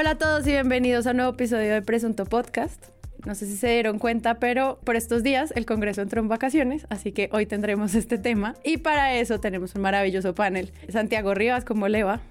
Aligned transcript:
Hola 0.00 0.12
a 0.12 0.18
todos 0.18 0.46
y 0.46 0.52
bienvenidos 0.52 1.06
a 1.06 1.10
un 1.10 1.18
nuevo 1.18 1.32
episodio 1.32 1.74
de 1.74 1.82
Presunto 1.82 2.24
Podcast. 2.24 2.86
No 3.26 3.34
sé 3.34 3.44
si 3.44 3.54
se 3.54 3.68
dieron 3.68 3.98
cuenta, 3.98 4.38
pero 4.38 4.78
por 4.82 4.96
estos 4.96 5.22
días 5.22 5.52
el 5.54 5.66
Congreso 5.66 6.00
entró 6.00 6.22
en 6.22 6.28
vacaciones, 6.28 6.86
así 6.88 7.12
que 7.12 7.28
hoy 7.32 7.44
tendremos 7.44 7.94
este 7.94 8.16
tema. 8.16 8.56
Y 8.64 8.78
para 8.78 9.16
eso 9.16 9.40
tenemos 9.40 9.74
un 9.74 9.82
maravilloso 9.82 10.34
panel. 10.34 10.72
Santiago 10.88 11.34
Rivas, 11.34 11.66
¿cómo 11.66 11.86
le 11.88 12.02
va? 12.02 12.22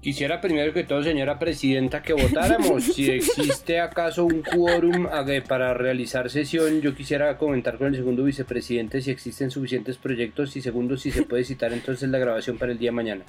Quisiera 0.00 0.40
primero 0.40 0.72
que 0.72 0.82
todo, 0.84 1.02
señora 1.02 1.38
presidenta, 1.38 2.00
que 2.00 2.14
votáramos. 2.14 2.84
si 2.84 3.10
existe 3.10 3.78
acaso 3.78 4.24
un 4.24 4.40
quórum 4.40 5.08
para 5.46 5.74
realizar 5.74 6.30
sesión, 6.30 6.80
yo 6.80 6.94
quisiera 6.94 7.36
comentar 7.36 7.76
con 7.76 7.88
el 7.88 7.96
segundo 7.96 8.24
vicepresidente 8.24 9.02
si 9.02 9.10
existen 9.10 9.50
suficientes 9.50 9.98
proyectos 9.98 10.56
y 10.56 10.62
segundo 10.62 10.96
si 10.96 11.10
se 11.10 11.24
puede 11.24 11.44
citar 11.44 11.74
entonces 11.74 12.08
la 12.08 12.18
grabación 12.18 12.56
para 12.56 12.72
el 12.72 12.78
día 12.78 12.88
de 12.88 12.96
mañana. 12.96 13.24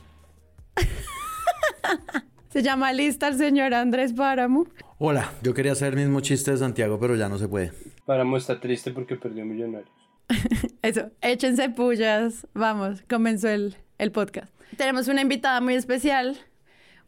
Se 2.53 2.62
llama 2.62 2.93
lista 2.93 3.30
el 3.30 3.35
señor 3.35 3.73
Andrés 3.73 4.13
Páramo. 4.13 4.67
Hola, 4.99 5.34
yo 5.41 5.55
quería 5.55 5.71
hacer 5.71 5.94
el 5.94 6.02
mismo 6.02 6.21
chiste 6.21 6.52
de 6.52 6.57
Santiago, 6.57 6.99
pero 6.99 7.16
ya 7.16 7.27
no 7.27 7.39
se 7.39 7.48
puede. 7.48 7.71
Páramo 8.05 8.38
está 8.38 8.59
triste 8.59 8.91
porque 8.91 9.16
perdió 9.16 9.44
millonarios. 9.44 9.89
Eso, 10.84 11.09
échense 11.21 11.70
pullas. 11.70 12.45
Vamos, 12.53 13.02
comenzó 13.09 13.49
el, 13.49 13.75
el 13.97 14.11
podcast. 14.11 14.53
Tenemos 14.77 15.08
una 15.08 15.21
invitada 15.23 15.61
muy 15.61 15.73
especial, 15.73 16.38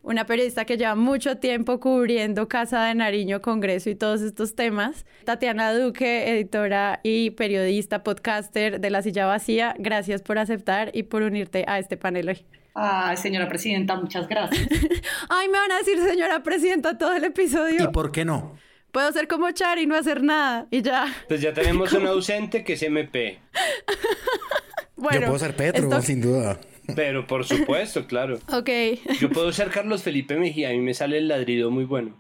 una 0.02 0.26
periodista 0.26 0.66
que 0.66 0.78
lleva 0.78 0.96
mucho 0.96 1.38
tiempo 1.38 1.80
cubriendo 1.80 2.48
Casa 2.48 2.84
de 2.86 2.96
Nariño, 2.96 3.44
Congreso 3.44 3.92
y 3.92 3.96
todos 3.96 4.22
estos 4.24 4.56
temas. 4.56 5.06
Tatiana 5.26 5.76
Duque, 5.76 6.28
editora 6.32 7.02
y 7.04 7.30
periodista, 7.30 8.02
podcaster 8.02 8.82
de 8.82 8.90
La 8.90 9.04
Silla 9.04 9.28
Vacía, 9.28 9.76
gracias 9.78 10.24
por 10.24 10.40
aceptar 10.40 10.90
y 10.96 11.04
por 11.04 11.22
unirte 11.22 11.66
a 11.68 11.78
este 11.78 11.98
panel 11.98 12.30
hoy. 12.30 12.46
Ay, 12.78 13.16
señora 13.16 13.48
presidenta, 13.48 13.96
muchas 13.96 14.28
gracias. 14.28 14.68
Ay, 15.30 15.48
me 15.48 15.58
van 15.58 15.72
a 15.72 15.78
decir 15.78 15.98
señora 16.04 16.44
presidenta 16.44 16.98
todo 16.98 17.14
el 17.14 17.24
episodio. 17.24 17.86
¿Y 17.86 17.88
por 17.88 18.12
qué 18.12 18.26
no? 18.26 18.58
Puedo 18.92 19.12
ser 19.14 19.30
como 19.30 19.50
Char 19.52 19.80
y 19.80 19.88
no 19.88 19.96
hacer 19.96 20.22
nada 20.22 20.68
y 20.70 20.82
ya. 20.82 21.08
Pues 21.30 21.40
ya 21.40 21.54
tenemos 21.54 21.94
un 21.94 22.06
ausente 22.08 22.66
que 22.66 22.74
es 22.74 22.84
MP. 22.84 23.40
bueno, 24.98 25.22
Yo 25.22 25.26
puedo 25.28 25.40
ser 25.40 25.56
Petro, 25.56 26.02
sin 26.02 26.22
duda. 26.22 26.60
Pero 26.96 27.26
por 27.26 27.46
supuesto, 27.46 28.06
claro. 28.08 28.40
Ok. 28.52 28.70
Yo 29.20 29.30
puedo 29.30 29.54
ser 29.54 29.70
Carlos 29.70 30.04
Felipe 30.04 30.36
Mejía, 30.36 30.70
a 30.70 30.72
mí 30.74 30.80
me 30.80 30.94
sale 30.94 31.18
el 31.18 31.30
ladrido 31.30 31.72
muy 31.72 31.86
bueno. 31.86 32.14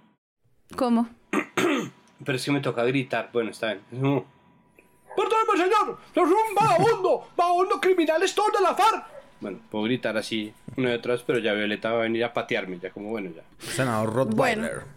¿Cómo? 0.77 1.09
Pero 2.25 2.37
es 2.37 2.45
que 2.45 2.51
me 2.51 2.61
toca 2.61 2.83
gritar. 2.85 3.29
Bueno, 3.33 3.51
está 3.51 3.73
bien. 3.73 3.81
Perdóneme, 3.91 5.63
señor. 5.63 5.99
Es 6.15 6.23
un 6.23 6.55
vagabundo. 6.55 7.27
Vagabundo 7.35 7.81
criminal 7.81 8.23
es 8.23 8.33
todo 8.33 8.47
de 8.57 8.63
la 8.63 8.73
FARC. 8.73 9.14
Bueno, 9.41 9.59
puedo 9.69 9.85
gritar 9.85 10.17
así 10.17 10.53
una 10.77 10.91
y 10.91 10.93
otra 10.93 11.13
vez, 11.13 11.23
pero 11.25 11.39
ya 11.39 11.53
Violeta 11.53 11.91
va 11.91 11.99
a 11.99 12.03
venir 12.03 12.23
a 12.23 12.33
patearme, 12.33 12.79
ya 12.79 12.89
como 12.89 13.09
bueno, 13.09 13.31
ya. 13.35 13.43
Senador 13.59 14.13
Rottweiler. 14.13 14.95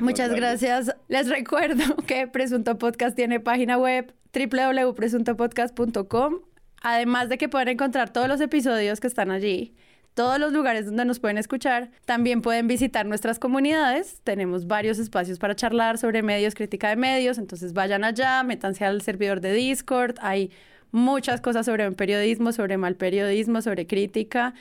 Muchas 0.00 0.34
gracias. 0.34 0.96
Les 1.08 1.28
recuerdo 1.28 1.96
que 2.06 2.26
Presunto 2.26 2.78
Podcast 2.78 3.14
tiene 3.14 3.40
página 3.40 3.76
web 3.78 4.14
www.presuntopodcast.com. 4.34 6.40
Además 6.80 7.28
de 7.28 7.38
que 7.38 7.48
pueden 7.48 7.68
encontrar 7.68 8.12
todos 8.12 8.26
los 8.26 8.40
episodios 8.40 8.98
que 8.98 9.06
están 9.06 9.30
allí, 9.30 9.72
todos 10.14 10.40
los 10.40 10.52
lugares 10.52 10.86
donde 10.86 11.04
nos 11.04 11.20
pueden 11.20 11.38
escuchar. 11.38 11.92
También 12.04 12.42
pueden 12.42 12.66
visitar 12.66 13.06
nuestras 13.06 13.38
comunidades. 13.38 14.20
Tenemos 14.24 14.66
varios 14.66 14.98
espacios 14.98 15.38
para 15.38 15.54
charlar 15.54 15.98
sobre 15.98 16.22
medios, 16.22 16.56
crítica 16.56 16.88
de 16.88 16.96
medios. 16.96 17.38
Entonces 17.38 17.72
vayan 17.72 18.02
allá, 18.02 18.42
métanse 18.42 18.84
al 18.84 19.00
servidor 19.02 19.40
de 19.40 19.52
Discord. 19.52 20.16
Hay 20.20 20.50
muchas 20.92 21.40
cosas 21.40 21.66
sobre 21.66 21.90
periodismo, 21.92 22.52
sobre 22.52 22.76
mal 22.76 22.94
periodismo, 22.94 23.60
sobre 23.62 23.86
crítica. 23.86 24.54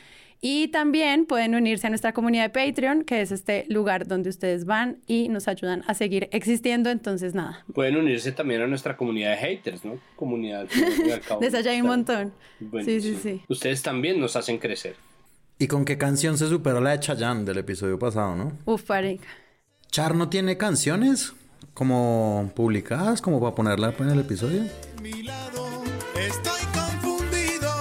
Y 0.44 0.70
también 0.70 1.28
pueden 1.28 1.54
unirse 1.54 1.86
a 1.86 1.92
nuestra 1.92 2.14
comunidad 2.14 2.46
de 2.46 2.50
Patreon, 2.50 3.04
que 3.04 3.22
es 3.22 3.32
este 3.32 3.66
lugar 3.70 4.08
donde 4.08 4.30
ustedes 4.30 4.66
van 4.66 4.98
y 5.06 5.30
nos 5.30 5.48
ayudan 5.48 5.84
a 5.86 5.94
seguir 5.94 6.30
existiendo. 6.32 6.90
Entonces, 6.90 7.36
nada. 7.36 7.64
Pueden 7.72 7.96
unirse 7.96 8.32
también 8.32 8.62
a 8.64 8.68
nuestra 8.68 8.98
comunidad 8.98 9.32
de 9.32 9.38
haters, 9.38 9.86
¿no? 9.86 10.00
Comunidad. 10.16 10.68
De 10.68 11.46
esa 11.48 11.62
ya 11.62 11.72
hay 11.72 11.82
un 11.82 11.88
montón. 11.88 12.34
sí, 12.84 13.02
sí, 13.02 13.20
sí. 13.22 13.42
Ustedes 13.50 13.84
también 13.84 14.20
nos 14.20 14.36
hacen 14.36 14.58
crecer. 14.58 14.96
¿Y 15.60 15.68
con 15.68 15.86
qué 15.86 16.00
canción 16.00 16.40
se 16.40 16.48
superó 16.50 16.82
la 16.82 16.92
de 16.92 17.02
Chayanne 17.02 17.46
del 17.46 17.60
episodio 17.60 18.00
pasado, 18.00 18.36
no? 18.36 18.58
Uf, 18.66 18.82
pareja. 18.82 19.24
¿Char 19.92 20.16
no 20.16 20.28
tiene 20.28 20.58
canciones 20.58 21.34
como 21.76 22.52
publicadas, 22.56 23.22
como 23.22 23.40
para 23.40 23.54
ponerla 23.54 23.94
en 24.00 24.10
el 24.10 24.22
episodio? 24.22 24.64
Estoy 26.22 26.62
confundido, 26.72 27.72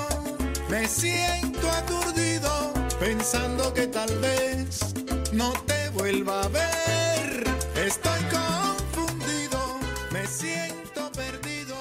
me 0.71 0.89
siento 0.89 1.71
aturdido, 1.71 2.73
pensando 2.99 3.75
que 3.75 3.87
tal 3.87 4.09
vez 4.19 4.95
no 5.34 5.53
te 5.67 5.91
vuelva 5.91 6.45
a 6.45 6.49
ver. 6.49 7.45
Estoy 7.77 8.19
confundido, 8.31 9.59
me 10.11 10.27
siento 10.27 11.12
perdido. 11.12 11.77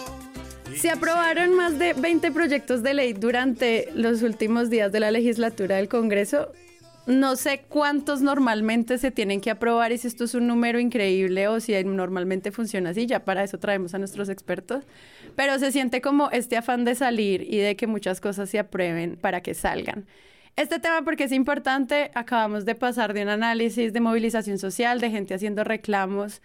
Se 0.75 0.89
aprobaron 0.89 1.55
más 1.55 1.79
de 1.79 1.93
20 1.93 2.29
proyectos 2.31 2.83
de 2.83 2.93
ley 2.93 3.13
durante 3.13 3.87
los 3.93 4.21
últimos 4.21 4.69
días 4.69 4.91
de 4.91 4.99
la 4.99 5.11
legislatura 5.11 5.77
del 5.77 5.87
Congreso 5.87 6.51
no 7.09 7.35
sé 7.35 7.63
cuántos 7.67 8.21
normalmente 8.21 8.99
se 8.99 9.09
tienen 9.09 9.41
que 9.41 9.49
aprobar 9.49 9.91
y 9.91 9.97
si 9.97 10.07
esto 10.07 10.25
es 10.25 10.35
un 10.35 10.45
número 10.45 10.79
increíble 10.79 11.47
o 11.47 11.59
si 11.59 11.73
normalmente 11.83 12.51
funciona 12.51 12.91
así, 12.91 13.07
ya 13.07 13.25
para 13.25 13.43
eso 13.43 13.57
traemos 13.57 13.95
a 13.95 13.97
nuestros 13.97 14.29
expertos, 14.29 14.83
pero 15.35 15.57
se 15.57 15.71
siente 15.71 16.01
como 16.01 16.29
este 16.29 16.55
afán 16.55 16.85
de 16.85 16.93
salir 16.93 17.41
y 17.51 17.57
de 17.57 17.75
que 17.75 17.87
muchas 17.87 18.21
cosas 18.21 18.51
se 18.51 18.59
aprueben 18.59 19.17
para 19.17 19.41
que 19.41 19.55
salgan. 19.55 20.05
Este 20.55 20.79
tema 20.79 21.01
porque 21.01 21.23
es 21.23 21.31
importante, 21.31 22.11
acabamos 22.13 22.65
de 22.65 22.75
pasar 22.75 23.15
de 23.15 23.23
un 23.23 23.29
análisis 23.29 23.91
de 23.91 23.99
movilización 24.01 24.59
social, 24.59 25.01
de 25.01 25.09
gente 25.09 25.33
haciendo 25.33 25.63
reclamos, 25.63 26.43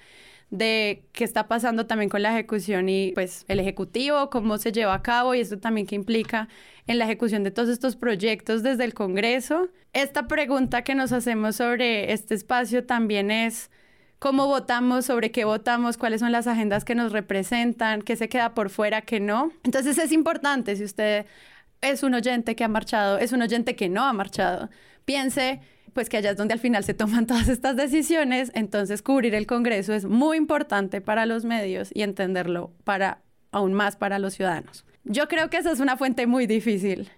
de 0.50 1.05
qué 1.12 1.25
está 1.25 1.49
pasando 1.49 1.87
también 1.87 2.09
con 2.09 2.22
la 2.22 2.32
ejecución 2.32 2.88
y 2.88 3.12
pues 3.12 3.44
el 3.49 3.60
ejecutivo, 3.60 4.31
cómo 4.31 4.59
se 4.59 4.72
lleva 4.72 4.94
a 4.94 5.03
cabo 5.03 5.34
y 5.34 5.41
esto 5.41 5.59
también 5.59 5.87
que 5.87 5.94
implica 5.94 6.49
en 6.87 6.99
la 6.99 7.05
ejecución 7.05 7.43
de 7.43 7.50
todos 7.50 7.69
estos 7.69 7.97
proyectos 7.97 8.62
desde 8.62 8.84
el 8.84 8.94
Congreso. 8.94 9.69
Esta 9.93 10.27
pregunta 10.28 10.83
que 10.83 10.94
nos 10.94 11.12
hacemos 11.12 11.56
sobre 11.56 12.12
este 12.12 12.34
espacio 12.34 12.84
también 12.84 13.31
es 13.31 13.71
cómo 14.19 14.47
votamos, 14.47 15.06
sobre 15.06 15.31
qué 15.31 15.44
votamos, 15.44 15.97
cuáles 15.97 16.21
son 16.21 16.33
las 16.33 16.47
agendas 16.47 16.84
que 16.84 16.94
nos 16.94 17.12
representan, 17.12 18.03
qué 18.03 18.16
se 18.16 18.28
queda 18.28 18.54
por 18.54 18.71
fuera, 18.71 19.03
qué 19.03 19.21
no. 19.21 19.53
Entonces 19.65 19.99
es 19.99 20.12
importante, 20.12 20.77
si 20.77 20.84
usted 20.84 21.27
es 21.81 22.03
un 22.03 22.15
oyente 22.15 22.56
que 22.56 22.65
ha 22.65 22.69
marchado, 22.69 23.19
es 23.19 23.33
un 23.33 23.43
oyente 23.43 23.77
que 23.77 23.88
no 23.88 24.04
ha 24.04 24.12
marchado, 24.12 24.71
piense 25.04 25.60
pues 25.94 26.09
que 26.09 26.19
allá 26.19 26.32
es 26.32 26.37
donde 26.37 26.53
al 26.53 26.60
final 26.60 26.84
se 26.84 26.93
toman 26.93 27.27
todas 27.28 27.49
estas 27.49 27.77
decisiones, 27.77 28.50
entonces 28.55 29.00
cubrir 29.00 29.34
el 29.34 29.47
Congreso 29.47 29.94
es 29.94 30.05
muy 30.05 30.37
importante 30.37 31.00
para 31.00 31.25
los 31.25 31.44
medios 31.44 31.91
y 31.94 32.03
entenderlo 32.03 32.72
para 32.84 33.22
aún 33.50 33.72
más 33.72 33.97
para 33.97 34.19
los 34.19 34.34
ciudadanos. 34.34 34.84
Yo 35.04 35.28
creo 35.28 35.49
que 35.49 35.59
esa 35.59 35.71
es 35.71 35.81
una 35.81 35.97
fuente 35.97 36.27
muy 36.27 36.47
difícil. 36.47 37.10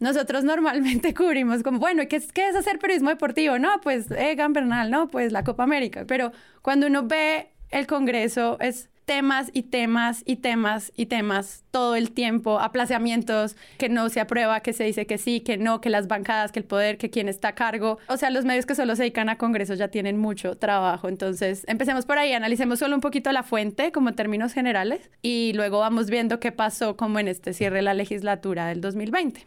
Nosotros 0.00 0.42
normalmente 0.42 1.14
cubrimos 1.14 1.62
como, 1.62 1.78
bueno, 1.78 2.02
¿qué 2.08 2.20
qué 2.32 2.48
es 2.48 2.56
hacer 2.56 2.78
periodismo 2.78 3.10
deportivo? 3.10 3.58
No, 3.58 3.80
pues 3.82 4.10
Egan 4.10 4.52
Bernal, 4.52 4.90
no, 4.90 5.08
pues 5.08 5.32
la 5.32 5.44
Copa 5.44 5.62
América. 5.64 6.04
Pero 6.06 6.32
cuando 6.62 6.86
uno 6.86 7.06
ve 7.06 7.50
el 7.70 7.86
Congreso 7.86 8.56
es 8.60 8.90
temas 9.04 9.50
y 9.52 9.64
temas 9.64 10.22
y 10.26 10.36
temas 10.36 10.92
y 10.96 11.06
temas 11.06 11.64
todo 11.70 11.96
el 11.96 12.12
tiempo, 12.12 12.60
aplazamientos, 12.60 13.56
que 13.78 13.88
no 13.88 14.08
se 14.08 14.20
aprueba, 14.20 14.60
que 14.60 14.72
se 14.72 14.84
dice 14.84 15.06
que 15.06 15.18
sí, 15.18 15.40
que 15.40 15.56
no, 15.56 15.80
que 15.80 15.90
las 15.90 16.08
bancadas, 16.08 16.52
que 16.52 16.60
el 16.60 16.64
poder, 16.64 16.98
que 16.98 17.10
quien 17.10 17.28
está 17.28 17.48
a 17.48 17.54
cargo. 17.54 17.98
O 18.08 18.16
sea, 18.16 18.30
los 18.30 18.44
medios 18.44 18.66
que 18.66 18.74
solo 18.74 18.96
se 18.96 19.02
dedican 19.02 19.28
a 19.28 19.38
Congreso 19.38 19.74
ya 19.74 19.88
tienen 19.88 20.18
mucho 20.18 20.56
trabajo. 20.56 21.08
Entonces, 21.08 21.64
empecemos 21.68 22.06
por 22.06 22.18
ahí, 22.18 22.32
analicemos 22.32 22.78
solo 22.78 22.94
un 22.94 23.00
poquito 23.00 23.32
la 23.32 23.42
fuente 23.42 23.92
como 23.92 24.12
términos 24.12 24.52
generales 24.52 25.10
y 25.22 25.52
luego 25.54 25.78
vamos 25.78 26.10
viendo 26.10 26.40
qué 26.40 26.52
pasó 26.52 26.96
como 26.96 27.18
en 27.18 27.28
este 27.28 27.52
cierre 27.52 27.76
de 27.76 27.82
la 27.82 27.94
legislatura 27.94 28.66
del 28.66 28.80
2020. 28.80 29.46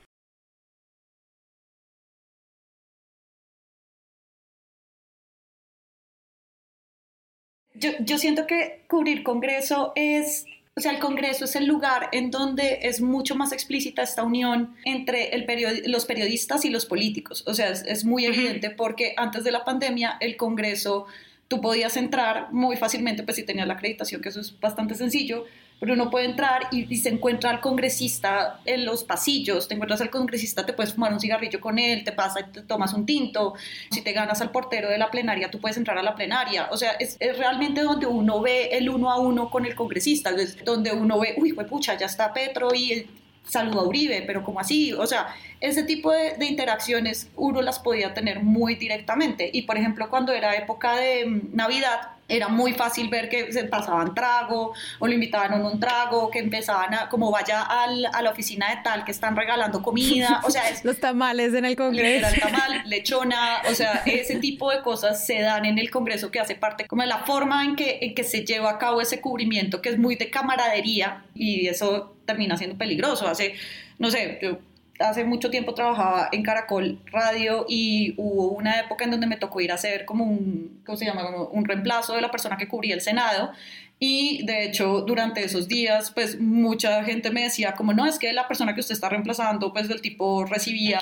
Yo, 7.79 7.91
yo 7.99 8.17
siento 8.17 8.47
que 8.47 8.83
cubrir 8.87 9.23
Congreso 9.23 9.91
es 9.95 10.45
o 10.77 10.81
sea, 10.81 10.91
el 10.91 10.99
Congreso 10.99 11.45
es 11.45 11.55
el 11.55 11.67
lugar 11.67 12.09
en 12.11 12.31
donde 12.31 12.79
es 12.81 12.99
mucho 12.99 13.33
más 13.35 13.53
explícita 13.53 14.01
esta 14.01 14.23
unión 14.23 14.75
entre 14.83 15.33
el 15.33 15.45
los 15.85 16.05
periodistas 16.05 16.65
y 16.65 16.69
los 16.69 16.85
políticos. 16.85 17.45
O 17.47 17.53
sea, 17.53 17.69
es, 17.69 17.83
es, 17.87 18.03
muy 18.03 18.25
evidente 18.25 18.71
porque 18.71 19.13
antes 19.15 19.45
de 19.45 19.51
la 19.51 19.63
pandemia 19.63 20.17
el 20.19 20.35
Congreso, 20.35 21.05
tú 21.47 21.61
podías 21.61 21.95
entrar 21.95 22.51
muy 22.51 22.75
fácilmente, 22.75 23.23
pues 23.23 23.37
si 23.37 23.43
tenías 23.43 23.67
la 23.67 23.75
acreditación, 23.75 24.21
que 24.21 24.27
eso 24.27 24.41
es 24.41 24.59
bastante 24.59 24.95
sencillo, 24.95 25.45
pero 25.79 25.93
uno 25.93 26.09
puede 26.09 26.25
entrar 26.25 26.67
y, 26.71 26.95
se 26.97 27.09
encuentra 27.09 27.49
al 27.49 27.59
congresista 27.59 28.59
en 28.65 28.85
los 28.85 29.03
pasillos, 29.03 29.67
te 29.67 29.75
encuentras 29.75 30.01
al 30.01 30.09
congresista, 30.09 30.65
te 30.65 30.73
puedes 30.73 30.93
fumar 30.93 31.13
un 31.13 31.19
cigarrillo 31.19 31.59
con 31.59 31.77
él, 31.77 32.03
te 32.03 32.11
pasa 32.11 32.39
y 32.39 32.51
te 32.51 32.61
tomas 32.61 32.93
un 32.93 33.05
tinto, 33.05 33.53
si 33.91 34.01
te 34.01 34.13
ganas 34.13 34.41
al 34.41 34.51
portero 34.51 34.89
de 34.89 34.97
la 34.97 35.11
plenaria, 35.11 35.51
tú 35.51 35.59
puedes 35.59 35.77
entrar 35.77 35.97
a 35.97 36.03
la 36.03 36.15
plenaria, 36.15 36.69
o 36.71 36.77
sea, 36.77 36.91
es, 36.91 37.17
realmente 37.37 37.81
donde 37.81 38.05
uno 38.05 38.41
ve 38.41 38.69
el 38.71 38.89
uno 38.89 39.11
a 39.11 39.19
uno 39.19 39.49
con 39.49 39.65
el 39.65 39.75
congresista, 39.75 40.31
es 40.31 40.63
donde 40.63 40.91
uno 40.91 41.19
ve, 41.19 41.35
uy, 41.37 41.53
pues 41.53 41.67
pucha, 41.67 41.97
ya 41.97 42.05
está 42.05 42.33
Petro 42.33 42.73
y 42.73 43.07
saludo 43.47 43.81
a 43.81 43.87
Uribe, 43.87 44.23
pero 44.25 44.43
como 44.43 44.59
así, 44.59 44.93
o 44.93 45.05
sea, 45.05 45.27
ese 45.61 45.83
tipo 45.83 46.11
de, 46.11 46.35
de, 46.37 46.45
interacciones 46.45 47.29
uno 47.35 47.61
las 47.61 47.79
podía 47.79 48.13
tener 48.13 48.43
muy 48.43 48.75
directamente. 48.75 49.49
Y 49.51 49.63
por 49.63 49.77
ejemplo, 49.77 50.09
cuando 50.09 50.33
era 50.33 50.55
época 50.55 50.95
de 50.95 51.25
mm, 51.25 51.55
Navidad, 51.55 52.15
era 52.27 52.47
muy 52.47 52.73
fácil 52.73 53.09
ver 53.09 53.29
que 53.29 53.53
se 53.53 53.65
pasaban 53.65 54.15
trago 54.15 54.73
o 54.99 55.07
lo 55.07 55.13
invitaban 55.13 55.53
a 55.53 55.55
un 55.57 55.79
trago, 55.79 56.31
que 56.31 56.39
empezaban 56.39 56.93
a, 56.93 57.09
como 57.09 57.29
vaya 57.31 57.61
al, 57.61 58.05
a 58.05 58.21
la 58.21 58.31
oficina 58.31 58.69
de 58.71 58.81
tal, 58.83 59.05
que 59.05 59.11
están 59.11 59.35
regalando 59.35 59.83
comida, 59.83 60.41
o 60.43 60.49
sea, 60.49 60.67
es, 60.69 60.83
los 60.85 60.99
tamales 60.99 61.53
en 61.53 61.65
el 61.65 61.75
Congreso. 61.75 62.27
El 62.27 62.39
tamal, 62.39 62.83
lechona, 62.85 63.61
o 63.69 63.75
sea, 63.75 64.03
ese 64.05 64.37
tipo 64.37 64.71
de 64.71 64.81
cosas 64.81 65.25
se 65.25 65.41
dan 65.41 65.65
en 65.65 65.77
el 65.77 65.91
Congreso 65.91 66.31
que 66.31 66.39
hace 66.39 66.55
parte 66.55 66.87
como 66.87 67.03
de 67.03 67.07
la 67.07 67.19
forma 67.19 67.63
en 67.63 67.75
que, 67.75 67.99
en 68.01 68.15
que 68.15 68.23
se 68.23 68.43
lleva 68.43 68.71
a 68.71 68.77
cabo 68.79 69.01
ese 69.01 69.21
cubrimiento, 69.21 69.81
que 69.81 69.89
es 69.89 69.99
muy 69.99 70.15
de 70.15 70.29
camaradería 70.29 71.23
y 71.35 71.67
eso 71.67 72.14
termina 72.25 72.57
siendo 72.57 72.77
peligroso. 72.77 73.27
Hace, 73.27 73.55
no 73.99 74.11
sé, 74.11 74.39
yo 74.41 74.59
hace 74.99 75.25
mucho 75.25 75.49
tiempo 75.49 75.73
trabajaba 75.73 76.29
en 76.31 76.43
Caracol 76.43 76.99
Radio 77.11 77.65
y 77.67 78.13
hubo 78.17 78.49
una 78.49 78.79
época 78.79 79.03
en 79.03 79.11
donde 79.11 79.27
me 79.27 79.37
tocó 79.37 79.61
ir 79.61 79.71
a 79.71 79.75
hacer 79.75 80.05
como 80.05 80.23
un, 80.23 80.81
¿cómo 80.85 80.97
se 80.97 81.05
llama? 81.05 81.29
Un 81.51 81.65
reemplazo 81.65 82.13
de 82.15 82.21
la 82.21 82.31
persona 82.31 82.57
que 82.57 82.67
cubría 82.67 82.95
el 82.95 83.01
Senado. 83.01 83.51
Y 83.97 84.45
de 84.45 84.65
hecho, 84.65 85.01
durante 85.01 85.43
esos 85.43 85.69
días, 85.69 86.11
pues 86.11 86.39
mucha 86.39 87.03
gente 87.05 87.31
me 87.31 87.43
decía 87.43 87.75
como, 87.75 87.93
no, 87.93 88.05
es 88.05 88.19
que 88.19 88.33
la 88.33 88.47
persona 88.47 88.73
que 88.73 88.81
usted 88.81 88.93
está 88.93 89.07
reemplazando, 89.07 89.71
pues 89.71 89.87
del 89.87 90.01
tipo 90.01 90.45
recibía 90.45 91.01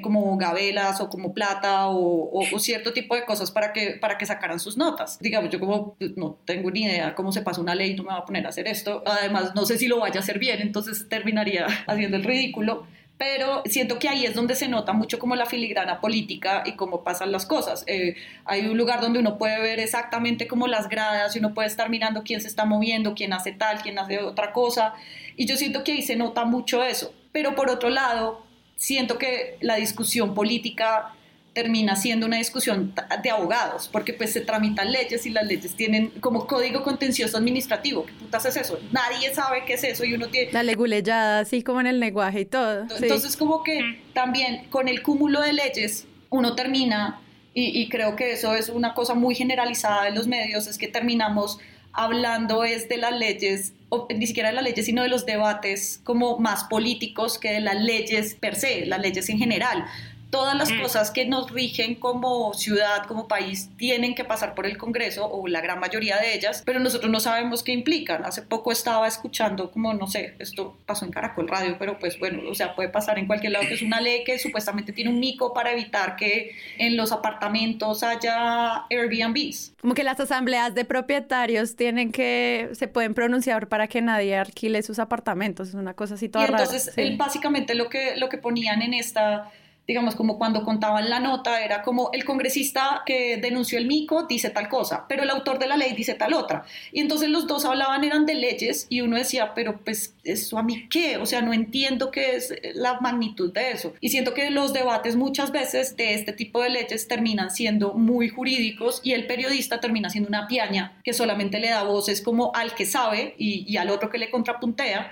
como 0.00 0.38
gabelas 0.38 1.02
o 1.02 1.10
como 1.10 1.34
plata 1.34 1.88
o, 1.88 2.30
o, 2.32 2.58
cierto 2.58 2.94
tipo 2.94 3.14
de 3.14 3.26
cosas 3.26 3.50
para 3.50 3.72
que, 3.74 3.98
para 4.00 4.16
que 4.16 4.24
sacaran 4.24 4.58
sus 4.58 4.78
notas. 4.78 5.18
Digamos, 5.20 5.50
yo 5.50 5.60
como 5.60 5.94
pues, 5.94 6.16
no 6.16 6.38
tengo 6.46 6.70
ni 6.70 6.84
idea 6.84 7.14
cómo 7.14 7.30
se 7.30 7.42
pasa 7.42 7.60
una 7.60 7.74
ley, 7.74 7.94
no 7.94 8.04
me 8.04 8.10
va 8.10 8.18
a 8.18 8.24
poner 8.24 8.46
a 8.46 8.48
hacer 8.48 8.66
esto. 8.68 9.02
Además, 9.06 9.54
no 9.54 9.66
sé 9.66 9.76
si 9.76 9.86
lo 9.86 10.00
vaya 10.00 10.20
a 10.20 10.22
hacer 10.22 10.38
bien, 10.38 10.60
entonces 10.62 11.08
terminaría 11.10 11.66
haciendo 11.86 12.16
el 12.16 12.24
ridículo 12.24 12.86
pero 13.20 13.62
siento 13.66 13.98
que 13.98 14.08
ahí 14.08 14.24
es 14.24 14.34
donde 14.34 14.56
se 14.56 14.66
nota 14.66 14.94
mucho 14.94 15.18
como 15.18 15.36
la 15.36 15.44
filigrana 15.44 16.00
política 16.00 16.62
y 16.64 16.72
cómo 16.72 17.04
pasan 17.04 17.30
las 17.32 17.44
cosas. 17.44 17.84
Eh, 17.86 18.16
hay 18.46 18.66
un 18.66 18.78
lugar 18.78 19.02
donde 19.02 19.18
uno 19.18 19.36
puede 19.36 19.60
ver 19.60 19.78
exactamente 19.78 20.48
como 20.48 20.66
las 20.66 20.88
gradas 20.88 21.36
y 21.36 21.38
uno 21.38 21.52
puede 21.52 21.68
estar 21.68 21.90
mirando 21.90 22.22
quién 22.22 22.40
se 22.40 22.48
está 22.48 22.64
moviendo, 22.64 23.12
quién 23.12 23.34
hace 23.34 23.52
tal, 23.52 23.82
quién 23.82 23.98
hace 23.98 24.20
otra 24.20 24.54
cosa, 24.54 24.94
y 25.36 25.44
yo 25.44 25.58
siento 25.58 25.84
que 25.84 25.92
ahí 25.92 26.00
se 26.00 26.16
nota 26.16 26.46
mucho 26.46 26.82
eso. 26.82 27.12
Pero 27.30 27.54
por 27.54 27.68
otro 27.68 27.90
lado, 27.90 28.42
siento 28.76 29.18
que 29.18 29.58
la 29.60 29.76
discusión 29.76 30.32
política 30.32 31.12
termina 31.52 31.96
siendo 31.96 32.26
una 32.26 32.36
discusión 32.36 32.94
de 33.22 33.30
abogados, 33.30 33.88
porque 33.90 34.12
pues 34.12 34.32
se 34.32 34.40
tramitan 34.40 34.92
leyes 34.92 35.26
y 35.26 35.30
las 35.30 35.46
leyes 35.46 35.74
tienen 35.74 36.10
como 36.20 36.46
código 36.46 36.82
contencioso 36.82 37.36
administrativo. 37.36 38.06
¿Qué 38.06 38.12
putas 38.12 38.44
es 38.46 38.56
eso? 38.56 38.78
Nadie 38.92 39.34
sabe 39.34 39.64
qué 39.66 39.74
es 39.74 39.84
eso 39.84 40.04
y 40.04 40.14
uno 40.14 40.28
tiene... 40.28 40.52
La 40.52 40.62
leguleyada, 40.62 41.40
así 41.40 41.62
como 41.62 41.80
en 41.80 41.88
el 41.88 41.98
lenguaje 41.98 42.40
y 42.40 42.44
todo. 42.44 42.86
Entonces 43.00 43.36
como 43.36 43.62
que 43.64 44.00
también 44.12 44.66
con 44.70 44.88
el 44.88 45.02
cúmulo 45.02 45.40
de 45.40 45.52
leyes 45.52 46.06
uno 46.28 46.54
termina, 46.54 47.20
y, 47.52 47.80
y 47.80 47.88
creo 47.88 48.14
que 48.14 48.32
eso 48.32 48.54
es 48.54 48.68
una 48.68 48.94
cosa 48.94 49.14
muy 49.14 49.34
generalizada 49.34 50.06
en 50.06 50.14
los 50.14 50.28
medios, 50.28 50.68
es 50.68 50.78
que 50.78 50.86
terminamos 50.86 51.58
hablando 51.92 52.62
es 52.62 52.88
de 52.88 52.96
las 52.96 53.12
leyes, 53.12 53.72
o 53.88 54.06
ni 54.16 54.26
siquiera 54.26 54.50
de 54.50 54.54
las 54.54 54.64
leyes, 54.64 54.86
sino 54.86 55.02
de 55.02 55.08
los 55.08 55.26
debates 55.26 56.00
como 56.04 56.38
más 56.38 56.64
políticos 56.64 57.38
que 57.38 57.50
de 57.52 57.60
las 57.60 57.80
leyes 57.80 58.34
per 58.34 58.54
se, 58.54 58.86
las 58.86 59.00
leyes 59.00 59.28
en 59.28 59.38
general 59.38 59.84
todas 60.30 60.56
las 60.56 60.72
cosas 60.72 61.10
que 61.10 61.26
nos 61.26 61.50
rigen 61.50 61.96
como 61.96 62.54
ciudad, 62.54 63.04
como 63.06 63.28
país, 63.28 63.68
tienen 63.76 64.14
que 64.14 64.24
pasar 64.24 64.54
por 64.54 64.66
el 64.66 64.78
Congreso, 64.78 65.28
o 65.30 65.46
la 65.48 65.60
gran 65.60 65.80
mayoría 65.80 66.18
de 66.18 66.34
ellas, 66.34 66.62
pero 66.64 66.78
nosotros 66.78 67.10
no 67.10 67.20
sabemos 67.20 67.62
qué 67.62 67.72
implican. 67.72 68.24
Hace 68.24 68.42
poco 68.42 68.72
estaba 68.72 69.06
escuchando 69.08 69.70
como, 69.70 69.92
no 69.92 70.06
sé, 70.06 70.34
esto 70.38 70.76
pasó 70.86 71.04
en 71.04 71.10
Caracol 71.10 71.48
Radio, 71.48 71.76
pero 71.78 71.98
pues 71.98 72.18
bueno, 72.18 72.42
o 72.48 72.54
sea, 72.54 72.74
puede 72.74 72.88
pasar 72.88 73.18
en 73.18 73.26
cualquier 73.26 73.52
lado, 73.52 73.66
que 73.66 73.74
es 73.74 73.82
una 73.82 74.00
ley 74.00 74.24
que 74.24 74.38
supuestamente 74.38 74.92
tiene 74.92 75.10
un 75.10 75.18
mico 75.18 75.52
para 75.52 75.72
evitar 75.72 76.16
que 76.16 76.52
en 76.78 76.96
los 76.96 77.12
apartamentos 77.12 78.02
haya 78.02 78.86
Airbnbs. 78.88 79.74
Como 79.80 79.94
que 79.94 80.04
las 80.04 80.20
asambleas 80.20 80.74
de 80.74 80.84
propietarios 80.84 81.76
tienen 81.76 82.12
que, 82.12 82.70
se 82.72 82.88
pueden 82.88 83.14
pronunciar 83.14 83.68
para 83.68 83.88
que 83.88 84.00
nadie 84.00 84.36
alquile 84.36 84.82
sus 84.82 84.98
apartamentos, 84.98 85.68
es 85.68 85.74
una 85.74 85.94
cosa 85.94 86.14
así 86.14 86.28
toda 86.28 86.44
y 86.44 86.48
entonces, 86.48 86.92
básicamente 87.16 87.74
lo 87.74 87.88
que, 87.88 88.16
lo 88.16 88.28
que 88.28 88.38
ponían 88.38 88.82
en 88.82 88.94
esta 88.94 89.50
digamos, 89.90 90.14
como 90.14 90.38
cuando 90.38 90.62
contaban 90.62 91.10
la 91.10 91.18
nota, 91.18 91.64
era 91.64 91.82
como 91.82 92.10
el 92.12 92.24
congresista 92.24 93.02
que 93.04 93.38
denunció 93.38 93.76
el 93.76 93.86
mico 93.86 94.22
dice 94.22 94.48
tal 94.48 94.68
cosa, 94.68 95.04
pero 95.08 95.24
el 95.24 95.30
autor 95.30 95.58
de 95.58 95.66
la 95.66 95.76
ley 95.76 95.94
dice 95.94 96.14
tal 96.14 96.32
otra. 96.32 96.64
Y 96.92 97.00
entonces 97.00 97.28
los 97.28 97.48
dos 97.48 97.64
hablaban, 97.64 98.04
eran 98.04 98.24
de 98.24 98.34
leyes, 98.34 98.86
y 98.88 99.00
uno 99.00 99.16
decía, 99.16 99.52
pero 99.52 99.80
pues, 99.80 100.14
¿eso 100.22 100.58
a 100.58 100.62
mí 100.62 100.86
qué? 100.88 101.16
O 101.16 101.26
sea, 101.26 101.42
no 101.42 101.52
entiendo 101.52 102.12
qué 102.12 102.36
es 102.36 102.54
la 102.74 103.00
magnitud 103.00 103.52
de 103.52 103.72
eso. 103.72 103.92
Y 104.00 104.10
siento 104.10 104.32
que 104.32 104.48
los 104.50 104.72
debates 104.72 105.16
muchas 105.16 105.50
veces 105.50 105.96
de 105.96 106.14
este 106.14 106.32
tipo 106.32 106.62
de 106.62 106.70
leyes 106.70 107.08
terminan 107.08 107.50
siendo 107.50 107.94
muy 107.94 108.28
jurídicos 108.28 109.00
y 109.02 109.14
el 109.14 109.26
periodista 109.26 109.80
termina 109.80 110.08
siendo 110.08 110.28
una 110.28 110.46
piaña 110.46 111.00
que 111.02 111.12
solamente 111.12 111.58
le 111.58 111.70
da 111.70 111.82
voces 111.82 112.22
como 112.22 112.52
al 112.54 112.76
que 112.76 112.86
sabe 112.86 113.34
y, 113.38 113.64
y 113.66 113.76
al 113.76 113.90
otro 113.90 114.08
que 114.08 114.18
le 114.18 114.30
contrapuntea 114.30 115.10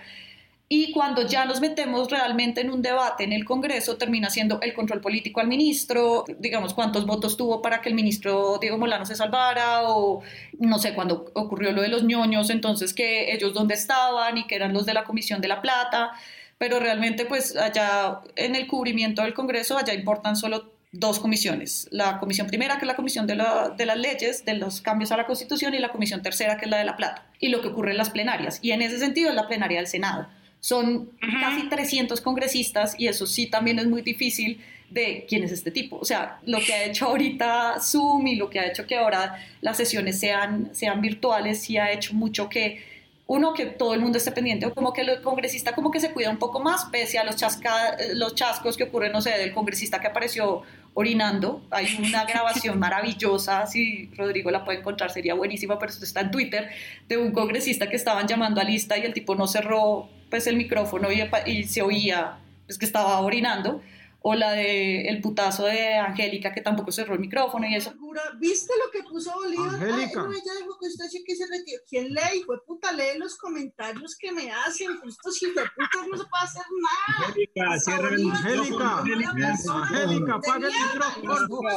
y 0.71 0.93
cuando 0.93 1.27
ya 1.27 1.47
nos 1.47 1.61
metemos 1.63 2.11
realmente 2.11 2.61
en 2.61 2.71
un 2.71 2.83
debate 2.83 3.25
en 3.25 3.33
el 3.33 3.47
Congreso, 3.47 3.97
termina 3.97 4.29
siendo 4.29 4.61
el 4.61 4.75
control 4.75 5.01
político 5.01 5.41
al 5.41 5.49
ministro, 5.49 6.27
digamos, 6.39 6.75
cuántos 6.75 7.07
votos 7.07 7.39
tuvo 7.39 7.63
para 7.63 7.81
que 7.81 7.89
el 7.89 7.95
ministro 7.95 8.59
Diego 8.61 8.77
Molano 8.77 9.07
se 9.07 9.15
salvara, 9.15 9.89
o 9.89 10.21
no 10.59 10.79
sé, 10.79 10.93
cuando 10.93 11.31
ocurrió 11.33 11.73
lo 11.73 11.81
de 11.81 11.89
los 11.89 12.05
ñoños, 12.05 12.51
entonces 12.51 12.93
que 12.93 13.33
ellos 13.33 13.55
dónde 13.55 13.75
estaban 13.75 14.37
y 14.37 14.47
que 14.47 14.57
eran 14.57 14.75
los 14.75 14.85
de 14.85 14.93
la 14.93 15.05
Comisión 15.05 15.41
de 15.41 15.49
la 15.49 15.63
Plata, 15.63 16.13
pero 16.59 16.79
realmente 16.81 17.25
pues 17.25 17.57
allá 17.57 18.21
en 18.37 18.55
el 18.55 18.67
cubrimiento 18.67 19.23
del 19.23 19.33
Congreso, 19.33 19.79
allá 19.79 19.95
importan 19.95 20.37
solo 20.37 20.71
dos 20.93 21.19
comisiones, 21.19 21.89
la 21.93 22.19
comisión 22.19 22.47
primera 22.47 22.77
que 22.77 22.85
es 22.85 22.89
la 22.89 22.97
comisión 22.97 23.27
de, 23.27 23.43
de, 23.77 23.87
las 23.87 23.99
leyes, 23.99 24.45
de 24.45 24.55
los 24.55 24.83
cambios 24.83 25.13
a 25.13 25.17
la 25.17 25.27
constitución 25.27 25.75
y 25.75 25.79
la 25.79 25.91
comisión 25.91 26.23
tercera 26.23 26.57
que 26.59 26.65
es 26.65 26.71
la 26.71 26.79
de 26.79 26.85
la 26.85 26.97
plata 26.97 27.27
y 27.39 27.49
lo 27.49 27.61
que 27.63 27.69
ocurre 27.69 27.93
en 27.93 27.99
las 27.99 28.11
plenarias 28.11 28.59
y 28.63 28.73
en 28.73 28.83
ese 28.83 28.99
sentido 28.99 29.31
es 29.31 29.35
la 29.35 29.47
plenaria 29.47 29.79
del 29.79 29.87
Senado. 29.87 30.29
Son 30.61 31.11
casi 31.41 31.69
300 31.69 32.21
congresistas 32.21 32.95
y 32.99 33.07
eso 33.07 33.27
sí 33.27 33.47
también 33.47 33.79
es 33.79 33.87
muy 33.87 34.03
difícil 34.03 34.61
de 34.91 35.27
quién 35.29 35.45
es 35.45 35.53
este 35.53 35.71
tipo. 35.71 35.99
O 35.99 36.05
sea, 36.05 36.39
lo 36.47 36.59
que 36.59 36.73
ha 36.73 36.85
hecho 36.85 37.07
ahorita 37.07 37.81
Zoom 37.81 38.27
y 38.27 38.37
lo 38.37 38.49
que 38.51 38.61
ha 38.61 38.67
hecho 38.67 38.87
que 38.87 38.97
ahora 38.97 39.45
las 39.61 39.77
sesiones 39.77 40.19
sean, 40.19 40.75
sean 40.75 41.01
virtuales 41.01 41.61
sí 41.63 41.77
ha 41.77 41.93
hecho 41.93 42.15
mucho 42.15 42.49
que 42.49 42.83
uno, 43.29 43.53
que 43.53 43.67
todo 43.67 43.93
el 43.93 44.01
mundo 44.01 44.17
esté 44.17 44.33
pendiente, 44.33 44.65
o 44.65 44.75
como 44.75 44.95
que 44.95 45.03
el 45.03 45.21
congresista 45.21 45.75
como 45.75 45.91
que 45.91 46.01
se 46.01 46.13
cuida 46.13 46.31
un 46.31 46.39
poco 46.39 46.61
más, 46.61 46.87
pese 46.87 47.19
a 47.19 47.25
los, 47.25 47.37
chasca, 47.37 47.95
los 48.15 48.35
chascos 48.35 48.75
que 48.79 48.85
ocurren, 48.85 49.13
no 49.13 49.21
sé, 49.21 49.37
del 49.37 49.53
congresista 49.53 50.01
que 50.01 50.07
apareció 50.07 50.63
orinando. 50.95 51.61
Hay 51.71 51.95
una 51.99 52.25
grabación 52.25 52.79
maravillosa, 52.81 53.67
si 53.67 54.07
Rodrigo 54.17 54.51
la 54.51 54.65
puede 54.65 54.79
encontrar 54.79 55.11
sería 55.11 55.35
buenísima, 55.35 55.79
pero 55.79 55.93
esto 55.93 56.07
está 56.07 56.23
en 56.23 56.31
Twitter, 56.31 56.71
de 57.07 57.19
un 57.19 57.33
congresista 57.33 57.91
que 57.91 57.97
estaban 57.97 58.27
llamando 58.27 58.63
a 58.63 58.65
lista 58.65 58.97
y 58.97 59.03
el 59.03 59.13
tipo 59.13 59.35
no 59.35 59.47
cerró 59.47 60.09
pues 60.31 60.47
el 60.47 60.57
micrófono 60.57 61.11
y, 61.13 61.23
y 61.47 61.65
se 61.65 61.83
oía 61.83 62.39
pues, 62.67 62.79
que 62.79 62.87
estaba 62.87 63.21
orinando 63.21 63.81
o 64.21 64.35
la 64.35 64.53
de 64.53 65.09
el 65.09 65.21
putazo 65.21 65.65
de 65.65 65.95
Angélica 65.95 66.53
que 66.53 66.61
tampoco 66.61 66.91
cerró 66.91 67.15
el 67.15 67.21
micrófono 67.21 67.67
y 67.67 67.75
eso. 67.77 67.95
¿Viste 68.41 68.73
lo 68.85 68.91
que 68.91 69.09
puso 69.09 69.33
Bolívar? 69.33 69.69
Angélica. 69.69 69.97
Ay, 69.97 70.11
no, 70.15 70.33
ella 70.33 70.53
dijo 70.59 70.79
que 70.79 70.87
usted 70.87 71.05
sí 71.07 71.25
que 71.25 71.37
se 71.37 71.47
retiró. 71.47 71.81
¿Quién 71.89 72.13
lee? 72.13 72.43
Fue 72.45 72.63
puta, 72.65 72.93
lee 72.93 73.17
los 73.17 73.37
comentarios 73.37 74.17
que 74.17 74.33
me 74.33 74.51
hacen. 74.51 74.91
Estos 75.07 75.43
hijos 75.43 75.55
de 75.55 75.63
puta 75.63 76.07
no 76.11 76.19
se 76.19 76.25
puede 76.25 76.45
hacer 76.45 76.63
nada. 76.83 77.29
Angélica, 77.29 77.79
cierra 77.79 78.09
el 78.09 78.31
Angélica. 78.31 78.99
Angélica, 79.73 80.35
apaga 80.35 80.67
el 80.67 80.75
micrófono. 80.75 81.69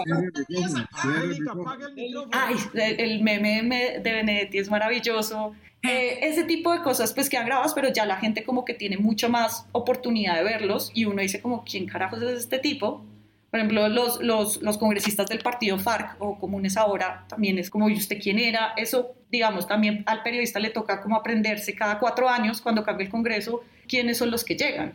Angélica, 0.92 1.52
apaga 1.52 1.86
el 1.86 1.94
micrófono. 1.94 2.32
Ay, 2.34 2.56
el 2.74 3.22
meme 3.22 4.00
de 4.00 4.12
Benedetti 4.12 4.58
es 4.58 4.70
maravilloso 4.70 5.56
eh, 5.84 6.20
ese 6.28 6.44
tipo 6.44 6.72
de 6.74 6.82
cosas 6.82 7.14
pues 7.14 7.30
quedan 7.30 7.46
grabadas, 7.46 7.74
pero 7.74 7.92
ya 7.92 8.06
la 8.06 8.18
gente 8.18 8.44
como 8.44 8.66
que 8.66 8.74
tiene 8.74 8.98
mucho 8.98 9.30
más 9.30 9.66
oportunidad 9.72 10.36
de 10.36 10.44
verlos 10.44 10.92
y 10.94 11.06
uno 11.06 11.22
dice 11.22 11.42
como, 11.42 11.64
¿quién 11.64 11.88
carajos 11.88 12.22
es 12.22 12.40
este 12.40 12.60
tipo? 12.60 13.06
Por 13.50 13.60
ejemplo, 13.60 13.90
los, 13.90 14.22
los, 14.22 14.62
los 14.62 14.78
congresistas 14.78 15.28
del 15.28 15.40
partido 15.40 15.78
FARC 15.78 16.16
o 16.20 16.40
comunes 16.40 16.78
ahora 16.78 17.26
también 17.28 17.60
es 17.60 17.70
como, 17.70 17.90
¿y 17.90 17.96
usted 17.96 18.18
quién 18.22 18.40
era? 18.40 18.74
Eso, 18.78 19.14
digamos, 19.30 19.68
también 19.68 20.04
al 20.06 20.24
periodista 20.24 20.58
le 20.60 20.70
toca 20.70 21.02
como 21.02 21.18
aprenderse 21.18 21.76
cada 21.76 22.00
cuatro 22.00 22.30
años 22.30 22.62
cuando 22.62 22.84
cambia 22.84 23.06
el 23.06 23.12
Congreso 23.12 23.62
quiénes 23.90 24.18
son 24.18 24.32
los 24.32 24.46
que 24.46 24.56
llegan. 24.56 24.94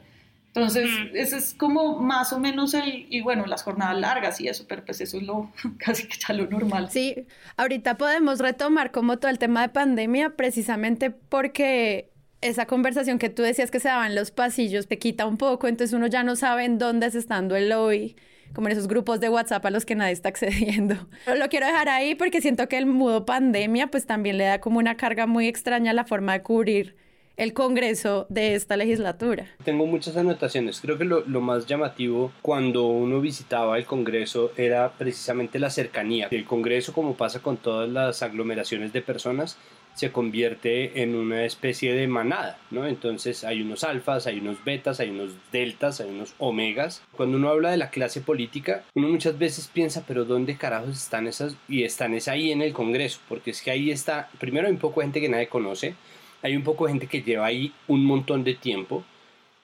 Entonces, 0.57 0.89
ese 1.13 1.37
es 1.37 1.53
como 1.53 1.99
más 1.99 2.33
o 2.33 2.41
menos 2.41 2.73
el, 2.73 3.07
y 3.11 3.21
bueno, 3.21 3.45
las 3.45 3.63
jornadas 3.63 4.01
largas 4.01 4.41
y 4.41 4.49
eso, 4.49 4.65
pero 4.67 4.83
pues 4.87 5.03
eso 5.03 5.19
es 5.19 5.23
lo 5.23 5.53
casi 5.79 6.09
que 6.09 6.17
ya 6.17 6.33
lo 6.33 6.47
normal. 6.47 6.89
Sí, 6.91 7.27
ahorita 7.59 7.99
podemos 7.99 8.39
retomar 8.39 8.91
como 8.91 9.19
todo 9.19 9.31
el 9.31 9.39
tema 9.39 9.61
de 9.61 9.69
pandemia, 9.69 10.31
precisamente 10.31 11.11
porque 11.11 12.11
esa 12.41 12.65
conversación 12.65 13.19
que 13.19 13.29
tú 13.29 13.43
decías 13.43 13.71
que 13.71 13.81
se 13.81 13.89
daba 13.89 14.07
en 14.07 14.15
los 14.15 14.31
pasillos 14.31 14.89
te 14.89 14.99
quita 14.99 15.27
un 15.27 15.37
poco, 15.37 15.69
entonces 15.69 15.93
uno 15.93 16.07
ya 16.07 16.23
no 16.23 16.37
sabe 16.37 16.65
en 16.65 16.79
dónde 16.79 17.09
es 17.09 17.15
estando 17.15 17.55
el 17.55 17.71
hoy, 17.73 18.17
como 18.55 18.69
en 18.69 18.73
esos 18.73 18.89
grupos 18.89 19.21
de 19.21 19.29
WhatsApp 19.29 19.67
a 19.67 19.71
los 19.71 19.85
que 19.85 19.95
nadie 19.95 20.13
está 20.13 20.29
accediendo. 20.31 21.07
Pero 21.27 21.39
lo 21.39 21.51
quiero 21.51 21.67
dejar 21.67 21.91
ahí 21.91 22.15
porque 22.15 22.41
siento 22.41 22.67
que 22.67 22.79
el 22.79 22.87
mudo 22.87 23.27
pandemia 23.27 23.89
pues 23.89 24.07
también 24.07 24.39
le 24.39 24.45
da 24.45 24.63
como 24.63 24.79
una 24.79 24.97
carga 24.97 25.27
muy 25.27 25.49
extraña 25.49 25.91
a 25.91 25.95
la 25.95 26.07
forma 26.07 26.33
de 26.33 26.43
cubrir 26.43 26.97
el 27.37 27.53
Congreso 27.53 28.27
de 28.29 28.55
esta 28.55 28.77
legislatura. 28.77 29.47
Tengo 29.65 29.87
muchas 29.87 30.17
anotaciones. 30.17 30.81
Creo 30.81 30.99
que 30.99 31.05
lo, 31.05 31.23
más 31.41 31.67
llamativo 31.67 32.33
cuando 32.43 32.87
uno 32.87 33.21
visitaba 33.21 33.79
el 33.79 33.85
Congreso 33.85 34.53
era 34.57 34.93
precisamente 34.93 35.59
la 35.59 35.71
cercanía. 35.71 36.29
El 36.31 36.45
Congreso, 36.45 36.93
como 36.93 37.15
pasa 37.15 37.41
con 37.41 37.57
todas 37.57 37.89
las 37.89 38.23
aglomeraciones 38.23 38.93
de 38.93 39.03
personas, 39.03 39.59
se 39.95 40.13
convierte 40.13 41.03
en 41.03 41.15
una 41.15 41.45
especie 41.45 41.95
de 41.95 42.07
manada, 42.07 42.59
¿no? 42.71 42.87
Entonces 42.87 43.45
hay 43.45 43.63
unos 43.63 43.83
alfas, 43.83 44.27
hay 44.27 44.41
unos 44.41 44.63
betas, 44.63 45.01
hay 45.01 45.09
unos 45.09 45.33
deltas, 45.53 46.01
hay 46.01 46.11
unos 46.11 46.35
omegas. 46.39 47.03
Cuando 47.17 47.39
uno 47.39 47.49
habla 47.49 47.71
de 47.71 47.79
la 47.79 47.89
clase 47.89 48.21
política, 48.21 48.85
uno 48.95 49.09
muchas 49.09 49.39
veces 49.39 49.71
piensa, 49.73 50.05
pero 50.07 50.27
¿dónde 50.27 50.59
carajos 50.59 50.97
están 50.97 51.27
esas? 51.27 51.57
Y 51.67 51.85
están 51.85 52.13
es 52.13 52.29
ahí 52.29 52.53
en 52.53 52.61
el 52.61 52.75
Congreso, 52.75 53.21
porque 53.27 53.51
es 53.51 53.63
que 53.63 53.71
ahí 53.71 53.91
está, 53.91 54.29
primero 54.39 54.67
hay 54.67 54.73
un 54.75 54.79
poco 54.79 55.01
de 55.01 55.07
gente 55.07 55.21
que 55.23 55.31
nadie 55.31 55.49
conoce, 55.49 55.95
hay 56.47 56.55
un 56.55 56.63
poco 56.63 56.87
de 56.87 56.93
gente 56.93 57.09
que 57.09 57.23
lleva 57.23 57.47
ahí 57.47 57.73
un 57.89 58.05
montón 58.05 58.45
de 58.45 58.55
tiempo, 58.55 59.03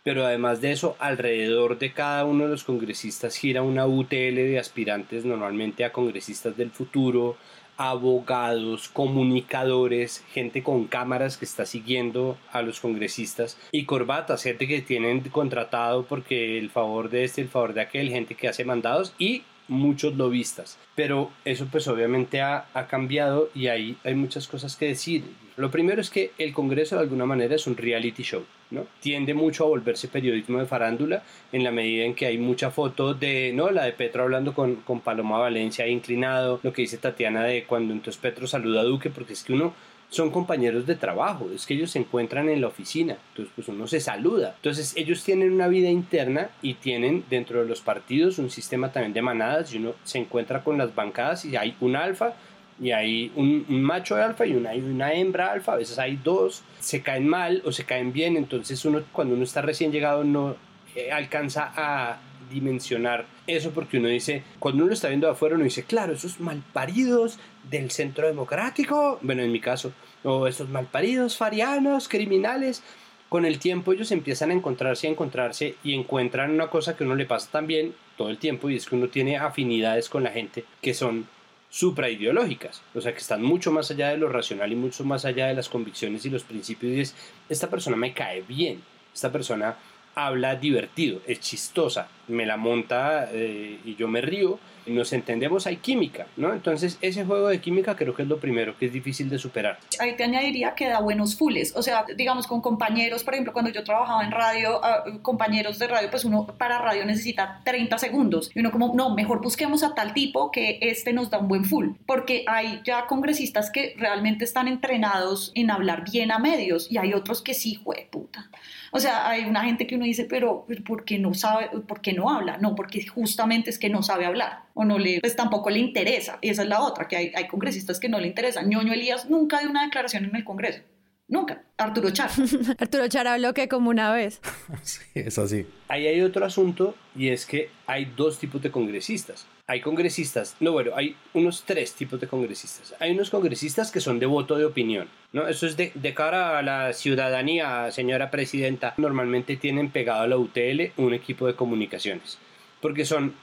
pero 0.02 0.26
además 0.26 0.60
de 0.60 0.72
eso, 0.72 0.96
alrededor 0.98 1.78
de 1.78 1.92
cada 1.92 2.24
uno 2.24 2.44
de 2.44 2.50
los 2.50 2.64
congresistas 2.64 3.36
gira 3.36 3.62
una 3.62 3.86
UTL 3.86 4.34
de 4.34 4.58
aspirantes 4.58 5.24
normalmente 5.24 5.84
a 5.84 5.92
congresistas 5.92 6.56
del 6.56 6.72
futuro, 6.72 7.36
abogados, 7.76 8.88
comunicadores, 8.88 10.24
gente 10.32 10.64
con 10.64 10.88
cámaras 10.88 11.36
que 11.36 11.44
está 11.44 11.66
siguiendo 11.66 12.36
a 12.50 12.62
los 12.62 12.80
congresistas 12.80 13.56
y 13.70 13.84
corbatas, 13.84 14.42
gente 14.42 14.66
que 14.66 14.82
tienen 14.82 15.20
contratado 15.30 16.04
porque 16.04 16.58
el 16.58 16.68
favor 16.68 17.10
de 17.10 17.22
este, 17.22 17.42
el 17.42 17.48
favor 17.48 17.74
de 17.74 17.82
aquel, 17.82 18.08
gente 18.08 18.34
que 18.34 18.48
hace 18.48 18.64
mandados 18.64 19.14
y 19.20 19.44
muchos 19.72 20.14
lobistas. 20.14 20.78
Pero 20.94 21.30
eso 21.44 21.66
pues 21.70 21.88
obviamente 21.88 22.40
ha, 22.40 22.66
cambiado 22.88 23.50
y 23.54 23.68
ahí 23.68 23.96
hay 24.04 24.14
muchas 24.14 24.46
cosas 24.46 24.76
que 24.76 24.86
decir. 24.86 25.24
Lo 25.56 25.70
primero 25.70 26.00
es 26.00 26.10
que 26.10 26.32
el 26.38 26.52
Congreso 26.52 26.96
de 26.96 27.02
alguna 27.02 27.26
manera 27.26 27.54
es 27.54 27.66
un 27.66 27.76
reality 27.76 28.22
show, 28.22 28.44
¿no? 28.70 28.86
Tiende 29.00 29.34
mucho 29.34 29.64
a 29.64 29.68
volverse 29.68 30.08
periodismo 30.08 30.58
de 30.58 30.66
farándula 30.66 31.22
en 31.52 31.62
la 31.62 31.70
medida 31.70 32.04
en 32.04 32.14
que 32.14 32.26
hay 32.26 32.38
mucha 32.38 32.70
foto 32.70 33.14
de, 33.14 33.52
¿no? 33.54 33.70
La 33.70 33.84
de 33.84 33.92
Petro 33.92 34.22
hablando 34.22 34.54
con, 34.54 34.76
con 34.76 35.00
Paloma 35.00 35.38
Valencia 35.38 35.86
inclinado, 35.86 36.60
lo 36.62 36.72
que 36.72 36.82
dice 36.82 36.96
Tatiana 36.96 37.44
de 37.44 37.64
cuando 37.64 37.92
entonces 37.92 38.20
Petro 38.20 38.46
saluda 38.46 38.80
a 38.80 38.84
Duque, 38.84 39.10
porque 39.10 39.34
es 39.34 39.44
que 39.44 39.52
uno 39.52 39.74
son 40.12 40.30
compañeros 40.30 40.86
de 40.86 40.94
trabajo, 40.94 41.48
es 41.54 41.64
que 41.64 41.72
ellos 41.72 41.90
se 41.90 41.98
encuentran 41.98 42.50
en 42.50 42.60
la 42.60 42.66
oficina, 42.66 43.16
entonces 43.30 43.50
pues 43.54 43.68
uno 43.68 43.86
se 43.86 43.98
saluda. 43.98 44.52
Entonces 44.56 44.92
ellos 44.94 45.24
tienen 45.24 45.50
una 45.50 45.68
vida 45.68 45.88
interna 45.88 46.50
y 46.60 46.74
tienen 46.74 47.24
dentro 47.30 47.62
de 47.62 47.66
los 47.66 47.80
partidos 47.80 48.38
un 48.38 48.50
sistema 48.50 48.92
también 48.92 49.14
de 49.14 49.22
manadas 49.22 49.72
y 49.72 49.78
uno 49.78 49.94
se 50.04 50.18
encuentra 50.18 50.62
con 50.62 50.76
las 50.76 50.94
bancadas 50.94 51.46
y 51.46 51.56
hay 51.56 51.74
un 51.80 51.96
alfa 51.96 52.34
y 52.78 52.90
hay 52.90 53.32
un, 53.36 53.64
macho 53.68 54.16
alfa 54.16 54.44
y 54.44 54.54
una, 54.54 54.72
una 54.72 55.14
hembra 55.14 55.50
alfa, 55.50 55.72
a 55.72 55.76
veces 55.76 55.98
hay 55.98 56.16
dos, 56.22 56.62
se 56.78 57.00
caen 57.00 57.26
mal 57.26 57.62
o 57.64 57.72
se 57.72 57.84
caen 57.84 58.12
bien, 58.12 58.36
entonces 58.36 58.84
uno 58.84 59.02
cuando 59.12 59.34
uno 59.34 59.44
está 59.44 59.62
recién 59.62 59.92
llegado 59.92 60.24
no 60.24 60.56
eh, 60.94 61.10
alcanza 61.10 61.72
a 61.74 62.18
dimensionar 62.52 63.26
eso 63.46 63.70
porque 63.70 63.98
uno 63.98 64.08
dice, 64.08 64.42
cuando 64.58 64.82
uno 64.82 64.88
lo 64.88 64.94
está 64.94 65.08
viendo 65.08 65.28
afuera, 65.28 65.54
uno 65.54 65.64
dice, 65.64 65.84
claro, 65.84 66.12
esos 66.12 66.40
malparidos 66.40 67.38
del 67.70 67.90
centro 67.90 68.26
democrático, 68.26 69.18
bueno, 69.22 69.42
en 69.42 69.52
mi 69.52 69.60
caso, 69.60 69.92
o 70.22 70.46
esos 70.46 70.68
malparidos 70.68 71.36
farianos, 71.36 72.08
criminales, 72.08 72.82
con 73.28 73.46
el 73.46 73.58
tiempo 73.58 73.92
ellos 73.92 74.12
empiezan 74.12 74.50
a 74.50 74.54
encontrarse, 74.54 75.06
a 75.06 75.10
encontrarse 75.10 75.76
y 75.82 75.94
encuentran 75.94 76.50
una 76.50 76.68
cosa 76.68 76.96
que 76.96 77.04
uno 77.04 77.14
le 77.14 77.24
pasa 77.24 77.50
también 77.50 77.94
todo 78.18 78.28
el 78.28 78.36
tiempo 78.36 78.68
y 78.68 78.76
es 78.76 78.86
que 78.86 78.94
uno 78.94 79.08
tiene 79.08 79.38
afinidades 79.38 80.10
con 80.10 80.22
la 80.22 80.30
gente 80.30 80.64
que 80.82 80.92
son 80.92 81.26
supraideológicas, 81.70 82.82
o 82.94 83.00
sea, 83.00 83.12
que 83.12 83.20
están 83.20 83.42
mucho 83.42 83.72
más 83.72 83.90
allá 83.90 84.10
de 84.10 84.18
lo 84.18 84.28
racional 84.28 84.70
y 84.70 84.76
mucho 84.76 85.04
más 85.04 85.24
allá 85.24 85.46
de 85.46 85.54
las 85.54 85.70
convicciones 85.70 86.26
y 86.26 86.30
los 86.30 86.44
principios 86.44 86.92
y 86.92 87.00
es, 87.00 87.14
esta 87.48 87.70
persona 87.70 87.96
me 87.96 88.12
cae 88.12 88.42
bien, 88.42 88.82
esta 89.14 89.32
persona 89.32 89.78
habla 90.14 90.56
divertido, 90.56 91.20
es 91.26 91.40
chistosa, 91.40 92.08
me 92.28 92.46
la 92.46 92.56
monta 92.56 93.28
eh, 93.32 93.78
y 93.84 93.94
yo 93.96 94.08
me 94.08 94.20
río, 94.20 94.58
nos 94.86 95.12
entendemos, 95.12 95.66
hay 95.66 95.76
química, 95.76 96.26
¿no? 96.36 96.52
Entonces 96.52 96.98
ese 97.00 97.24
juego 97.24 97.48
de 97.48 97.60
química 97.60 97.94
creo 97.94 98.14
que 98.14 98.22
es 98.22 98.28
lo 98.28 98.38
primero 98.38 98.76
que 98.76 98.86
es 98.86 98.92
difícil 98.92 99.28
de 99.28 99.38
superar. 99.38 99.78
Ahí 100.00 100.16
te 100.16 100.24
añadiría 100.24 100.74
que 100.74 100.88
da 100.88 101.00
buenos 101.00 101.36
fules, 101.36 101.74
o 101.76 101.82
sea, 101.82 102.04
digamos 102.16 102.46
con 102.46 102.60
compañeros, 102.60 103.22
por 103.24 103.34
ejemplo, 103.34 103.52
cuando 103.52 103.70
yo 103.70 103.84
trabajaba 103.84 104.24
en 104.24 104.32
radio, 104.32 104.84
ah, 104.84 105.04
compañeros 105.22 105.78
de 105.78 105.86
radio, 105.86 106.10
pues 106.10 106.24
uno 106.24 106.46
para 106.46 106.78
radio 106.78 107.04
necesita 107.04 107.60
30 107.64 107.98
segundos 107.98 108.50
y 108.54 108.60
uno 108.60 108.70
como, 108.70 108.92
no, 108.94 109.14
mejor 109.14 109.40
busquemos 109.40 109.82
a 109.82 109.94
tal 109.94 110.14
tipo 110.14 110.50
que 110.50 110.78
este 110.80 111.12
nos 111.12 111.30
da 111.30 111.38
un 111.38 111.48
buen 111.48 111.64
full, 111.64 111.90
porque 112.06 112.44
hay 112.46 112.80
ya 112.84 113.06
congresistas 113.06 113.70
que 113.70 113.94
realmente 113.96 114.44
están 114.44 114.68
entrenados 114.68 115.52
en 115.54 115.70
hablar 115.70 116.04
bien 116.10 116.32
a 116.32 116.38
medios 116.38 116.90
y 116.90 116.98
hay 116.98 117.14
otros 117.14 117.42
que 117.42 117.54
sí, 117.54 117.74
jue 117.74 118.08
puta. 118.10 118.50
O 118.94 119.00
sea, 119.00 119.26
hay 119.26 119.46
una 119.46 119.64
gente 119.64 119.86
que 119.86 119.96
uno 119.96 120.04
dice, 120.04 120.26
pero 120.26 120.66
¿por 120.86 121.06
qué 121.06 121.18
no 121.18 121.32
sabe, 121.32 121.70
por 121.88 122.02
qué 122.02 122.12
no 122.12 122.28
habla? 122.28 122.58
No, 122.58 122.74
porque 122.74 123.06
justamente 123.06 123.70
es 123.70 123.78
que 123.78 123.88
no 123.88 124.02
sabe 124.02 124.26
hablar 124.26 124.64
o 124.74 124.84
no 124.84 124.98
le, 124.98 125.18
pues 125.20 125.34
tampoco 125.34 125.70
le 125.70 125.78
interesa. 125.78 126.38
Y 126.42 126.50
esa 126.50 126.62
es 126.62 126.68
la 126.68 126.82
otra, 126.82 127.08
que 127.08 127.16
hay, 127.16 127.32
hay 127.34 127.48
congresistas 127.48 127.98
que 127.98 128.10
no 128.10 128.20
le 128.20 128.28
interesan. 128.28 128.68
ñoño 128.68 128.92
Elías 128.92 129.30
nunca 129.30 129.60
dio 129.60 129.70
una 129.70 129.84
declaración 129.84 130.26
en 130.26 130.36
el 130.36 130.44
Congreso. 130.44 130.82
Nunca. 131.26 131.64
Arturo 131.78 132.10
Char. 132.10 132.30
Arturo 132.78 133.08
Char 133.08 133.26
habló 133.26 133.54
que 133.54 133.66
como 133.66 133.88
una 133.88 134.12
vez. 134.12 134.42
sí, 134.82 135.00
es 135.14 135.38
así. 135.38 135.66
Ahí 135.88 136.06
hay 136.06 136.20
otro 136.20 136.44
asunto 136.44 136.94
y 137.16 137.28
es 137.28 137.46
que 137.46 137.70
hay 137.86 138.12
dos 138.14 138.38
tipos 138.38 138.60
de 138.60 138.70
congresistas. 138.70 139.46
Hay 139.68 139.80
congresistas, 139.80 140.56
no 140.58 140.72
bueno, 140.72 140.90
hay 140.96 141.14
unos 141.34 141.62
tres 141.62 141.94
tipos 141.94 142.20
de 142.20 142.26
congresistas. 142.26 142.94
Hay 142.98 143.12
unos 143.12 143.30
congresistas 143.30 143.92
que 143.92 144.00
son 144.00 144.18
de 144.18 144.26
voto 144.26 144.58
de 144.58 144.64
opinión, 144.64 145.08
¿no? 145.32 145.46
Eso 145.46 145.66
es 145.66 145.76
de, 145.76 145.92
de 145.94 146.14
cara 146.14 146.58
a 146.58 146.62
la 146.62 146.92
ciudadanía, 146.92 147.90
señora 147.92 148.30
presidenta. 148.30 148.92
Normalmente 148.96 149.56
tienen 149.56 149.90
pegado 149.90 150.22
a 150.22 150.26
la 150.26 150.36
UTL 150.36 150.92
un 150.96 151.14
equipo 151.14 151.46
de 151.46 151.54
comunicaciones, 151.54 152.38
porque 152.80 153.04
son 153.04 153.34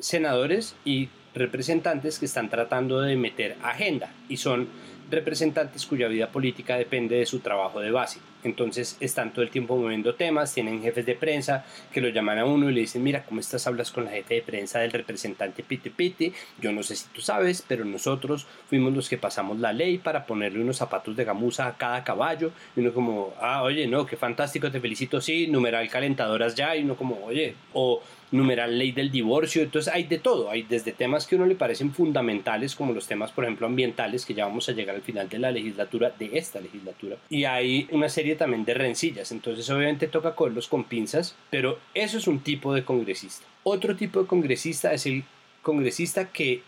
senadores 0.00 0.74
y 0.84 1.08
representantes 1.34 2.18
que 2.18 2.26
están 2.26 2.50
tratando 2.50 3.00
de 3.00 3.16
meter 3.16 3.56
agenda 3.62 4.12
y 4.28 4.38
son 4.38 4.68
representantes 5.08 5.86
cuya 5.86 6.08
vida 6.08 6.32
política 6.32 6.76
depende 6.76 7.16
de 7.16 7.26
su 7.26 7.38
trabajo 7.38 7.80
de 7.80 7.92
base. 7.92 8.18
Entonces 8.44 8.96
están 9.00 9.32
todo 9.32 9.42
el 9.42 9.50
tiempo 9.50 9.76
moviendo 9.76 10.14
temas, 10.14 10.54
tienen 10.54 10.82
jefes 10.82 11.06
de 11.06 11.14
prensa 11.14 11.64
que 11.92 12.00
lo 12.00 12.08
llaman 12.08 12.38
a 12.38 12.44
uno 12.44 12.70
y 12.70 12.74
le 12.74 12.80
dicen, 12.80 13.02
mira, 13.02 13.24
¿cómo 13.24 13.40
estás? 13.40 13.66
Hablas 13.66 13.90
con 13.90 14.04
la 14.04 14.10
jefe 14.10 14.34
de 14.34 14.42
prensa 14.42 14.80
del 14.80 14.92
representante 14.92 15.62
Pite 15.62 15.90
Pite. 15.90 16.32
Yo 16.60 16.72
no 16.72 16.82
sé 16.82 16.96
si 16.96 17.08
tú 17.08 17.20
sabes, 17.20 17.64
pero 17.66 17.84
nosotros 17.84 18.46
fuimos 18.68 18.92
los 18.92 19.08
que 19.08 19.18
pasamos 19.18 19.58
la 19.58 19.72
ley 19.72 19.98
para 19.98 20.26
ponerle 20.26 20.60
unos 20.60 20.76
zapatos 20.76 21.16
de 21.16 21.24
gamuza 21.24 21.66
a 21.66 21.76
cada 21.76 22.04
caballo. 22.04 22.52
Y 22.76 22.80
uno 22.80 22.92
como, 22.92 23.34
ah, 23.40 23.62
oye, 23.62 23.86
no, 23.86 24.06
qué 24.06 24.16
fantástico, 24.16 24.70
te 24.70 24.80
felicito, 24.80 25.20
sí, 25.20 25.46
numeral 25.46 25.88
calentadoras 25.88 26.54
ya. 26.54 26.74
Y 26.76 26.84
uno 26.84 26.96
como, 26.96 27.24
oye, 27.24 27.54
o 27.72 28.02
numeral 28.30 28.78
ley 28.78 28.92
del 28.92 29.10
divorcio, 29.10 29.62
entonces 29.62 29.92
hay 29.92 30.04
de 30.04 30.18
todo, 30.18 30.50
hay 30.50 30.62
desde 30.62 30.92
temas 30.92 31.26
que 31.26 31.34
a 31.34 31.38
uno 31.38 31.46
le 31.46 31.54
parecen 31.54 31.92
fundamentales 31.92 32.74
como 32.74 32.92
los 32.92 33.06
temas 33.06 33.32
por 33.32 33.44
ejemplo 33.44 33.66
ambientales 33.66 34.24
que 34.24 34.34
ya 34.34 34.46
vamos 34.46 34.68
a 34.68 34.72
llegar 34.72 34.94
al 34.94 35.02
final 35.02 35.28
de 35.28 35.38
la 35.38 35.50
legislatura, 35.50 36.12
de 36.18 36.38
esta 36.38 36.60
legislatura, 36.60 37.16
y 37.28 37.44
hay 37.44 37.88
una 37.90 38.08
serie 38.08 38.36
también 38.36 38.64
de 38.64 38.74
rencillas, 38.74 39.32
entonces 39.32 39.68
obviamente 39.70 40.06
toca 40.06 40.34
cogerlos 40.34 40.68
con 40.68 40.84
pinzas, 40.84 41.36
pero 41.50 41.78
eso 41.94 42.18
es 42.18 42.26
un 42.26 42.40
tipo 42.40 42.74
de 42.74 42.84
congresista. 42.84 43.46
Otro 43.62 43.96
tipo 43.96 44.20
de 44.20 44.26
congresista 44.26 44.92
es 44.92 45.06
el 45.06 45.24
congresista 45.62 46.30
que 46.32 46.62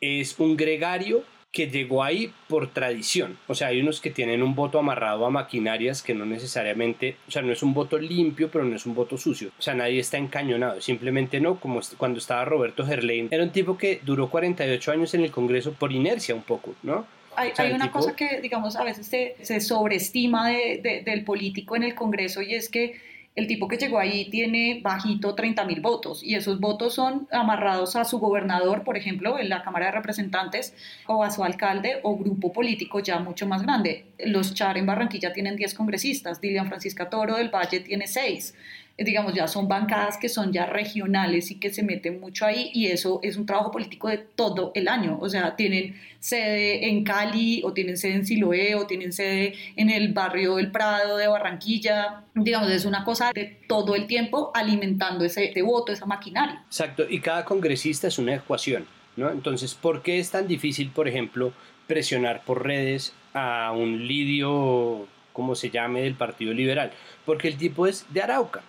es 0.00 0.38
un 0.38 0.56
gregario 0.56 1.22
que 1.56 1.70
llegó 1.70 2.04
ahí 2.04 2.30
por 2.48 2.70
tradición. 2.70 3.38
O 3.46 3.54
sea, 3.54 3.68
hay 3.68 3.80
unos 3.80 4.02
que 4.02 4.10
tienen 4.10 4.42
un 4.42 4.54
voto 4.54 4.78
amarrado 4.78 5.24
a 5.24 5.30
maquinarias 5.30 6.02
que 6.02 6.12
no 6.12 6.26
necesariamente, 6.26 7.16
o 7.26 7.30
sea, 7.30 7.40
no 7.40 7.50
es 7.50 7.62
un 7.62 7.72
voto 7.72 7.96
limpio, 7.96 8.50
pero 8.50 8.62
no 8.66 8.76
es 8.76 8.84
un 8.84 8.94
voto 8.94 9.16
sucio. 9.16 9.52
O 9.58 9.62
sea, 9.62 9.72
nadie 9.72 10.00
está 10.00 10.18
encañonado, 10.18 10.82
simplemente 10.82 11.40
no, 11.40 11.58
como 11.58 11.80
cuando 11.96 12.18
estaba 12.18 12.44
Roberto 12.44 12.84
Gerlain. 12.84 13.28
Era 13.30 13.42
un 13.42 13.52
tipo 13.52 13.78
que 13.78 14.00
duró 14.04 14.28
48 14.28 14.92
años 14.92 15.14
en 15.14 15.22
el 15.22 15.30
Congreso 15.30 15.72
por 15.72 15.92
inercia 15.92 16.34
un 16.34 16.42
poco, 16.42 16.74
¿no? 16.82 17.06
Hay, 17.36 17.52
hay 17.56 17.72
una 17.72 17.90
cosa 17.90 18.14
que, 18.14 18.42
digamos, 18.42 18.76
a 18.76 18.84
veces 18.84 19.06
se, 19.06 19.36
se 19.40 19.62
sobreestima 19.62 20.50
de, 20.50 21.02
del 21.06 21.24
político 21.24 21.74
en 21.74 21.84
el 21.84 21.94
Congreso 21.94 22.42
y 22.42 22.54
es 22.54 22.68
que 22.68 23.00
el 23.36 23.46
tipo 23.46 23.68
que 23.68 23.76
llegó 23.76 23.98
ahí 23.98 24.30
tiene 24.30 24.80
bajito 24.82 25.34
30 25.34 25.64
mil 25.66 25.80
votos 25.80 26.22
y 26.22 26.34
esos 26.34 26.58
votos 26.58 26.94
son 26.94 27.28
amarrados 27.30 27.94
a 27.94 28.06
su 28.06 28.18
gobernador, 28.18 28.82
por 28.82 28.96
ejemplo, 28.96 29.38
en 29.38 29.50
la 29.50 29.62
Cámara 29.62 29.86
de 29.86 29.92
Representantes 29.92 30.74
o 31.06 31.22
a 31.22 31.30
su 31.30 31.44
alcalde 31.44 32.00
o 32.02 32.16
grupo 32.16 32.52
político 32.52 33.00
ya 33.00 33.18
mucho 33.18 33.46
más 33.46 33.62
grande. 33.62 34.06
Los 34.18 34.54
Char 34.54 34.78
en 34.78 34.86
Barranquilla 34.86 35.34
tienen 35.34 35.54
10 35.54 35.74
congresistas, 35.74 36.40
Dilian 36.40 36.66
Francisca 36.66 37.10
Toro 37.10 37.36
del 37.36 37.50
Valle 37.50 37.80
tiene 37.80 38.06
6 38.06 38.54
digamos, 38.98 39.34
ya 39.34 39.46
son 39.46 39.68
bancadas 39.68 40.16
que 40.16 40.28
son 40.28 40.52
ya 40.52 40.64
regionales 40.66 41.50
y 41.50 41.60
que 41.60 41.72
se 41.72 41.82
meten 41.82 42.18
mucho 42.20 42.46
ahí 42.46 42.70
y 42.72 42.86
eso 42.86 43.20
es 43.22 43.36
un 43.36 43.44
trabajo 43.44 43.70
político 43.70 44.08
de 44.08 44.18
todo 44.18 44.72
el 44.74 44.88
año. 44.88 45.18
O 45.20 45.28
sea, 45.28 45.54
tienen 45.54 46.00
sede 46.18 46.88
en 46.88 47.04
Cali 47.04 47.62
o 47.62 47.72
tienen 47.72 47.98
sede 47.98 48.14
en 48.14 48.26
Siloé 48.26 48.74
o 48.74 48.86
tienen 48.86 49.12
sede 49.12 49.54
en 49.76 49.90
el 49.90 50.12
barrio 50.12 50.56
del 50.56 50.70
Prado 50.70 51.18
de 51.18 51.28
Barranquilla. 51.28 52.24
Digamos, 52.34 52.70
es 52.70 52.86
una 52.86 53.04
cosa 53.04 53.32
de 53.34 53.58
todo 53.68 53.94
el 53.94 54.06
tiempo 54.06 54.50
alimentando 54.54 55.24
ese, 55.24 55.52
voto, 55.62 55.92
esa 55.92 56.06
maquinaria. 56.06 56.62
Exacto, 56.66 57.04
y 57.08 57.20
cada 57.20 57.44
congresista 57.44 58.08
es 58.08 58.18
una 58.18 58.34
ecuación, 58.34 58.86
¿no? 59.16 59.30
Entonces, 59.30 59.74
¿por 59.74 60.02
qué 60.02 60.18
es 60.18 60.30
tan 60.30 60.48
difícil, 60.48 60.90
por 60.90 61.06
ejemplo, 61.06 61.52
presionar 61.86 62.42
por 62.44 62.64
redes 62.64 63.12
a 63.34 63.72
un 63.72 64.06
lidio 64.06 65.06
como 65.36 65.54
se 65.54 65.68
llame, 65.68 66.00
del 66.00 66.14
Partido 66.14 66.54
Liberal, 66.54 66.92
porque 67.26 67.48
el 67.48 67.58
tipo 67.58 67.86
es 67.86 68.06
de 68.08 68.22
Arauca. 68.22 68.62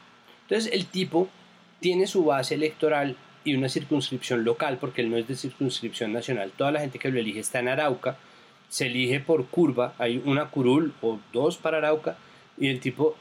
Entonces 0.49 0.71
el 0.71 0.85
tipo 0.85 1.27
tiene 1.79 2.07
su 2.07 2.23
base 2.23 2.55
electoral 2.55 3.17
y 3.43 3.55
una 3.55 3.69
circunscripción 3.69 4.43
local, 4.43 4.77
porque 4.79 5.01
él 5.01 5.09
no 5.09 5.17
es 5.17 5.27
de 5.27 5.35
circunscripción 5.35 6.13
nacional. 6.13 6.51
Toda 6.55 6.71
la 6.71 6.79
gente 6.79 6.99
que 6.99 7.09
lo 7.09 7.19
elige 7.19 7.39
está 7.39 7.59
en 7.59 7.67
Arauca, 7.67 8.17
se 8.69 8.87
elige 8.87 9.19
por 9.19 9.45
curva, 9.47 9.93
hay 9.97 10.21
una 10.25 10.49
curul 10.49 10.93
o 11.01 11.19
dos 11.33 11.57
para 11.57 11.77
Arauca, 11.77 12.17
y 12.57 12.67
el 12.67 12.79
tipo 12.79 13.15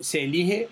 se 0.00 0.24
elige 0.24 0.68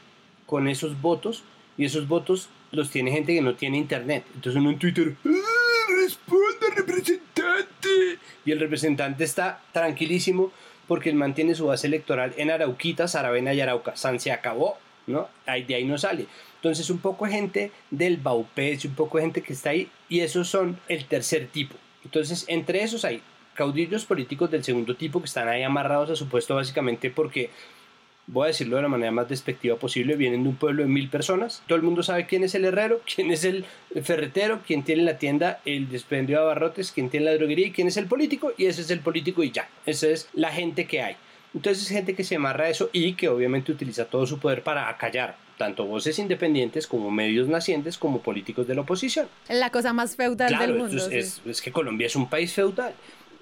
con 0.47 0.69
esos 0.69 1.01
votos, 1.01 1.43
y 1.77 1.85
esos 1.85 2.09
votos 2.09 2.49
los 2.73 2.91
tiene 2.91 3.11
gente 3.11 3.35
que 3.35 3.43
no 3.43 3.55
tiene 3.55 3.79
internet. 3.79 4.25
Entonces 4.35 4.61
uno 4.61 4.71
en 4.71 4.79
Twitter, 4.79 5.15
¡Ah, 5.25 5.93
responde 6.03 6.67
representante. 6.75 8.19
Y 8.45 8.53
el 8.53 8.61
representante 8.61 9.25
está 9.25 9.61
tranquilísimo 9.73 10.53
porque 10.87 11.11
él 11.11 11.17
mantiene 11.17 11.55
su 11.55 11.67
base 11.67 11.87
electoral 11.87 12.33
en 12.37 12.51
Arauquita, 12.51 13.09
Saravena 13.09 13.55
y 13.55 13.61
Arauca. 13.61 13.97
San 13.97 14.21
se 14.21 14.33
acabó, 14.33 14.79
¿no? 15.07 15.29
De 15.47 15.75
ahí 15.75 15.85
no 15.85 15.99
sale. 15.99 16.27
Entonces 16.57 16.91
un 16.91 16.99
poco 16.99 17.27
de 17.27 17.33
gente 17.33 17.73
del 17.91 18.17
Baupés, 18.17 18.85
un 18.85 18.95
poco 18.95 19.19
de 19.19 19.25
gente 19.25 19.43
que 19.43 19.53
está 19.53 19.71
ahí, 19.71 19.89
y 20.09 20.21
esos 20.21 20.49
son 20.49 20.79
el 20.89 21.05
tercer 21.05 21.49
tipo. 21.49 21.77
Entonces 22.05 22.45
entre 22.49 22.83
esos 22.83 23.05
hay 23.05 23.23
caudillos 23.55 24.05
políticos 24.05 24.51
del 24.51 24.65
segundo 24.65 24.97
tipo 24.97 25.21
que 25.21 25.27
están 25.27 25.49
ahí 25.49 25.63
amarrados 25.63 26.11
a 26.11 26.17
su 26.17 26.29
puesto 26.29 26.55
básicamente 26.55 27.11
porque 27.11 27.51
voy 28.27 28.45
a 28.45 28.47
decirlo 28.49 28.77
de 28.77 28.83
la 28.83 28.89
manera 28.89 29.13
más 29.13 29.29
despectiva 29.29 29.77
posible, 29.77 30.17
vienen 30.17 30.43
de 30.43 30.49
un 30.49 30.57
pueblo 30.57 30.83
de 30.83 30.89
mil 30.89 31.09
personas. 31.09 31.63
Todo 31.67 31.77
el 31.77 31.83
mundo 31.83 32.03
sabe 32.03 32.27
quién 32.27 32.43
es 32.43 32.55
el 32.55 32.65
herrero, 32.65 33.01
quién 33.15 33.31
es 33.31 33.45
el 33.45 33.65
ferretero, 34.03 34.61
quién 34.67 34.83
tiene 34.83 35.03
la 35.03 35.19
tienda, 35.19 35.61
el 35.65 35.89
despendio 35.89 36.37
de 36.37 36.43
abarrotes, 36.43 36.93
quién 36.93 37.09
tiene 37.09 37.27
la 37.27 37.35
droguería 37.35 37.69
y 37.69 37.73
quién 37.73 37.89
es 37.89 37.97
el 37.97 38.07
político. 38.07 38.53
Y 38.57 38.67
ese 38.67 38.83
es 38.83 38.91
el 38.91 39.01
político 39.01 39.43
y 39.43 39.53
ya. 39.53 39.69
Esa 39.87 40.09
es 40.09 40.29
la 40.35 40.51
gente 40.51 40.87
que 40.87 41.03
hay. 41.03 41.17
Entonces 41.57 41.85
es 41.85 41.89
gente 41.89 42.15
que 42.15 42.23
se 42.23 42.37
amarra 42.37 42.67
a 42.67 42.69
eso 42.69 42.91
y 42.93 43.15
que 43.15 43.29
obviamente 43.29 43.73
utiliza 43.73 44.05
todo 44.05 44.27
su 44.27 44.39
poder 44.39 44.63
para 44.63 44.91
acallar 44.91 45.37
tanto 45.57 45.87
voces 45.87 46.19
independientes 46.19 46.87
como 46.87 47.11
medios 47.11 47.49
nacientes 47.49 47.97
como 47.97 48.21
políticos 48.21 48.67
de 48.67 48.75
la 48.75 48.83
oposición. 48.83 49.27
La 49.49 49.71
cosa 49.71 49.95
más 49.95 50.17
feudal 50.17 50.57
del 50.59 50.75
mundo. 50.75 51.09
Es, 51.09 51.41
es 51.47 51.63
que 51.63 51.73
Colombia 51.73 52.09
es 52.09 52.15
un 52.15 52.29
país 52.29 52.53
feudal. 52.53 52.93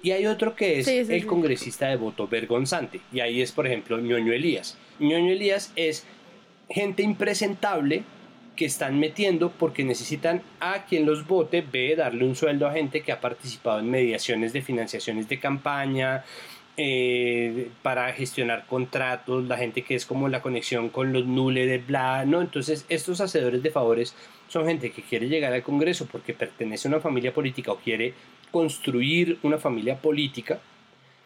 Y 0.00 0.12
hay 0.12 0.26
otro 0.26 0.54
que 0.54 0.78
es 0.78 0.86
el 0.86 1.26
congresista 1.26 1.88
de 1.88 1.96
voto 1.96 2.28
vergonzante. 2.28 3.00
Y 3.12 3.18
ahí 3.18 3.42
es, 3.42 3.50
por 3.50 3.66
ejemplo, 3.66 3.98
ñoño 3.98 4.32
Elías. 4.32 4.78
ñoño 5.00 5.32
Elías 5.32 5.72
es 5.74 6.04
gente 6.68 7.02
impresentable 7.02 8.04
que 8.54 8.66
están 8.66 9.00
metiendo 9.00 9.50
porque 9.50 9.82
necesitan 9.82 10.42
a 10.60 10.84
quien 10.84 11.06
los 11.06 11.26
vote, 11.26 11.62
ve 11.62 11.96
darle 11.96 12.24
un 12.24 12.36
sueldo 12.36 12.68
a 12.68 12.72
gente 12.72 13.02
que 13.02 13.10
ha 13.10 13.20
participado 13.20 13.80
en 13.80 13.90
mediaciones 13.90 14.52
de 14.52 14.62
financiaciones 14.62 15.28
de 15.28 15.40
campaña, 15.40 16.24
eh, 16.76 17.70
para 17.82 18.12
gestionar 18.12 18.66
contratos, 18.66 19.44
la 19.44 19.56
gente 19.56 19.82
que 19.82 19.94
es 19.94 20.06
como 20.06 20.28
la 20.28 20.42
conexión 20.42 20.88
con 20.88 21.12
los 21.12 21.24
nules 21.24 21.68
de 21.68 21.78
bla, 21.78 22.24
¿no? 22.24 22.40
Entonces, 22.40 22.84
estos 22.88 23.20
hacedores 23.20 23.62
de 23.62 23.70
favores 23.70 24.16
son 24.48 24.66
gente 24.66 24.90
que 24.90 25.02
quiere 25.02 25.28
llegar 25.28 25.52
al 25.52 25.62
Congreso 25.62 26.06
porque 26.10 26.34
pertenece 26.34 26.88
a 26.88 26.90
una 26.90 27.00
familia 27.00 27.32
política 27.32 27.70
o 27.72 27.76
quiere 27.76 28.14
construir 28.50 29.38
una 29.42 29.58
familia 29.58 29.96
política, 29.96 30.58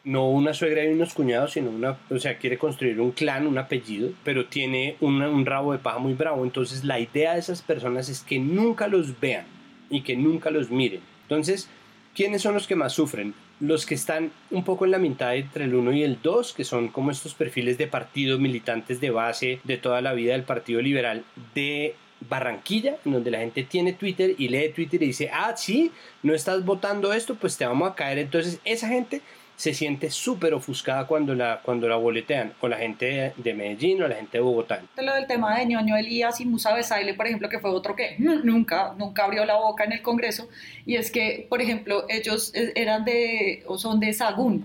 no 0.04 0.28
una 0.28 0.52
suegra 0.52 0.84
y 0.84 0.88
unos 0.88 1.14
cuñados, 1.14 1.52
sino 1.52 1.70
una, 1.70 1.98
o 2.10 2.18
sea, 2.18 2.36
quiere 2.36 2.58
construir 2.58 3.00
un 3.00 3.12
clan, 3.12 3.46
un 3.46 3.58
apellido, 3.58 4.10
pero 4.24 4.46
tiene 4.46 4.96
un 5.00 5.46
rabo 5.46 5.72
de 5.72 5.78
paja 5.78 5.98
muy 5.98 6.12
bravo. 6.14 6.44
Entonces 6.44 6.84
la 6.84 7.00
idea 7.00 7.32
de 7.32 7.40
esas 7.40 7.62
personas 7.62 8.08
es 8.08 8.20
que 8.20 8.38
nunca 8.38 8.86
los 8.86 9.18
vean 9.18 9.46
y 9.88 10.02
que 10.02 10.16
nunca 10.16 10.50
los 10.50 10.70
miren. 10.70 11.00
Entonces, 11.22 11.68
¿quiénes 12.14 12.42
son 12.42 12.54
los 12.54 12.66
que 12.66 12.76
más 12.76 12.92
sufren? 12.92 13.34
Los 13.60 13.86
que 13.86 13.94
están 13.94 14.30
un 14.50 14.64
poco 14.64 14.84
en 14.84 14.92
la 14.92 14.98
mitad 14.98 15.34
entre 15.34 15.64
el 15.64 15.74
1 15.74 15.92
y 15.92 16.02
el 16.02 16.18
2, 16.22 16.52
que 16.52 16.64
son 16.64 16.88
como 16.88 17.10
estos 17.10 17.34
perfiles 17.34 17.76
de 17.76 17.86
partidos 17.86 18.38
militantes 18.38 19.00
de 19.00 19.10
base 19.10 19.60
de 19.64 19.76
toda 19.76 20.00
la 20.00 20.12
vida 20.12 20.32
del 20.32 20.44
Partido 20.44 20.80
Liberal, 20.80 21.24
de 21.54 21.96
Barranquilla, 22.28 22.96
en 23.04 23.12
donde 23.12 23.30
la 23.30 23.38
gente 23.38 23.62
tiene 23.62 23.92
Twitter 23.92 24.34
y 24.38 24.48
lee 24.48 24.72
Twitter 24.74 25.02
y 25.02 25.06
dice, 25.06 25.30
ah, 25.32 25.56
sí, 25.56 25.92
no 26.22 26.34
estás 26.34 26.64
votando 26.64 27.12
esto, 27.12 27.34
pues 27.34 27.56
te 27.56 27.66
vamos 27.66 27.90
a 27.90 27.94
caer. 27.94 28.18
Entonces 28.18 28.60
esa 28.64 28.88
gente 28.88 29.22
se 29.58 29.74
siente 29.74 30.08
súper 30.08 30.54
ofuscada 30.54 31.08
cuando 31.08 31.34
la, 31.34 31.60
cuando 31.60 31.88
la 31.88 31.96
boletean, 31.96 32.54
o 32.60 32.68
la 32.68 32.76
gente 32.76 33.32
de 33.36 33.54
Medellín 33.54 34.00
o 34.00 34.06
la 34.06 34.14
gente 34.14 34.38
de 34.38 34.40
Bogotá. 34.40 34.82
Lo 34.96 35.14
del 35.16 35.26
tema 35.26 35.58
de 35.58 35.66
ñoño 35.66 35.96
Elías 35.96 36.40
y 36.40 36.46
Musa 36.46 36.72
Besaile, 36.72 37.14
por 37.14 37.26
ejemplo, 37.26 37.48
que 37.48 37.58
fue 37.58 37.70
otro 37.70 37.96
que 37.96 38.14
nunca, 38.18 38.94
nunca 38.96 39.24
abrió 39.24 39.44
la 39.44 39.56
boca 39.56 39.82
en 39.82 39.92
el 39.92 40.00
Congreso, 40.00 40.48
y 40.86 40.94
es 40.94 41.10
que, 41.10 41.44
por 41.50 41.60
ejemplo, 41.60 42.04
ellos 42.08 42.54
eh, 42.54 42.72
eran 42.76 43.04
de, 43.04 43.64
o 43.66 43.76
son 43.78 43.98
de 43.98 44.12
Sagún, 44.12 44.64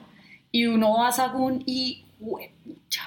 y 0.51 0.67
uno 0.67 0.93
va 0.99 1.07
a 1.07 1.11
Sagún 1.11 1.63
y 1.65 2.05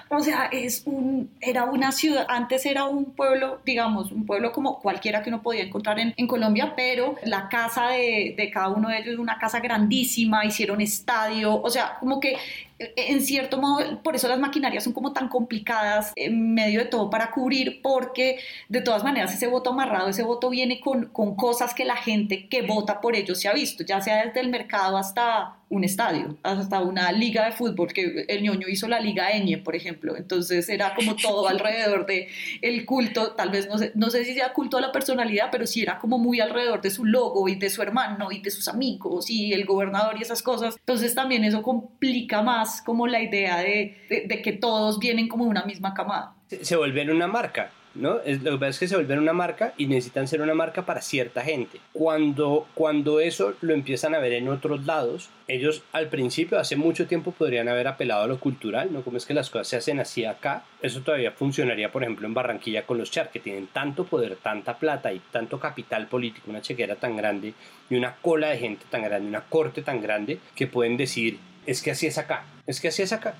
o 0.08 0.20
sea, 0.20 0.46
es 0.52 0.82
un, 0.86 1.30
era 1.40 1.64
una 1.64 1.92
ciudad, 1.92 2.26
antes 2.28 2.66
era 2.66 2.84
un 2.84 3.06
pueblo, 3.06 3.60
digamos, 3.64 4.12
un 4.12 4.26
pueblo 4.26 4.52
como 4.52 4.80
cualquiera 4.80 5.22
que 5.22 5.30
uno 5.30 5.42
podía 5.42 5.64
encontrar 5.64 5.98
en, 5.98 6.14
en 6.16 6.26
Colombia, 6.26 6.74
pero 6.76 7.16
la 7.24 7.48
casa 7.48 7.88
de, 7.88 8.34
de, 8.36 8.50
cada 8.50 8.68
uno 8.68 8.88
de 8.88 8.98
ellos 8.98 9.14
es 9.14 9.18
una 9.18 9.38
casa 9.38 9.60
grandísima, 9.60 10.44
hicieron 10.44 10.80
estadio, 10.80 11.60
o 11.60 11.70
sea, 11.70 11.96
como 12.00 12.20
que 12.20 12.36
en 12.78 13.22
cierto 13.22 13.58
modo, 13.58 14.02
por 14.02 14.16
eso 14.16 14.28
las 14.28 14.38
maquinarias 14.38 14.84
son 14.84 14.92
como 14.92 15.12
tan 15.12 15.28
complicadas 15.28 16.12
en 16.16 16.54
medio 16.54 16.80
de 16.80 16.86
todo 16.86 17.08
para 17.08 17.30
cubrir, 17.30 17.80
porque 17.82 18.38
de 18.68 18.82
todas 18.82 19.02
maneras 19.02 19.32
ese 19.34 19.46
voto 19.46 19.70
amarrado, 19.70 20.08
ese 20.08 20.22
voto 20.22 20.50
viene 20.50 20.80
con, 20.80 21.06
con 21.06 21.36
cosas 21.36 21.74
que 21.74 21.84
la 21.84 21.96
gente 21.96 22.48
que 22.48 22.62
vota 22.62 23.00
por 23.00 23.16
ellos 23.16 23.40
se 23.40 23.48
ha 23.48 23.54
visto, 23.54 23.84
ya 23.84 24.00
sea 24.00 24.26
desde 24.26 24.40
el 24.40 24.50
mercado 24.50 24.98
hasta 24.98 25.56
un 25.68 25.82
estadio, 25.82 26.36
hasta 26.44 26.80
una 26.80 27.10
liga 27.10 27.44
de 27.46 27.52
fútbol, 27.52 27.92
que 27.92 28.24
el 28.28 28.42
ñoño 28.42 28.68
hizo 28.68 28.86
la 28.86 29.00
liga 29.00 29.32
Eñe, 29.32 29.58
por 29.58 29.74
ejemplo, 29.74 30.16
entonces 30.16 30.68
era 30.68 30.94
como 30.94 31.16
todo 31.16 31.48
alrededor 31.48 32.06
de 32.06 32.28
el 32.62 32.86
culto, 32.86 33.32
tal 33.32 33.50
vez 33.50 33.68
no 33.68 33.76
sé, 33.76 33.90
no 33.94 34.10
sé 34.10 34.24
si 34.24 34.34
sea 34.34 34.52
culto 34.52 34.76
a 34.76 34.80
la 34.80 34.92
personalidad, 34.92 35.48
pero 35.50 35.66
sí 35.66 35.82
era 35.82 35.98
como 35.98 36.18
muy 36.18 36.38
alrededor 36.38 36.82
de 36.82 36.90
su 36.90 37.04
logo 37.04 37.48
y 37.48 37.56
de 37.56 37.68
su 37.68 37.82
hermano 37.82 38.30
y 38.30 38.40
de 38.40 38.50
sus 38.50 38.68
amigos 38.68 39.28
y 39.28 39.52
el 39.52 39.64
gobernador 39.64 40.16
y 40.18 40.22
esas 40.22 40.40
cosas, 40.40 40.76
entonces 40.76 41.14
también 41.14 41.42
eso 41.42 41.62
complica 41.62 42.42
más 42.42 42.65
como 42.84 43.06
la 43.06 43.22
idea 43.22 43.58
de, 43.58 44.40
que 44.42 44.52
todos 44.52 44.98
vienen 44.98 45.28
como 45.28 45.44
una 45.44 45.64
misma 45.64 45.94
camada. 45.94 46.34
Se 46.62 46.76
vuelven 46.76 47.10
una 47.10 47.26
marca. 47.26 47.70
¿no? 47.96 48.20
Es, 48.20 48.42
lo 48.42 48.52
que 48.52 48.58
pasa 48.58 48.70
es 48.70 48.78
que 48.78 48.88
se 48.88 48.94
vuelven 48.96 49.18
una 49.18 49.32
marca 49.32 49.74
y 49.76 49.86
necesitan 49.86 50.28
ser 50.28 50.42
una 50.42 50.54
marca 50.54 50.84
para 50.84 51.00
cierta 51.00 51.42
gente. 51.42 51.80
Cuando, 51.92 52.66
cuando 52.74 53.20
eso 53.20 53.54
lo 53.60 53.74
empiezan 53.74 54.14
a 54.14 54.18
ver 54.18 54.34
en 54.34 54.48
otros 54.48 54.84
lados, 54.86 55.30
ellos 55.48 55.82
al 55.92 56.08
principio, 56.08 56.58
hace 56.58 56.76
mucho 56.76 57.06
tiempo, 57.06 57.32
podrían 57.32 57.68
haber 57.68 57.88
apelado 57.88 58.24
a 58.24 58.26
lo 58.26 58.38
cultural, 58.38 58.92
¿no? 58.92 59.02
Como 59.02 59.16
es 59.16 59.26
que 59.26 59.34
las 59.34 59.50
cosas 59.50 59.68
se 59.68 59.76
hacen 59.76 60.00
así 60.00 60.24
acá. 60.24 60.64
Eso 60.82 61.00
todavía 61.00 61.32
funcionaría, 61.32 61.90
por 61.90 62.02
ejemplo, 62.02 62.26
en 62.26 62.34
Barranquilla 62.34 62.86
con 62.86 62.98
los 62.98 63.10
Char, 63.10 63.30
que 63.30 63.40
tienen 63.40 63.68
tanto 63.68 64.04
poder, 64.04 64.36
tanta 64.36 64.78
plata 64.78 65.12
y 65.12 65.20
tanto 65.30 65.58
capital 65.58 66.06
político, 66.06 66.50
una 66.50 66.62
chequera 66.62 66.96
tan 66.96 67.16
grande 67.16 67.54
y 67.88 67.96
una 67.96 68.16
cola 68.16 68.48
de 68.50 68.58
gente 68.58 68.84
tan 68.90 69.02
grande, 69.02 69.28
una 69.28 69.42
corte 69.42 69.82
tan 69.82 70.00
grande, 70.00 70.38
que 70.54 70.66
pueden 70.66 70.96
decir, 70.96 71.38
es 71.66 71.82
que 71.82 71.90
así 71.90 72.06
es 72.06 72.18
acá, 72.18 72.46
es 72.66 72.80
que 72.80 72.88
así 72.88 73.02
es 73.02 73.12
acá. 73.12 73.34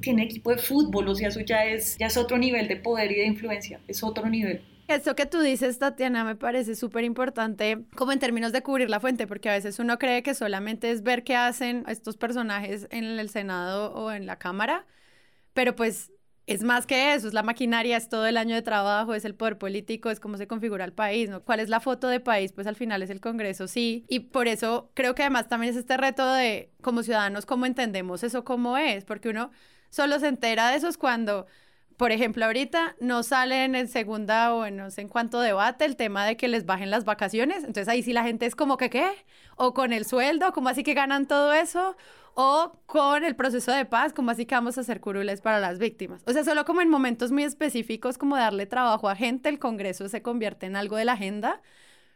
Tiene 0.00 0.24
equipo 0.24 0.50
de 0.50 0.58
fútbol, 0.58 1.08
o 1.08 1.14
sea, 1.14 1.28
eso 1.28 1.40
ya 1.40 1.64
es, 1.64 1.96
ya 1.98 2.06
es 2.06 2.16
otro 2.16 2.38
nivel 2.38 2.68
de 2.68 2.76
poder 2.76 3.10
y 3.12 3.16
de 3.16 3.26
influencia, 3.26 3.80
es 3.88 4.02
otro 4.02 4.28
nivel. 4.28 4.62
Eso 4.88 5.14
que 5.14 5.24
tú 5.24 5.40
dices, 5.40 5.78
Tatiana, 5.78 6.24
me 6.24 6.34
parece 6.34 6.74
súper 6.74 7.04
importante, 7.04 7.84
como 7.94 8.10
en 8.10 8.18
términos 8.18 8.52
de 8.52 8.62
cubrir 8.62 8.90
la 8.90 8.98
fuente, 8.98 9.28
porque 9.28 9.48
a 9.48 9.52
veces 9.52 9.78
uno 9.78 9.98
cree 9.98 10.24
que 10.24 10.34
solamente 10.34 10.90
es 10.90 11.02
ver 11.02 11.22
qué 11.22 11.36
hacen 11.36 11.84
estos 11.86 12.16
personajes 12.16 12.88
en 12.90 13.04
el 13.04 13.28
Senado 13.28 13.92
o 13.94 14.10
en 14.10 14.26
la 14.26 14.38
Cámara, 14.40 14.86
pero 15.54 15.76
pues 15.76 16.10
es 16.54 16.64
más 16.64 16.86
que 16.86 17.14
eso, 17.14 17.28
es 17.28 17.34
la 17.34 17.44
maquinaria, 17.44 17.96
es 17.96 18.08
todo 18.08 18.26
el 18.26 18.36
año 18.36 18.56
de 18.56 18.62
trabajo, 18.62 19.14
es 19.14 19.24
el 19.24 19.36
poder 19.36 19.56
político, 19.56 20.10
es 20.10 20.18
cómo 20.18 20.36
se 20.36 20.48
configura 20.48 20.84
el 20.84 20.92
país, 20.92 21.30
¿no? 21.30 21.42
¿Cuál 21.44 21.60
es 21.60 21.68
la 21.68 21.78
foto 21.78 22.08
de 22.08 22.18
país? 22.18 22.52
Pues 22.52 22.66
al 22.66 22.74
final 22.74 23.02
es 23.02 23.10
el 23.10 23.20
Congreso, 23.20 23.68
sí. 23.68 24.04
Y 24.08 24.20
por 24.20 24.48
eso 24.48 24.90
creo 24.94 25.14
que 25.14 25.22
además 25.22 25.48
también 25.48 25.72
es 25.72 25.78
este 25.78 25.96
reto 25.96 26.32
de, 26.34 26.72
como 26.82 27.04
ciudadanos, 27.04 27.46
cómo 27.46 27.66
entendemos 27.66 28.24
eso 28.24 28.44
cómo 28.44 28.76
es, 28.78 29.04
porque 29.04 29.28
uno 29.28 29.52
solo 29.90 30.18
se 30.18 30.26
entera 30.26 30.70
de 30.70 30.76
eso 30.76 30.88
cuando 30.98 31.46
por 32.00 32.12
ejemplo, 32.12 32.46
ahorita 32.46 32.96
no 33.00 33.22
sale 33.22 33.62
en 33.62 33.86
segunda 33.86 34.54
o 34.54 34.64
en 34.64 34.78
no 34.78 34.90
sé 34.90 35.02
en 35.02 35.08
cuánto 35.08 35.38
debate 35.38 35.84
el 35.84 35.96
tema 35.96 36.24
de 36.24 36.38
que 36.38 36.48
les 36.48 36.64
bajen 36.64 36.90
las 36.90 37.04
vacaciones. 37.04 37.58
Entonces 37.58 37.88
ahí 37.88 38.02
sí 38.02 38.14
la 38.14 38.22
gente 38.22 38.46
es 38.46 38.56
como 38.56 38.78
que, 38.78 38.88
¿qué? 38.88 39.06
O 39.56 39.74
con 39.74 39.92
el 39.92 40.06
sueldo, 40.06 40.50
como 40.54 40.70
así 40.70 40.82
que 40.82 40.94
ganan 40.94 41.26
todo 41.26 41.52
eso? 41.52 41.98
O 42.32 42.72
con 42.86 43.22
el 43.22 43.36
proceso 43.36 43.70
de 43.72 43.84
paz, 43.84 44.14
como 44.14 44.30
así 44.30 44.46
que 44.46 44.54
vamos 44.54 44.78
a 44.78 44.80
hacer 44.80 45.02
curules 45.02 45.42
para 45.42 45.60
las 45.60 45.78
víctimas. 45.78 46.22
O 46.26 46.32
sea, 46.32 46.42
solo 46.42 46.64
como 46.64 46.80
en 46.80 46.88
momentos 46.88 47.32
muy 47.32 47.42
específicos, 47.44 48.16
como 48.16 48.34
darle 48.34 48.64
trabajo 48.64 49.10
a 49.10 49.14
gente, 49.14 49.50
el 49.50 49.58
Congreso 49.58 50.08
se 50.08 50.22
convierte 50.22 50.64
en 50.64 50.76
algo 50.76 50.96
de 50.96 51.04
la 51.04 51.12
agenda, 51.12 51.60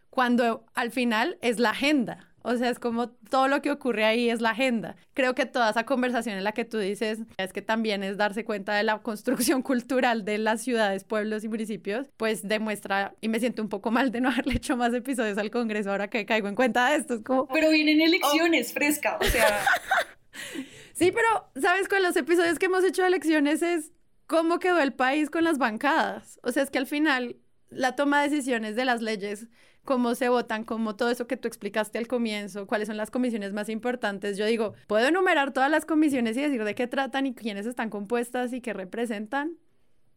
cuando 0.08 0.64
al 0.72 0.92
final 0.92 1.36
es 1.42 1.58
la 1.58 1.72
agenda. 1.72 2.33
O 2.46 2.56
sea, 2.56 2.68
es 2.68 2.78
como 2.78 3.08
todo 3.08 3.48
lo 3.48 3.62
que 3.62 3.70
ocurre 3.70 4.04
ahí 4.04 4.28
es 4.28 4.42
la 4.42 4.50
agenda. 4.50 4.96
Creo 5.14 5.34
que 5.34 5.46
toda 5.46 5.70
esa 5.70 5.86
conversación 5.86 6.36
en 6.36 6.44
la 6.44 6.52
que 6.52 6.66
tú 6.66 6.78
dices 6.78 7.20
es 7.38 7.52
que 7.54 7.62
también 7.62 8.02
es 8.02 8.18
darse 8.18 8.44
cuenta 8.44 8.74
de 8.74 8.82
la 8.82 8.98
construcción 9.02 9.62
cultural 9.62 10.26
de 10.26 10.36
las 10.36 10.60
ciudades, 10.60 11.04
pueblos 11.04 11.42
y 11.44 11.48
municipios, 11.48 12.06
pues 12.18 12.46
demuestra, 12.46 13.14
y 13.22 13.28
me 13.28 13.40
siento 13.40 13.62
un 13.62 13.70
poco 13.70 13.90
mal 13.90 14.10
de 14.10 14.20
no 14.20 14.28
haberle 14.28 14.56
hecho 14.56 14.76
más 14.76 14.92
episodios 14.92 15.38
al 15.38 15.50
Congreso 15.50 15.90
ahora 15.90 16.08
que 16.08 16.26
caigo 16.26 16.46
en 16.48 16.54
cuenta 16.54 16.90
de 16.90 16.96
esto. 16.96 17.14
Es 17.14 17.22
como... 17.22 17.48
Pero 17.48 17.70
vienen 17.70 18.02
elecciones, 18.02 18.74
fresca, 18.74 19.18
o 19.20 19.24
sea... 19.24 19.64
Sí, 20.92 21.10
pero 21.10 21.26
¿sabes 21.60 21.88
con 21.88 22.02
los 22.02 22.14
episodios 22.16 22.58
que 22.58 22.66
hemos 22.66 22.84
hecho 22.84 23.02
de 23.02 23.08
elecciones 23.08 23.62
es 23.62 23.90
cómo 24.28 24.60
quedó 24.60 24.80
el 24.80 24.92
país 24.92 25.28
con 25.28 25.42
las 25.42 25.58
bancadas? 25.58 26.38
O 26.44 26.52
sea, 26.52 26.62
es 26.62 26.70
que 26.70 26.78
al 26.78 26.86
final 26.86 27.36
la 27.68 27.96
toma 27.96 28.22
de 28.22 28.30
decisiones 28.30 28.76
de 28.76 28.84
las 28.84 29.02
leyes, 29.02 29.48
cómo 29.84 30.14
se 30.14 30.28
votan, 30.28 30.64
como 30.64 30.96
todo 30.96 31.10
eso 31.10 31.26
que 31.26 31.36
tú 31.36 31.48
explicaste 31.48 31.98
al 31.98 32.06
comienzo, 32.06 32.66
cuáles 32.66 32.88
son 32.88 32.96
las 32.96 33.10
comisiones 33.10 33.52
más 33.52 33.68
importantes. 33.68 34.36
Yo 34.36 34.46
digo, 34.46 34.74
¿puedo 34.86 35.06
enumerar 35.06 35.52
todas 35.52 35.70
las 35.70 35.84
comisiones 35.84 36.36
y 36.36 36.42
decir 36.42 36.64
de 36.64 36.74
qué 36.74 36.86
tratan 36.86 37.26
y 37.26 37.34
quiénes 37.34 37.66
están 37.66 37.90
compuestas 37.90 38.52
y 38.52 38.60
qué 38.60 38.72
representan? 38.72 39.56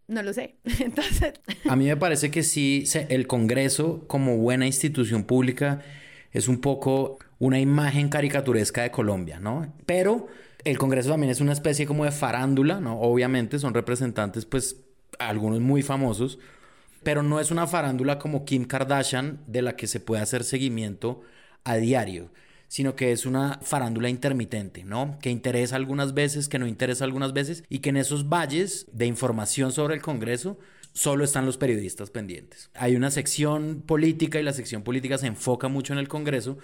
No 0.08 0.24
lo 0.24 0.34
sé. 0.34 0.56
Entonces... 0.80 1.34
A 1.70 1.76
mí 1.76 1.86
me 1.86 1.98
parece 1.98 2.32
que 2.32 2.44
sí, 2.44 2.86
el 3.10 3.28
Congreso 3.28 4.06
como 4.08 4.38
buena 4.38 4.66
institución 4.66 5.26
pública 5.26 5.82
es 6.32 6.48
un 6.48 6.60
poco 6.60 7.20
una 7.40 7.60
imagen 7.60 8.10
caricaturesca 8.10 8.84
de 8.84 8.92
Colombia, 8.92 9.40
¿no? 9.40 9.74
Pero 9.86 10.28
el 10.64 10.78
Congreso 10.78 11.10
también 11.10 11.32
es 11.32 11.42
una 11.42 11.54
especie 11.54 11.86
como 11.86 12.06
de 12.06 12.12
farándula, 12.12 12.80
¿no? 12.80 13.00
Obviamente 13.00 13.60
son 13.60 13.74
representantes, 13.74 14.46
pues, 14.46 14.78
algunos 15.20 15.60
muy 15.60 15.82
famosos, 15.82 16.40
pero 17.08 17.24
no 17.24 17.40
es 17.40 17.52
una 17.52 17.68
farándula 17.68 18.20
como 18.20 18.44
Kim 18.44 18.66
Kardashian 18.66 19.42
de 19.48 19.62
la 19.62 19.78
que 19.78 19.88
se 19.88 20.02
puede 20.02 20.22
hacer 20.22 20.44
seguimiento 20.44 21.22
a 21.64 21.78
diario 21.78 22.32
sino 22.68 22.98
que 22.98 23.14
es 23.14 23.26
una 23.26 23.62
farándula 23.62 24.10
intermitente, 24.10 24.84
¿no? 24.84 25.18
Que 25.22 25.30
interesa 25.30 25.78
algunas 25.78 26.14
veces, 26.14 26.50
que 26.50 26.60
no 26.60 26.68
interesa 26.68 27.06
algunas 27.06 27.32
veces, 27.32 27.64
y 27.70 27.80
que 27.80 27.92
en 27.92 27.96
esos 27.96 28.28
valles 28.28 28.88
de 28.92 29.06
información 29.06 29.72
sobre 29.72 29.96
el 29.96 30.02
Congreso 30.02 30.60
solo 30.92 31.24
están 31.24 31.46
los 31.46 31.56
periodistas 31.56 32.10
pendientes. 32.10 32.72
Hay 32.74 32.98
una 32.98 33.10
sección 33.10 33.84
política 33.88 34.38
y 34.42 34.44
la 34.44 34.52
sección 34.52 34.84
política 34.84 35.18
se 35.18 35.28
enfoca 35.28 35.70
mucho 35.70 35.94
en 35.94 36.00
el 36.00 36.10
Congreso, 36.10 36.58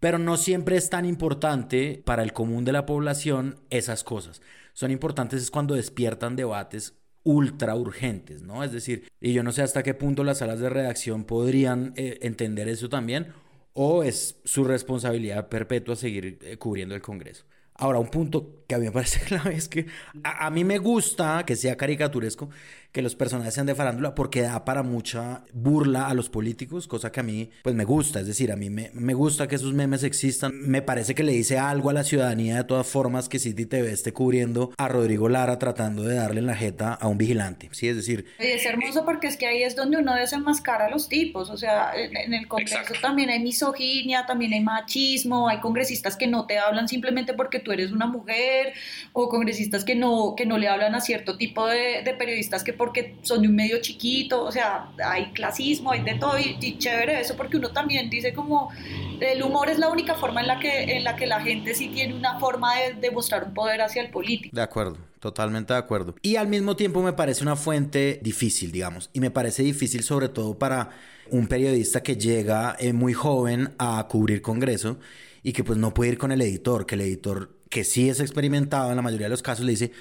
pero 0.00 0.16
no 0.16 0.38
siempre 0.38 0.78
es 0.78 0.88
tan 0.88 1.04
importante 1.04 2.02
para 2.06 2.22
el 2.22 2.32
común 2.32 2.64
de 2.64 2.72
la 2.72 2.86
población 2.86 3.60
esas 3.68 4.02
cosas. 4.02 4.40
Son 4.72 4.90
importantes 4.90 5.42
es 5.42 5.50
cuando 5.50 5.74
despiertan 5.74 6.36
debates 6.36 6.94
ultra 7.24 7.74
urgentes, 7.74 8.42
¿no? 8.42 8.62
Es 8.62 8.72
decir, 8.72 9.10
y 9.20 9.32
yo 9.32 9.42
no 9.42 9.50
sé 9.50 9.62
hasta 9.62 9.82
qué 9.82 9.94
punto 9.94 10.22
las 10.24 10.38
salas 10.38 10.60
de 10.60 10.68
redacción 10.68 11.24
podrían 11.24 11.92
eh, 11.96 12.18
entender 12.22 12.68
eso 12.68 12.88
también, 12.88 13.32
o 13.72 14.04
es 14.04 14.36
su 14.44 14.64
responsabilidad 14.64 15.48
perpetua 15.48 15.96
seguir 15.96 16.38
eh, 16.42 16.56
cubriendo 16.58 16.94
el 16.94 17.02
Congreso. 17.02 17.44
Ahora, 17.76 17.98
un 17.98 18.08
punto 18.08 18.64
que 18.68 18.74
a 18.74 18.78
mí 18.78 18.84
me 18.84 18.92
parece 18.92 19.20
clave 19.20 19.54
es 19.54 19.68
que 19.68 19.86
a, 20.22 20.50
mí 20.50 20.64
me 20.64 20.78
gusta 20.78 21.44
que 21.46 21.56
sea 21.56 21.76
caricaturesco, 21.76 22.50
que 22.94 23.02
los 23.02 23.16
personajes 23.16 23.52
sean 23.52 23.66
de 23.66 23.74
farándula, 23.74 24.14
porque 24.14 24.42
da 24.42 24.64
para 24.64 24.84
mucha 24.84 25.42
burla 25.52 26.06
a 26.06 26.14
los 26.14 26.30
políticos, 26.30 26.86
cosa 26.86 27.10
que 27.10 27.18
a 27.18 27.24
mí 27.24 27.50
pues 27.64 27.74
me 27.74 27.84
gusta. 27.84 28.20
Es 28.20 28.28
decir, 28.28 28.52
a 28.52 28.56
mí 28.56 28.70
me, 28.70 28.92
me 28.94 29.14
gusta 29.14 29.48
que 29.48 29.56
esos 29.56 29.74
memes 29.74 30.04
existan. 30.04 30.52
Me 30.54 30.80
parece 30.80 31.16
que 31.16 31.24
le 31.24 31.32
dice 31.32 31.58
algo 31.58 31.90
a 31.90 31.92
la 31.92 32.04
ciudadanía 32.04 32.56
de 32.56 32.62
todas 32.62 32.86
formas 32.86 33.28
que 33.28 33.40
City 33.40 33.66
TV 33.66 33.90
esté 33.90 34.12
cubriendo 34.12 34.72
a 34.78 34.86
Rodrigo 34.86 35.28
Lara 35.28 35.58
tratando 35.58 36.04
de 36.04 36.14
darle 36.14 36.38
en 36.38 36.46
la 36.46 36.54
jeta 36.54 36.94
a 36.94 37.08
un 37.08 37.18
vigilante. 37.18 37.68
Sí, 37.72 37.88
es 37.88 37.96
decir... 37.96 38.26
Y 38.38 38.46
es 38.46 38.64
hermoso 38.64 39.04
porque 39.04 39.26
es 39.26 39.36
que 39.36 39.48
ahí 39.48 39.64
es 39.64 39.74
donde 39.74 39.96
uno 39.96 40.14
desenmascara 40.14 40.86
a 40.86 40.88
los 40.88 41.08
tipos. 41.08 41.50
O 41.50 41.56
sea, 41.56 41.90
en, 41.96 42.32
el 42.32 42.46
Congreso 42.46 42.94
también 43.02 43.28
hay 43.28 43.42
misoginia, 43.42 44.24
también 44.24 44.52
hay 44.52 44.60
machismo, 44.60 45.48
hay 45.48 45.58
congresistas 45.58 46.14
que 46.14 46.28
no 46.28 46.46
te 46.46 46.58
hablan 46.60 46.86
simplemente 46.86 47.34
porque 47.34 47.58
tú 47.58 47.72
eres 47.72 47.90
una 47.90 48.06
mujer 48.06 48.72
o 49.12 49.28
congresistas 49.28 49.84
que 49.84 49.96
no, 49.96 50.34
que 50.36 50.46
no 50.46 50.58
le 50.58 50.68
hablan 50.68 50.94
a 50.94 51.00
cierto 51.00 51.36
tipo 51.36 51.66
de, 51.66 52.02
de 52.04 52.14
periodistas 52.14 52.62
que 52.62 52.72
porque 52.84 53.16
son 53.22 53.40
de 53.40 53.48
un 53.48 53.56
medio 53.56 53.80
chiquito, 53.80 54.44
o 54.44 54.52
sea, 54.52 54.90
hay 55.02 55.32
clasismo, 55.32 55.90
hay 55.90 56.02
de 56.02 56.16
todo 56.16 56.38
y, 56.38 56.76
chévere 56.76 57.18
eso 57.18 57.34
porque 57.34 57.56
uno 57.56 57.70
también 57.70 58.10
dice 58.10 58.34
como 58.34 58.70
el 59.20 59.42
humor 59.42 59.70
es 59.70 59.78
la 59.78 59.88
única 59.88 60.14
forma 60.14 60.42
en 60.42 60.48
la 60.48 60.58
que, 60.58 60.96
en 60.96 61.02
la, 61.02 61.16
que 61.16 61.26
la 61.26 61.40
gente 61.40 61.74
sí 61.74 61.88
tiene 61.88 62.14
una 62.14 62.38
forma 62.38 62.74
de 62.76 62.94
demostrar 63.00 63.44
un 63.44 63.54
poder 63.54 63.80
hacia 63.80 64.02
el 64.02 64.10
político. 64.10 64.54
De 64.54 64.62
acuerdo. 64.62 64.98
Totalmente 65.18 65.72
de 65.72 65.78
acuerdo. 65.78 66.14
Y 66.20 66.36
al 66.36 66.48
mismo 66.48 66.76
tiempo 66.76 67.00
me 67.00 67.14
parece 67.14 67.42
una 67.42 67.56
fuente 67.56 68.20
difícil, 68.22 68.70
digamos. 68.70 69.08
Y 69.14 69.20
me 69.20 69.30
parece 69.30 69.62
difícil 69.62 70.02
sobre 70.02 70.28
todo 70.28 70.58
para 70.58 70.90
un 71.30 71.46
periodista 71.46 72.02
que 72.02 72.16
llega 72.16 72.76
eh, 72.78 72.92
muy 72.92 73.14
joven 73.14 73.72
a 73.78 74.06
cubrir 74.06 74.42
Congreso 74.42 74.98
y 75.42 75.54
que 75.54 75.64
pues 75.64 75.78
no 75.78 75.94
puede 75.94 76.10
ir 76.10 76.18
con 76.18 76.30
el 76.30 76.42
editor, 76.42 76.84
que 76.84 76.96
el 76.96 77.00
editor 77.00 77.56
que 77.70 77.84
sí 77.84 78.10
es 78.10 78.20
experimentado 78.20 78.90
en 78.90 78.96
la 78.96 79.02
mayoría 79.02 79.26
de 79.26 79.30
los 79.30 79.42
casos, 79.42 79.64
le 79.64 79.72
dice, 79.72 79.92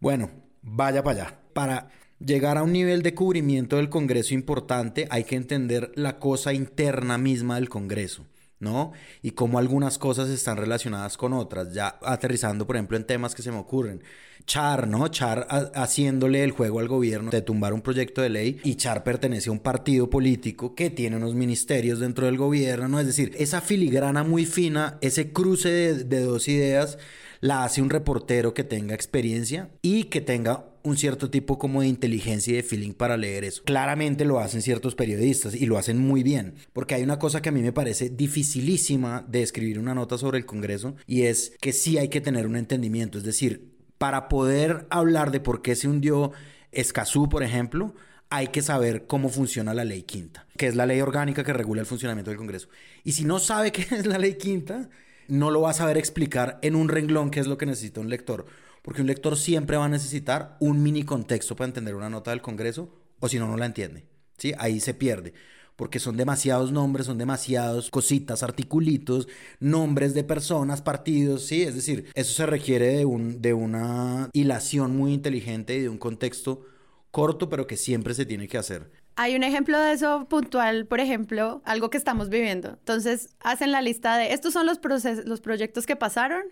bueno, 0.00 0.30
vaya 0.62 1.02
para 1.02 1.24
allá. 1.24 1.38
Para 1.52 1.90
llegar 2.24 2.58
a 2.58 2.62
un 2.62 2.72
nivel 2.72 3.02
de 3.02 3.14
cubrimiento 3.14 3.76
del 3.76 3.88
Congreso 3.88 4.34
importante, 4.34 5.06
hay 5.10 5.24
que 5.24 5.36
entender 5.36 5.90
la 5.94 6.18
cosa 6.18 6.52
interna 6.52 7.18
misma 7.18 7.56
del 7.56 7.68
Congreso. 7.68 8.26
¿no? 8.60 8.92
Y 9.22 9.30
cómo 9.30 9.58
algunas 9.58 9.98
cosas 9.98 10.28
están 10.28 10.58
relacionadas 10.58 11.16
con 11.16 11.32
otras, 11.32 11.72
ya 11.72 11.98
aterrizando, 12.02 12.66
por 12.66 12.76
ejemplo, 12.76 12.96
en 12.98 13.04
temas 13.04 13.34
que 13.34 13.42
se 13.42 13.50
me 13.50 13.56
ocurren. 13.56 14.02
Char, 14.46 14.86
¿no? 14.86 15.08
Char 15.08 15.46
haciéndole 15.74 16.44
el 16.44 16.50
juego 16.50 16.80
al 16.80 16.88
gobierno 16.88 17.30
de 17.30 17.42
tumbar 17.42 17.72
un 17.72 17.82
proyecto 17.82 18.20
de 18.20 18.30
ley 18.30 18.60
y 18.64 18.74
Char 18.74 19.02
pertenece 19.02 19.48
a 19.48 19.52
un 19.52 19.60
partido 19.60 20.10
político 20.10 20.74
que 20.74 20.90
tiene 20.90 21.16
unos 21.16 21.34
ministerios 21.34 22.00
dentro 22.00 22.26
del 22.26 22.36
gobierno, 22.36 22.88
¿no? 22.88 23.00
Es 23.00 23.06
decir, 23.06 23.34
esa 23.38 23.60
filigrana 23.60 24.24
muy 24.24 24.46
fina, 24.46 24.98
ese 25.00 25.32
cruce 25.32 26.04
de 26.04 26.20
dos 26.20 26.48
ideas 26.48 26.98
la 27.40 27.64
hace 27.64 27.80
un 27.80 27.90
reportero 27.90 28.52
que 28.52 28.64
tenga 28.64 28.94
experiencia 28.94 29.70
y 29.82 30.04
que 30.04 30.20
tenga 30.20 30.69
un 30.82 30.96
cierto 30.96 31.30
tipo 31.30 31.58
como 31.58 31.82
de 31.82 31.88
inteligencia 31.88 32.52
y 32.52 32.56
de 32.56 32.62
feeling 32.62 32.92
para 32.92 33.16
leer 33.16 33.44
eso. 33.44 33.62
Claramente 33.64 34.24
lo 34.24 34.38
hacen 34.38 34.62
ciertos 34.62 34.94
periodistas 34.94 35.54
y 35.54 35.66
lo 35.66 35.78
hacen 35.78 35.98
muy 35.98 36.22
bien, 36.22 36.54
porque 36.72 36.94
hay 36.94 37.02
una 37.02 37.18
cosa 37.18 37.42
que 37.42 37.48
a 37.48 37.52
mí 37.52 37.62
me 37.62 37.72
parece 37.72 38.10
dificilísima 38.10 39.24
de 39.28 39.42
escribir 39.42 39.78
una 39.78 39.94
nota 39.94 40.18
sobre 40.18 40.38
el 40.38 40.46
Congreso 40.46 40.96
y 41.06 41.22
es 41.22 41.52
que 41.60 41.72
sí 41.72 41.98
hay 41.98 42.08
que 42.08 42.20
tener 42.20 42.46
un 42.46 42.56
entendimiento, 42.56 43.18
es 43.18 43.24
decir, 43.24 43.70
para 43.98 44.28
poder 44.28 44.86
hablar 44.90 45.30
de 45.30 45.40
por 45.40 45.62
qué 45.62 45.76
se 45.76 45.88
hundió 45.88 46.32
Escazú, 46.72 47.28
por 47.28 47.42
ejemplo, 47.42 47.94
hay 48.30 48.48
que 48.48 48.62
saber 48.62 49.06
cómo 49.06 49.28
funciona 49.28 49.74
la 49.74 49.84
ley 49.84 50.02
quinta, 50.04 50.46
que 50.56 50.68
es 50.68 50.76
la 50.76 50.86
ley 50.86 51.00
orgánica 51.00 51.44
que 51.44 51.52
regula 51.52 51.80
el 51.80 51.86
funcionamiento 51.86 52.30
del 52.30 52.38
Congreso. 52.38 52.68
Y 53.04 53.12
si 53.12 53.24
no 53.24 53.38
sabe 53.40 53.72
qué 53.72 53.82
es 53.90 54.06
la 54.06 54.18
ley 54.18 54.34
quinta, 54.34 54.88
no 55.28 55.50
lo 55.50 55.60
va 55.62 55.70
a 55.70 55.74
saber 55.74 55.98
explicar 55.98 56.58
en 56.62 56.76
un 56.76 56.88
renglón 56.88 57.30
qué 57.30 57.40
es 57.40 57.46
lo 57.46 57.58
que 57.58 57.66
necesita 57.66 58.00
un 58.00 58.08
lector. 58.08 58.46
Porque 58.82 59.02
un 59.02 59.06
lector 59.06 59.36
siempre 59.36 59.76
va 59.76 59.84
a 59.84 59.88
necesitar 59.88 60.56
un 60.60 60.82
mini 60.82 61.04
contexto 61.04 61.56
para 61.56 61.68
entender 61.68 61.94
una 61.94 62.10
nota 62.10 62.30
del 62.30 62.42
Congreso, 62.42 62.94
o 63.20 63.28
si 63.28 63.38
no, 63.38 63.46
no 63.46 63.56
la 63.56 63.66
entiende. 63.66 64.04
¿sí? 64.38 64.52
Ahí 64.58 64.80
se 64.80 64.94
pierde. 64.94 65.34
Porque 65.76 65.98
son 65.98 66.16
demasiados 66.16 66.72
nombres, 66.72 67.06
son 67.06 67.16
demasiados 67.16 67.90
cositas, 67.90 68.42
articulitos, 68.42 69.28
nombres 69.60 70.12
de 70.12 70.24
personas, 70.24 70.82
partidos, 70.82 71.46
¿sí? 71.46 71.62
Es 71.62 71.74
decir, 71.74 72.10
eso 72.14 72.34
se 72.34 72.44
requiere 72.44 72.88
de, 72.96 73.04
un, 73.06 73.40
de 73.40 73.54
una 73.54 74.28
hilación 74.34 74.94
muy 74.94 75.14
inteligente 75.14 75.76
y 75.76 75.80
de 75.80 75.88
un 75.88 75.96
contexto 75.96 76.66
corto, 77.10 77.48
pero 77.48 77.66
que 77.66 77.78
siempre 77.78 78.12
se 78.12 78.26
tiene 78.26 78.46
que 78.46 78.58
hacer. 78.58 78.90
Hay 79.16 79.34
un 79.36 79.42
ejemplo 79.42 79.78
de 79.78 79.92
eso 79.92 80.26
puntual, 80.28 80.86
por 80.86 81.00
ejemplo, 81.00 81.62
algo 81.64 81.90
que 81.90 81.98
estamos 81.98 82.28
viviendo. 82.28 82.70
Entonces, 82.70 83.30
hacen 83.40 83.72
la 83.72 83.82
lista 83.82 84.16
de 84.16 84.32
estos 84.32 84.52
son 84.52 84.66
los, 84.66 84.80
los 85.24 85.40
proyectos 85.40 85.86
que 85.86 85.96
pasaron 85.96 86.42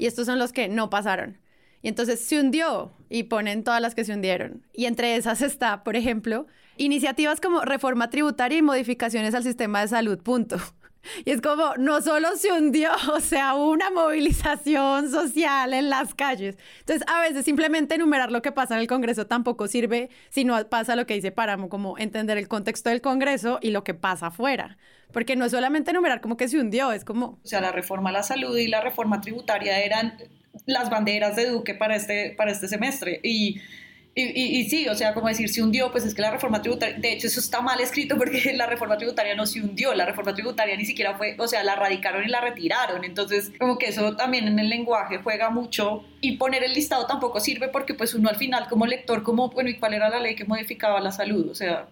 y 0.00 0.06
estos 0.06 0.24
son 0.24 0.38
los 0.38 0.54
que 0.54 0.66
no 0.66 0.88
pasaron. 0.88 1.36
Y 1.82 1.88
entonces 1.88 2.20
se 2.20 2.40
hundió 2.40 2.92
y 3.10 3.24
ponen 3.24 3.64
todas 3.64 3.82
las 3.82 3.94
que 3.94 4.04
se 4.04 4.14
hundieron. 4.14 4.66
Y 4.72 4.86
entre 4.86 5.14
esas 5.14 5.42
está, 5.42 5.84
por 5.84 5.94
ejemplo, 5.94 6.46
iniciativas 6.78 7.38
como 7.38 7.60
reforma 7.60 8.08
tributaria 8.08 8.56
y 8.56 8.62
modificaciones 8.62 9.34
al 9.34 9.42
sistema 9.42 9.82
de 9.82 9.88
salud, 9.88 10.18
punto. 10.18 10.56
Y 11.24 11.30
es 11.30 11.40
como, 11.40 11.76
no 11.78 12.02
solo 12.02 12.36
se 12.36 12.52
hundió, 12.52 12.90
o 13.14 13.20
sea, 13.20 13.54
una 13.54 13.90
movilización 13.90 15.10
social 15.10 15.72
en 15.72 15.88
las 15.88 16.14
calles. 16.14 16.58
Entonces, 16.80 17.06
a 17.08 17.22
veces 17.22 17.46
simplemente 17.46 17.94
enumerar 17.94 18.30
lo 18.30 18.42
que 18.42 18.52
pasa 18.52 18.74
en 18.74 18.80
el 18.80 18.86
Congreso 18.86 19.26
tampoco 19.26 19.66
sirve 19.66 20.10
si 20.28 20.44
no 20.44 20.62
pasa 20.68 20.96
lo 20.96 21.06
que 21.06 21.14
dice 21.14 21.32
Páramo, 21.32 21.70
como 21.70 21.96
entender 21.96 22.36
el 22.36 22.48
contexto 22.48 22.90
del 22.90 23.00
Congreso 23.00 23.58
y 23.62 23.70
lo 23.70 23.82
que 23.82 23.94
pasa 23.94 24.26
afuera. 24.26 24.76
Porque 25.12 25.36
no 25.36 25.44
es 25.44 25.52
solamente 25.52 25.90
enumerar 25.90 26.20
como 26.20 26.36
que 26.36 26.48
se 26.48 26.58
hundió, 26.58 26.92
es 26.92 27.04
como... 27.04 27.38
O 27.42 27.46
sea, 27.46 27.60
la 27.60 27.72
reforma 27.72 28.10
a 28.10 28.12
la 28.12 28.22
salud 28.22 28.56
y 28.56 28.68
la 28.68 28.80
reforma 28.80 29.20
tributaria 29.20 29.80
eran 29.80 30.14
las 30.66 30.90
banderas 30.90 31.36
de 31.36 31.48
Duque 31.48 31.74
para 31.74 31.96
este, 31.96 32.34
para 32.36 32.50
este 32.50 32.68
semestre. 32.68 33.20
Y 33.22 33.60
y, 34.12 34.68
sí, 34.68 34.88
o 34.88 34.94
sea, 34.96 35.14
como 35.14 35.28
decir, 35.28 35.48
se 35.48 35.62
hundió, 35.62 35.92
pues 35.92 36.04
es 36.04 36.14
que 36.14 36.22
la 36.22 36.32
reforma 36.32 36.60
tributaria, 36.60 36.98
de 36.98 37.12
hecho 37.12 37.28
eso 37.28 37.38
está 37.38 37.60
mal 37.60 37.80
escrito 37.80 38.18
porque 38.18 38.52
la 38.56 38.66
reforma 38.66 38.96
tributaria 38.96 39.36
no 39.36 39.46
se 39.46 39.60
hundió, 39.60 39.94
la 39.94 40.04
reforma 40.04 40.34
tributaria 40.34 40.76
ni 40.76 40.84
siquiera 40.84 41.16
fue, 41.16 41.36
o 41.38 41.46
sea, 41.46 41.62
la 41.62 41.76
radicaron 41.76 42.24
y 42.24 42.28
la 42.28 42.40
retiraron, 42.40 43.04
entonces 43.04 43.52
como 43.58 43.78
que 43.78 43.86
eso 43.86 44.16
también 44.16 44.48
en 44.48 44.58
el 44.58 44.68
lenguaje 44.68 45.18
juega 45.22 45.50
mucho 45.50 46.04
y 46.20 46.36
poner 46.36 46.64
el 46.64 46.72
listado 46.72 47.06
tampoco 47.06 47.38
sirve 47.38 47.68
porque 47.68 47.94
pues 47.94 48.12
uno 48.14 48.28
al 48.28 48.36
final 48.36 48.66
como 48.68 48.84
lector, 48.84 49.22
como, 49.22 49.48
bueno, 49.50 49.70
¿y 49.70 49.78
cuál 49.78 49.94
era 49.94 50.10
la 50.10 50.18
ley 50.18 50.34
que 50.34 50.44
modificaba 50.44 51.00
la 51.00 51.12
salud? 51.12 51.48
O 51.48 51.54
sea... 51.54 51.86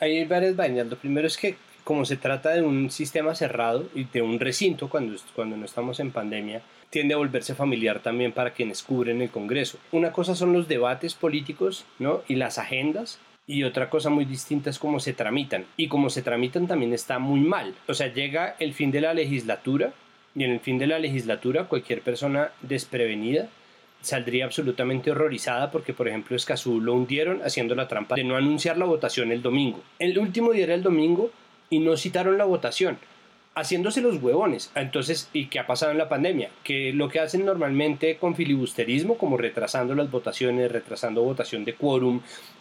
Hay 0.00 0.24
varias 0.24 0.56
vainas, 0.56 0.86
lo 0.86 0.98
primero 0.98 1.26
es 1.26 1.36
que 1.36 1.56
como 1.90 2.04
se 2.04 2.16
trata 2.16 2.50
de 2.50 2.62
un 2.62 2.88
sistema 2.92 3.34
cerrado 3.34 3.88
y 3.96 4.04
de 4.04 4.22
un 4.22 4.38
recinto 4.38 4.88
cuando, 4.88 5.16
cuando 5.34 5.56
no 5.56 5.64
estamos 5.64 5.98
en 5.98 6.12
pandemia, 6.12 6.62
tiende 6.88 7.14
a 7.14 7.16
volverse 7.16 7.56
familiar 7.56 7.98
también 7.98 8.30
para 8.30 8.52
quienes 8.52 8.84
cubren 8.84 9.20
el 9.20 9.30
Congreso. 9.30 9.76
Una 9.90 10.12
cosa 10.12 10.36
son 10.36 10.52
los 10.52 10.68
debates 10.68 11.14
políticos 11.14 11.84
¿no? 11.98 12.22
y 12.28 12.36
las 12.36 12.58
agendas, 12.58 13.18
y 13.44 13.64
otra 13.64 13.90
cosa 13.90 14.08
muy 14.08 14.24
distinta 14.24 14.70
es 14.70 14.78
cómo 14.78 15.00
se 15.00 15.14
tramitan. 15.14 15.64
Y 15.76 15.88
cómo 15.88 16.10
se 16.10 16.22
tramitan 16.22 16.68
también 16.68 16.92
está 16.92 17.18
muy 17.18 17.40
mal. 17.40 17.74
O 17.88 17.94
sea, 17.94 18.06
llega 18.06 18.54
el 18.60 18.72
fin 18.72 18.92
de 18.92 19.00
la 19.00 19.12
legislatura 19.12 19.92
y 20.36 20.44
en 20.44 20.52
el 20.52 20.60
fin 20.60 20.78
de 20.78 20.86
la 20.86 21.00
legislatura 21.00 21.64
cualquier 21.64 22.02
persona 22.02 22.52
desprevenida 22.62 23.48
saldría 24.00 24.44
absolutamente 24.44 25.10
horrorizada 25.10 25.72
porque, 25.72 25.92
por 25.92 26.06
ejemplo, 26.06 26.36
Escazú 26.36 26.80
lo 26.80 26.94
hundieron 26.94 27.42
haciendo 27.42 27.74
la 27.74 27.88
trampa 27.88 28.14
de 28.14 28.22
no 28.22 28.36
anunciar 28.36 28.78
la 28.78 28.84
votación 28.84 29.32
el 29.32 29.42
domingo. 29.42 29.82
El 29.98 30.16
último 30.20 30.52
día 30.52 30.66
era 30.66 30.74
el 30.74 30.84
domingo 30.84 31.32
y 31.70 31.78
no 31.78 31.96
citaron 31.96 32.36
la 32.36 32.44
votación, 32.44 32.98
haciéndose 33.54 34.00
los 34.00 34.22
huevones. 34.22 34.70
Entonces, 34.74 35.30
¿y 35.32 35.46
qué 35.46 35.60
ha 35.60 35.66
pasado 35.66 35.92
en 35.92 35.98
la 35.98 36.08
pandemia? 36.08 36.50
Que 36.64 36.92
lo 36.92 37.08
que 37.08 37.20
hacen 37.20 37.46
normalmente 37.46 38.16
con 38.16 38.34
filibusterismo, 38.34 39.16
como 39.16 39.36
retrasando 39.36 39.94
las 39.94 40.10
votaciones, 40.10 40.70
retrasando 40.70 41.22
votación 41.22 41.64
de 41.64 41.74
quórum, 41.74 42.20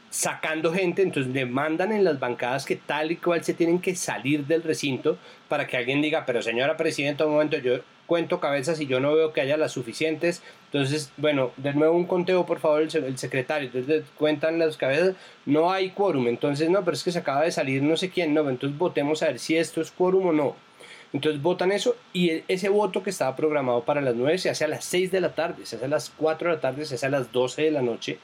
sacando 0.10 0.74
gente, 0.74 1.02
entonces 1.02 1.34
le 1.34 1.46
mandan 1.46 1.92
en 1.92 2.04
las 2.04 2.20
bancadas 2.20 2.66
que 2.66 2.76
tal 2.76 3.12
y 3.12 3.18
cual 3.18 3.44
se 3.44 3.54
tienen 3.54 3.80
que 3.80 3.96
salir 3.96 4.46
del 4.46 4.64
recinto 4.64 5.18
para 5.48 5.68
que 5.68 5.78
alguien 5.78 6.02
diga, 6.02 6.26
pero 6.26 6.42
señora 6.42 6.78
presidenta, 6.78 7.26
un 7.26 7.34
momento, 7.34 7.58
yo 7.58 7.80
cuento 8.10 8.40
cabezas 8.40 8.82
y 8.82 8.88
yo 8.88 9.00
no 9.00 9.14
veo 9.14 9.34
que 9.34 9.42
haya 9.42 9.56
las 9.56 9.72
suficientes. 9.72 10.42
Entonces, 10.66 11.12
bueno, 11.18 11.52
de 11.58 11.76
nuevo 11.76 11.96
un 11.96 12.08
conteo, 12.08 12.48
por 12.48 12.60
favor, 12.60 12.82
el, 12.82 13.18
secretario. 13.20 13.70
Entonces 13.72 14.04
cuentan 14.18 14.58
las 14.58 14.78
cabezas, 14.78 15.16
no 15.46 15.72
hay 15.72 15.92
quórum. 15.92 16.28
Entonces, 16.28 16.72
no, 16.72 16.84
pero 16.84 16.96
es 16.96 17.04
que 17.04 17.12
se 17.12 17.20
acaba 17.20 17.44
de 17.44 17.52
salir 17.52 17.84
no 17.84 17.96
sé 17.96 18.10
quién, 18.10 18.34
no. 18.34 18.50
Entonces 18.50 18.78
votemos 18.80 19.22
a 19.22 19.28
ver 19.28 19.38
si 19.38 19.56
esto 19.56 19.80
es 19.80 19.92
quórum 19.92 20.26
o 20.26 20.34
no. 20.34 20.56
Entonces 21.14 21.42
votan 21.42 21.72
eso 21.72 21.96
y 22.12 22.32
e, 22.32 22.44
ese 22.48 22.70
voto 22.70 23.04
que 23.04 23.12
estaba 23.12 23.36
programado 23.36 23.84
para 23.84 24.02
las 24.02 24.16
9 24.16 24.40
se 24.40 24.50
hace 24.50 24.66
a 24.66 24.68
las 24.68 24.86
6 24.86 25.12
de 25.12 25.22
la 25.22 25.36
tarde, 25.36 25.68
se 25.68 25.76
hace 25.76 25.86
a 25.86 25.90
las 25.90 26.10
4 26.10 26.50
de 26.50 26.56
la 26.56 26.62
tarde, 26.62 26.86
se 26.86 26.96
hace 26.96 27.06
a 27.06 27.10
las 27.10 27.32
12 27.32 27.62
de 27.62 27.72
la 27.72 27.84
noche. 27.84 28.18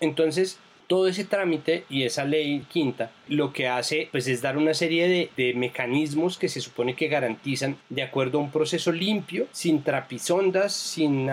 Entonces, 0.00 0.58
todo 0.88 1.06
ese 1.06 1.24
trámite 1.24 1.84
y 1.88 2.02
esa 2.02 2.24
ley 2.24 2.64
quinta 2.68 3.12
lo 3.28 3.52
que 3.52 3.68
hace 3.68 4.08
pues 4.10 4.26
es 4.26 4.40
dar 4.40 4.56
una 4.56 4.74
serie 4.74 5.30
de, 5.36 5.54
mecanismos 5.54 6.38
que 6.38 6.48
se 6.48 6.60
supone 6.60 6.96
que 6.96 7.08
garantizan 7.08 7.76
de 7.90 8.02
acuerdo 8.02 8.38
a 8.38 8.42
un 8.42 8.50
proceso 8.50 8.90
limpio, 8.90 9.46
sin 9.52 9.82
trapisondas, 9.82 10.72
sin, 10.72 11.28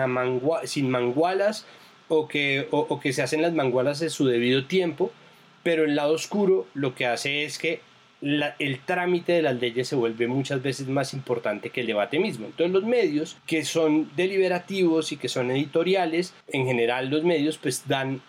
sin 0.64 0.90
mangualas 0.90 1.66
o 2.08 2.28
que, 2.28 2.68
o, 2.70 3.00
que 3.00 3.12
se 3.12 3.22
hacen 3.22 3.42
las 3.42 3.54
mangualas 3.54 4.02
en 4.02 4.10
su 4.10 4.26
debido 4.26 4.66
tiempo, 4.66 5.10
pero 5.62 5.84
el 5.84 5.96
lado 5.96 6.12
oscuro 6.12 6.66
lo 6.74 6.94
que 6.94 7.06
hace 7.06 7.44
es 7.44 7.58
que 7.58 7.80
el 8.20 8.80
trámite 8.84 9.32
de 9.32 9.42
las 9.42 9.60
leyes 9.60 9.88
se 9.88 9.96
vuelve 9.96 10.26
muchas 10.26 10.62
veces 10.62 10.86
más 10.86 11.14
importante 11.14 11.70
que 11.70 11.80
el 11.80 11.86
debate 11.86 12.18
mismo. 12.18 12.46
Entonces 12.46 12.72
los 12.72 12.84
medios 12.84 13.36
que 13.46 13.64
son 13.64 14.10
deliberativos 14.16 15.12
y 15.12 15.16
que 15.16 15.28
son 15.28 15.50
editoriales, 15.50 16.34
en 16.48 16.66
general 16.66 17.08
los 17.08 17.24
medios 17.24 17.58
pues 17.58 17.88
dan 17.88 18.20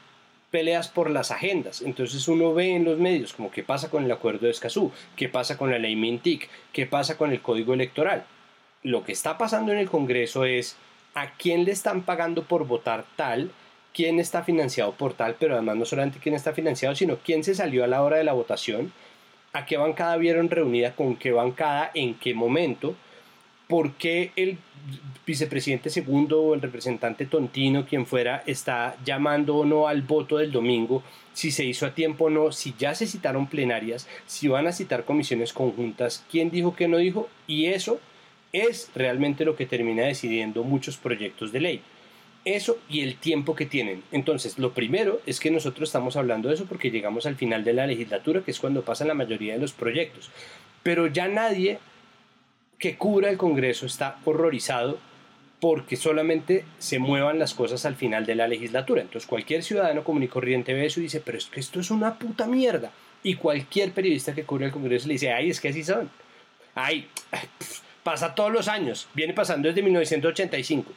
peleas 0.51 0.87
por 0.87 1.09
las 1.09 1.31
agendas. 1.31 1.81
Entonces 1.81 2.27
uno 2.27 2.53
ve 2.53 2.75
en 2.75 2.85
los 2.85 2.97
medios 2.97 3.33
como 3.33 3.51
qué 3.51 3.63
pasa 3.63 3.89
con 3.89 4.03
el 4.03 4.11
acuerdo 4.11 4.45
de 4.45 4.51
Escazú, 4.51 4.91
qué 5.15 5.29
pasa 5.29 5.57
con 5.57 5.71
la 5.71 5.79
ley 5.79 5.95
Mintic, 5.95 6.49
qué 6.71 6.85
pasa 6.85 7.17
con 7.17 7.31
el 7.31 7.41
código 7.41 7.73
electoral. 7.73 8.25
Lo 8.83 9.03
que 9.03 9.11
está 9.11 9.37
pasando 9.37 9.71
en 9.71 9.79
el 9.79 9.89
Congreso 9.89 10.45
es 10.45 10.77
a 11.13 11.31
quién 11.33 11.65
le 11.65 11.71
están 11.71 12.03
pagando 12.03 12.43
por 12.43 12.67
votar 12.67 13.05
tal, 13.15 13.51
quién 13.93 14.19
está 14.19 14.43
financiado 14.43 14.93
por 14.93 15.13
tal, 15.13 15.35
pero 15.39 15.55
además 15.55 15.75
no 15.75 15.85
solamente 15.85 16.19
quién 16.19 16.35
está 16.35 16.53
financiado, 16.53 16.95
sino 16.95 17.17
quién 17.17 17.43
se 17.43 17.55
salió 17.55 17.83
a 17.83 17.87
la 17.87 18.03
hora 18.03 18.17
de 18.17 18.23
la 18.23 18.33
votación, 18.33 18.93
a 19.53 19.65
qué 19.65 19.77
bancada 19.77 20.17
vieron 20.17 20.49
reunida, 20.49 20.95
con 20.95 21.15
qué 21.15 21.31
bancada, 21.31 21.89
en 21.95 22.13
qué 22.13 22.35
momento, 22.35 22.95
por 23.67 23.93
qué 23.93 24.31
el 24.35 24.57
vicepresidente 25.25 25.89
segundo 25.89 26.41
o 26.41 26.53
el 26.53 26.61
representante 26.61 27.25
tontino, 27.25 27.85
quien 27.85 28.05
fuera, 28.05 28.43
está 28.45 28.95
llamando 29.03 29.57
o 29.57 29.65
no 29.65 29.87
al 29.87 30.01
voto 30.01 30.37
del 30.37 30.51
domingo, 30.51 31.03
si 31.33 31.51
se 31.51 31.65
hizo 31.65 31.85
a 31.85 31.93
tiempo 31.93 32.25
o 32.25 32.29
no, 32.29 32.51
si 32.51 32.73
ya 32.79 32.95
se 32.95 33.05
citaron 33.05 33.47
plenarias, 33.47 34.07
si 34.25 34.47
van 34.47 34.67
a 34.67 34.71
citar 34.71 35.03
comisiones 35.03 35.53
conjuntas, 35.53 36.25
quién 36.31 36.49
dijo 36.49 36.75
que 36.75 36.87
no 36.87 36.97
dijo, 36.97 37.27
y 37.45 37.65
eso 37.65 37.99
es 38.53 38.89
realmente 38.95 39.45
lo 39.45 39.55
que 39.55 39.65
termina 39.65 40.03
decidiendo 40.03 40.63
muchos 40.63 40.97
proyectos 40.97 41.51
de 41.51 41.59
ley. 41.59 41.81
Eso 42.45 42.79
y 42.89 43.01
el 43.01 43.17
tiempo 43.17 43.55
que 43.55 43.65
tienen. 43.65 44.03
Entonces, 44.13 44.57
lo 44.57 44.71
primero 44.71 45.19
es 45.25 45.41
que 45.41 45.51
nosotros 45.51 45.89
estamos 45.89 46.15
hablando 46.15 46.47
de 46.47 46.55
eso 46.55 46.65
porque 46.65 46.91
llegamos 46.91 47.25
al 47.25 47.35
final 47.35 47.65
de 47.65 47.73
la 47.73 47.85
legislatura, 47.87 48.41
que 48.41 48.51
es 48.51 48.59
cuando 48.59 48.83
pasan 48.83 49.09
la 49.09 49.13
mayoría 49.13 49.53
de 49.53 49.59
los 49.59 49.73
proyectos. 49.73 50.31
Pero 50.81 51.07
ya 51.07 51.27
nadie 51.27 51.79
que 52.79 52.97
cubra 52.97 53.29
el 53.29 53.37
Congreso 53.37 53.85
está 53.85 54.19
horrorizado 54.25 54.99
porque 55.59 55.95
solamente 55.95 56.65
se 56.77 56.99
muevan 56.99 57.39
las 57.39 57.53
cosas 57.53 57.85
al 57.85 57.95
final 57.95 58.25
de 58.25 58.35
la 58.35 58.47
legislatura. 58.47 59.01
Entonces 59.01 59.27
cualquier 59.27 59.63
ciudadano 59.63 60.03
común 60.03 60.23
y 60.23 60.27
corriente 60.27 60.73
ve 60.73 60.85
eso 60.85 60.99
y 60.99 61.03
dice, 61.03 61.19
pero 61.19 61.37
es 61.37 61.45
que 61.47 61.59
esto 61.59 61.79
es 61.79 61.89
una 61.89 62.19
puta 62.19 62.45
mierda. 62.45 62.91
Y 63.23 63.35
cualquier 63.35 63.91
periodista 63.91 64.35
que 64.35 64.43
cubre 64.43 64.67
el 64.67 64.71
Congreso 64.71 65.07
le 65.07 65.13
dice, 65.13 65.33
ay, 65.33 65.49
es 65.49 65.59
que 65.59 65.69
así 65.69 65.83
son. 65.83 66.09
Ay, 66.75 67.09
pasa 68.07 68.35
todos 68.35 68.53
los 68.53 68.69
años, 68.69 69.09
viene 69.15 69.33
pasando 69.33 69.67
desde 69.67 69.81
1985. 69.81 70.93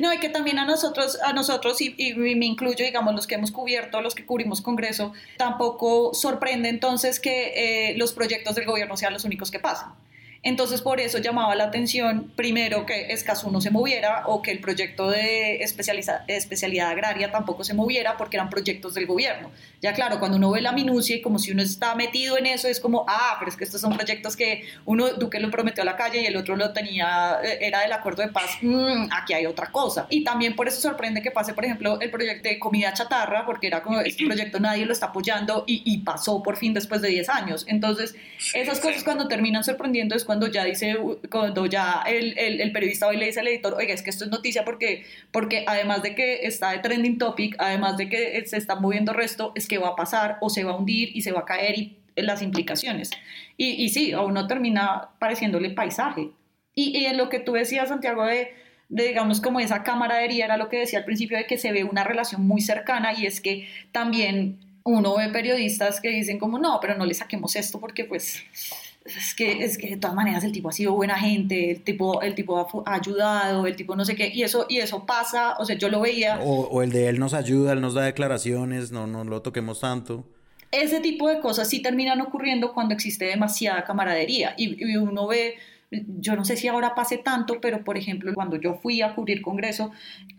No, 0.00 0.12
y 0.12 0.18
que 0.18 0.28
también 0.28 0.58
a 0.58 0.66
nosotros, 0.66 1.18
a 1.22 1.32
nosotros 1.32 1.80
y, 1.80 2.12
me 2.14 2.44
incluyo, 2.44 2.84
digamos, 2.84 3.14
los 3.14 3.26
que 3.26 3.36
hemos 3.36 3.52
cubierto, 3.52 4.02
los 4.02 4.14
que 4.14 4.26
cubrimos 4.26 4.60
Congreso, 4.60 5.14
tampoco 5.38 6.12
sorprende 6.12 6.68
entonces 6.68 7.20
que 7.20 7.92
eh, 7.92 7.96
los 7.96 8.12
proyectos 8.12 8.54
del 8.54 8.66
gobierno 8.66 8.98
sean 8.98 9.14
los 9.14 9.24
únicos 9.24 9.50
que 9.50 9.60
pasan. 9.60 9.94
Entonces, 10.44 10.82
por 10.82 10.98
eso 10.98 11.18
llamaba 11.18 11.54
la 11.54 11.64
atención, 11.64 12.32
primero, 12.34 12.84
que 12.84 13.12
Escazú 13.12 13.52
no 13.52 13.60
se 13.60 13.70
moviera 13.70 14.24
o 14.26 14.42
que 14.42 14.50
el 14.50 14.58
proyecto 14.58 15.08
de 15.08 15.62
especialidad 15.62 16.90
agraria 16.90 17.30
tampoco 17.30 17.62
se 17.62 17.74
moviera 17.74 18.16
porque 18.16 18.38
eran 18.38 18.50
proyectos 18.50 18.94
del 18.94 19.06
gobierno. 19.06 19.52
Ya 19.80 19.92
claro, 19.92 20.18
cuando 20.18 20.38
uno 20.38 20.50
ve 20.50 20.60
la 20.60 20.72
minucia 20.72 21.14
y 21.14 21.22
como 21.22 21.38
si 21.38 21.52
uno 21.52 21.62
está 21.62 21.94
metido 21.94 22.36
en 22.36 22.46
eso, 22.46 22.66
es 22.66 22.80
como, 22.80 23.04
ah, 23.06 23.36
pero 23.38 23.52
es 23.52 23.56
que 23.56 23.62
estos 23.62 23.80
son 23.80 23.96
proyectos 23.96 24.34
que 24.34 24.64
uno, 24.84 25.12
Duque 25.12 25.38
lo 25.38 25.48
prometió 25.48 25.82
a 25.82 25.86
la 25.86 25.94
calle 25.94 26.22
y 26.22 26.26
el 26.26 26.36
otro 26.36 26.56
lo 26.56 26.72
tenía, 26.72 27.38
eh, 27.44 27.58
era 27.60 27.82
del 27.82 27.92
acuerdo 27.92 28.22
de 28.22 28.28
paz, 28.28 28.58
mm, 28.62 29.12
aquí 29.12 29.34
hay 29.34 29.46
otra 29.46 29.70
cosa. 29.70 30.08
Y 30.10 30.24
también 30.24 30.56
por 30.56 30.66
eso 30.66 30.80
sorprende 30.80 31.22
que 31.22 31.30
pase, 31.30 31.54
por 31.54 31.64
ejemplo, 31.64 32.00
el 32.00 32.10
proyecto 32.10 32.48
de 32.48 32.58
comida 32.58 32.92
chatarra, 32.92 33.46
porque 33.46 33.68
era 33.68 33.80
como, 33.84 34.00
este 34.00 34.26
proyecto 34.26 34.58
nadie 34.58 34.86
lo 34.86 34.92
está 34.92 35.06
apoyando 35.06 35.62
y, 35.68 35.82
y 35.84 35.98
pasó 35.98 36.42
por 36.42 36.56
fin 36.56 36.74
después 36.74 37.00
de 37.00 37.10
10 37.10 37.28
años. 37.28 37.64
Entonces, 37.68 38.16
esas 38.54 38.80
cosas 38.80 39.04
cuando 39.04 39.28
terminan 39.28 39.62
sorprendiendo 39.62 40.16
es 40.16 40.24
cuando 40.24 40.31
ya 40.50 40.64
dice, 40.64 40.96
cuando 41.30 41.66
ya 41.66 42.02
el, 42.06 42.38
el, 42.38 42.72
periodista 42.72 43.06
hoy 43.06 43.16
le 43.16 43.26
dice 43.26 43.40
al 43.40 43.48
editor, 43.48 43.74
oiga, 43.74 43.94
es 43.94 44.02
que 44.02 44.10
esto 44.10 44.24
es 44.24 44.30
noticia 44.30 44.64
porque, 44.64 45.04
porque 45.30 45.64
además 45.66 46.02
de 46.02 46.14
que 46.14 46.46
está 46.46 46.70
de 46.70 46.78
trending 46.78 47.18
topic, 47.18 47.56
además 47.58 47.96
de 47.96 48.08
que 48.08 48.44
se 48.46 48.56
está 48.56 48.76
moviendo 48.76 49.12
resto, 49.12 49.52
es 49.54 49.66
que 49.66 49.78
va 49.78 49.88
a 49.88 49.96
pasar 49.96 50.38
o 50.40 50.50
se 50.50 50.64
va 50.64 50.72
a 50.72 50.76
hundir 50.76 51.10
y 51.14 51.22
se 51.22 51.32
va 51.32 51.40
a 51.40 51.44
caer 51.44 51.78
y 51.78 51.98
las 52.16 52.42
implicaciones. 52.42 53.10
Y, 53.56 53.82
y 53.82 53.88
sí, 53.88 54.12
a 54.12 54.20
uno 54.20 54.46
termina 54.46 55.10
pareciéndole 55.18 55.70
paisaje. 55.70 56.30
Y, 56.74 56.96
y 56.98 57.06
en 57.06 57.16
lo 57.16 57.28
que 57.28 57.40
tú 57.40 57.52
decías, 57.52 57.88
Santiago, 57.88 58.24
de, 58.24 58.52
de, 58.88 59.08
digamos, 59.08 59.40
como 59.40 59.60
esa 59.60 59.82
camaradería, 59.82 60.44
era 60.44 60.56
lo 60.56 60.68
que 60.68 60.78
decía 60.78 61.00
al 61.00 61.04
principio, 61.04 61.36
de 61.36 61.46
que 61.46 61.58
se 61.58 61.72
ve 61.72 61.84
una 61.84 62.04
relación 62.04 62.46
muy 62.46 62.60
cercana 62.60 63.12
y 63.14 63.26
es 63.26 63.40
que 63.40 63.68
también 63.92 64.58
uno 64.84 65.16
ve 65.16 65.28
periodistas 65.28 66.00
que 66.00 66.10
dicen 66.10 66.38
como, 66.38 66.58
no, 66.58 66.78
pero 66.80 66.96
no 66.96 67.06
le 67.06 67.14
saquemos 67.14 67.56
esto 67.56 67.80
porque 67.80 68.04
pues 68.04 68.42
es 69.04 69.34
que, 69.34 69.64
es 69.64 69.78
que 69.78 69.90
de 69.90 69.96
todas 69.96 70.14
maneras 70.14 70.44
el 70.44 70.52
tipo 70.52 70.68
ha 70.68 70.72
sido 70.72 70.92
buena 70.92 71.18
gente, 71.18 71.72
el 71.72 71.82
tipo, 71.82 72.22
el 72.22 72.34
tipo 72.34 72.58
ha, 72.86 72.94
ayudado, 72.94 73.66
el 73.66 73.76
tipo 73.76 73.96
no 73.96 74.04
sé 74.04 74.14
qué, 74.14 74.30
y 74.32 74.42
eso, 74.42 74.66
y 74.68 74.78
eso 74.78 75.04
pasa, 75.06 75.56
o 75.58 75.64
sea, 75.64 75.76
yo 75.76 75.88
lo 75.88 76.00
veía. 76.00 76.38
O, 76.40 76.82
el 76.82 76.90
de 76.90 77.08
él 77.08 77.18
nos 77.18 77.34
ayuda, 77.34 77.72
él 77.72 77.80
nos 77.80 77.94
da 77.94 78.02
declaraciones, 78.02 78.92
no, 78.92 79.06
no 79.06 79.24
lo 79.24 79.42
toquemos 79.42 79.80
tanto. 79.80 80.24
Ese 80.70 81.00
tipo 81.00 81.28
de 81.28 81.40
cosas 81.40 81.68
sí 81.68 81.82
terminan 81.82 82.20
ocurriendo 82.20 82.72
cuando 82.72 82.94
existe 82.94 83.26
demasiada 83.26 83.84
camaradería 83.84 84.54
y, 84.56 84.82
y 84.82 84.96
uno 84.96 85.26
ve, 85.26 85.56
yo 85.90 86.34
no 86.36 86.44
sé 86.44 86.56
si 86.56 86.68
ahora 86.68 86.94
pase 86.94 87.18
tanto, 87.18 87.60
pero 87.60 87.84
por 87.84 87.98
ejemplo, 87.98 88.32
cuando 88.34 88.56
yo 88.56 88.74
fui 88.74 89.02
a 89.02 89.14
cubrir 89.14 89.42
Congreso, 89.42 89.90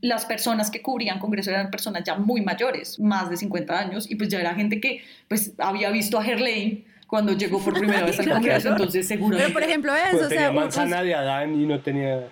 las 0.01 0.25
personas 0.25 0.71
que 0.71 0.81
cubrían 0.81 1.19
Congreso 1.19 1.51
eran 1.51 1.69
personas 1.69 2.03
ya 2.03 2.15
muy 2.15 2.41
mayores, 2.41 2.99
más 2.99 3.29
de 3.29 3.37
50 3.37 3.77
años, 3.77 4.09
y 4.09 4.15
pues 4.15 4.29
ya 4.29 4.39
era 4.39 4.55
gente 4.55 4.79
que 4.79 5.01
pues 5.27 5.53
había 5.59 5.91
visto 5.91 6.17
a 6.17 6.23
Gerlain 6.23 6.85
cuando 7.13 7.33
llegó 7.33 7.63
por 7.63 7.75
primera 7.75 8.07
vez 8.07 8.19
al 8.19 8.27
Congreso, 8.31 8.69
entonces 8.69 9.07
seguro. 9.07 9.37
Pero 9.37 9.53
por 9.53 9.61
ejemplo 9.61 9.93
eso, 9.93 10.13
pues 10.13 10.23
o 10.23 10.29
tenía 10.29 10.51
manzana 10.51 11.03
de 11.03 11.13
Adán 11.13 11.53
y 11.61 11.67
no 11.67 11.79
tenía, 11.79 12.27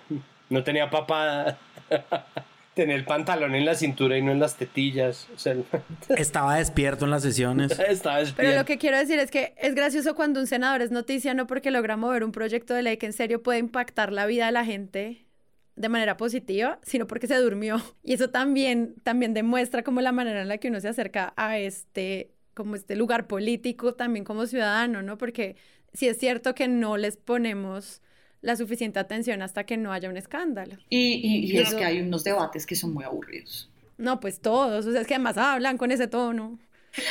no 0.50 0.64
tenía 0.64 0.90
papada. 0.90 1.56
tenía 2.74 2.96
el 2.96 3.04
pantalón 3.04 3.54
en 3.54 3.64
la 3.64 3.76
cintura 3.76 4.18
y 4.18 4.22
no 4.22 4.32
en 4.32 4.40
las 4.40 4.56
tetillas. 4.56 5.28
Estaba 6.08 6.56
despierto 6.56 7.04
en 7.04 7.12
las 7.12 7.22
sesiones. 7.22 7.78
Estaba 7.78 8.18
despierto. 8.18 8.42
Pero 8.42 8.58
lo 8.58 8.64
que 8.64 8.76
quiero 8.76 8.98
decir 8.98 9.20
es 9.20 9.30
que 9.30 9.54
es 9.56 9.76
gracioso 9.76 10.16
cuando 10.16 10.40
un 10.40 10.48
senador 10.48 10.82
es 10.82 10.90
noticia 10.90 11.32
no 11.32 11.46
porque 11.46 11.70
logra 11.70 11.96
mover 11.96 12.24
un 12.24 12.32
proyecto 12.32 12.74
de 12.74 12.82
ley 12.82 12.96
que 12.96 13.06
en 13.06 13.12
serio 13.12 13.40
puede 13.40 13.60
impactar 13.60 14.12
la 14.12 14.26
vida 14.26 14.46
de 14.46 14.52
la 14.52 14.64
gente 14.64 15.28
de 15.76 15.88
manera 15.88 16.16
positiva, 16.16 16.80
sino 16.82 17.06
porque 17.06 17.28
se 17.28 17.36
durmió. 17.36 17.80
Y 18.02 18.14
eso 18.14 18.30
también, 18.30 18.96
también 19.04 19.32
demuestra 19.32 19.84
como 19.84 20.00
la 20.00 20.10
manera 20.10 20.42
en 20.42 20.48
la 20.48 20.58
que 20.58 20.70
uno 20.70 20.80
se 20.80 20.88
acerca 20.88 21.34
a 21.36 21.56
este 21.56 22.32
como 22.54 22.76
este 22.76 22.96
lugar 22.96 23.26
político 23.26 23.94
también 23.94 24.24
como 24.24 24.46
ciudadano, 24.46 25.02
¿no? 25.02 25.18
Porque 25.18 25.56
si 25.92 26.08
es 26.08 26.18
cierto 26.18 26.54
que 26.54 26.68
no 26.68 26.96
les 26.96 27.16
ponemos 27.16 28.02
la 28.40 28.56
suficiente 28.56 28.98
atención 28.98 29.40
hasta 29.42 29.64
que 29.64 29.76
no 29.76 29.92
haya 29.92 30.10
un 30.10 30.16
escándalo. 30.16 30.76
Y, 30.88 31.46
y, 31.48 31.56
es 31.58 31.74
que 31.74 31.84
hay 31.84 32.00
unos 32.00 32.24
debates 32.24 32.66
que 32.66 32.74
son 32.74 32.92
muy 32.92 33.04
aburridos. 33.04 33.70
No, 33.98 34.18
pues 34.18 34.40
todos, 34.40 34.84
o 34.84 34.92
sea, 34.92 35.00
es 35.00 35.06
que 35.06 35.14
además 35.14 35.38
hablan 35.38 35.78
con 35.78 35.92
ese 35.92 36.08
tono. 36.08 36.58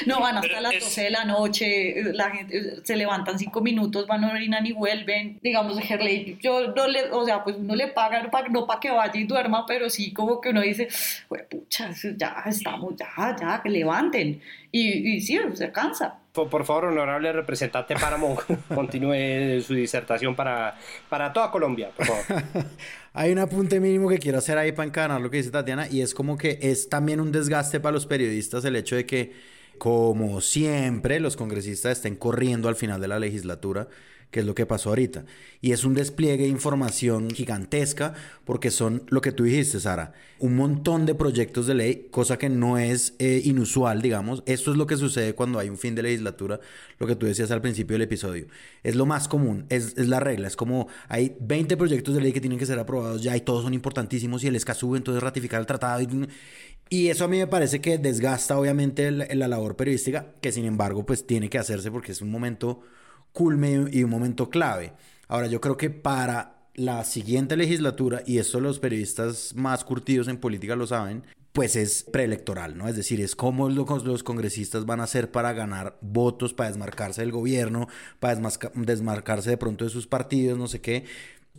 No, 0.06 0.20
van 0.20 0.38
hasta 0.38 0.62
las 0.62 0.74
12 0.74 1.02
de 1.02 1.10
la 1.10 1.26
noche, 1.26 2.14
la 2.14 2.32
gente 2.32 2.84
se 2.84 2.96
levantan 2.96 3.40
cinco 3.40 3.62
minutos, 3.62 4.08
van 4.08 4.24
a 4.24 4.32
orinar 4.32 4.66
y 4.66 4.74
vuelven. 4.74 5.40
Digamos, 5.42 5.78
Herley, 5.90 6.38
yo 6.42 6.74
no 6.74 6.88
le, 6.88 7.12
o 7.12 7.26
sea, 7.26 7.44
pues 7.44 7.56
uno 7.58 7.76
le 7.76 7.88
paga, 7.88 8.22
no 8.24 8.32
para 8.32 8.50
no 8.50 8.68
pa 8.68 8.80
que 8.80 8.92
vaya 8.92 9.20
y 9.20 9.26
duerma, 9.26 9.66
pero 9.66 9.90
sí 9.90 10.14
como 10.14 10.40
que 10.40 10.50
uno 10.50 10.62
dice, 10.62 10.88
pucha, 11.50 11.92
ya 12.18 12.44
estamos, 12.46 12.96
ya, 12.96 13.36
ya, 13.40 13.62
que 13.62 13.70
levanten. 13.70 14.42
Y, 14.72 15.16
y 15.16 15.22
sí, 15.22 15.40
se 15.54 15.72
cansa. 15.72 16.22
Por, 16.32 16.64
favor, 16.64 16.86
honorable 16.86 17.34
representante 17.34 17.94
Páramo, 17.96 18.38
continúe 18.74 19.62
su 19.62 19.74
disertación 19.74 20.34
para, 20.34 20.78
para 21.10 21.34
toda 21.34 21.52
Colombia, 21.52 21.92
por 21.96 22.06
favor. 22.06 22.44
Hay 23.14 23.34
un 23.34 23.40
apunte 23.40 23.82
mínimo 23.82 24.08
que 24.08 24.18
quiero 24.18 24.38
hacer 24.38 24.58
ahí 24.58 24.72
para 24.72 24.88
encadenar 24.88 25.20
lo 25.20 25.30
que 25.30 25.38
dice 25.38 25.52
Tatiana, 25.52 25.90
y 25.90 26.00
es 26.02 26.14
como 26.14 26.38
que 26.38 26.58
es 26.62 26.88
también 26.88 27.20
un 27.20 27.34
desgaste 27.34 27.82
para 27.82 27.92
los 27.92 28.06
periodistas 28.06 28.64
el 28.64 28.78
hecho 28.78 28.96
de 28.96 29.06
que, 29.06 29.34
como 29.78 30.42
siempre, 30.42 31.20
los 31.20 31.36
congresistas 31.36 31.94
estén 31.98 32.16
corriendo 32.16 32.70
al 32.70 32.76
final 32.76 33.02
de 33.02 33.08
la 33.08 33.20
legislatura 33.20 33.88
que 34.32 34.40
es 34.40 34.46
lo 34.46 34.56
que 34.56 34.66
pasó 34.66 34.90
ahorita. 34.90 35.26
Y 35.60 35.74
es 35.74 35.84
un 35.84 35.94
despliegue 35.94 36.44
de 36.44 36.50
información 36.50 37.30
gigantesca 37.30 38.14
porque 38.46 38.72
son 38.72 39.04
lo 39.10 39.22
que 39.22 39.32
tú 39.32 39.44
dijiste, 39.44 39.80
Sara, 39.80 40.14
un 40.40 40.56
montón 40.56 41.06
de 41.06 41.14
proyectos 41.14 41.68
de 41.68 41.76
ley, 41.76 42.08
cosa 42.10 42.38
que 42.38 42.50
no 42.50 42.78
es 42.78 43.14
eh, 43.20 43.42
inusual, 43.44 44.02
digamos. 44.02 44.42
Esto 44.46 44.72
es 44.72 44.78
lo 44.78 44.88
que 44.88 44.98
sucede 44.98 45.36
cuando 45.36 45.60
hay 45.60 45.70
un 45.70 45.78
fin 45.78 45.94
de 45.94 46.02
legislatura, 46.02 46.60
lo 46.98 47.06
que 47.06 47.16
tú 47.16 47.26
decías 47.26 47.52
al 47.52 47.62
principio 47.62 47.96
del 47.96 48.04
episodio. 48.04 48.48
Es 48.84 48.96
lo 48.96 49.06
más 49.06 49.28
común, 49.28 49.66
es, 49.70 49.98
es 49.98 50.08
la 50.08 50.20
regla. 50.20 50.48
Es 50.48 50.56
como 50.56 50.88
hay 51.10 51.36
20 51.40 51.78
proyectos 51.78 52.16
de 52.16 52.22
ley 52.22 52.32
que 52.32 52.42
tienen 52.42 52.58
que 52.58 52.66
ser 52.66 52.80
aprobados 52.80 53.22
ya 53.22 53.36
y 53.36 53.42
todos 53.42 53.64
son 53.64 53.74
importantísimos 53.74 54.44
y 54.44 54.48
el 54.48 54.60
sube 54.62 54.98
entonces 54.98 55.22
ratificar 55.22 55.60
el 55.60 55.68
tratado. 55.68 56.02
Y, 56.02 56.08
y 56.90 57.08
eso 57.10 57.26
a 57.26 57.28
mí 57.28 57.38
me 57.38 57.48
parece 57.48 57.82
que 57.82 57.98
desgasta 57.98 58.58
obviamente 58.58 59.12
la 59.12 59.48
labor 59.48 59.76
periodística, 59.76 60.34
que 60.42 60.52
sin 60.52 60.66
embargo 60.66 61.06
pues 61.06 61.28
tiene 61.28 61.50
que 61.50 61.58
hacerse 61.58 61.92
porque 61.92 62.14
es 62.14 62.22
un 62.22 62.32
momento 62.32 62.82
culme 63.34 63.88
y 63.92 64.04
un 64.04 64.10
momento 64.10 64.50
clave. 64.50 64.94
Ahora, 65.28 65.48
yo 65.48 65.62
creo 65.62 65.78
que 65.78 65.90
para 65.90 66.68
la 66.76 67.04
siguiente 67.04 67.58
legislatura, 67.58 68.24
y 68.26 68.38
esto 68.38 68.60
los 68.60 68.80
periodistas 68.80 69.54
más 69.56 69.84
curtidos 69.84 70.28
en 70.28 70.38
política 70.38 70.76
lo 70.76 70.88
saben, 70.88 71.24
pues 71.54 71.76
es 71.76 72.04
preelectoral, 72.04 72.78
¿no? 72.78 72.88
Es 72.88 72.96
decir, 72.96 73.20
es 73.20 73.36
cómo 73.36 73.70
los 73.70 74.24
congresistas 74.24 74.86
van 74.86 75.02
a 75.02 75.04
hacer 75.04 75.32
para 75.32 75.52
ganar 75.52 75.98
votos, 76.02 76.54
para 76.54 76.70
desmarcarse 76.70 77.22
del 77.22 77.32
gobierno, 77.32 77.88
para 78.20 78.40
desmarcarse 78.74 79.50
de 79.50 79.58
pronto 79.58 79.84
de 79.84 79.90
sus 79.90 80.08
partidos, 80.08 80.58
no 80.58 80.68
sé 80.68 80.80
qué. 80.80 81.04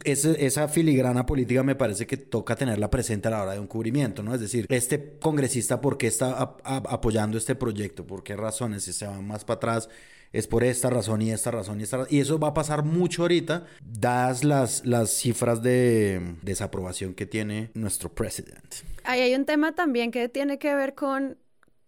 esa 0.04 0.68
filigrana 0.68 1.26
política 1.26 1.62
me 1.62 1.74
parece 1.74 2.06
que 2.06 2.16
toca 2.16 2.56
tenerla 2.56 2.90
presente 2.90 3.28
a 3.28 3.32
la 3.32 3.42
hora 3.42 3.52
de 3.52 3.60
un 3.60 3.66
cubrimiento, 3.66 4.22
¿no? 4.22 4.34
Es 4.34 4.40
decir, 4.40 4.66
este 4.70 5.18
congresista, 5.20 5.80
¿por 5.82 5.98
qué 5.98 6.06
está 6.06 6.56
apoyando 6.64 7.36
este 7.36 7.54
proyecto? 7.54 8.06
¿Por 8.06 8.22
qué 8.22 8.34
razones? 8.34 8.84
Si 8.84 8.94
se 8.94 9.06
van 9.06 9.26
más 9.26 9.44
para 9.44 9.56
atrás, 9.58 9.90
es 10.32 10.46
por 10.46 10.64
esta 10.64 10.90
razón 10.90 11.22
y 11.22 11.30
esta 11.30 11.50
razón 11.50 11.80
y 11.80 11.84
esta 11.84 11.98
razón. 11.98 12.14
Y 12.14 12.20
eso 12.20 12.38
va 12.38 12.48
a 12.48 12.54
pasar 12.54 12.84
mucho 12.84 13.22
ahorita, 13.22 13.66
dadas 13.80 14.44
las, 14.44 14.84
las 14.86 15.10
cifras 15.10 15.62
de 15.62 16.36
desaprobación 16.42 17.14
que 17.14 17.26
tiene 17.26 17.70
nuestro 17.74 18.08
presidente. 18.08 18.78
Ahí 19.04 19.20
hay 19.20 19.34
un 19.34 19.44
tema 19.44 19.74
también 19.74 20.10
que 20.10 20.28
tiene 20.28 20.58
que 20.58 20.74
ver 20.74 20.94
con 20.94 21.38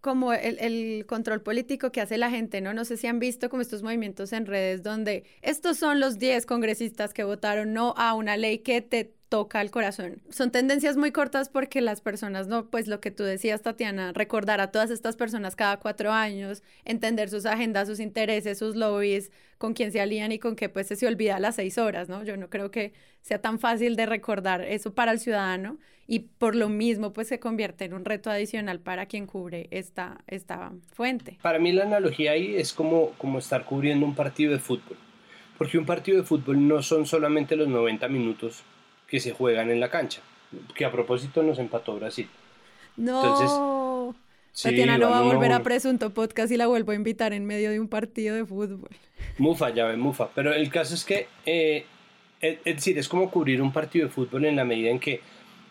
como 0.01 0.35
el, 0.35 0.59
el, 0.59 1.07
control 1.07 1.41
político 1.41 1.91
que 1.91 2.03
hace 2.03 2.19
la 2.19 2.29
gente, 2.29 2.61
¿no? 2.61 2.75
No 2.75 2.85
sé 2.85 2.99
si 2.99 3.07
han 3.07 3.19
visto 3.19 3.49
como 3.49 3.63
estos 3.63 3.83
movimientos 3.83 4.35
en 4.35 4.45
redes 4.45 4.83
donde 4.83 5.25
estos 5.41 5.79
son 5.79 5.99
los 5.99 6.19
10 6.19 6.45
congresistas 6.45 7.15
que 7.15 7.25
votaron 7.25 7.73
no 7.73 7.95
a 7.97 8.13
una 8.13 8.37
ley 8.37 8.59
que 8.59 8.83
te 8.83 9.15
toca 9.35 9.61
el 9.61 9.73
corazón. 9.73 10.23
Son 10.31 10.53
tendencias 10.53 10.97
muy 10.97 11.11
cortas 11.11 11.49
porque 11.49 11.81
las 11.81 12.01
personas, 12.01 12.47
no, 12.47 12.71
pues 12.71 12.87
lo 12.87 13.01
que 13.01 13.11
tú 13.11 13.25
decías, 13.25 13.63
Tatiana, 13.63 14.13
recordar 14.13 14.61
a 14.61 14.71
todas 14.71 14.93
estas 14.93 15.17
personas 15.17 15.57
cada 15.57 15.79
cuatro 15.79 16.13
años, 16.13 16.63
entender 16.85 17.29
sus 17.29 17.45
agendas, 17.45 17.89
sus 17.89 17.99
intereses, 17.99 18.59
sus 18.59 18.77
lobbies, 18.77 19.33
con 19.59 19.75
quién 19.75 19.91
se 19.91 20.01
alían 20.01 20.31
y 20.31 20.39
con 20.39 20.55
qué 20.55 20.69
pues 20.69 20.87
se, 20.87 21.05
olvida 21.05 21.41
las 21.41 21.57
seis 21.57 21.79
horas, 21.79 22.09
¿no? 22.09 22.23
Yo 22.23 22.37
no 22.37 22.49
creo 22.49 22.71
que 22.71 22.93
sea 23.23 23.41
tan 23.41 23.59
fácil 23.59 23.97
de 23.97 24.07
recordar 24.07 24.61
eso 24.61 24.95
para 24.95 25.11
el 25.11 25.19
ciudadano 25.19 25.79
y 26.07 26.21
por 26.21 26.55
lo 26.55 26.69
mismo 26.69 27.13
pues 27.13 27.27
se 27.27 27.41
convierte 27.41 27.87
en 27.87 27.95
un 27.95 28.05
reto 28.05 28.31
adicional 28.31 28.79
para 28.79 29.07
quien 29.07 29.27
cubre 29.27 29.67
esta, 29.73 30.19
esta 30.29 30.71
fuente. 30.93 31.39
Para 31.43 31.59
mí 31.59 31.73
la 31.73 31.83
analogía 31.83 32.31
ahí 32.31 32.55
es 32.55 32.73
como, 32.73 33.11
como 33.19 33.41
estar 33.41 33.65
cubriendo 33.65 34.07
un 34.07 34.15
partido 34.15 34.53
de 34.53 34.61
fútbol. 34.61 34.97
Porque 35.59 35.77
un 35.77 35.87
partido 35.87 36.19
de 36.19 36.25
fútbol 36.25 36.69
no 36.69 36.85
son 36.85 37.05
solamente 37.05 37.57
los 37.57 37.67
90 37.67 38.07
minutos 38.07 38.63
que 39.09 39.21
se 39.21 39.33
juegan 39.33 39.71
en 39.71 39.81
la 39.81 39.91
cancha. 39.91 40.21
Que 40.75 40.85
a 40.85 40.93
propósito 40.93 41.43
nos 41.43 41.59
empató 41.59 41.97
Brasil. 41.97 42.29
No. 42.97 43.23
Entonces, 43.23 43.51
Tatiana 44.63 44.99
no 44.99 45.11
va 45.11 45.19
a 45.19 45.23
volver 45.23 45.53
a 45.53 45.63
Presunto 45.63 46.11
Podcast 46.11 46.53
y 46.53 46.57
la 46.57 46.67
vuelvo 46.67 46.93
a 46.93 46.95
invitar 46.95 47.33
en 47.33 47.45
medio 47.45 47.71
de 47.71 47.81
un 47.81 47.89
partido 47.89 48.37
de 48.37 48.45
fútbol. 48.47 48.91
Mufa, 49.39 49.71
ya 49.71 49.87
ve, 49.87 49.97
mufa. 49.97 50.29
Pero 50.35 50.53
el 50.53 50.71
caso 50.71 50.95
es 50.95 51.05
que, 51.05 51.27
eh, 51.45 51.87
es, 52.41 52.63
decir, 52.65 52.99
es 52.99 53.09
como 53.09 53.31
cubrir 53.31 53.61
un 53.61 53.73
partido 53.73 54.07
de 54.07 54.13
fútbol 54.13 54.45
en 54.45 54.57
la 54.57 54.65
medida 54.65 54.91
en 54.91 55.01
que 55.01 55.21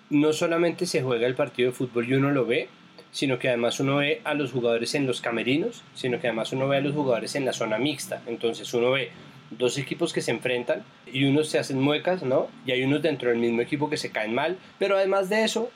no 0.10 0.34
solamente 0.34 0.86
se 0.86 1.02
juega 1.02 1.28
el 1.28 1.36
partido 1.36 1.70
de 1.70 1.76
fútbol 1.76 2.10
y 2.10 2.14
uno 2.16 2.32
lo 2.32 2.46
ve, 2.46 2.68
sino 3.12 3.40
que 3.40 3.48
además 3.48 3.80
uno 3.80 3.98
ve 3.98 4.22
a 4.26 4.34
los 4.34 4.52
jugadores 4.52 4.96
en 4.96 5.08
los 5.08 5.22
camerinos, 5.22 5.84
sino 5.94 6.20
que 6.20 6.28
además 6.28 6.52
uno 6.52 6.68
ve 6.68 6.78
a 6.78 6.82
los 6.82 6.94
jugadores 6.94 7.36
en 7.36 7.46
la 7.46 7.54
zona 7.54 7.78
mixta. 7.78 8.22
Entonces 8.28 8.74
uno 8.74 8.92
ve 8.92 9.12
dos 9.58 9.78
equipos 9.78 10.14
que 10.14 10.22
se 10.22 10.32
enfrentan 10.32 10.84
y 11.12 11.26
unos 11.26 11.50
se 11.50 11.60
hacen 11.60 11.80
muecas, 11.80 12.24
¿no? 12.24 12.48
Y 12.66 12.72
hay 12.72 12.84
unos 12.84 13.02
dentro 13.02 13.30
del 13.30 13.40
mismo 13.40 13.62
equipo 13.62 13.90
que 13.90 13.98
se 13.98 14.12
caen 14.12 14.34
mal. 14.34 14.58
Pero 14.80 14.98
además 14.98 15.30
de 15.30 15.44
eso, 15.44 15.70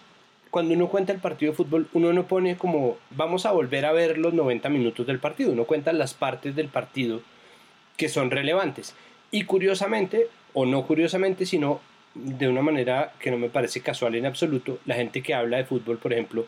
cuando 0.52 0.74
uno 0.74 0.88
cuenta 0.88 1.14
el 1.14 1.20
partido 1.20 1.52
de 1.52 1.56
fútbol, 1.58 1.88
uno 1.94 2.14
no 2.14 2.28
pone 2.28 2.58
como 2.58 2.98
vamos 3.12 3.46
a 3.46 3.52
volver 3.52 3.86
a 3.86 3.92
ver 3.92 4.18
los 4.18 4.34
90 4.34 4.70
minutos 4.70 5.06
del 5.06 5.20
partido, 5.20 5.52
uno 5.52 5.66
cuenta 5.66 5.94
las 5.94 6.14
partes 6.14 6.56
del 6.56 6.68
partido 6.68 7.22
que 7.98 8.10
son 8.10 8.32
relevantes. 8.32 8.96
Y 9.32 9.44
curiosamente, 9.44 10.28
o 10.54 10.66
no 10.66 10.86
curiosamente, 10.86 11.46
sino 11.46 11.82
de 12.14 12.48
una 12.48 12.62
manera 12.62 13.14
que 13.20 13.32
no 13.32 13.38
me 13.38 13.50
parece 13.50 13.82
casual 13.82 14.16
en 14.16 14.26
absoluto, 14.26 14.80
la 14.86 14.96
gente 14.96 15.22
que 15.22 15.34
habla 15.34 15.58
de 15.58 15.66
fútbol, 15.66 15.98
por 15.98 16.14
ejemplo, 16.14 16.46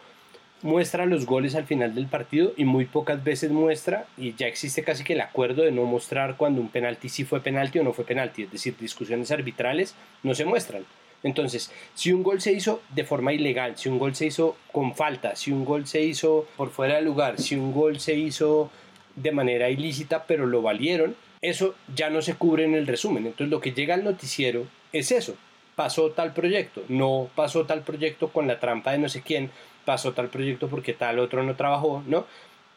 muestra 0.61 1.05
los 1.05 1.25
goles 1.25 1.55
al 1.55 1.65
final 1.65 1.95
del 1.95 2.07
partido 2.07 2.53
y 2.57 2.65
muy 2.65 2.85
pocas 2.85 3.23
veces 3.23 3.51
muestra, 3.51 4.05
y 4.17 4.33
ya 4.35 4.47
existe 4.47 4.83
casi 4.83 5.03
que 5.03 5.13
el 5.13 5.21
acuerdo 5.21 5.63
de 5.63 5.71
no 5.71 5.85
mostrar 5.85 6.37
cuando 6.37 6.61
un 6.61 6.69
penalti 6.69 7.09
sí 7.09 7.23
fue 7.23 7.41
penalti 7.41 7.79
o 7.79 7.83
no 7.83 7.93
fue 7.93 8.05
penalti, 8.05 8.43
es 8.43 8.51
decir, 8.51 8.75
discusiones 8.79 9.31
arbitrales 9.31 9.95
no 10.23 10.35
se 10.35 10.45
muestran. 10.45 10.83
Entonces, 11.23 11.71
si 11.95 12.13
un 12.13 12.23
gol 12.23 12.41
se 12.41 12.53
hizo 12.53 12.81
de 12.95 13.03
forma 13.03 13.33
ilegal, 13.33 13.77
si 13.77 13.89
un 13.89 13.99
gol 13.99 14.15
se 14.15 14.27
hizo 14.27 14.55
con 14.71 14.95
falta, 14.95 15.35
si 15.35 15.51
un 15.51 15.65
gol 15.65 15.85
se 15.85 16.01
hizo 16.01 16.47
por 16.55 16.69
fuera 16.69 16.95
del 16.95 17.05
lugar, 17.05 17.39
si 17.39 17.55
un 17.55 17.73
gol 17.73 17.99
se 17.99 18.15
hizo 18.15 18.71
de 19.15 19.31
manera 19.31 19.69
ilícita 19.69 20.23
pero 20.25 20.45
lo 20.45 20.61
valieron, 20.61 21.15
eso 21.41 21.75
ya 21.93 22.09
no 22.09 22.21
se 22.21 22.35
cubre 22.35 22.63
en 22.63 22.75
el 22.75 22.87
resumen. 22.87 23.25
Entonces, 23.25 23.49
lo 23.49 23.59
que 23.59 23.73
llega 23.73 23.95
al 23.95 24.03
noticiero 24.03 24.65
es 24.93 25.11
eso. 25.11 25.35
Pasó 25.75 26.11
tal 26.11 26.33
proyecto, 26.33 26.83
no 26.89 27.29
pasó 27.35 27.65
tal 27.65 27.83
proyecto 27.83 28.29
con 28.29 28.47
la 28.47 28.59
trampa 28.59 28.91
de 28.91 28.97
no 28.97 29.07
sé 29.07 29.21
quién, 29.21 29.49
pasó 29.89 30.13
tal 30.13 30.27
proyecto 30.27 30.67
porque 30.67 30.93
tal 30.93 31.17
otro 31.17 31.41
no 31.41 31.55
trabajó, 31.55 32.03
¿no? 32.05 32.27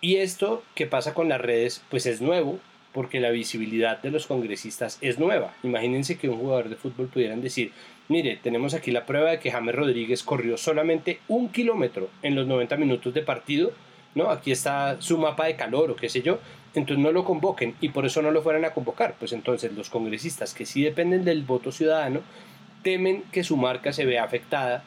Y 0.00 0.16
esto 0.16 0.62
que 0.74 0.86
pasa 0.86 1.12
con 1.12 1.28
las 1.28 1.42
redes, 1.42 1.84
pues 1.90 2.06
es 2.06 2.22
nuevo, 2.22 2.58
porque 2.94 3.20
la 3.20 3.28
visibilidad 3.28 4.00
de 4.00 4.10
los 4.10 4.26
congresistas 4.26 4.96
es 5.02 5.18
nueva. 5.18 5.52
Imagínense 5.62 6.16
que 6.16 6.30
un 6.30 6.38
jugador 6.38 6.70
de 6.70 6.76
fútbol 6.76 7.08
pudieran 7.08 7.42
decir, 7.42 7.72
mire, 8.08 8.38
tenemos 8.42 8.72
aquí 8.72 8.92
la 8.92 9.04
prueba 9.04 9.32
de 9.32 9.40
que 9.40 9.50
James 9.50 9.74
Rodríguez 9.74 10.22
corrió 10.22 10.56
solamente 10.56 11.18
un 11.28 11.50
kilómetro 11.50 12.08
en 12.22 12.34
los 12.34 12.46
90 12.46 12.78
minutos 12.78 13.12
de 13.12 13.20
partido, 13.20 13.72
¿no? 14.14 14.30
Aquí 14.30 14.50
está 14.50 14.98
su 15.02 15.18
mapa 15.18 15.44
de 15.44 15.56
calor 15.56 15.90
o 15.90 15.96
qué 15.96 16.08
sé 16.08 16.22
yo, 16.22 16.38
entonces 16.74 17.04
no 17.04 17.12
lo 17.12 17.26
convoquen 17.26 17.74
y 17.82 17.90
por 17.90 18.06
eso 18.06 18.22
no 18.22 18.30
lo 18.30 18.40
fueran 18.40 18.64
a 18.64 18.70
convocar. 18.70 19.16
Pues 19.18 19.34
entonces 19.34 19.74
los 19.74 19.90
congresistas 19.90 20.54
que 20.54 20.64
sí 20.64 20.82
dependen 20.82 21.26
del 21.26 21.42
voto 21.42 21.72
ciudadano 21.72 22.22
temen 22.82 23.24
que 23.30 23.44
su 23.44 23.58
marca 23.58 23.92
se 23.92 24.06
vea 24.06 24.24
afectada 24.24 24.82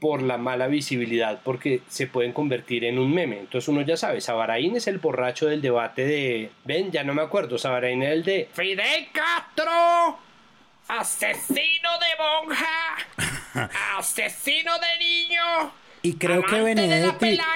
por 0.00 0.22
la 0.22 0.38
mala 0.38 0.68
visibilidad, 0.68 1.40
porque 1.42 1.80
se 1.88 2.06
pueden 2.06 2.32
convertir 2.32 2.84
en 2.84 2.98
un 2.98 3.12
meme. 3.12 3.40
Entonces 3.40 3.68
uno 3.68 3.82
ya 3.82 3.96
sabe, 3.96 4.20
Sabaraín 4.20 4.76
es 4.76 4.86
el 4.86 4.98
borracho 4.98 5.46
del 5.46 5.60
debate 5.60 6.04
de... 6.04 6.50
Ven, 6.64 6.92
ya 6.92 7.02
no 7.04 7.14
me 7.14 7.22
acuerdo, 7.22 7.58
Sabaraín 7.58 8.02
es 8.02 8.12
el 8.12 8.24
de... 8.24 8.48
Fidel 8.52 9.08
Castro, 9.12 10.18
asesino 10.86 11.90
de 11.98 12.46
monja, 12.46 13.70
asesino 13.98 14.72
de 14.78 15.04
niño. 15.04 15.72
Y 16.02 16.14
creo 16.14 16.42
que 16.44 16.60
Benedetti... 16.62 17.38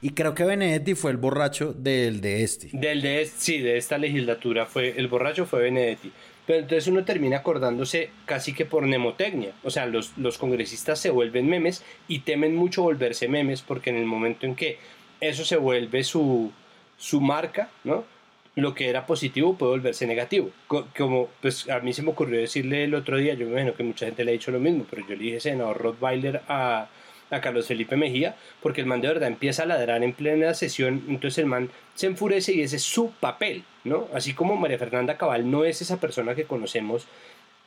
Y... 0.00 0.10
creo 0.10 0.34
que 0.34 0.44
Benedetti 0.44 0.94
fue 0.94 1.12
el 1.12 1.16
borracho 1.16 1.72
del 1.72 2.20
de 2.20 2.42
este. 2.42 2.68
Del 2.74 3.00
de 3.00 3.22
este, 3.22 3.40
sí, 3.40 3.58
de 3.60 3.78
esta 3.78 3.96
legislatura 3.96 4.66
fue 4.66 4.92
el 4.98 5.08
borracho 5.08 5.46
fue 5.46 5.62
Benedetti. 5.62 6.12
Pero 6.46 6.60
entonces 6.60 6.86
uno 6.88 7.04
termina 7.04 7.38
acordándose 7.38 8.10
casi 8.26 8.52
que 8.52 8.66
por 8.66 8.86
nemotecnia. 8.86 9.52
O 9.62 9.70
sea, 9.70 9.86
los, 9.86 10.16
los 10.18 10.38
congresistas 10.38 11.00
se 11.00 11.10
vuelven 11.10 11.48
memes 11.48 11.84
y 12.06 12.20
temen 12.20 12.54
mucho 12.54 12.82
volverse 12.82 13.28
memes 13.28 13.62
porque 13.62 13.90
en 13.90 13.96
el 13.96 14.04
momento 14.04 14.46
en 14.46 14.54
que 14.54 14.78
eso 15.20 15.44
se 15.44 15.56
vuelve 15.56 16.04
su, 16.04 16.52
su 16.96 17.20
marca, 17.20 17.70
¿no? 17.82 18.04
Lo 18.56 18.74
que 18.74 18.88
era 18.88 19.06
positivo 19.06 19.56
puede 19.56 19.72
volverse 19.72 20.06
negativo. 20.06 20.50
Como 20.68 21.28
pues 21.40 21.68
a 21.68 21.80
mí 21.80 21.92
se 21.92 22.02
me 22.02 22.10
ocurrió 22.10 22.38
decirle 22.38 22.84
el 22.84 22.94
otro 22.94 23.16
día, 23.16 23.34
yo 23.34 23.46
me 23.46 23.52
imagino 23.52 23.74
que 23.74 23.82
mucha 23.82 24.06
gente 24.06 24.24
le 24.24 24.30
ha 24.30 24.32
dicho 24.32 24.50
lo 24.50 24.60
mismo, 24.60 24.86
pero 24.88 25.02
yo 25.08 25.16
le 25.16 25.24
dije 25.24 25.40
senador 25.40 25.78
Rottweiler 25.78 26.42
a, 26.46 26.88
a 27.34 27.40
Carlos 27.40 27.66
Felipe 27.66 27.96
Mejía, 27.96 28.36
porque 28.62 28.80
el 28.80 28.86
man 28.86 29.00
de 29.00 29.08
verdad 29.08 29.28
empieza 29.28 29.62
a 29.62 29.66
ladrar 29.66 30.02
en 30.02 30.12
plena 30.12 30.54
sesión, 30.54 31.02
entonces 31.08 31.38
el 31.38 31.46
man 31.46 31.70
se 31.94 32.06
enfurece 32.06 32.52
y 32.52 32.62
ese 32.62 32.76
es 32.76 32.82
su 32.82 33.12
papel, 33.12 33.64
¿no? 33.84 34.08
Así 34.14 34.34
como 34.34 34.56
María 34.56 34.78
Fernanda 34.78 35.16
Cabal 35.16 35.50
no 35.50 35.64
es 35.64 35.82
esa 35.82 36.00
persona 36.00 36.34
que 36.34 36.44
conocemos, 36.44 37.06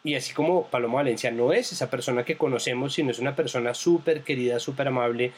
y 0.04 0.16
así 0.16 0.34
como 0.34 0.68
Paloma 0.68 0.96
Valencia 0.96 1.32
no 1.32 1.52
es 1.52 1.72
esa 1.72 1.90
persona 1.90 2.24
que 2.24 2.38
conocemos, 2.38 2.94
sino 2.94 3.12
es 3.12 3.20
una 3.20 3.36
persona 3.36 3.74
súper 3.74 4.22
querida, 4.22 4.60
súper 4.60 4.88
amable, 4.88 5.34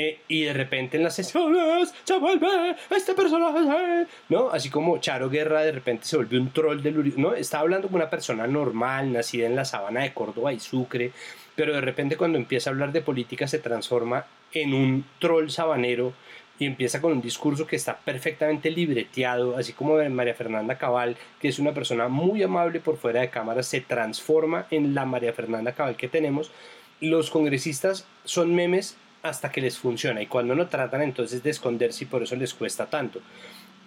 eh, 0.00 0.20
y 0.28 0.44
de 0.44 0.52
repente 0.52 0.96
en 0.96 1.02
las 1.02 1.16
sesiones 1.16 1.92
se 2.04 2.18
vuelve 2.18 2.76
este 2.88 3.14
personaje, 3.14 4.06
¿no? 4.28 4.48
Así 4.50 4.70
como 4.70 4.98
Charo 4.98 5.28
Guerra 5.28 5.62
de 5.62 5.72
repente 5.72 6.06
se 6.06 6.14
vuelve 6.14 6.38
un 6.38 6.52
troll 6.52 6.80
del 6.80 7.14
¿no? 7.20 7.34
Está 7.34 7.58
hablando 7.58 7.88
como 7.88 7.96
una 7.96 8.08
persona 8.08 8.46
normal, 8.46 9.12
nacida 9.12 9.48
en 9.48 9.56
la 9.56 9.64
sabana 9.64 10.02
de 10.02 10.14
Córdoba 10.14 10.52
y 10.52 10.60
Sucre, 10.60 11.10
pero 11.56 11.74
de 11.74 11.80
repente 11.80 12.16
cuando 12.16 12.38
empieza 12.38 12.70
a 12.70 12.74
hablar 12.74 12.92
de 12.92 13.00
política 13.00 13.48
se 13.48 13.58
transforma 13.58 14.24
en 14.52 14.72
un 14.72 15.04
troll 15.18 15.50
sabanero 15.50 16.12
y 16.60 16.66
empieza 16.66 17.00
con 17.00 17.10
un 17.10 17.20
discurso 17.20 17.66
que 17.66 17.74
está 17.74 17.98
perfectamente 17.98 18.70
libreteado, 18.70 19.56
así 19.56 19.72
como 19.72 19.96
María 20.10 20.34
Fernanda 20.34 20.78
Cabal, 20.78 21.16
que 21.40 21.48
es 21.48 21.58
una 21.58 21.74
persona 21.74 22.06
muy 22.06 22.40
amable 22.44 22.78
por 22.78 22.98
fuera 22.98 23.20
de 23.20 23.30
cámara, 23.30 23.64
se 23.64 23.80
transforma 23.80 24.66
en 24.70 24.94
la 24.94 25.04
María 25.04 25.32
Fernanda 25.32 25.72
Cabal 25.72 25.96
que 25.96 26.06
tenemos. 26.06 26.52
Los 27.00 27.30
congresistas 27.30 28.06
son 28.24 28.54
memes 28.54 28.96
hasta 29.22 29.50
que 29.50 29.60
les 29.60 29.78
funciona 29.78 30.22
y 30.22 30.26
cuando 30.26 30.54
no 30.54 30.68
tratan 30.68 31.02
entonces 31.02 31.42
de 31.42 31.50
esconderse 31.50 32.04
y 32.04 32.06
por 32.06 32.22
eso 32.22 32.36
les 32.36 32.54
cuesta 32.54 32.86
tanto. 32.86 33.20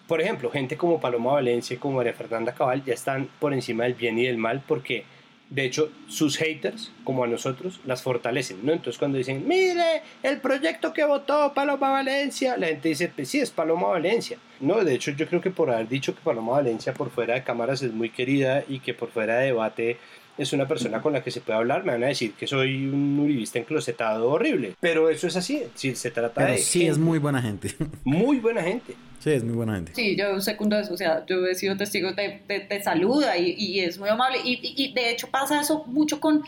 Por 0.07 0.19
ejemplo, 0.21 0.51
gente 0.51 0.75
como 0.75 0.99
Paloma 0.99 1.33
Valencia 1.33 1.75
y 1.75 1.77
como 1.77 1.97
María 1.97 2.13
Fernanda 2.13 2.53
Cabal 2.53 2.83
ya 2.83 2.93
están 2.93 3.29
por 3.39 3.53
encima 3.53 3.85
del 3.85 3.93
bien 3.93 4.19
y 4.19 4.25
del 4.25 4.37
mal 4.37 4.61
porque 4.67 5.05
de 5.51 5.65
hecho 5.65 5.91
sus 6.07 6.37
haters 6.37 6.91
como 7.03 7.23
a 7.23 7.27
nosotros 7.27 7.79
las 7.85 8.01
fortalecen, 8.01 8.65
¿no? 8.65 8.71
Entonces 8.71 8.97
cuando 8.97 9.17
dicen, 9.17 9.47
mire, 9.47 10.01
el 10.23 10.39
proyecto 10.39 10.93
que 10.93 11.05
votó 11.05 11.53
Paloma 11.53 11.91
Valencia, 11.91 12.57
la 12.57 12.67
gente 12.67 12.89
dice, 12.89 13.11
pues 13.13 13.29
sí, 13.29 13.39
es 13.39 13.51
Paloma 13.51 13.87
Valencia. 13.87 14.37
No, 14.59 14.83
de 14.83 14.95
hecho 14.95 15.11
yo 15.11 15.27
creo 15.27 15.41
que 15.41 15.51
por 15.51 15.69
haber 15.69 15.87
dicho 15.87 16.15
que 16.15 16.21
Paloma 16.21 16.53
Valencia 16.53 16.93
por 16.93 17.09
fuera 17.09 17.35
de 17.35 17.43
cámaras 17.43 17.81
es 17.81 17.91
muy 17.93 18.09
querida 18.09 18.63
y 18.67 18.79
que 18.79 18.93
por 18.93 19.11
fuera 19.11 19.37
de 19.37 19.47
debate 19.47 19.97
es 20.41 20.53
una 20.53 20.67
persona 20.67 21.01
con 21.01 21.13
la 21.13 21.23
que 21.23 21.31
se 21.31 21.41
puede 21.41 21.59
hablar, 21.59 21.83
me 21.83 21.91
van 21.91 22.03
a 22.03 22.07
decir 22.07 22.33
que 22.33 22.47
soy 22.47 22.87
un 22.87 23.19
uribista 23.19 23.59
enclosetado 23.59 24.29
horrible. 24.29 24.75
Pero 24.79 25.09
eso 25.09 25.27
es 25.27 25.35
así, 25.35 25.63
si 25.75 25.95
se 25.95 26.11
trata 26.11 26.41
Pero 26.41 26.53
de. 26.53 26.57
sí 26.57 26.87
es 26.87 26.97
muy 26.97 27.19
buena 27.19 27.41
gente. 27.41 27.75
Muy 28.03 28.39
buena 28.39 28.63
gente. 28.63 28.95
Sí, 29.19 29.31
es 29.31 29.43
muy 29.43 29.53
buena 29.53 29.75
gente. 29.75 29.93
Sí, 29.93 30.15
yo 30.17 30.41
secundo 30.41 30.79
eso, 30.79 30.93
o 30.93 30.97
sea, 30.97 31.23
yo 31.27 31.45
he 31.45 31.53
sido 31.53 31.77
testigo, 31.77 32.15
te, 32.15 32.41
te, 32.47 32.59
te 32.61 32.83
saluda 32.83 33.37
y, 33.37 33.53
y, 33.57 33.81
es 33.81 33.99
muy 33.99 34.09
amable. 34.09 34.39
Y, 34.43 34.53
y, 34.53 34.73
y, 34.75 34.93
de 34.93 35.11
hecho 35.11 35.27
pasa 35.29 35.61
eso 35.61 35.83
mucho 35.85 36.19
con, 36.19 36.43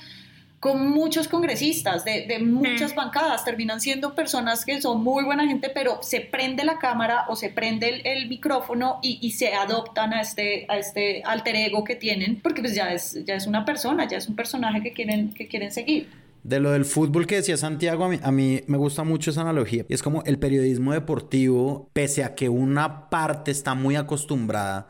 con 0.64 0.88
muchos 0.88 1.28
congresistas 1.28 2.06
de, 2.06 2.26
de 2.26 2.40
muchas 2.40 2.96
bancadas. 2.96 3.44
Terminan 3.44 3.82
siendo 3.82 4.16
personas 4.16 4.64
que 4.64 4.82
son 4.82 5.04
muy 5.04 5.26
buena 5.26 5.46
gente, 5.46 5.70
pero 5.70 6.00
se 6.02 6.22
prende 6.22 6.64
la 6.64 6.80
cámara 6.80 7.26
o 7.28 7.36
se 7.36 7.50
prende 7.50 7.90
el, 7.90 8.08
el 8.08 8.30
micrófono 8.30 9.00
y, 9.02 9.20
y, 9.22 9.32
se 9.32 9.54
adoptan 9.54 10.14
a 10.14 10.22
este, 10.22 10.66
a 10.70 10.78
este 10.78 11.22
alter 11.26 11.58
ego 11.58 11.84
que 11.84 11.98
tienen, 11.98 12.40
porque 12.42 12.62
pues 12.62 12.74
ya 12.76 12.94
es, 12.94 13.26
ya 13.26 13.36
es 13.36 13.46
una 13.46 13.66
persona, 13.66 14.08
ya 14.08 14.16
es 14.16 14.30
un 14.30 14.38
personaje 14.38 14.82
que 14.82 14.94
quieren, 14.94 15.34
que 15.34 15.50
quieren 15.50 15.70
seguir. 15.70 16.08
De 16.44 16.62
lo 16.62 16.72
del 16.72 16.86
fútbol 16.86 17.28
que 17.28 17.36
decía 17.36 17.58
Santiago, 17.58 18.06
a 18.06 18.08
mí, 18.08 18.20
a 18.24 18.32
mí, 18.32 18.62
me 18.68 18.78
gusta 18.78 19.04
mucho 19.04 19.32
esa 19.32 19.42
analogía. 19.42 19.84
Es 19.90 20.02
como 20.02 20.24
el 20.24 20.40
periodismo 20.40 20.94
deportivo, 20.94 21.90
pese 21.92 22.24
a 22.24 22.36
que 22.36 22.48
una 22.48 23.10
parte 23.10 23.52
está 23.52 23.76
muy 23.76 23.98
acostumbrada 23.98 24.88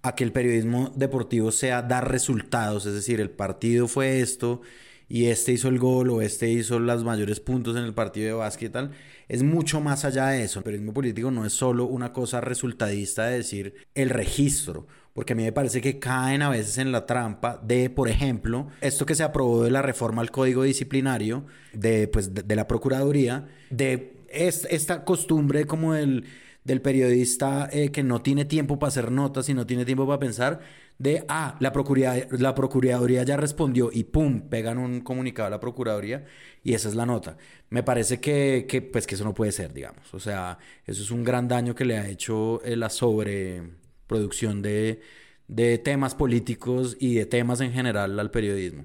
a 0.00 0.14
que 0.14 0.24
el 0.24 0.32
periodismo 0.32 0.94
deportivo 0.96 1.52
sea 1.52 1.82
dar 1.82 2.10
resultados, 2.10 2.86
es 2.86 2.94
decir, 2.94 3.20
el 3.20 3.28
partido 3.28 3.86
fue 3.86 4.20
esto 4.20 4.62
y 5.10 5.26
este 5.26 5.52
hizo 5.52 5.68
el 5.68 5.78
gol 5.78 6.08
o 6.08 6.22
este 6.22 6.48
hizo 6.48 6.78
los 6.78 7.04
mayores 7.04 7.40
puntos 7.40 7.76
en 7.76 7.82
el 7.82 7.92
partido 7.92 8.28
de 8.28 8.32
básquet 8.34 8.72
tal, 8.72 8.92
es 9.28 9.42
mucho 9.42 9.80
más 9.80 10.04
allá 10.04 10.28
de 10.28 10.44
eso. 10.44 10.60
El 10.60 10.64
periodismo 10.64 10.94
político 10.94 11.32
no 11.32 11.44
es 11.44 11.52
solo 11.52 11.84
una 11.84 12.12
cosa 12.12 12.40
resultadista 12.40 13.26
de 13.26 13.38
decir 13.38 13.74
el 13.94 14.08
registro 14.08 14.86
porque 15.12 15.32
a 15.32 15.36
mí 15.36 15.42
me 15.42 15.52
parece 15.52 15.80
que 15.80 15.98
caen 15.98 16.42
a 16.42 16.48
veces 16.48 16.78
en 16.78 16.92
la 16.92 17.04
trampa 17.06 17.60
de, 17.62 17.90
por 17.90 18.08
ejemplo, 18.08 18.68
esto 18.80 19.04
que 19.04 19.16
se 19.16 19.24
aprobó 19.24 19.64
de 19.64 19.70
la 19.70 19.82
reforma 19.82 20.22
al 20.22 20.30
código 20.30 20.62
disciplinario 20.62 21.44
de, 21.72 22.06
pues, 22.06 22.32
de, 22.32 22.56
la 22.56 22.68
Procuraduría, 22.68 23.48
de 23.70 24.14
es, 24.28 24.66
esta 24.70 25.04
costumbre 25.04 25.66
como 25.66 25.94
del, 25.94 26.26
del 26.62 26.80
periodista 26.80 27.68
eh, 27.72 27.90
que 27.90 28.04
no 28.04 28.22
tiene 28.22 28.44
tiempo 28.44 28.78
para 28.78 28.88
hacer 28.88 29.10
notas 29.10 29.48
y 29.48 29.54
no 29.54 29.66
tiene 29.66 29.84
tiempo 29.84 30.06
para 30.06 30.20
pensar, 30.20 30.60
de, 31.00 31.24
ah, 31.28 31.56
la 31.60 31.72
Procuraduría, 31.72 32.28
la 32.32 32.54
Procuraduría 32.54 33.22
ya 33.22 33.38
respondió 33.38 33.88
y 33.90 34.04
pum, 34.04 34.42
pegan 34.50 34.76
un 34.76 35.00
comunicado 35.00 35.46
a 35.46 35.50
la 35.50 35.58
Procuraduría 35.58 36.26
y 36.62 36.74
esa 36.74 36.90
es 36.90 36.94
la 36.94 37.06
nota. 37.06 37.38
Me 37.70 37.82
parece 37.82 38.20
que, 38.20 38.66
que, 38.68 38.82
pues, 38.82 39.06
que 39.06 39.14
eso 39.14 39.24
no 39.24 39.32
puede 39.32 39.50
ser, 39.50 39.72
digamos. 39.72 40.12
O 40.12 40.20
sea, 40.20 40.58
eso 40.84 41.02
es 41.02 41.10
un 41.10 41.24
gran 41.24 41.48
daño 41.48 41.74
que 41.74 41.86
le 41.86 41.96
ha 41.96 42.06
hecho 42.06 42.62
eh, 42.64 42.76
la 42.76 42.90
sobre 42.90 43.62
producción 44.06 44.60
de, 44.60 45.00
de 45.48 45.78
temas 45.78 46.14
políticos 46.14 46.98
y 47.00 47.14
de 47.14 47.24
temas 47.24 47.62
en 47.62 47.72
general 47.72 48.20
al 48.20 48.30
periodismo. 48.30 48.84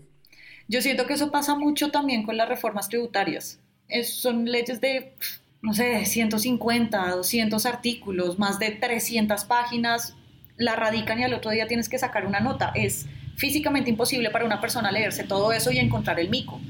Yo 0.70 0.82
siento 0.82 1.07
que 1.07 1.16
eso 1.16 1.32
pasa 1.32 1.55
mucho 1.55 1.91
también 1.91 2.24
con 2.24 2.38
las 2.38 2.47
reformas 2.47 2.88
tributarias. 2.88 3.59
Es, 3.89 4.13
son 4.13 4.45
leyes 4.45 4.80
de, 4.80 5.16
no 5.61 5.74
sé, 5.74 6.05
150, 6.05 7.09
200 7.09 7.66
artículos, 7.66 8.39
más 8.39 8.57
de 8.57 8.72
300 8.72 9.43
páginas, 9.43 10.16
la 10.58 10.76
radican 10.76 11.20
y 11.20 11.24
al 11.24 11.34
otro 11.34 11.51
día 11.51 11.68
tienes 11.68 11.89
que 11.89 11.97
sacar 11.97 12.26
una 12.26 12.39
nota. 12.39 12.72
Es 12.76 13.06
físicamente 13.36 13.89
imposible 13.89 14.30
para 14.30 14.45
una 14.45 14.62
persona 14.62 14.91
leerse 14.91 15.24
todo 15.24 15.51
eso 15.51 15.72
y 15.72 15.80
encontrar 15.80 16.20
el 16.20 16.30
mico, 16.30 16.62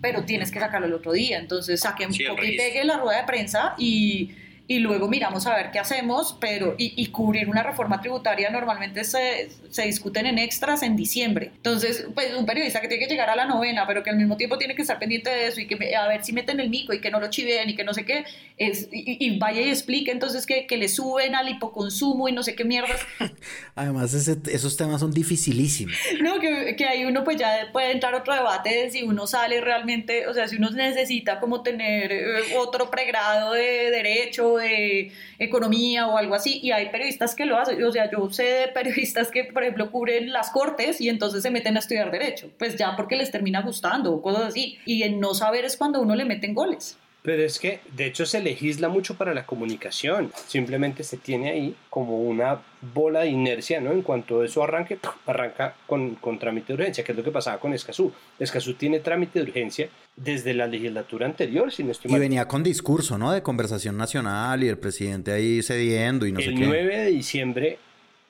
pero 0.00 0.24
tienes 0.24 0.50
que 0.50 0.60
sacarlo 0.60 0.86
el 0.86 0.94
otro 0.94 1.12
día. 1.12 1.38
Entonces 1.38 1.80
saquen 1.80 2.12
sí, 2.12 2.24
y 2.24 2.56
pegue 2.56 2.84
la 2.84 2.98
rueda 2.98 3.20
de 3.20 3.26
prensa 3.26 3.74
y 3.78 4.34
y 4.66 4.78
luego 4.78 5.08
miramos 5.08 5.46
a 5.46 5.54
ver 5.54 5.70
qué 5.70 5.78
hacemos, 5.78 6.38
pero 6.40 6.74
y, 6.78 6.94
y 6.96 7.08
cubrir 7.08 7.50
una 7.50 7.62
reforma 7.62 8.00
tributaria 8.00 8.48
normalmente 8.48 9.04
se, 9.04 9.50
se, 9.68 9.82
discuten 9.82 10.24
en 10.24 10.38
extras 10.38 10.82
en 10.82 10.96
diciembre. 10.96 11.50
Entonces, 11.56 12.06
pues 12.14 12.34
un 12.34 12.46
periodista 12.46 12.80
que 12.80 12.88
tiene 12.88 13.04
que 13.04 13.10
llegar 13.10 13.28
a 13.28 13.36
la 13.36 13.44
novena, 13.44 13.86
pero 13.86 14.02
que 14.02 14.08
al 14.08 14.16
mismo 14.16 14.38
tiempo 14.38 14.56
tiene 14.56 14.74
que 14.74 14.80
estar 14.80 14.98
pendiente 14.98 15.28
de 15.28 15.48
eso 15.48 15.60
y 15.60 15.66
que 15.66 15.94
a 15.94 16.08
ver 16.08 16.24
si 16.24 16.32
meten 16.32 16.60
el 16.60 16.70
mico 16.70 16.94
y 16.94 17.00
que 17.02 17.10
no 17.10 17.20
lo 17.20 17.28
chiveen 17.28 17.68
y 17.68 17.76
que 17.76 17.84
no 17.84 17.92
sé 17.92 18.06
qué, 18.06 18.24
es, 18.56 18.88
y, 18.92 19.16
y 19.26 19.38
vaya 19.38 19.60
y 19.62 19.68
explique 19.68 20.12
entonces 20.12 20.46
que, 20.46 20.68
que, 20.68 20.76
le 20.76 20.88
suben 20.88 21.34
al 21.34 21.48
hipoconsumo 21.48 22.28
y 22.28 22.32
no 22.32 22.44
sé 22.44 22.54
qué 22.54 22.64
mierdas. 22.64 23.00
Además, 23.74 24.14
ese, 24.14 24.38
esos 24.46 24.76
temas 24.76 25.00
son 25.00 25.10
dificilísimos. 25.10 25.96
No, 26.22 26.38
que, 26.38 26.76
que 26.76 26.84
ahí 26.84 27.04
uno 27.04 27.24
pues 27.24 27.36
ya 27.36 27.70
puede 27.72 27.90
entrar 27.90 28.14
otro 28.14 28.32
debate 28.32 28.70
de 28.70 28.90
si 28.90 29.02
uno 29.02 29.26
sale 29.26 29.60
realmente, 29.60 30.28
o 30.28 30.34
sea, 30.34 30.46
si 30.46 30.56
uno 30.56 30.70
necesita 30.70 31.40
como 31.40 31.64
tener 31.64 32.12
eh, 32.12 32.56
otro 32.56 32.92
pregrado 32.92 33.54
de 33.54 33.90
derecho 33.90 34.56
de 34.56 35.10
economía 35.40 36.06
o 36.06 36.16
algo 36.16 36.36
así, 36.36 36.60
y 36.62 36.70
hay 36.70 36.90
periodistas 36.90 37.34
que 37.34 37.46
lo 37.46 37.58
hacen, 37.58 37.82
o 37.82 37.90
sea, 37.90 38.08
yo 38.08 38.30
sé 38.30 38.44
de 38.44 38.68
periodistas 38.68 39.32
que, 39.32 39.44
por 39.44 39.64
ejemplo, 39.64 39.90
cubren 39.90 40.32
las 40.32 40.50
cortes 40.50 41.00
y 41.00 41.08
entonces 41.08 41.42
se 41.42 41.50
meten 41.50 41.74
a 41.74 41.80
estudiar 41.80 42.12
derecho, 42.12 42.50
pues 42.56 42.76
ya 42.76 42.94
porque 42.94 43.16
les 43.16 43.32
termina 43.32 43.62
gustando 43.62 44.12
o 44.12 44.22
cosas 44.22 44.44
así, 44.44 44.78
y 44.86 45.02
el 45.02 45.18
no 45.18 45.34
saber 45.34 45.64
es 45.64 45.76
cuando 45.76 46.00
uno 46.00 46.14
le 46.14 46.24
meten 46.24 46.54
goles. 46.54 46.96
Pero 47.24 47.42
es 47.42 47.58
que, 47.58 47.80
de 47.96 48.04
hecho, 48.04 48.26
se 48.26 48.42
legisla 48.42 48.90
mucho 48.90 49.14
para 49.14 49.32
la 49.32 49.46
comunicación. 49.46 50.30
Simplemente 50.46 51.02
se 51.04 51.16
tiene 51.16 51.48
ahí 51.48 51.74
como 51.88 52.20
una 52.20 52.60
bola 52.92 53.20
de 53.20 53.28
inercia, 53.28 53.80
¿no? 53.80 53.92
En 53.92 54.02
cuanto 54.02 54.44
eso 54.44 54.62
arranque, 54.62 54.98
arranca 55.24 55.74
con, 55.86 56.16
con 56.16 56.38
trámite 56.38 56.66
de 56.68 56.74
urgencia, 56.74 57.02
que 57.02 57.12
es 57.12 57.16
lo 57.16 57.24
que 57.24 57.30
pasaba 57.30 57.58
con 57.58 57.72
Escazú. 57.72 58.12
Escazú 58.38 58.74
tiene 58.74 59.00
trámite 59.00 59.38
de 59.38 59.46
urgencia 59.46 59.88
desde 60.14 60.52
la 60.52 60.66
legislatura 60.66 61.24
anterior, 61.24 61.72
si 61.72 61.82
no 61.82 61.92
estoy 61.92 62.10
mal. 62.10 62.20
Y 62.20 62.20
venía 62.20 62.46
con 62.46 62.62
discurso, 62.62 63.16
¿no? 63.16 63.32
De 63.32 63.42
conversación 63.42 63.96
nacional 63.96 64.62
y 64.62 64.68
el 64.68 64.76
presidente 64.76 65.32
ahí 65.32 65.62
cediendo 65.62 66.26
y 66.26 66.32
no 66.32 66.40
el 66.40 66.44
sé 66.44 66.50
qué. 66.50 66.62
El 66.64 66.68
9 66.68 66.96
de 66.98 67.06
diciembre, 67.06 67.78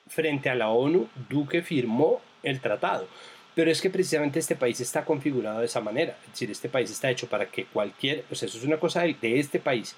frente 0.07 0.49
a 0.49 0.55
la 0.55 0.69
ONU, 0.69 1.09
Duque 1.29 1.61
firmó 1.63 2.21
el 2.43 2.61
tratado. 2.61 3.09
Pero 3.55 3.71
es 3.71 3.81
que 3.81 3.89
precisamente 3.89 4.39
este 4.39 4.55
país 4.55 4.81
está 4.81 5.05
configurado 5.05 5.59
de 5.59 5.65
esa 5.65 5.79
manera. 5.79 6.17
Es 6.25 6.31
decir, 6.31 6.51
este 6.51 6.69
país 6.69 6.91
está 6.91 7.09
hecho 7.09 7.27
para 7.27 7.45
que 7.47 7.65
cualquier, 7.65 8.25
o 8.29 8.35
sea, 8.35 8.47
eso 8.47 8.57
es 8.57 8.65
una 8.65 8.77
cosa 8.77 9.03
de, 9.03 9.39
este 9.39 9.59
país. 9.59 9.95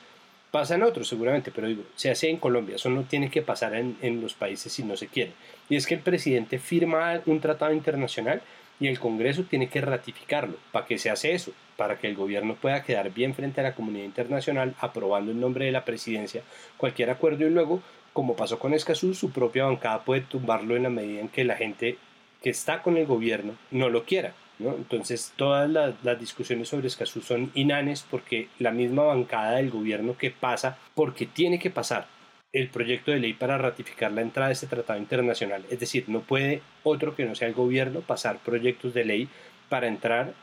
Pasa 0.52 0.76
en 0.76 0.84
otros 0.84 1.10
seguramente, 1.10 1.52
pero 1.52 1.68
digo, 1.68 1.84
se 1.96 2.10
hace 2.10 2.30
en 2.30 2.38
Colombia, 2.38 2.76
eso 2.76 2.90
no 2.90 3.04
tiene 3.04 3.30
que 3.30 3.42
pasar 3.42 3.76
en, 3.76 3.98
en 4.02 4.22
los 4.22 4.34
países 4.34 4.72
si 4.72 4.84
no 4.84 4.96
se 4.96 5.08
quiere. 5.08 5.34
Y 5.70 5.76
es 5.76 5.88
que 5.88 5.96
el 5.96 6.02
presidente 6.02 6.60
firma 6.60 7.22
un 7.26 7.42
tratado 7.42 7.74
internacional 7.74 8.42
y 8.80 8.88
el 8.88 9.00
Congreso 9.00 9.44
tiene 9.44 9.68
que 9.68 9.82
ratificarlo. 9.82 10.58
¿Para 10.72 10.86
qué 10.86 10.98
se 10.98 11.10
hace 11.10 11.34
eso? 11.34 11.52
Para 11.76 11.98
que 11.98 12.08
el 12.08 12.16
gobierno 12.16 12.56
pueda 12.56 12.84
quedar 12.84 13.12
bien 13.12 13.34
frente 13.34 13.60
a 13.60 13.64
la 13.64 13.76
comunidad 13.76 14.06
internacional, 14.06 14.76
aprobando 14.80 15.32
en 15.32 15.40
nombre 15.40 15.66
de 15.66 15.72
la 15.72 15.84
presidencia 15.84 16.44
cualquier 16.78 17.10
acuerdo 17.10 17.46
y 17.46 17.50
luego, 17.50 17.82
como 18.14 18.36
pasó 18.36 18.60
con 18.60 18.74
Escazú, 18.74 19.14
su 19.14 19.32
propia 19.32 19.66
bancada 19.66 20.04
puede 20.04 20.22
tumbarlo 20.22 20.76
en 20.76 20.84
la 20.84 20.90
medida 20.90 21.22
en 21.22 21.30
que 21.30 21.44
la 21.44 21.56
gente 21.56 21.98
que 22.48 22.52
está 22.52 22.82
con 22.82 22.96
el 22.96 23.06
gobierno 23.06 23.58
no 23.72 23.90
lo 23.90 24.06
quiera. 24.06 24.32
¿no? 24.58 24.74
Entonces 24.74 25.34
todas 25.36 25.70
las, 25.70 26.18
discusiones 26.18 26.70
sobre 26.70 26.88
Escazú 26.88 27.20
son 27.20 27.52
inanes 27.56 28.06
porque 28.10 28.48
la 28.58 28.72
misma 28.72 29.04
bancada 29.04 29.58
del 29.58 29.70
gobierno 29.70 30.18
que 30.18 30.32
pasa, 30.32 30.78
porque 30.96 31.26
tiene 31.26 31.60
que 31.60 31.70
pasar 31.70 32.08
el 32.54 32.70
proyecto 32.70 33.12
de 33.12 33.20
ley 33.20 33.34
para 33.34 33.58
ratificar 33.58 34.14
la 34.14 34.22
entrada 34.22 34.48
de 34.48 34.54
este 34.54 34.68
tratado 34.68 34.98
internacional. 34.98 35.66
Es 35.70 35.82
decir, 35.82 36.06
no 36.08 36.22
puede 36.22 36.62
otro 36.84 37.18
que 37.18 37.26
no 37.26 37.36
sea 37.36 37.50
el 37.50 37.54
gobierno 37.54 38.00
pasar 38.00 38.38
proyectos 38.38 38.94
de 38.94 39.04
ley 39.04 39.28
para 39.68 39.90
entrar 39.90 40.34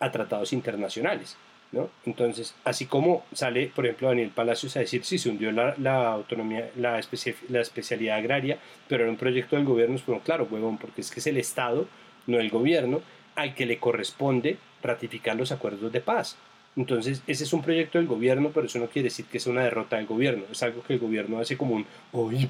a 0.00 0.10
tratados 0.10 0.52
internacionales. 0.52 1.36
¿No? 1.74 1.90
Entonces, 2.06 2.54
así 2.64 2.86
como 2.86 3.24
sale, 3.34 3.70
por 3.74 3.84
ejemplo, 3.84 4.08
Daniel 4.08 4.30
Palacios 4.30 4.76
a 4.76 4.80
decir, 4.80 5.04
sí, 5.04 5.18
se 5.18 5.28
hundió 5.28 5.52
la, 5.52 6.12
autonomía, 6.12 6.70
la, 6.76 6.98
especialidad 6.98 8.16
agraria, 8.16 8.58
pero 8.88 9.02
era 9.02 9.10
un 9.10 9.18
proyecto 9.18 9.56
del 9.56 9.64
gobierno, 9.64 9.96
es 9.96 10.02
claro, 10.24 10.48
huevón, 10.50 10.78
porque 10.78 11.00
es 11.00 11.10
que 11.10 11.20
es 11.20 11.26
el 11.26 11.36
Estado, 11.36 11.86
no 12.26 12.38
el 12.38 12.48
gobierno, 12.48 13.02
al 13.34 13.54
que 13.54 13.66
le 13.66 13.78
corresponde 13.78 14.56
ratificar 14.82 15.36
los 15.36 15.52
acuerdos 15.52 15.92
de 15.92 16.00
paz. 16.00 16.36
Entonces, 16.76 17.22
ese 17.26 17.44
es 17.44 17.52
un 17.52 17.62
proyecto 17.62 17.98
del 17.98 18.06
gobierno, 18.06 18.50
pero 18.52 18.66
eso 18.66 18.78
no 18.78 18.86
quiere 18.86 19.08
decir 19.08 19.26
que 19.26 19.38
es 19.38 19.46
una 19.46 19.62
derrota 19.62 19.96
del 19.96 20.06
gobierno. 20.06 20.44
Es 20.50 20.62
algo 20.62 20.82
que 20.82 20.94
el 20.94 20.98
gobierno 20.98 21.38
hace 21.38 21.56
como 21.56 21.74
un, 21.74 21.86
uy, 22.12 22.48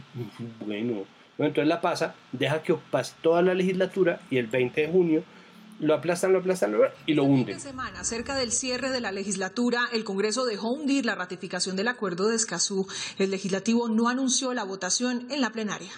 bueno. 0.64 0.92
bueno. 0.92 1.06
Entonces 1.38 1.66
la 1.66 1.80
pasa, 1.80 2.14
deja 2.32 2.62
que 2.62 2.74
pase 2.90 3.14
toda 3.20 3.42
la 3.42 3.54
legislatura 3.54 4.20
y 4.30 4.38
el 4.38 4.46
20 4.46 4.80
de 4.80 4.88
junio 4.88 5.24
lo 5.80 5.94
aplastan, 5.94 6.32
lo 6.32 6.38
aplastan 6.38 6.74
y 7.06 7.14
lo 7.14 7.24
hunden. 7.24 7.60
semana, 7.60 8.04
cerca 8.04 8.36
del 8.36 8.52
cierre 8.52 8.90
de 8.90 9.00
la 9.00 9.12
legislatura, 9.12 9.88
el 9.92 10.04
Congreso 10.04 10.44
dejó 10.44 10.70
hundir 10.70 11.04
la 11.04 11.14
ratificación 11.14 11.76
del 11.76 11.88
acuerdo 11.88 12.28
de 12.28 12.36
Escazú. 12.36 12.86
El 13.18 13.30
legislativo 13.30 13.88
no 13.88 14.08
anunció 14.08 14.54
la 14.54 14.64
votación 14.64 15.26
en 15.30 15.40
la 15.40 15.50
plenaria. 15.50 15.90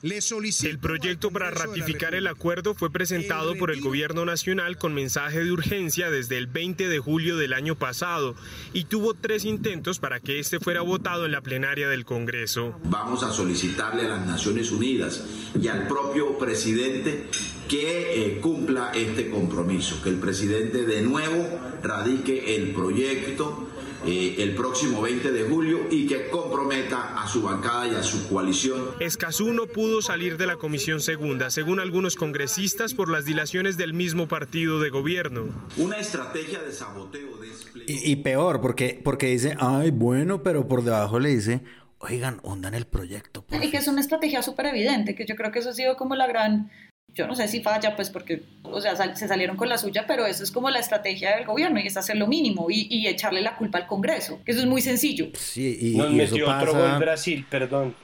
El 0.00 0.78
proyecto 0.78 1.32
para 1.32 1.50
ratificar 1.50 2.14
el 2.14 2.28
acuerdo 2.28 2.74
fue 2.74 2.88
presentado 2.88 3.56
por 3.56 3.72
el 3.72 3.80
Gobierno 3.80 4.24
Nacional 4.24 4.78
con 4.78 4.94
mensaje 4.94 5.42
de 5.42 5.50
urgencia 5.50 6.08
desde 6.08 6.38
el 6.38 6.46
20 6.46 6.88
de 6.88 6.98
julio 7.00 7.36
del 7.36 7.52
año 7.52 7.74
pasado 7.74 8.36
y 8.72 8.84
tuvo 8.84 9.14
tres 9.14 9.44
intentos 9.44 9.98
para 9.98 10.20
que 10.20 10.38
este 10.38 10.60
fuera 10.60 10.82
votado 10.82 11.26
en 11.26 11.32
la 11.32 11.40
plenaria 11.40 11.88
del 11.88 12.04
Congreso. 12.04 12.78
Vamos 12.84 13.24
a 13.24 13.32
solicitarle 13.32 14.02
a 14.02 14.08
las 14.08 14.26
Naciones 14.26 14.70
Unidas 14.70 15.24
y 15.60 15.66
al 15.66 15.88
propio 15.88 16.38
presidente 16.38 17.26
que 17.68 18.26
eh, 18.26 18.40
cumpla 18.40 18.92
este 18.94 19.30
compromiso, 19.30 20.02
que 20.02 20.08
el 20.08 20.16
presidente 20.16 20.84
de 20.84 21.02
nuevo 21.02 21.46
radique 21.82 22.56
el 22.56 22.72
proyecto 22.72 23.68
eh, 24.06 24.36
el 24.38 24.54
próximo 24.54 25.02
20 25.02 25.32
de 25.32 25.42
julio 25.42 25.80
y 25.90 26.06
que 26.06 26.28
comprometa 26.28 27.20
a 27.20 27.26
su 27.26 27.42
bancada 27.42 27.88
y 27.88 27.94
a 27.96 28.02
su 28.02 28.28
coalición. 28.28 28.90
Escazú 29.00 29.52
no 29.52 29.66
pudo 29.66 30.02
salir 30.02 30.36
de 30.36 30.46
la 30.46 30.56
Comisión 30.56 31.00
Segunda, 31.00 31.50
según 31.50 31.80
algunos 31.80 32.14
congresistas, 32.14 32.94
por 32.94 33.10
las 33.10 33.24
dilaciones 33.24 33.76
del 33.76 33.94
mismo 33.94 34.28
partido 34.28 34.80
de 34.80 34.90
gobierno. 34.90 35.46
Una 35.76 35.98
estrategia 35.98 36.62
de 36.62 36.72
saboteo. 36.72 37.38
Y, 37.86 38.12
y, 38.12 38.16
peor, 38.16 38.60
porque, 38.60 39.00
porque 39.02 39.26
dice, 39.28 39.56
ay, 39.58 39.90
bueno, 39.90 40.42
pero 40.42 40.68
por 40.68 40.84
debajo 40.84 41.18
le 41.18 41.30
dice, 41.30 41.62
oigan, 41.98 42.38
hundan 42.42 42.74
el 42.74 42.86
proyecto. 42.86 43.44
Y 43.50 43.70
que 43.70 43.78
es 43.78 43.88
una 43.88 44.00
estrategia 44.00 44.42
súper 44.42 44.66
evidente, 44.66 45.14
que 45.14 45.26
yo 45.26 45.34
creo 45.36 45.50
que 45.50 45.58
eso 45.60 45.70
ha 45.70 45.74
sido 45.74 45.96
como 45.96 46.14
la 46.14 46.26
gran 46.26 46.70
yo 47.14 47.26
no 47.26 47.34
sé 47.34 47.48
si 47.48 47.62
falla, 47.62 47.96
pues 47.96 48.10
porque, 48.10 48.42
o 48.62 48.80
sea, 48.80 48.96
se 49.14 49.28
salieron 49.28 49.56
con 49.56 49.68
la 49.68 49.78
suya, 49.78 50.04
pero 50.06 50.26
eso 50.26 50.44
es 50.44 50.52
como 50.52 50.70
la 50.70 50.78
estrategia 50.78 51.36
del 51.36 51.46
gobierno 51.46 51.80
y 51.80 51.86
es 51.86 51.96
hacer 51.96 52.16
lo 52.16 52.26
mínimo 52.26 52.66
y, 52.70 53.06
echarle 53.08 53.42
la 53.42 53.56
culpa 53.56 53.78
al 53.78 53.86
Congreso, 53.86 54.40
que 54.44 54.52
eso 54.52 54.60
es 54.60 54.66
muy 54.66 54.82
sencillo. 54.82 55.28
Sí, 55.34 55.78
y, 55.80 55.96
Nos 55.96 56.12
metió 56.12 56.48
otro 56.48 56.74
gol 56.74 56.98
Brasil, 56.98 57.44
perdón. 57.48 57.94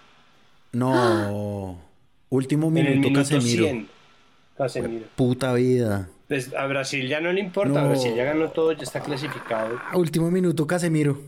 No, 0.72 1.78
último 2.30 2.70
minuto, 2.70 3.12
Casemiro. 3.12 3.86
Casemiro. 4.56 5.06
Puta 5.14 5.52
vida. 5.54 6.08
Pues 6.26 6.54
a 6.54 6.66
Brasil 6.66 7.06
ya 7.06 7.20
no 7.20 7.32
le 7.32 7.40
importa, 7.40 7.84
Brasil 7.84 8.14
ya 8.16 8.24
ganó 8.24 8.48
todo, 8.48 8.72
ya 8.72 8.82
está 8.82 9.00
clasificado. 9.00 9.78
Último 9.92 10.30
minuto, 10.30 10.66
Casemiro. 10.66 11.20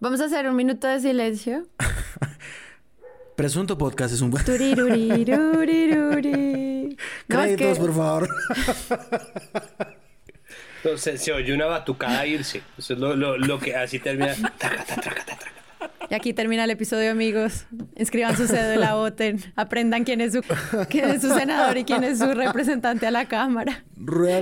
Vamos 0.00 0.20
a 0.20 0.24
hacer 0.24 0.48
un 0.48 0.56
minuto 0.56 0.88
de 0.88 1.00
silencio. 1.00 1.66
Presunto 3.36 3.78
Podcast 3.78 4.14
es 4.14 4.20
un 4.20 4.30
buen... 4.30 4.44
Créditos, 7.26 7.78
por 7.78 7.94
favor. 7.94 8.28
Entonces 10.82 11.22
se 11.22 11.32
oye 11.32 11.52
una 11.52 11.66
batucada 11.66 12.24
irse. 12.26 12.62
Eso 12.78 12.94
es 12.94 12.98
lo, 13.00 13.14
lo, 13.14 13.58
que 13.58 13.74
así 13.74 13.98
termina. 13.98 14.34
Y 16.10 16.14
aquí 16.14 16.32
termina 16.32 16.64
el 16.64 16.70
episodio, 16.70 17.10
amigos. 17.10 17.66
Inscriban 17.96 18.36
su 18.36 18.46
cédula, 18.46 18.94
voten. 18.94 19.40
Aprendan 19.56 20.04
quién 20.04 20.20
es 20.20 20.32
su, 20.32 20.42
quién 20.88 21.10
es 21.10 21.20
su 21.20 21.34
senador 21.34 21.76
y 21.76 21.84
quién 21.84 22.04
es 22.04 22.18
su 22.18 22.32
representante 22.32 23.06
a 23.06 23.10
la 23.10 23.26
Cámara. 23.26 23.84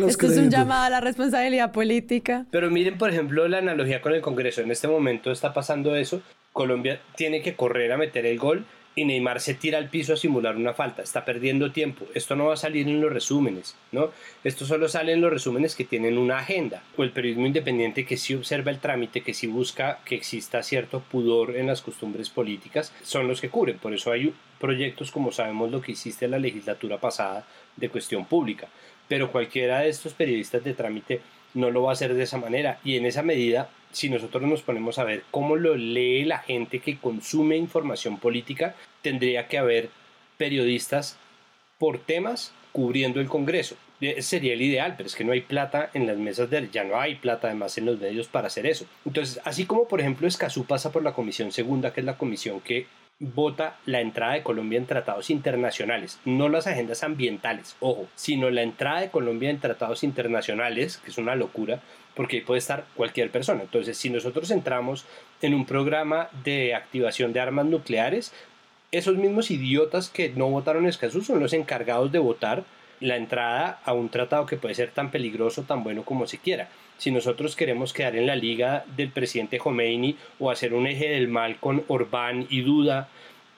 Esto 0.06 0.26
es 0.26 0.36
un 0.36 0.50
llamado 0.50 0.84
a 0.84 0.90
la 0.90 1.00
responsabilidad 1.00 1.72
política. 1.72 2.46
Pero 2.50 2.70
miren, 2.70 2.98
por 2.98 3.10
ejemplo, 3.10 3.48
la 3.48 3.58
analogía 3.58 4.00
con 4.00 4.14
el 4.14 4.20
Congreso. 4.20 4.60
En 4.60 4.70
este 4.70 4.86
momento 4.86 5.32
está 5.32 5.52
pasando 5.52 5.96
eso. 5.96 6.22
Colombia 6.52 7.00
tiene 7.16 7.42
que 7.42 7.54
correr 7.54 7.92
a 7.92 7.96
meter 7.96 8.26
el 8.26 8.38
gol 8.38 8.64
y 8.98 9.04
Neymar 9.04 9.42
se 9.42 9.52
tira 9.52 9.76
al 9.76 9.90
piso 9.90 10.14
a 10.14 10.16
simular 10.16 10.56
una 10.56 10.72
falta, 10.72 11.02
está 11.02 11.26
perdiendo 11.26 11.70
tiempo. 11.70 12.06
Esto 12.14 12.34
no 12.34 12.46
va 12.46 12.54
a 12.54 12.56
salir 12.56 12.88
en 12.88 13.02
los 13.02 13.12
resúmenes, 13.12 13.76
¿no? 13.92 14.10
Esto 14.42 14.64
solo 14.64 14.88
sale 14.88 15.12
en 15.12 15.20
los 15.20 15.30
resúmenes 15.30 15.74
que 15.74 15.84
tienen 15.84 16.16
una 16.16 16.38
agenda, 16.38 16.82
o 16.96 17.02
el 17.02 17.12
periodismo 17.12 17.46
independiente 17.46 18.06
que 18.06 18.16
sí 18.16 18.34
observa 18.34 18.70
el 18.70 18.78
trámite, 18.78 19.20
que 19.20 19.34
sí 19.34 19.48
busca 19.48 19.98
que 20.06 20.14
exista 20.14 20.62
cierto 20.62 21.00
pudor 21.00 21.56
en 21.56 21.66
las 21.66 21.82
costumbres 21.82 22.30
políticas, 22.30 22.90
son 23.02 23.28
los 23.28 23.42
que 23.42 23.50
cubren. 23.50 23.76
Por 23.76 23.92
eso 23.92 24.12
hay 24.12 24.32
proyectos 24.58 25.10
como 25.10 25.30
sabemos 25.30 25.70
lo 25.70 25.82
que 25.82 25.92
hiciste 25.92 26.24
en 26.24 26.30
la 26.30 26.38
legislatura 26.38 26.98
pasada 26.98 27.46
de 27.76 27.90
cuestión 27.90 28.24
pública. 28.24 28.68
Pero 29.08 29.30
cualquiera 29.30 29.80
de 29.80 29.90
estos 29.90 30.14
periodistas 30.14 30.64
de 30.64 30.72
trámite 30.72 31.20
no 31.56 31.70
lo 31.70 31.82
va 31.82 31.90
a 31.90 31.92
hacer 31.94 32.14
de 32.14 32.22
esa 32.22 32.38
manera 32.38 32.78
y 32.84 32.96
en 32.96 33.06
esa 33.06 33.22
medida 33.22 33.68
si 33.92 34.10
nosotros 34.10 34.42
nos 34.42 34.62
ponemos 34.62 34.98
a 34.98 35.04
ver 35.04 35.24
cómo 35.30 35.56
lo 35.56 35.74
lee 35.74 36.24
la 36.24 36.38
gente 36.38 36.80
que 36.80 36.98
consume 36.98 37.56
información 37.56 38.18
política, 38.18 38.74
tendría 39.00 39.48
que 39.48 39.56
haber 39.56 39.88
periodistas 40.36 41.16
por 41.78 41.98
temas 41.98 42.52
cubriendo 42.72 43.20
el 43.20 43.26
Congreso. 43.26 43.76
Ese 44.02 44.20
sería 44.20 44.52
el 44.52 44.60
ideal, 44.60 44.94
pero 44.98 45.06
es 45.06 45.14
que 45.14 45.24
no 45.24 45.32
hay 45.32 45.40
plata 45.40 45.90
en 45.94 46.06
las 46.06 46.18
mesas 46.18 46.50
de... 46.50 46.68
Ya 46.70 46.84
no 46.84 47.00
hay 47.00 47.14
plata 47.14 47.46
además 47.46 47.78
en 47.78 47.86
los 47.86 47.98
medios 47.98 48.28
para 48.28 48.48
hacer 48.48 48.66
eso. 48.66 48.84
Entonces, 49.06 49.40
así 49.44 49.64
como 49.64 49.88
por 49.88 50.00
ejemplo 50.00 50.28
Escazú 50.28 50.66
pasa 50.66 50.92
por 50.92 51.02
la 51.02 51.14
Comisión 51.14 51.50
Segunda, 51.50 51.94
que 51.94 52.00
es 52.00 52.06
la 52.06 52.18
comisión 52.18 52.60
que 52.60 52.86
vota 53.18 53.78
la 53.86 54.00
entrada 54.00 54.34
de 54.34 54.42
Colombia 54.42 54.78
en 54.78 54.86
tratados 54.86 55.30
internacionales, 55.30 56.20
no 56.26 56.48
las 56.50 56.66
agendas 56.66 57.02
ambientales, 57.02 57.76
ojo, 57.80 58.06
sino 58.14 58.50
la 58.50 58.62
entrada 58.62 59.00
de 59.00 59.10
Colombia 59.10 59.48
en 59.48 59.58
tratados 59.58 60.04
internacionales, 60.04 60.98
que 60.98 61.10
es 61.10 61.16
una 61.16 61.34
locura, 61.34 61.80
porque 62.14 62.36
ahí 62.36 62.42
puede 62.42 62.58
estar 62.58 62.84
cualquier 62.94 63.30
persona. 63.30 63.62
Entonces, 63.62 63.96
si 63.96 64.10
nosotros 64.10 64.50
entramos 64.50 65.06
en 65.40 65.54
un 65.54 65.64
programa 65.64 66.28
de 66.44 66.74
activación 66.74 67.32
de 67.32 67.40
armas 67.40 67.66
nucleares, 67.66 68.32
esos 68.92 69.16
mismos 69.16 69.50
idiotas 69.50 70.10
que 70.10 70.28
no 70.30 70.50
votaron 70.50 70.86
Escazú 70.86 71.22
son 71.22 71.40
los 71.40 71.54
encargados 71.54 72.12
de 72.12 72.18
votar 72.18 72.64
la 73.00 73.16
entrada 73.16 73.80
a 73.84 73.92
un 73.92 74.10
tratado 74.10 74.46
que 74.46 74.56
puede 74.56 74.74
ser 74.74 74.90
tan 74.90 75.10
peligroso, 75.10 75.62
tan 75.62 75.82
bueno 75.82 76.04
como 76.04 76.26
se 76.26 76.38
quiera 76.38 76.68
si 76.98 77.10
nosotros 77.10 77.56
queremos 77.56 77.92
quedar 77.92 78.16
en 78.16 78.26
la 78.26 78.36
liga 78.36 78.84
del 78.96 79.10
presidente 79.10 79.58
Khomeini 79.58 80.16
o 80.38 80.50
hacer 80.50 80.74
un 80.74 80.86
eje 80.86 81.08
del 81.08 81.28
mal 81.28 81.56
con 81.58 81.84
Orbán 81.88 82.46
y 82.48 82.62
Duda 82.62 83.08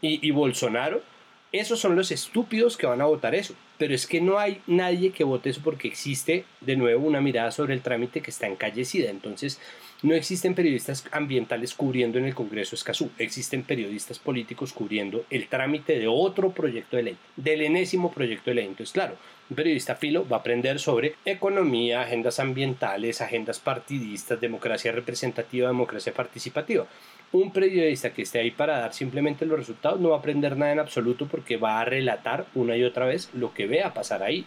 y, 0.00 0.30
Bolsonaro, 0.30 1.02
esos 1.50 1.80
son 1.80 1.96
los 1.96 2.10
estúpidos 2.10 2.76
que 2.76 2.86
van 2.86 3.00
a 3.00 3.06
votar 3.06 3.34
eso. 3.34 3.54
Pero 3.78 3.94
es 3.94 4.06
que 4.06 4.20
no 4.20 4.38
hay 4.38 4.60
nadie 4.66 5.10
que 5.10 5.24
vote 5.24 5.50
eso 5.50 5.60
porque 5.62 5.88
existe 5.88 6.44
de 6.60 6.76
nuevo 6.76 7.06
una 7.06 7.20
mirada 7.20 7.50
sobre 7.50 7.74
el 7.74 7.80
trámite 7.80 8.20
que 8.20 8.30
está 8.30 8.46
encallecida. 8.46 9.10
Entonces, 9.10 9.60
no 10.00 10.14
existen 10.14 10.54
periodistas 10.54 11.04
ambientales 11.10 11.74
cubriendo 11.74 12.18
en 12.18 12.26
el 12.26 12.34
Congreso 12.34 12.76
Escazú, 12.76 13.10
existen 13.18 13.64
periodistas 13.64 14.20
políticos 14.20 14.72
cubriendo 14.72 15.24
el 15.28 15.48
trámite 15.48 15.98
de 15.98 16.06
otro 16.06 16.50
proyecto 16.50 16.96
de 16.96 17.02
ley, 17.02 17.16
del 17.34 17.62
enésimo 17.62 18.12
proyecto 18.12 18.50
de 18.50 18.54
ley. 18.54 18.66
Entonces, 18.66 18.92
claro, 18.92 19.16
un 19.50 19.56
periodista 19.56 19.96
filo 19.96 20.24
va 20.28 20.36
a 20.36 20.40
aprender 20.40 20.78
sobre 20.78 21.16
economía, 21.24 22.02
agendas 22.02 22.38
ambientales, 22.38 23.20
agendas 23.20 23.58
partidistas, 23.58 24.40
democracia 24.40 24.92
representativa, 24.92 25.66
democracia 25.66 26.14
participativa. 26.14 26.86
Un 27.32 27.50
periodista 27.50 28.12
que 28.12 28.22
esté 28.22 28.38
ahí 28.38 28.52
para 28.52 28.78
dar 28.78 28.94
simplemente 28.94 29.46
los 29.46 29.58
resultados 29.58 30.00
no 30.00 30.10
va 30.10 30.16
a 30.16 30.18
aprender 30.20 30.56
nada 30.56 30.72
en 30.72 30.78
absoluto 30.78 31.26
porque 31.26 31.56
va 31.56 31.80
a 31.80 31.84
relatar 31.84 32.46
una 32.54 32.76
y 32.76 32.84
otra 32.84 33.06
vez 33.06 33.30
lo 33.34 33.52
que 33.52 33.66
vea 33.66 33.92
pasar 33.92 34.22
ahí. 34.22 34.46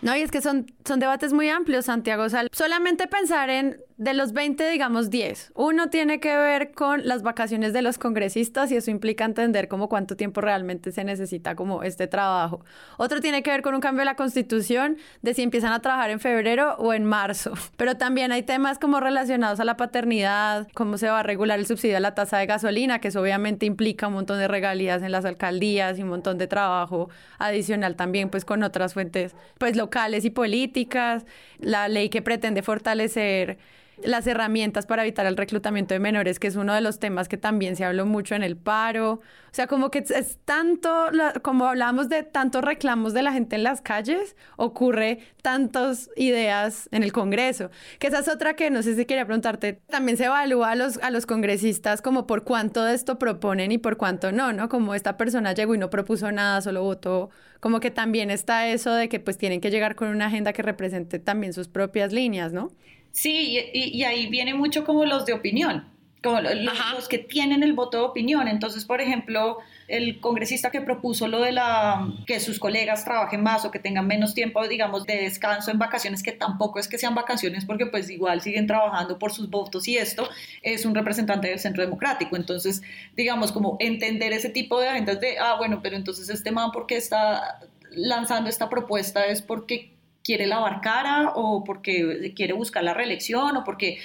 No, 0.00 0.16
y 0.16 0.20
es 0.20 0.30
que 0.30 0.40
son, 0.40 0.66
son 0.84 1.00
debates 1.00 1.32
muy 1.32 1.48
amplios, 1.48 1.86
Santiago. 1.86 2.24
O 2.24 2.28
solamente 2.52 3.06
pensar 3.08 3.50
en 3.50 3.76
de 3.98 4.14
los 4.14 4.32
20, 4.32 4.70
digamos 4.70 5.10
10. 5.10 5.52
Uno 5.56 5.90
tiene 5.90 6.20
que 6.20 6.36
ver 6.36 6.70
con 6.70 7.06
las 7.06 7.24
vacaciones 7.24 7.72
de 7.72 7.82
los 7.82 7.98
congresistas 7.98 8.70
y 8.70 8.76
eso 8.76 8.92
implica 8.92 9.24
entender 9.24 9.66
como 9.66 9.88
cuánto 9.88 10.16
tiempo 10.16 10.40
realmente 10.40 10.92
se 10.92 11.02
necesita 11.02 11.56
como 11.56 11.82
este 11.82 12.06
trabajo. 12.06 12.64
Otro 12.96 13.20
tiene 13.20 13.42
que 13.42 13.50
ver 13.50 13.60
con 13.60 13.74
un 13.74 13.80
cambio 13.80 14.02
de 14.02 14.04
la 14.04 14.14
constitución, 14.14 14.98
de 15.22 15.34
si 15.34 15.42
empiezan 15.42 15.72
a 15.72 15.80
trabajar 15.80 16.10
en 16.10 16.20
febrero 16.20 16.76
o 16.78 16.94
en 16.94 17.04
marzo. 17.04 17.54
Pero 17.76 17.96
también 17.96 18.30
hay 18.30 18.44
temas 18.44 18.78
como 18.78 19.00
relacionados 19.00 19.58
a 19.58 19.64
la 19.64 19.76
paternidad, 19.76 20.68
cómo 20.74 20.96
se 20.96 21.08
va 21.08 21.18
a 21.18 21.22
regular 21.24 21.58
el 21.58 21.66
subsidio 21.66 21.96
a 21.96 22.00
la 22.00 22.14
tasa 22.14 22.38
de 22.38 22.46
gasolina, 22.46 23.00
que 23.00 23.08
eso 23.08 23.20
obviamente 23.20 23.66
implica 23.66 24.06
un 24.06 24.14
montón 24.14 24.38
de 24.38 24.46
regalías 24.46 25.02
en 25.02 25.10
las 25.10 25.24
alcaldías 25.24 25.98
y 25.98 26.02
un 26.02 26.10
montón 26.10 26.38
de 26.38 26.46
trabajo 26.46 27.10
adicional 27.40 27.96
también 27.96 28.30
pues 28.30 28.44
con 28.44 28.62
otras 28.62 28.94
fuentes 28.94 29.34
pues 29.58 29.76
locales 29.88 30.26
y 30.26 30.30
políticas, 30.30 31.24
la 31.58 31.88
ley 31.88 32.10
que 32.10 32.20
pretende 32.20 32.62
fortalecer 32.62 33.56
las 34.02 34.26
herramientas 34.26 34.86
para 34.86 35.02
evitar 35.02 35.26
el 35.26 35.36
reclutamiento 35.36 35.94
de 35.94 36.00
menores, 36.00 36.38
que 36.38 36.46
es 36.46 36.56
uno 36.56 36.74
de 36.74 36.80
los 36.80 36.98
temas 36.98 37.28
que 37.28 37.36
también 37.36 37.76
se 37.76 37.84
habló 37.84 38.06
mucho 38.06 38.34
en 38.34 38.42
el 38.42 38.56
paro. 38.56 39.12
O 39.12 39.54
sea, 39.58 39.66
como 39.66 39.90
que 39.90 39.98
es 39.98 40.38
tanto, 40.44 41.06
como 41.42 41.66
hablamos 41.66 42.08
de 42.08 42.22
tantos 42.22 42.62
reclamos 42.62 43.14
de 43.14 43.22
la 43.22 43.32
gente 43.32 43.56
en 43.56 43.62
las 43.62 43.80
calles, 43.80 44.36
ocurre 44.56 45.20
tantas 45.42 46.10
ideas 46.16 46.88
en 46.92 47.02
el 47.02 47.12
Congreso. 47.12 47.70
Que 47.98 48.08
esa 48.08 48.20
es 48.20 48.28
otra 48.28 48.54
que 48.54 48.70
no 48.70 48.82
sé 48.82 48.94
si 48.94 49.04
quería 49.04 49.24
preguntarte. 49.24 49.80
También 49.88 50.16
se 50.16 50.26
evalúa 50.26 50.72
a 50.72 50.74
los, 50.76 50.98
a 50.98 51.10
los 51.10 51.26
congresistas 51.26 52.02
como 52.02 52.26
por 52.26 52.44
cuánto 52.44 52.84
de 52.84 52.94
esto 52.94 53.18
proponen 53.18 53.72
y 53.72 53.78
por 53.78 53.96
cuánto 53.96 54.32
no, 54.32 54.52
¿no? 54.52 54.68
Como 54.68 54.94
esta 54.94 55.16
persona 55.16 55.52
llegó 55.54 55.74
y 55.74 55.78
no 55.78 55.90
propuso 55.90 56.30
nada, 56.30 56.60
solo 56.60 56.82
votó. 56.82 57.30
Como 57.60 57.80
que 57.80 57.90
también 57.90 58.30
está 58.30 58.68
eso 58.68 58.92
de 58.92 59.08
que 59.08 59.18
pues 59.18 59.38
tienen 59.38 59.60
que 59.60 59.70
llegar 59.70 59.96
con 59.96 60.08
una 60.08 60.26
agenda 60.26 60.52
que 60.52 60.62
represente 60.62 61.18
también 61.18 61.52
sus 61.52 61.68
propias 61.68 62.12
líneas, 62.12 62.52
¿no? 62.52 62.70
Sí, 63.18 63.58
y, 63.72 64.04
ahí 64.04 64.28
viene 64.28 64.54
mucho 64.54 64.84
como 64.84 65.04
los 65.04 65.26
de 65.26 65.32
opinión, 65.32 65.88
como 66.22 66.40
los, 66.40 67.08
que 67.08 67.18
tienen 67.18 67.64
el 67.64 67.72
voto 67.72 67.98
de 67.98 68.04
opinión. 68.04 68.46
Entonces, 68.46 68.84
por 68.84 69.00
ejemplo, 69.00 69.58
el 69.88 70.20
congresista 70.20 70.70
que 70.70 70.80
propuso 70.80 71.26
lo 71.26 71.40
de 71.40 71.50
la 71.50 72.12
que 72.28 72.38
sus 72.38 72.60
colegas 72.60 73.04
trabajen 73.04 73.42
más 73.42 73.64
o 73.64 73.72
que 73.72 73.80
tengan 73.80 74.06
menos 74.06 74.34
tiempo, 74.34 74.68
digamos, 74.68 75.04
de 75.04 75.16
descanso 75.16 75.72
en 75.72 75.80
vacaciones, 75.80 76.22
que 76.22 76.30
tampoco 76.30 76.78
es 76.78 76.86
que 76.86 76.96
sean 76.96 77.16
vacaciones 77.16 77.64
porque 77.64 77.86
pues 77.86 78.08
igual 78.08 78.40
siguen 78.40 78.68
trabajando 78.68 79.18
por 79.18 79.32
sus 79.32 79.50
votos 79.50 79.88
y 79.88 79.96
esto 79.96 80.28
es 80.62 80.84
un 80.84 80.94
representante 80.94 81.48
del 81.48 81.58
Centro 81.58 81.82
Democrático. 81.82 82.36
Entonces, 82.36 82.82
digamos, 83.16 83.50
como 83.50 83.78
entender 83.80 84.32
ese 84.32 84.48
tipo 84.48 84.78
de 84.78 84.90
agendas 84.90 85.18
de, 85.18 85.40
ah, 85.40 85.56
bueno, 85.58 85.80
pero 85.82 85.96
entonces 85.96 86.28
este 86.28 86.52
man, 86.52 86.70
¿por 86.70 86.86
qué 86.86 86.96
está 86.96 87.58
lanzando 87.90 88.48
esta 88.48 88.70
propuesta? 88.70 89.26
Es 89.26 89.42
porque 89.42 89.97
quiere 90.28 90.46
lavar 90.46 90.82
cara 90.82 91.32
o 91.36 91.64
porque 91.64 92.34
quiere 92.36 92.52
buscar 92.52 92.84
la 92.84 92.92
reelección 92.92 93.56
o 93.56 93.64
porque, 93.64 93.98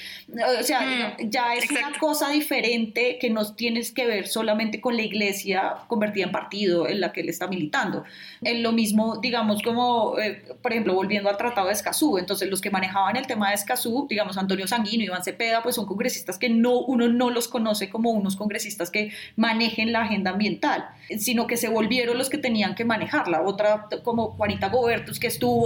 o 0.57 0.63
sea, 0.63 1.17
mm, 1.19 1.29
ya 1.29 1.53
es 1.53 1.69
una 1.69 1.99
cosa 1.99 2.29
diferente 2.29 3.17
que 3.19 3.29
no 3.29 3.53
tienes 3.55 3.91
que 3.91 4.07
ver 4.07 4.29
solamente 4.29 4.79
con 4.79 4.95
la 4.95 5.01
iglesia 5.01 5.73
convertida 5.87 6.23
en 6.23 6.31
partido 6.31 6.87
en 6.87 7.01
la 7.01 7.11
que 7.11 7.19
él 7.19 7.27
está 7.27 7.47
militando. 7.47 8.05
Es 8.41 8.57
lo 8.61 8.71
mismo, 8.71 9.17
digamos, 9.17 9.61
como, 9.61 10.17
eh, 10.17 10.45
por 10.61 10.71
ejemplo, 10.71 10.93
volviendo 10.93 11.29
al 11.29 11.35
Tratado 11.35 11.67
de 11.67 11.73
Escazú, 11.73 12.17
entonces 12.17 12.49
los 12.49 12.61
que 12.61 12.71
manejaban 12.71 13.17
el 13.17 13.27
tema 13.27 13.49
de 13.49 13.55
Escazú, 13.55 14.07
digamos, 14.09 14.37
Antonio 14.37 14.65
Sanguino 14.65 15.03
y 15.03 15.07
Iván 15.07 15.25
Cepeda, 15.25 15.61
pues 15.61 15.75
son 15.75 15.85
congresistas 15.85 16.37
que 16.37 16.47
no, 16.47 16.79
uno 16.79 17.09
no 17.09 17.31
los 17.31 17.49
conoce 17.49 17.89
como 17.89 18.11
unos 18.11 18.37
congresistas 18.37 18.91
que 18.91 19.11
manejen 19.35 19.91
la 19.91 20.03
agenda 20.03 20.31
ambiental, 20.31 20.87
sino 21.17 21.47
que 21.47 21.57
se 21.57 21.67
volvieron 21.67 22.17
los 22.17 22.29
que 22.29 22.37
tenían 22.37 22.75
que 22.75 22.85
manejarla. 22.85 23.41
Otra 23.41 23.87
como 24.03 24.31
Juanita 24.37 24.69
Gobertus, 24.69 25.19
que 25.19 25.27
estuvo 25.27 25.57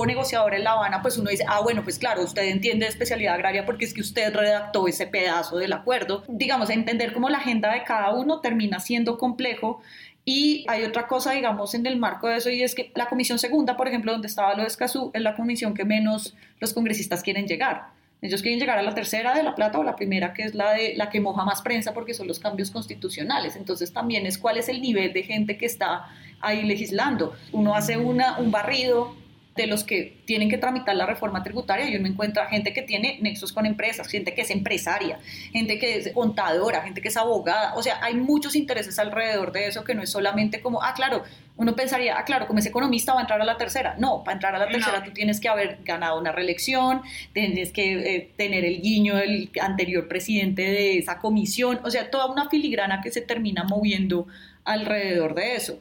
en 0.53 0.63
La 0.63 0.71
Habana, 0.71 1.01
pues 1.01 1.17
uno 1.17 1.29
dice, 1.29 1.45
ah, 1.47 1.59
bueno, 1.61 1.83
pues 1.83 1.99
claro, 1.99 2.23
usted 2.23 2.43
entiende 2.43 2.85
de 2.85 2.89
especialidad 2.89 3.35
agraria 3.35 3.65
porque 3.65 3.85
es 3.85 3.93
que 3.93 4.01
usted 4.01 4.33
redactó 4.33 4.87
ese 4.87 5.07
pedazo 5.07 5.57
del 5.57 5.73
acuerdo. 5.73 6.23
Digamos, 6.27 6.69
entender 6.69 7.13
cómo 7.13 7.29
la 7.29 7.37
agenda 7.37 7.73
de 7.73 7.83
cada 7.83 8.13
uno 8.13 8.41
termina 8.41 8.79
siendo 8.79 9.17
complejo. 9.17 9.81
Y 10.25 10.65
hay 10.67 10.83
otra 10.83 11.07
cosa, 11.07 11.31
digamos, 11.31 11.73
en 11.73 11.85
el 11.85 11.97
marco 11.97 12.27
de 12.27 12.35
eso, 12.35 12.49
y 12.49 12.61
es 12.61 12.75
que 12.75 12.91
la 12.95 13.07
comisión 13.07 13.39
segunda, 13.39 13.77
por 13.77 13.87
ejemplo, 13.87 14.11
donde 14.11 14.27
estaba 14.27 14.55
lo 14.55 14.63
de 14.63 14.67
Escazú, 14.67 15.09
es 15.13 15.21
la 15.21 15.37
comisión 15.37 15.73
que 15.73 15.85
menos 15.85 16.35
los 16.59 16.73
congresistas 16.73 17.23
quieren 17.23 17.47
llegar. 17.47 17.95
Ellos 18.21 18.41
quieren 18.41 18.59
llegar 18.59 18.79
a 18.79 18.81
la 18.81 18.95
tercera 18.95 19.35
de 19.35 19.43
la 19.43 19.53
plata 19.53 19.77
o 19.77 19.83
la 19.83 19.95
primera, 19.95 20.33
que 20.33 20.43
es 20.43 20.55
la 20.55 20.73
de 20.73 20.95
la 20.95 21.09
que 21.09 21.21
moja 21.21 21.45
más 21.45 21.61
prensa 21.61 21.93
porque 21.93 22.13
son 22.13 22.27
los 22.27 22.39
cambios 22.39 22.71
constitucionales. 22.71 23.55
Entonces 23.55 23.93
también 23.93 24.25
es 24.25 24.37
cuál 24.37 24.57
es 24.57 24.69
el 24.69 24.81
nivel 24.81 25.13
de 25.13 25.23
gente 25.23 25.57
que 25.57 25.67
está 25.67 26.07
ahí 26.41 26.63
legislando. 26.63 27.35
Uno 27.51 27.75
hace 27.75 27.97
una, 27.97 28.39
un 28.39 28.49
barrido 28.49 29.15
de 29.57 29.67
los 29.67 29.83
que 29.83 30.21
tienen 30.25 30.49
que 30.49 30.57
tramitar 30.57 30.95
la 30.95 31.05
reforma 31.05 31.43
tributaria 31.43 31.89
y 31.89 31.95
uno 31.97 32.07
encuentra 32.07 32.45
gente 32.47 32.71
que 32.73 32.83
tiene 32.83 33.17
nexos 33.21 33.51
con 33.51 33.65
empresas, 33.65 34.07
gente 34.07 34.33
que 34.33 34.41
es 34.41 34.51
empresaria, 34.51 35.19
gente 35.51 35.79
que 35.79 35.97
es 35.97 36.13
contadora, 36.13 36.83
gente 36.83 37.01
que 37.01 37.09
es 37.09 37.17
abogada, 37.17 37.73
o 37.75 37.83
sea, 37.83 37.99
hay 38.01 38.13
muchos 38.13 38.55
intereses 38.55 38.97
alrededor 38.99 39.51
de 39.51 39.67
eso 39.67 39.83
que 39.83 39.95
no 39.95 40.03
es 40.03 40.09
solamente 40.09 40.61
como, 40.61 40.81
ah, 40.81 40.93
claro, 40.95 41.23
uno 41.57 41.75
pensaría, 41.75 42.17
ah, 42.17 42.23
claro, 42.23 42.45
como 42.45 42.59
es 42.59 42.65
economista 42.67 43.13
va 43.13 43.19
a 43.19 43.21
entrar 43.23 43.41
a 43.41 43.45
la 43.45 43.57
tercera. 43.57 43.95
No, 43.97 44.23
para 44.23 44.35
entrar 44.35 44.55
a 44.55 44.59
la 44.59 44.67
tercera 44.69 45.03
tú 45.03 45.11
tienes 45.11 45.39
que 45.39 45.49
haber 45.49 45.79
ganado 45.83 46.19
una 46.19 46.31
reelección, 46.31 47.01
tienes 47.33 47.71
que 47.71 48.15
eh, 48.15 48.31
tener 48.37 48.63
el 48.63 48.79
guiño 48.79 49.15
del 49.15 49.49
anterior 49.59 50.07
presidente 50.07 50.61
de 50.61 50.99
esa 50.99 51.17
comisión, 51.17 51.79
o 51.83 51.89
sea, 51.89 52.11
toda 52.11 52.27
una 52.27 52.49
filigrana 52.49 53.01
que 53.01 53.11
se 53.11 53.21
termina 53.21 53.63
moviendo 53.63 54.27
alrededor 54.63 55.33
de 55.33 55.55
eso. 55.55 55.79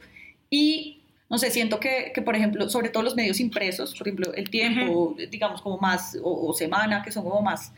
Y 0.49 0.96
no 1.29 1.37
sé, 1.37 1.51
siento 1.51 1.79
que, 1.79 2.11
que, 2.13 2.21
por 2.21 2.35
ejemplo, 2.35 2.69
sobre 2.69 2.89
todo 2.89 3.03
los 3.03 3.15
medios 3.15 3.39
impresos, 3.39 3.93
por 3.95 4.07
ejemplo, 4.07 4.33
El 4.33 4.49
Tiempo, 4.49 5.15
digamos 5.29 5.61
como 5.61 5.77
más, 5.77 6.17
o, 6.23 6.53
Semana, 6.53 7.03
que 7.03 7.11
son 7.11 7.23
como 7.23 7.41
más 7.41 7.73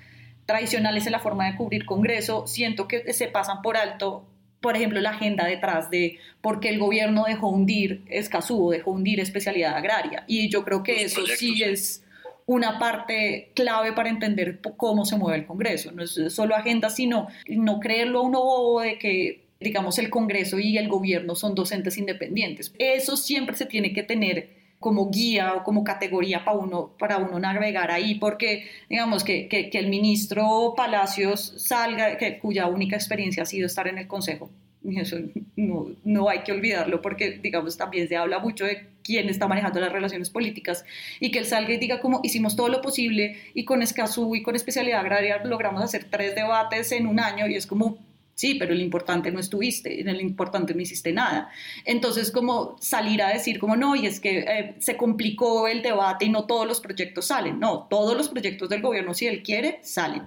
tradicionales 0.46 1.06
en 1.06 1.14
la 1.14 1.20
forma 1.20 1.48
de 1.48 1.56
cubrir 1.56 1.86
Congreso, 1.86 2.46
siento 2.48 2.88
que 2.88 3.12
se 3.14 3.28
pasan 3.28 3.62
por 3.62 3.78
alto, 3.78 4.26
por 4.62 4.76
ejemplo, 4.76 5.00
la 5.00 5.12
agenda 5.12 5.46
detrás 5.46 5.90
de 5.90 6.20
por 6.42 6.60
qué 6.60 6.70
el 6.70 6.80
gobierno 6.80 7.24
dejó 7.26 7.50
hundir 7.50 8.04
Escazú, 8.08 8.70
dejó 8.70 8.92
hundir 8.92 9.20
especialidad 9.20 9.76
agraria. 9.76 10.26
Y 10.28 10.50
yo 10.50 10.64
creo 10.64 10.84
que 10.84 11.04
eso 11.04 11.22
sí 11.26 11.64
es 11.64 12.04
una 12.46 12.78
parte 12.78 13.52
clave 13.56 13.94
para 13.94 14.10
entender 14.10 14.60
cómo 14.76 15.06
se 15.06 15.18
mueve 15.18 15.40
el 15.40 15.46
Congreso. 15.46 15.92
No 15.92 16.04
es 16.04 16.20
solo 16.30 16.56
agenda, 16.56 16.90
sino 16.90 17.28
no 17.48 17.80
creerlo 17.80 18.20
a 18.20 18.24
uno 18.24 18.42
bobo 18.42 18.82
de 18.82 18.98
que 18.98 19.49
digamos, 19.60 20.00
el 20.00 20.10
Congreso 20.10 20.60
y 20.60 20.78
el 20.78 20.88
gobierno 20.88 21.36
son 21.36 21.56
docentes 21.56 21.98
independientes. 21.98 22.74
Eso 22.80 23.18
siempre 23.18 23.56
se 23.56 23.66
tiene 23.66 23.94
que 23.94 24.04
tener 24.04 24.58
como 24.80 25.10
guía 25.10 25.56
o 25.56 25.64
como 25.64 25.84
categoría 25.84 26.46
para 26.46 26.58
uno, 26.58 26.92
para 26.98 27.18
uno 27.18 27.38
navegar 27.38 27.92
ahí, 27.92 28.16
porque 28.16 28.66
digamos 28.90 29.26
que, 29.26 29.50
que, 29.50 29.70
el 29.74 29.90
ministro 29.90 30.74
Palacios 30.76 31.54
salga, 31.58 32.18
que, 32.18 32.40
cuya 32.40 32.68
única 32.68 32.96
experiencia 32.96 33.44
ha 33.44 33.46
sido 33.46 33.66
estar 33.66 33.88
en 33.88 33.98
el 33.98 34.08
Consejo. 34.08 34.50
Eso 34.96 35.18
no, 35.58 35.88
no 36.06 36.30
hay 36.30 36.40
que 36.40 36.54
olvidarlo 36.54 37.02
porque, 37.02 37.32
digamos, 37.32 37.76
también 37.76 38.08
se 38.08 38.16
habla 38.16 38.40
mucho 38.40 38.64
de 38.64 38.88
quién 39.04 39.28
está 39.28 39.46
manejando 39.46 39.82
las 39.82 39.92
relaciones 39.92 40.30
políticas 40.30 40.86
y 41.20 41.32
que 41.32 41.40
él 41.40 41.46
salga 41.46 41.74
y 41.74 41.78
diga 41.78 42.00
como 42.00 42.22
hicimos 42.24 42.56
todo 42.56 42.70
lo 42.70 42.82
posible 42.82 43.36
y 43.54 43.66
con 43.66 43.82
Escazú 43.82 44.36
y 44.36 44.42
con 44.42 44.56
especialidad 44.56 45.02
agraria 45.02 45.44
logramos 45.44 45.84
hacer 45.84 46.06
tres 46.10 46.34
debates 46.34 46.94
en 46.94 47.08
un 47.08 47.20
año 47.20 47.46
y 47.48 47.56
es 47.56 47.68
como, 47.68 47.98
Sí, 48.40 48.56
pero 48.56 48.72
el 48.72 48.82
importante 48.82 49.32
no 49.32 49.40
estuviste, 49.42 50.00
en 50.00 50.08
el 50.08 50.22
importante 50.22 50.74
no 50.74 50.80
hiciste 50.80 51.12
nada. 51.12 51.52
Entonces, 51.84 52.32
como 52.32 52.78
salir 52.80 53.22
a 53.22 53.34
decir 53.34 53.60
como 53.60 53.76
no, 53.76 53.98
y 53.98 54.06
es 54.06 54.22
que 54.22 54.40
eh, 54.40 54.76
se 54.80 54.96
complicó 54.96 55.68
el 55.68 55.82
debate 55.82 56.24
y 56.24 56.30
no 56.30 56.46
todos 56.46 56.66
los 56.66 56.80
proyectos 56.80 57.26
salen. 57.26 57.60
No, 57.60 57.88
todos 57.90 58.16
los 58.16 58.30
proyectos 58.30 58.70
del 58.70 58.82
gobierno, 58.82 59.14
si 59.14 59.28
él 59.28 59.44
quiere, 59.44 59.80
salen. 59.84 60.24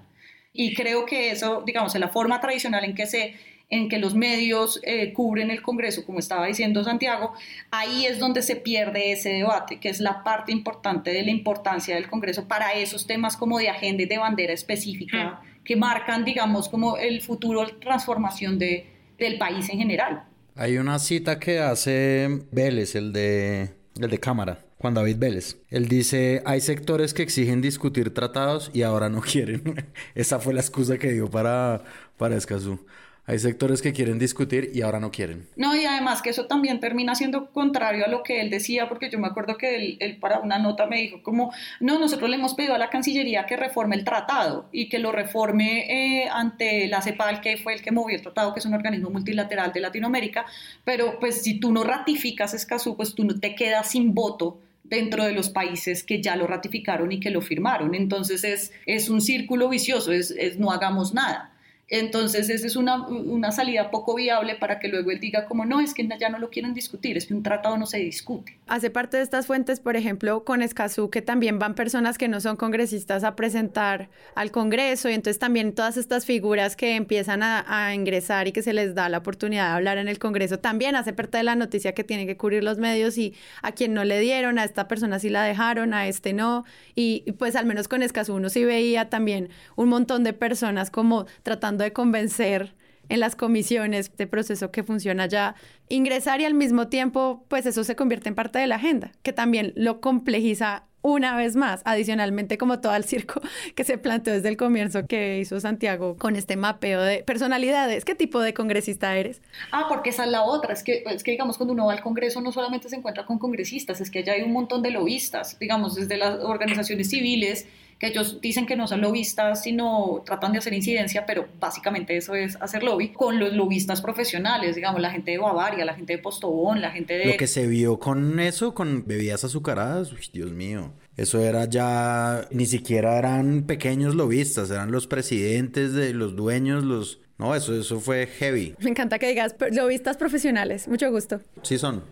Y 0.52 0.74
creo 0.74 1.06
que 1.06 1.30
eso, 1.30 1.62
digamos, 1.64 1.94
en 1.94 2.02
la 2.02 2.08
forma 2.08 2.38
tradicional 2.38 2.84
en 2.84 2.94
que 2.94 3.06
se 3.06 3.34
en 3.70 3.88
que 3.88 3.98
los 3.98 4.14
medios 4.14 4.78
eh, 4.82 5.14
cubren 5.14 5.50
el 5.50 5.62
Congreso, 5.62 6.04
como 6.04 6.18
estaba 6.18 6.46
diciendo 6.46 6.84
Santiago, 6.84 7.32
ahí 7.70 8.04
es 8.04 8.18
donde 8.18 8.42
se 8.42 8.56
pierde 8.56 9.12
ese 9.12 9.30
debate, 9.30 9.80
que 9.80 9.88
es 9.88 10.00
la 10.00 10.22
parte 10.22 10.52
importante 10.52 11.14
de 11.14 11.22
la 11.22 11.30
importancia 11.30 11.94
del 11.94 12.10
Congreso 12.10 12.46
para 12.46 12.74
esos 12.74 13.06
temas 13.06 13.38
como 13.38 13.58
de 13.58 13.70
agenda 13.70 14.02
y 14.02 14.06
de 14.06 14.18
bandera 14.18 14.52
específica 14.52 15.40
que 15.64 15.76
marcan, 15.76 16.24
digamos, 16.24 16.68
como 16.68 16.96
el 16.96 17.22
futuro 17.22 17.66
transformación 17.80 18.58
de, 18.58 18.86
del 19.18 19.38
país 19.38 19.68
en 19.70 19.78
general. 19.78 20.24
Hay 20.54 20.76
una 20.76 20.98
cita 20.98 21.38
que 21.38 21.60
hace 21.60 22.44
Vélez, 22.50 22.94
el 22.94 23.12
de, 23.12 23.70
el 23.98 24.10
de 24.10 24.18
Cámara, 24.20 24.58
Juan 24.78 24.94
David 24.94 25.16
Vélez. 25.18 25.56
Él 25.70 25.88
dice, 25.88 26.42
hay 26.44 26.60
sectores 26.60 27.14
que 27.14 27.22
exigen 27.22 27.62
discutir 27.62 28.12
tratados 28.12 28.70
y 28.74 28.82
ahora 28.82 29.08
no 29.08 29.20
quieren. 29.22 29.86
Esa 30.14 30.38
fue 30.38 30.52
la 30.52 30.60
excusa 30.60 30.98
que 30.98 31.12
dio 31.12 31.30
para, 31.30 31.82
para 32.18 32.36
Escazú. 32.36 32.84
Hay 33.24 33.38
sectores 33.38 33.80
que 33.82 33.92
quieren 33.92 34.18
discutir 34.18 34.70
y 34.74 34.82
ahora 34.82 34.98
no 34.98 35.12
quieren. 35.12 35.46
No, 35.54 35.76
y 35.76 35.84
además 35.84 36.22
que 36.22 36.30
eso 36.30 36.46
también 36.46 36.80
termina 36.80 37.14
siendo 37.14 37.50
contrario 37.52 38.04
a 38.04 38.08
lo 38.08 38.24
que 38.24 38.40
él 38.40 38.50
decía, 38.50 38.88
porque 38.88 39.10
yo 39.10 39.18
me 39.20 39.28
acuerdo 39.28 39.56
que 39.56 39.96
él, 40.00 40.16
para 40.18 40.40
una 40.40 40.58
nota 40.58 40.86
me 40.86 40.96
dijo 40.96 41.22
como, 41.22 41.52
no, 41.78 42.00
nosotros 42.00 42.28
le 42.28 42.36
hemos 42.36 42.54
pedido 42.54 42.74
a 42.74 42.78
la 42.78 42.90
Cancillería 42.90 43.46
que 43.46 43.56
reforme 43.56 43.94
el 43.94 44.04
tratado 44.04 44.68
y 44.72 44.88
que 44.88 44.98
lo 44.98 45.12
reforme 45.12 46.22
eh, 46.24 46.28
ante 46.32 46.88
la 46.88 47.00
CEPAL, 47.00 47.40
que 47.40 47.58
fue 47.58 47.74
el 47.74 47.82
que 47.82 47.92
movió 47.92 48.16
el 48.16 48.22
tratado, 48.22 48.52
que 48.52 48.58
es 48.58 48.66
un 48.66 48.74
organismo 48.74 49.10
multilateral 49.10 49.72
de 49.72 49.80
Latinoamérica, 49.80 50.44
pero 50.84 51.20
pues 51.20 51.42
si 51.42 51.60
tú 51.60 51.72
no 51.72 51.84
ratificas 51.84 52.54
Escazú, 52.54 52.96
pues 52.96 53.14
tú 53.14 53.24
no 53.24 53.38
te 53.38 53.54
quedas 53.54 53.90
sin 53.92 54.14
voto 54.14 54.58
dentro 54.82 55.24
de 55.24 55.32
los 55.32 55.48
países 55.48 56.02
que 56.02 56.20
ya 56.20 56.34
lo 56.34 56.48
ratificaron 56.48 57.12
y 57.12 57.20
que 57.20 57.30
lo 57.30 57.40
firmaron. 57.40 57.94
Entonces 57.94 58.42
es, 58.42 58.72
es 58.84 59.08
un 59.08 59.20
círculo 59.20 59.68
vicioso, 59.68 60.10
es, 60.10 60.32
es 60.32 60.58
no 60.58 60.72
hagamos 60.72 61.14
nada. 61.14 61.51
Entonces, 61.94 62.48
esa 62.48 62.66
es 62.66 62.76
una, 62.76 63.06
una, 63.06 63.52
salida 63.52 63.90
poco 63.90 64.14
viable 64.14 64.54
para 64.54 64.78
que 64.78 64.88
luego 64.88 65.10
él 65.10 65.20
diga 65.20 65.44
como 65.44 65.66
no, 65.66 65.78
es 65.78 65.92
que 65.92 66.08
ya 66.18 66.30
no 66.30 66.38
lo 66.38 66.48
quieren 66.48 66.72
discutir, 66.72 67.18
es 67.18 67.26
que 67.26 67.34
un 67.34 67.42
tratado 67.42 67.76
no 67.76 67.84
se 67.84 67.98
discute. 67.98 68.56
Hace 68.66 68.88
parte 68.88 69.18
de 69.18 69.22
estas 69.22 69.46
fuentes, 69.46 69.78
por 69.78 69.94
ejemplo, 69.94 70.42
con 70.42 70.62
Escazú, 70.62 71.10
que 71.10 71.20
también 71.20 71.58
van 71.58 71.74
personas 71.74 72.16
que 72.16 72.28
no 72.28 72.40
son 72.40 72.56
congresistas 72.56 73.24
a 73.24 73.36
presentar 73.36 74.08
al 74.34 74.50
Congreso 74.50 75.10
y 75.10 75.12
entonces 75.12 75.38
también 75.38 75.74
todas 75.74 75.98
estas 75.98 76.24
figuras 76.24 76.76
que 76.76 76.96
empiezan 76.96 77.42
a, 77.42 77.94
ingresar 77.94 78.48
y 78.48 78.52
que 78.52 78.62
se 78.62 78.72
les 78.72 78.94
da 78.94 79.10
la 79.10 79.18
oportunidad 79.18 79.68
de 79.68 79.74
hablar 79.74 79.98
en 79.98 80.08
el 80.08 80.18
Congreso, 80.18 80.58
también 80.58 80.96
hace 80.96 81.12
parte 81.12 81.36
de 81.36 81.44
la 81.44 81.56
noticia 81.56 81.92
que 81.92 82.04
tienen 82.04 82.26
que 82.26 82.38
cubrir 82.38 82.64
los 82.64 82.78
medios 82.78 83.18
y 83.18 83.34
a 83.60 83.72
quien 83.72 83.92
no 83.92 84.04
le 84.04 84.18
dieron, 84.18 84.58
a 84.58 84.64
esta 84.64 84.88
persona 84.88 85.18
sí 85.18 85.28
la 85.28 85.42
dejaron, 85.42 85.92
a 85.92 86.08
este 86.08 86.32
no. 86.32 86.64
Y 86.94 87.32
pues 87.32 87.54
al 87.54 87.66
menos 87.66 87.86
con 87.86 88.02
Escazú 88.02 88.34
uno 88.36 88.48
sí 88.48 88.64
veía 88.64 89.10
también 89.10 89.50
un 89.76 89.90
montón 89.90 90.24
de 90.24 90.32
personas 90.32 90.90
como 90.90 91.26
tratando 91.42 91.81
de 91.82 91.92
convencer 91.92 92.74
en 93.08 93.20
las 93.20 93.36
comisiones 93.36 94.16
de 94.16 94.26
proceso 94.26 94.70
que 94.70 94.82
funciona 94.82 95.26
ya, 95.26 95.54
ingresar 95.88 96.40
y 96.40 96.44
al 96.44 96.54
mismo 96.54 96.88
tiempo, 96.88 97.44
pues 97.48 97.66
eso 97.66 97.84
se 97.84 97.96
convierte 97.96 98.28
en 98.28 98.34
parte 98.34 98.58
de 98.58 98.66
la 98.66 98.76
agenda, 98.76 99.12
que 99.22 99.32
también 99.32 99.72
lo 99.76 100.00
complejiza 100.00 100.84
una 101.02 101.36
vez 101.36 101.56
más, 101.56 101.82
adicionalmente 101.84 102.56
como 102.56 102.80
todo 102.80 102.94
el 102.94 103.04
circo 103.04 103.40
que 103.74 103.84
se 103.84 103.98
planteó 103.98 104.32
desde 104.32 104.48
el 104.48 104.56
comienzo 104.56 105.06
que 105.06 105.40
hizo 105.40 105.60
Santiago 105.60 106.16
con 106.16 106.36
este 106.36 106.56
mapeo 106.56 107.02
de 107.02 107.24
personalidades, 107.24 108.04
¿qué 108.04 108.14
tipo 108.14 108.40
de 108.40 108.54
congresista 108.54 109.16
eres? 109.16 109.42
Ah, 109.72 109.86
porque 109.88 110.10
esa 110.10 110.24
es 110.24 110.30
la 110.30 110.44
otra, 110.44 110.72
es 110.72 110.82
que, 110.82 111.02
es 111.06 111.22
que 111.22 111.32
digamos 111.32 111.58
cuando 111.58 111.74
uno 111.74 111.86
va 111.86 111.92
al 111.92 112.02
Congreso 112.02 112.40
no 112.40 112.52
solamente 112.52 112.88
se 112.88 112.96
encuentra 112.96 113.26
con 113.26 113.38
congresistas, 113.38 114.00
es 114.00 114.10
que 114.10 114.20
allá 114.20 114.34
hay 114.34 114.42
un 114.42 114.52
montón 114.52 114.80
de 114.82 114.90
lobistas, 114.90 115.58
digamos, 115.58 115.96
desde 115.96 116.16
las 116.16 116.38
organizaciones 116.40 117.10
civiles, 117.10 117.66
que 118.02 118.08
ellos 118.08 118.40
dicen 118.40 118.66
que 118.66 118.74
no 118.74 118.88
son 118.88 119.00
lobistas, 119.00 119.62
sino 119.62 120.24
tratan 120.26 120.50
de 120.50 120.58
hacer 120.58 120.74
incidencia, 120.74 121.24
pero 121.24 121.46
básicamente 121.60 122.16
eso 122.16 122.34
es 122.34 122.60
hacer 122.60 122.82
lobby, 122.82 123.12
con 123.12 123.38
los 123.38 123.52
lobistas 123.52 124.02
profesionales, 124.02 124.74
digamos, 124.74 125.00
la 125.00 125.12
gente 125.12 125.30
de 125.30 125.38
Bavaria, 125.38 125.84
la 125.84 125.94
gente 125.94 126.14
de 126.14 126.18
Postobón, 126.18 126.80
la 126.80 126.90
gente 126.90 127.14
de... 127.14 127.26
Lo 127.26 127.36
que 127.36 127.46
se 127.46 127.68
vio 127.68 128.00
con 128.00 128.40
eso, 128.40 128.74
con 128.74 129.06
bebidas 129.06 129.44
azucaradas, 129.44 130.12
uy, 130.12 130.18
Dios 130.32 130.50
mío. 130.50 130.92
Eso 131.16 131.38
era 131.38 131.66
ya, 131.66 132.48
ni 132.50 132.66
siquiera 132.66 133.16
eran 133.18 133.62
pequeños 133.68 134.16
lobistas, 134.16 134.72
eran 134.72 134.90
los 134.90 135.06
presidentes 135.06 135.92
de 135.92 136.12
los 136.12 136.34
dueños, 136.34 136.82
los... 136.82 137.20
No, 137.38 137.54
eso, 137.54 137.72
eso 137.72 138.00
fue 138.00 138.26
heavy. 138.26 138.74
Me 138.80 138.90
encanta 138.90 139.20
que 139.20 139.28
digas 139.28 139.54
lobistas 139.70 140.16
profesionales, 140.16 140.88
mucho 140.88 141.08
gusto. 141.12 141.40
Sí 141.62 141.78
son. 141.78 142.02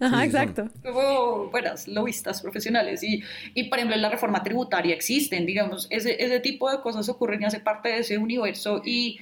Ajá, 0.00 0.24
exacto. 0.24 0.68
Hubo 0.84 1.50
buenas 1.50 1.88
lobistas 1.88 2.40
profesionales 2.40 3.02
y, 3.02 3.22
y, 3.54 3.64
por 3.64 3.78
ejemplo, 3.78 3.96
la 3.96 4.10
reforma 4.10 4.42
tributaria 4.42 4.94
existen, 4.94 5.44
digamos, 5.44 5.86
ese, 5.90 6.22
ese 6.22 6.40
tipo 6.40 6.70
de 6.70 6.80
cosas 6.80 7.08
ocurren 7.08 7.42
y 7.42 7.44
hace 7.46 7.60
parte 7.60 7.88
de 7.88 7.98
ese 7.98 8.18
universo 8.18 8.80
y, 8.84 9.18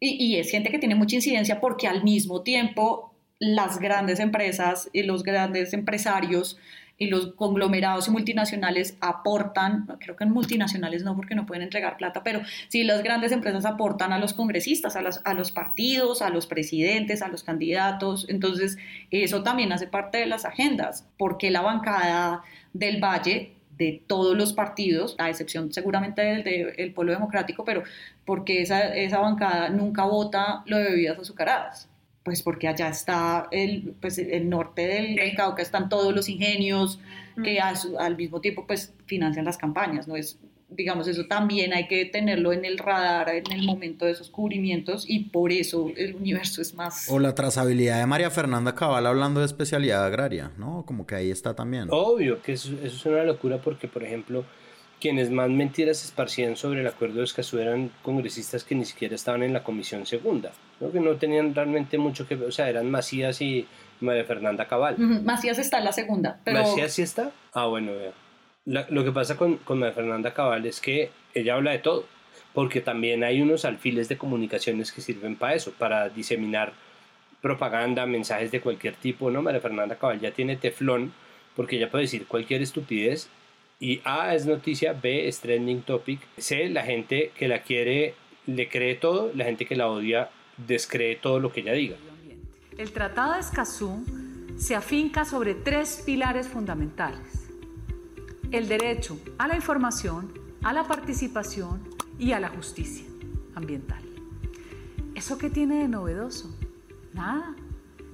y, 0.00 0.24
y 0.24 0.36
es 0.36 0.50
gente 0.50 0.70
que 0.70 0.78
tiene 0.78 0.94
mucha 0.94 1.16
incidencia 1.16 1.60
porque 1.60 1.86
al 1.86 2.02
mismo 2.02 2.42
tiempo 2.42 3.14
las 3.38 3.78
grandes 3.78 4.18
empresas 4.18 4.90
y 4.92 5.04
los 5.04 5.22
grandes 5.22 5.72
empresarios 5.72 6.58
y 6.98 7.06
los 7.06 7.32
conglomerados 7.34 8.08
y 8.08 8.10
multinacionales 8.10 8.96
aportan, 9.00 9.86
creo 10.00 10.16
que 10.16 10.24
en 10.24 10.32
multinacionales 10.32 11.04
no 11.04 11.14
porque 11.14 11.36
no 11.36 11.46
pueden 11.46 11.62
entregar 11.62 11.96
plata, 11.96 12.22
pero 12.24 12.40
sí 12.68 12.82
las 12.82 13.02
grandes 13.04 13.30
empresas 13.30 13.64
aportan 13.64 14.12
a 14.12 14.18
los 14.18 14.34
congresistas, 14.34 14.96
a, 14.96 15.00
los, 15.00 15.20
a 15.24 15.32
los 15.34 15.52
partidos, 15.52 16.22
a 16.22 16.30
los 16.30 16.46
presidentes, 16.46 17.22
a 17.22 17.28
los 17.28 17.44
candidatos, 17.44 18.26
entonces 18.28 18.78
eso 19.12 19.44
también 19.44 19.72
hace 19.72 19.86
parte 19.86 20.18
de 20.18 20.26
las 20.26 20.44
agendas, 20.44 21.06
porque 21.16 21.50
la 21.52 21.60
bancada 21.60 22.42
del 22.72 23.00
Valle 23.00 23.52
de 23.78 24.02
todos 24.04 24.36
los 24.36 24.52
partidos, 24.52 25.14
a 25.18 25.30
excepción 25.30 25.72
seguramente 25.72 26.20
del, 26.20 26.42
del 26.42 26.92
Pueblo 26.92 27.12
Democrático, 27.12 27.64
pero 27.64 27.84
porque 28.24 28.60
esa, 28.60 28.92
esa 28.96 29.20
bancada 29.20 29.68
nunca 29.68 30.04
vota 30.04 30.64
lo 30.66 30.78
de 30.78 30.90
bebidas 30.90 31.18
azucaradas 31.20 31.87
pues 32.28 32.42
porque 32.42 32.68
allá 32.68 32.88
está 32.88 33.48
el, 33.50 33.94
pues 34.00 34.18
el 34.18 34.50
norte 34.50 34.86
del, 34.86 35.16
del 35.16 35.34
Cauca, 35.34 35.62
están 35.62 35.88
todos 35.88 36.14
los 36.14 36.28
ingenios 36.28 37.00
que 37.42 37.58
a, 37.58 37.72
al 38.00 38.16
mismo 38.16 38.40
tiempo 38.40 38.66
pues 38.66 38.92
financian 39.06 39.46
las 39.46 39.56
campañas, 39.56 40.06
¿no? 40.06 40.14
Es, 40.14 40.38
digamos, 40.68 41.08
eso 41.08 41.24
también 41.26 41.72
hay 41.72 41.88
que 41.88 42.04
tenerlo 42.04 42.52
en 42.52 42.66
el 42.66 42.76
radar 42.76 43.30
en 43.30 43.50
el 43.50 43.64
momento 43.64 44.04
de 44.04 44.12
esos 44.12 44.28
cubrimientos 44.28 45.06
y 45.08 45.20
por 45.20 45.52
eso 45.52 45.90
el 45.96 46.16
universo 46.16 46.60
es 46.60 46.74
más... 46.74 47.08
O 47.08 47.18
la 47.18 47.34
trazabilidad 47.34 47.98
de 47.98 48.06
María 48.06 48.30
Fernanda 48.30 48.74
Cabal 48.74 49.06
hablando 49.06 49.40
de 49.40 49.46
especialidad 49.46 50.04
agraria, 50.04 50.50
¿no? 50.58 50.84
Como 50.84 51.06
que 51.06 51.14
ahí 51.14 51.30
está 51.30 51.54
también. 51.54 51.88
Obvio 51.90 52.42
que 52.42 52.52
eso, 52.52 52.74
eso 52.84 52.86
es 52.86 53.06
una 53.06 53.24
locura 53.24 53.62
porque, 53.62 53.88
por 53.88 54.04
ejemplo, 54.04 54.44
quienes 55.00 55.30
más 55.30 55.48
mentiras 55.48 56.04
esparcían 56.04 56.56
sobre 56.56 56.80
el 56.80 56.86
acuerdo 56.86 57.18
de 57.18 57.24
Escazú 57.24 57.58
eran 57.58 57.90
congresistas 58.02 58.64
que 58.64 58.74
ni 58.74 58.84
siquiera 58.84 59.14
estaban 59.14 59.42
en 59.42 59.52
la 59.52 59.62
comisión 59.62 60.06
segunda, 60.06 60.52
¿no? 60.80 60.90
que 60.90 61.00
no 61.00 61.16
tenían 61.16 61.54
realmente 61.54 61.98
mucho 61.98 62.26
que 62.26 62.34
ver, 62.34 62.48
o 62.48 62.52
sea, 62.52 62.68
eran 62.68 62.90
Macías 62.90 63.40
y 63.40 63.66
María 64.00 64.24
Fernanda 64.24 64.66
Cabal. 64.66 64.96
Uh 64.98 65.02
-huh. 65.02 65.22
Macías 65.22 65.58
está 65.58 65.78
en 65.78 65.84
la 65.84 65.92
segunda. 65.92 66.40
Pero... 66.44 66.60
¿Macías 66.60 66.92
sí 66.92 67.02
está? 67.02 67.30
Ah, 67.52 67.66
bueno, 67.66 67.92
vea. 67.92 68.12
La, 68.64 68.86
lo 68.90 69.04
que 69.04 69.12
pasa 69.12 69.36
con, 69.36 69.56
con 69.58 69.78
María 69.78 69.94
Fernanda 69.94 70.34
Cabal 70.34 70.66
es 70.66 70.80
que 70.80 71.10
ella 71.34 71.54
habla 71.54 71.70
de 71.72 71.78
todo, 71.78 72.04
porque 72.52 72.80
también 72.80 73.24
hay 73.24 73.40
unos 73.40 73.64
alfiles 73.64 74.08
de 74.08 74.18
comunicaciones 74.18 74.92
que 74.92 75.00
sirven 75.00 75.36
para 75.36 75.54
eso, 75.54 75.72
para 75.72 76.08
diseminar 76.08 76.72
propaganda, 77.40 78.04
mensajes 78.06 78.50
de 78.50 78.60
cualquier 78.60 78.94
tipo, 78.94 79.30
¿no? 79.30 79.42
María 79.42 79.60
Fernanda 79.60 79.96
Cabal 79.96 80.20
ya 80.20 80.32
tiene 80.32 80.56
teflón, 80.56 81.12
porque 81.54 81.76
ella 81.76 81.90
puede 81.90 82.04
decir 82.04 82.26
cualquier 82.26 82.62
estupidez 82.62 83.28
y 83.80 84.00
A 84.04 84.34
es 84.34 84.46
noticia, 84.46 84.92
B 84.92 85.28
es 85.28 85.40
trending 85.40 85.82
topic, 85.82 86.20
C 86.36 86.68
la 86.68 86.82
gente 86.82 87.32
que 87.36 87.48
la 87.48 87.62
quiere 87.62 88.14
le 88.46 88.68
cree 88.68 88.94
todo, 88.96 89.30
la 89.34 89.44
gente 89.44 89.66
que 89.66 89.76
la 89.76 89.88
odia 89.88 90.30
descree 90.56 91.16
todo 91.16 91.38
lo 91.38 91.52
que 91.52 91.60
ella 91.60 91.72
diga. 91.72 91.96
El 92.76 92.92
Tratado 92.92 93.34
de 93.34 93.40
Escazú 93.40 94.04
se 94.56 94.74
afinca 94.74 95.24
sobre 95.24 95.54
tres 95.54 96.02
pilares 96.04 96.48
fundamentales. 96.48 97.50
El 98.50 98.66
derecho 98.68 99.18
a 99.36 99.46
la 99.46 99.54
información, 99.54 100.32
a 100.62 100.72
la 100.72 100.84
participación 100.84 101.82
y 102.18 102.32
a 102.32 102.40
la 102.40 102.48
justicia 102.48 103.06
ambiental. 103.54 104.02
¿Eso 105.14 105.38
qué 105.38 105.50
tiene 105.50 105.80
de 105.82 105.88
novedoso? 105.88 106.48
Nada. 107.12 107.54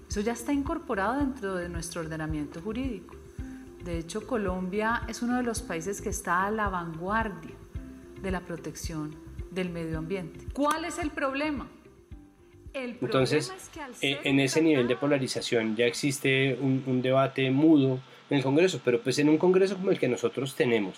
Eso 0.08 0.20
ya 0.20 0.32
está 0.32 0.52
incorporado 0.52 1.18
dentro 1.18 1.54
de 1.54 1.68
nuestro 1.68 2.00
ordenamiento 2.00 2.60
jurídico. 2.60 3.16
De 3.84 3.98
hecho, 3.98 4.26
Colombia 4.26 5.02
es 5.08 5.20
uno 5.20 5.36
de 5.36 5.42
los 5.42 5.60
países 5.60 6.00
que 6.00 6.08
está 6.08 6.46
a 6.46 6.50
la 6.50 6.70
vanguardia 6.70 7.54
de 8.22 8.30
la 8.30 8.40
protección 8.40 9.14
del 9.50 9.68
medio 9.68 9.98
ambiente. 9.98 10.46
¿Cuál 10.54 10.86
es 10.86 10.98
el 10.98 11.10
problema? 11.10 11.68
El 12.72 12.94
problema 12.94 13.20
Entonces, 13.20 13.52
es 13.54 13.68
que 13.68 13.80
al 13.82 13.94
ser 13.94 14.20
en 14.24 14.40
ese 14.40 14.62
nivel 14.62 14.88
de 14.88 14.96
polarización 14.96 15.76
ya 15.76 15.84
existe 15.84 16.56
un, 16.58 16.82
un, 16.86 17.02
debate 17.02 17.50
mudo 17.50 18.00
en 18.30 18.38
el 18.38 18.42
Congreso, 18.42 18.80
pero 18.82 19.02
pues 19.02 19.18
en 19.18 19.28
un 19.28 19.36
Congreso 19.36 19.76
como 19.76 19.90
el 19.90 19.98
que 19.98 20.08
nosotros 20.08 20.54
tenemos, 20.54 20.96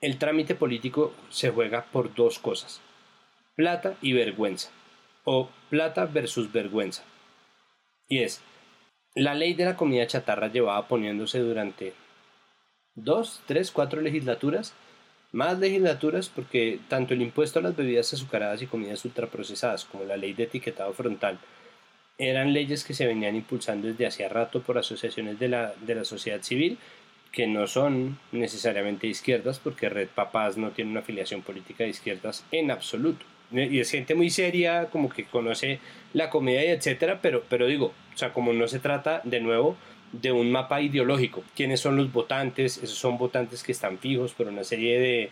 el 0.00 0.16
trámite 0.16 0.54
político 0.54 1.12
se 1.30 1.50
juega 1.50 1.84
por 1.86 2.14
dos 2.14 2.38
cosas, 2.38 2.80
plata 3.56 3.96
y 4.00 4.12
vergüenza, 4.12 4.70
o 5.24 5.50
plata 5.68 6.06
versus 6.06 6.52
vergüenza. 6.52 7.02
Y 8.08 8.20
es, 8.20 8.40
la 9.16 9.34
ley 9.34 9.54
de 9.54 9.64
la 9.64 9.76
comida 9.76 10.06
chatarra 10.06 10.46
llevaba 10.46 10.86
poniéndose 10.86 11.40
durante 11.40 11.92
dos, 12.94 13.42
tres, 13.46 13.70
cuatro 13.70 14.00
legislaturas, 14.00 14.74
más 15.32 15.58
legislaturas 15.58 16.28
porque 16.28 16.80
tanto 16.88 17.14
el 17.14 17.22
impuesto 17.22 17.58
a 17.58 17.62
las 17.62 17.76
bebidas 17.76 18.12
azucaradas 18.12 18.62
y 18.62 18.66
comidas 18.66 19.04
ultraprocesadas 19.04 19.84
como 19.84 20.04
la 20.04 20.16
ley 20.16 20.32
de 20.32 20.44
etiquetado 20.44 20.92
frontal 20.92 21.38
eran 22.18 22.52
leyes 22.52 22.84
que 22.84 22.94
se 22.94 23.06
venían 23.06 23.34
impulsando 23.34 23.88
desde 23.88 24.06
hacía 24.06 24.28
rato 24.28 24.60
por 24.60 24.76
asociaciones 24.76 25.38
de 25.38 25.48
la, 25.48 25.72
de 25.80 25.94
la 25.94 26.04
sociedad 26.04 26.42
civil 26.42 26.78
que 27.32 27.46
no 27.46 27.66
son 27.66 28.18
necesariamente 28.32 29.06
izquierdas 29.06 29.58
porque 29.58 29.88
Red 29.88 30.08
Papás 30.08 30.56
no 30.56 30.70
tiene 30.70 30.90
una 30.90 31.00
afiliación 31.00 31.42
política 31.42 31.84
de 31.84 31.90
izquierdas 31.90 32.44
en 32.50 32.70
absoluto. 32.70 33.24
Y 33.52 33.80
es 33.80 33.90
gente 33.90 34.14
muy 34.14 34.30
seria 34.30 34.86
como 34.86 35.08
que 35.08 35.24
conoce 35.24 35.80
la 36.12 36.30
comida 36.30 36.64
y 36.64 36.68
etcétera 36.68 37.20
pero, 37.20 37.42
pero 37.48 37.66
digo, 37.66 37.92
o 38.14 38.18
sea 38.18 38.32
como 38.32 38.52
no 38.52 38.68
se 38.68 38.78
trata 38.78 39.22
de 39.24 39.40
nuevo 39.40 39.76
de 40.12 40.32
un 40.32 40.50
mapa 40.50 40.80
ideológico. 40.80 41.42
¿Quiénes 41.54 41.80
son 41.80 41.96
los 41.96 42.12
votantes? 42.12 42.78
Esos 42.78 42.98
son 42.98 43.18
votantes 43.18 43.62
que 43.62 43.72
están 43.72 43.98
fijos 43.98 44.32
por 44.32 44.48
una 44.48 44.64
serie 44.64 44.98
de 44.98 45.30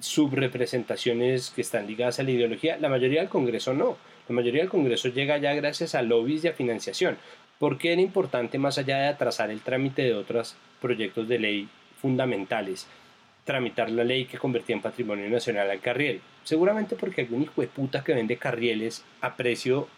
subrepresentaciones 0.00 1.50
que 1.50 1.62
están 1.62 1.86
ligadas 1.86 2.18
a 2.18 2.22
la 2.22 2.30
ideología. 2.30 2.76
La 2.78 2.88
mayoría 2.88 3.20
del 3.20 3.28
Congreso 3.28 3.72
no. 3.72 3.96
La 4.28 4.34
mayoría 4.34 4.62
del 4.62 4.70
Congreso 4.70 5.08
llega 5.08 5.38
ya 5.38 5.54
gracias 5.54 5.94
a 5.94 6.02
lobbies 6.02 6.44
y 6.44 6.48
a 6.48 6.52
financiación. 6.52 7.16
¿Por 7.58 7.78
qué 7.78 7.92
era 7.92 8.02
importante, 8.02 8.58
más 8.58 8.78
allá 8.78 8.98
de 8.98 9.06
atrasar 9.08 9.50
el 9.50 9.60
trámite 9.60 10.02
de 10.02 10.14
otros 10.14 10.56
proyectos 10.80 11.28
de 11.28 11.38
ley 11.38 11.68
fundamentales, 12.00 12.88
tramitar 13.44 13.90
la 13.90 14.04
ley 14.04 14.24
que 14.24 14.38
convertía 14.38 14.76
en 14.76 14.82
patrimonio 14.82 15.28
nacional 15.28 15.70
al 15.70 15.80
carriel? 15.80 16.20
Seguramente 16.44 16.96
porque 16.96 17.22
algún 17.22 17.42
hijo 17.42 17.60
de 17.60 17.68
puta 17.68 18.02
que 18.02 18.14
vende 18.14 18.36
carrieles 18.36 19.04
a 19.20 19.36
precio 19.36 19.88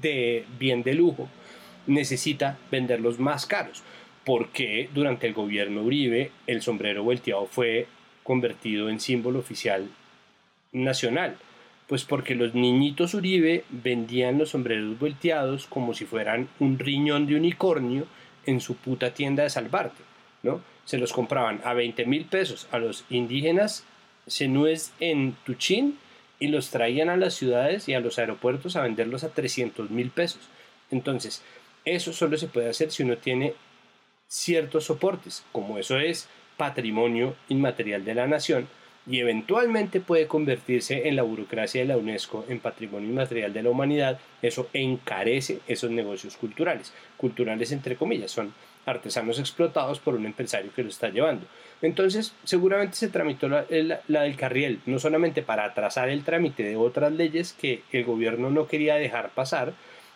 de 0.00 0.46
bien 0.58 0.82
de 0.82 0.94
lujo 0.94 1.28
necesita 1.86 2.58
venderlos 2.70 3.18
más 3.18 3.46
caros. 3.46 3.82
Porque 4.24 4.88
durante 4.94 5.26
el 5.26 5.34
gobierno 5.34 5.82
Uribe 5.82 6.30
el 6.46 6.62
sombrero 6.62 7.02
volteado 7.04 7.46
fue 7.46 7.86
convertido 8.22 8.88
en 8.88 9.00
símbolo 9.00 9.38
oficial 9.38 9.88
nacional. 10.72 11.36
Pues 11.86 12.04
porque 12.04 12.34
los 12.34 12.54
niñitos 12.54 13.14
Uribe 13.14 13.64
vendían 13.68 14.38
los 14.38 14.50
sombreros 14.50 14.98
volteados 14.98 15.66
como 15.66 15.92
si 15.92 16.06
fueran 16.06 16.48
un 16.58 16.78
riñón 16.78 17.26
de 17.26 17.36
unicornio 17.36 18.06
en 18.46 18.60
su 18.60 18.76
puta 18.76 19.12
tienda 19.12 19.42
de 19.42 19.50
salvarte, 19.50 20.02
¿no? 20.42 20.60
Se 20.86 20.98
los 20.98 21.12
compraban 21.12 21.60
a 21.64 21.74
20 21.74 22.06
mil 22.06 22.24
pesos 22.24 22.68
a 22.72 22.78
los 22.78 23.04
indígenas 23.10 23.84
senúes 24.26 24.92
en 25.00 25.36
Tuchín 25.44 25.98
y 26.40 26.48
los 26.48 26.70
traían 26.70 27.08
a 27.08 27.16
las 27.16 27.34
ciudades 27.34 27.88
y 27.88 27.94
a 27.94 28.00
los 28.00 28.18
aeropuertos 28.18 28.76
a 28.76 28.82
venderlos 28.82 29.24
a 29.24 29.30
300 29.30 29.90
mil 29.90 30.10
pesos. 30.10 30.40
Entonces, 30.90 31.42
eso 31.84 32.12
solo 32.12 32.36
se 32.36 32.48
puede 32.48 32.70
hacer 32.70 32.90
si 32.90 33.02
uno 33.02 33.16
tiene 33.18 33.54
ciertos 34.28 34.84
soportes, 34.84 35.44
como 35.52 35.78
eso 35.78 35.98
es 35.98 36.28
patrimonio 36.56 37.34
inmaterial 37.48 38.04
de 38.04 38.14
la 38.14 38.26
nación, 38.26 38.68
y 39.06 39.20
eventualmente 39.20 40.00
puede 40.00 40.26
convertirse 40.26 41.08
en 41.08 41.16
la 41.16 41.22
burocracia 41.22 41.82
de 41.82 41.88
la 41.88 41.98
UNESCO 41.98 42.46
en 42.48 42.60
patrimonio 42.60 43.10
inmaterial 43.10 43.52
de 43.52 43.62
la 43.62 43.70
humanidad, 43.70 44.18
eso 44.40 44.68
encarece 44.72 45.60
esos 45.66 45.90
negocios 45.90 46.36
culturales, 46.36 46.92
culturales 47.16 47.70
entre 47.72 47.96
comillas, 47.96 48.30
son 48.30 48.54
artesanos 48.86 49.38
explotados 49.38 49.98
por 49.98 50.14
un 50.14 50.26
empresario 50.26 50.72
que 50.74 50.82
lo 50.82 50.88
está 50.88 51.08
llevando. 51.08 51.46
Entonces, 51.82 52.34
seguramente 52.44 52.96
se 52.96 53.08
tramitó 53.08 53.48
la, 53.48 53.66
la, 54.08 54.22
del 54.22 54.36
carriel, 54.36 54.80
no 54.86 54.98
solamente 54.98 55.42
para 55.42 55.64
atrasar 55.64 56.08
el 56.08 56.24
trámite 56.24 56.62
de 56.62 56.76
otras 56.76 57.12
leyes 57.12 57.52
que 57.52 57.82
el 57.92 58.04
gobierno 58.04 58.50
no 58.50 58.66
quería 58.66 58.96
dejar 58.96 59.30
pasar, 59.30 59.74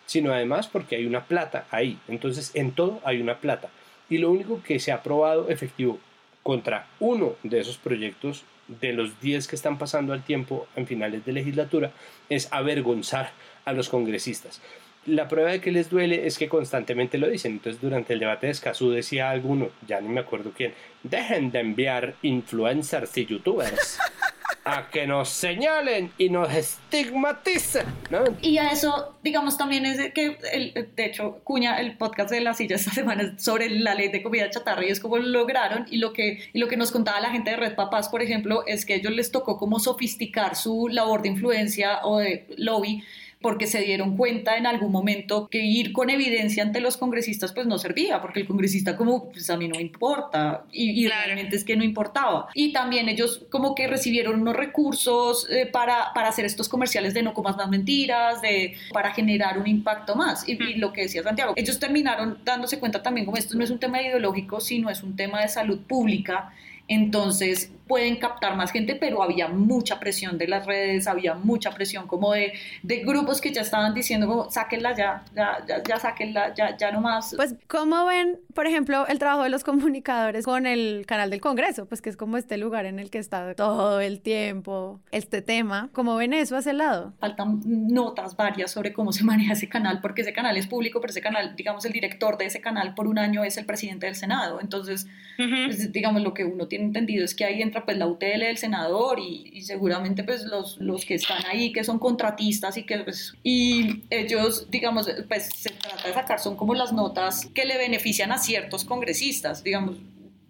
sino 0.09 0.33
además 0.33 0.67
porque 0.67 0.95
hay 0.95 1.05
una 1.05 1.25
plata 1.25 1.67
ahí. 1.69 1.99
Entonces, 2.07 2.49
en 2.55 2.71
todo 2.71 2.99
hay 3.03 3.21
una 3.21 3.37
plata. 3.37 3.69
Y 4.09 4.17
lo 4.17 4.31
único 4.31 4.63
que 4.63 4.79
se 4.79 4.91
ha 4.91 4.95
aprobado 4.95 5.49
efectivo 5.49 5.99
contra 6.41 6.87
uno 6.99 7.35
de 7.43 7.59
esos 7.59 7.77
proyectos 7.77 8.43
de 8.81 8.93
los 8.93 9.21
10 9.21 9.47
que 9.47 9.55
están 9.55 9.77
pasando 9.77 10.13
al 10.13 10.23
tiempo 10.23 10.67
en 10.75 10.87
finales 10.87 11.23
de 11.25 11.33
legislatura 11.33 11.91
es 12.27 12.51
avergonzar 12.51 13.29
a 13.65 13.73
los 13.73 13.87
congresistas. 13.87 14.61
La 15.05 15.27
prueba 15.27 15.51
de 15.51 15.61
que 15.61 15.71
les 15.71 15.91
duele 15.91 16.25
es 16.25 16.39
que 16.39 16.49
constantemente 16.49 17.19
lo 17.19 17.29
dicen. 17.29 17.51
Entonces, 17.51 17.79
durante 17.79 18.13
el 18.13 18.19
debate 18.19 18.47
de 18.47 18.53
Escazú 18.53 18.89
decía 18.89 19.29
alguno, 19.29 19.69
ya 19.87 20.01
ni 20.01 20.09
me 20.09 20.21
acuerdo 20.21 20.53
quién, 20.57 20.73
dejen 21.03 21.51
de 21.51 21.59
enviar 21.59 22.15
influencers 22.23 23.15
y 23.15 23.27
youtubers 23.27 23.99
a 24.69 24.89
que 24.89 25.07
nos 25.07 25.29
señalen 25.29 26.11
y 26.17 26.29
nos 26.29 26.53
estigmaticen. 26.53 27.85
Y 28.41 28.57
a 28.57 28.71
eso, 28.71 29.15
digamos, 29.23 29.57
también 29.57 29.85
es 29.85 30.13
que, 30.13 30.37
el, 30.51 30.89
de 30.95 31.05
hecho, 31.05 31.39
Cuña, 31.43 31.79
el 31.79 31.97
podcast 31.97 32.29
de 32.29 32.41
la 32.41 32.53
silla 32.53 32.75
esta 32.75 32.91
semana 32.91 33.37
sobre 33.37 33.69
la 33.69 33.95
ley 33.95 34.09
de 34.09 34.21
comida 34.21 34.49
chatarra 34.49 34.85
y 34.85 34.89
es 34.89 34.99
como 34.99 35.17
lo 35.17 35.27
lograron. 35.27 35.85
Y 35.89 35.97
lo, 35.97 36.13
que, 36.13 36.39
y 36.53 36.59
lo 36.59 36.67
que 36.67 36.77
nos 36.77 36.91
contaba 36.91 37.19
la 37.19 37.31
gente 37.31 37.51
de 37.51 37.57
Red 37.57 37.75
Papás, 37.75 38.09
por 38.09 38.21
ejemplo, 38.21 38.63
es 38.67 38.85
que 38.85 38.93
a 38.93 38.95
ellos 38.97 39.13
les 39.13 39.31
tocó 39.31 39.57
como 39.57 39.79
sofisticar 39.79 40.55
su 40.55 40.87
labor 40.87 41.21
de 41.21 41.29
influencia 41.29 41.99
o 42.03 42.19
de 42.19 42.45
lobby 42.57 43.03
porque 43.41 43.67
se 43.67 43.81
dieron 43.81 44.17
cuenta 44.17 44.57
en 44.57 44.65
algún 44.65 44.91
momento 44.91 45.47
que 45.49 45.59
ir 45.59 45.93
con 45.93 46.09
evidencia 46.09 46.61
ante 46.63 46.81
los 46.81 46.97
congresistas 46.97 47.53
pues 47.53 47.67
no 47.67 47.77
servía, 47.77 48.21
porque 48.21 48.41
el 48.41 48.47
congresista 48.47 48.97
como, 48.97 49.31
pues 49.31 49.49
a 49.49 49.57
mí 49.57 49.67
no 49.67 49.75
me 49.75 49.81
importa, 49.81 50.65
y, 50.71 51.07
realmente 51.07 51.55
es 51.55 51.63
que 51.63 51.75
no 51.75 51.83
importaba. 51.83 52.49
Y 52.53 52.73
también 52.73 53.07
ellos 53.09 53.45
como 53.49 53.73
que 53.75 53.87
recibieron 53.87 54.41
unos 54.41 54.55
recursos 54.55 55.47
eh, 55.49 55.65
para, 55.65 56.13
para 56.13 56.29
hacer 56.29 56.45
estos 56.45 56.67
comerciales 56.67 57.13
de 57.13 57.23
no 57.23 57.33
comas 57.33 57.55
más 57.55 57.69
mentiras, 57.69 58.41
de, 58.41 58.75
para 58.91 59.13
generar 59.13 59.57
un 59.57 59.67
impacto 59.67 60.15
más. 60.15 60.47
Y, 60.47 60.61
y 60.61 60.75
lo 60.75 60.91
que 60.91 61.03
decía 61.03 61.23
Santiago, 61.23 61.53
ellos 61.55 61.79
terminaron 61.79 62.39
dándose 62.43 62.79
cuenta 62.79 63.01
también 63.01 63.25
como 63.25 63.37
esto 63.37 63.57
no 63.57 63.63
es 63.63 63.69
un 63.69 63.79
tema 63.79 64.01
ideológico, 64.01 64.59
sino 64.59 64.89
es 64.89 65.01
un 65.01 65.15
tema 65.15 65.41
de 65.41 65.47
salud 65.47 65.79
pública 65.79 66.53
entonces 66.89 67.71
pueden 67.89 68.17
captar 68.17 68.55
más 68.55 68.71
gente, 68.71 68.95
pero 68.95 69.23
había 69.23 69.47
mucha 69.47 69.99
presión 69.99 70.37
de 70.37 70.47
las 70.47 70.67
redes, 70.67 71.07
había 71.07 71.33
mucha 71.33 71.71
presión 71.71 72.05
como 72.05 72.33
de, 72.33 72.53
de 72.83 72.97
grupos 72.97 73.41
que 73.41 73.51
ya 73.51 73.61
estaban 73.61 73.95
diciendo 73.95 74.27
como, 74.27 74.51
sáquenla 74.51 74.95
ya, 74.95 75.25
ya, 75.35 75.57
ya, 75.67 75.81
ya 75.83 75.99
sáquenla, 75.99 76.53
ya, 76.53 76.77
ya 76.77 76.91
no 76.91 77.01
más. 77.01 77.33
Pues, 77.35 77.55
¿cómo 77.67 78.05
ven, 78.05 78.39
por 78.53 78.67
ejemplo, 78.67 79.07
el 79.07 79.17
trabajo 79.17 79.41
de 79.41 79.49
los 79.49 79.63
comunicadores 79.63 80.45
con 80.45 80.67
el 80.67 81.05
canal 81.07 81.31
del 81.31 81.41
Congreso? 81.41 81.87
Pues 81.87 82.01
que 82.01 82.11
es 82.11 82.15
como 82.15 82.37
este 82.37 82.57
lugar 82.57 82.85
en 82.85 82.99
el 82.99 83.09
que 83.09 83.17
está 83.17 83.55
todo 83.55 83.99
el 83.99 84.21
tiempo 84.21 84.99
este 85.11 85.41
tema. 85.41 85.89
¿Cómo 85.91 86.15
ven 86.15 86.33
eso 86.33 86.55
hacia 86.57 86.71
el 86.71 86.77
lado? 86.77 87.13
Faltan 87.19 87.59
notas 87.65 88.35
varias 88.35 88.69
sobre 88.69 88.93
cómo 88.93 89.11
se 89.11 89.23
maneja 89.29 89.53
ese 89.53 89.67
canal, 89.67 89.99
porque 89.99 90.21
ese 90.21 90.31
canal 90.31 90.57
es 90.57 90.67
público, 90.67 91.01
pero 91.01 91.09
ese 91.09 91.21
canal, 91.21 91.55
digamos, 91.55 91.83
el 91.85 91.91
director 91.91 92.37
de 92.37 92.45
ese 92.45 92.61
canal 92.61 92.93
por 92.93 93.07
un 93.07 93.17
año 93.17 93.43
es 93.43 93.57
el 93.57 93.65
presidente 93.65 94.05
del 94.05 94.15
Senado. 94.15 94.59
Entonces, 94.61 95.07
pues, 95.37 95.91
digamos, 95.91 96.21
lo 96.21 96.35
que 96.35 96.45
uno 96.45 96.67
tiene 96.67 96.78
entendido 96.81 97.25
es 97.25 97.35
que 97.35 97.45
ahí 97.45 97.61
entra 97.61 97.85
pues 97.85 97.97
la 97.97 98.07
UTL 98.07 98.39
del 98.39 98.57
senador 98.57 99.19
y, 99.19 99.61
seguramente 99.61 100.23
pues 100.23 100.43
los, 100.43 100.77
los 100.77 101.05
que 101.05 101.15
están 101.15 101.45
ahí 101.45 101.71
que 101.71 101.83
son 101.83 101.99
contratistas 101.99 102.77
y 102.77 102.83
que 102.83 102.99
pues, 102.99 103.35
y 103.43 104.03
ellos 104.09 104.69
digamos 104.71 105.09
pues 105.27 105.49
se 105.55 105.69
trata 105.71 106.07
de 106.07 106.13
sacar 106.13 106.39
son 106.39 106.55
como 106.55 106.73
las 106.73 106.93
notas 106.93 107.47
que 107.53 107.65
le 107.65 107.77
benefician 107.77 108.31
a 108.31 108.37
ciertos 108.37 108.85
congresistas. 108.85 109.63
Digamos 109.63 109.97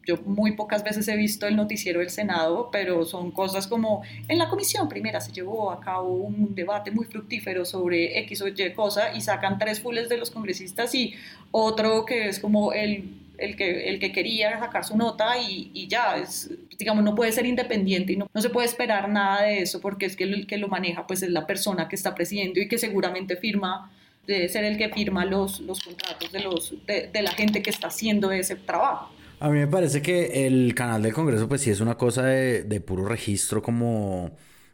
yo 0.10 0.18
muy 0.26 0.54
pocas 0.54 0.84
veces 0.84 1.08
he 1.08 1.16
visto 1.16 1.46
el 1.46 1.56
noticiero 1.56 2.00
del 2.00 2.10
Senado, 2.10 2.70
pero 2.72 3.06
son 3.06 3.32
cosas 3.32 3.68
como 3.68 4.02
en 4.28 4.40
la 4.40 4.50
comisión 4.50 4.90
primera 4.90 5.22
se 5.22 5.32
llevó 5.32 5.72
a 5.72 5.80
cabo 5.80 6.14
un 6.14 6.56
debate 6.56 6.90
muy 6.90 7.06
fructífero 7.06 7.64
sobre 7.64 8.18
X 8.22 8.42
o 8.42 8.48
Y 8.48 8.74
cosa 8.74 9.14
y 9.16 9.22
sacan 9.22 9.60
tres 9.60 9.80
fules 9.80 10.10
de 10.10 10.18
los 10.18 10.32
congresistas 10.32 10.96
y 10.96 11.14
otro 11.52 12.06
que 12.06 12.28
es 12.28 12.40
como 12.40 12.74
el 12.74 13.29
el 13.40 13.56
que, 13.56 13.90
el 13.90 14.00
que 14.00 14.12
quería 14.12 14.60
sacar 14.60 14.84
su 14.86 14.98
nota 14.98 15.38
y, 15.38 15.72
y 15.74 15.88
ya, 15.88 16.16
digamos, 16.78 17.04
no 17.04 17.16
puede 17.16 17.32
ser 17.32 17.46
independiente 17.46 18.14
y 18.14 18.18
no, 18.18 18.30
no, 18.34 18.42
se 18.42 18.50
puede 18.50 18.68
esperar 18.68 19.10
nada 19.10 19.44
de 19.44 19.62
eso 19.62 19.82
porque 19.82 20.06
es 20.06 20.16
que 20.16 20.26
el 20.26 20.48
que 20.48 20.58
lo 20.58 20.68
maneja 20.68 21.08
pues 21.08 21.24
es 21.24 21.30
la 21.30 21.48
persona 21.48 21.88
que 21.88 21.96
está 21.96 22.16
presidiendo 22.16 22.60
y 22.60 22.68
que 22.68 22.78
seguramente 22.78 23.36
firma, 23.38 23.92
debe 24.28 24.48
ser 24.50 24.64
el 24.64 24.78
que 24.78 24.90
firma 24.90 25.26
los, 25.26 25.60
los 25.62 25.82
contratos 25.82 26.32
de, 26.32 26.40
los, 26.40 26.74
de, 26.86 27.10
de 27.12 27.22
la 27.22 27.32
gente 27.32 27.62
que 27.62 27.70
está 27.70 27.88
haciendo 27.88 28.32
ese 28.32 28.56
trabajo. 28.56 29.12
A 29.40 29.50
mí 29.50 29.60
me 29.60 29.68
parece 29.68 30.02
que 30.02 30.46
el 30.48 30.76
canal 30.76 31.02
del 31.02 31.14
Congreso 31.14 31.48
pues 31.48 31.62
sí 31.62 31.70
es 31.70 31.80
una 31.80 31.96
cosa 31.96 32.24
de, 32.24 32.64
de 32.64 32.82
puro 32.82 33.06
registro 33.06 33.62
como 33.62 34.32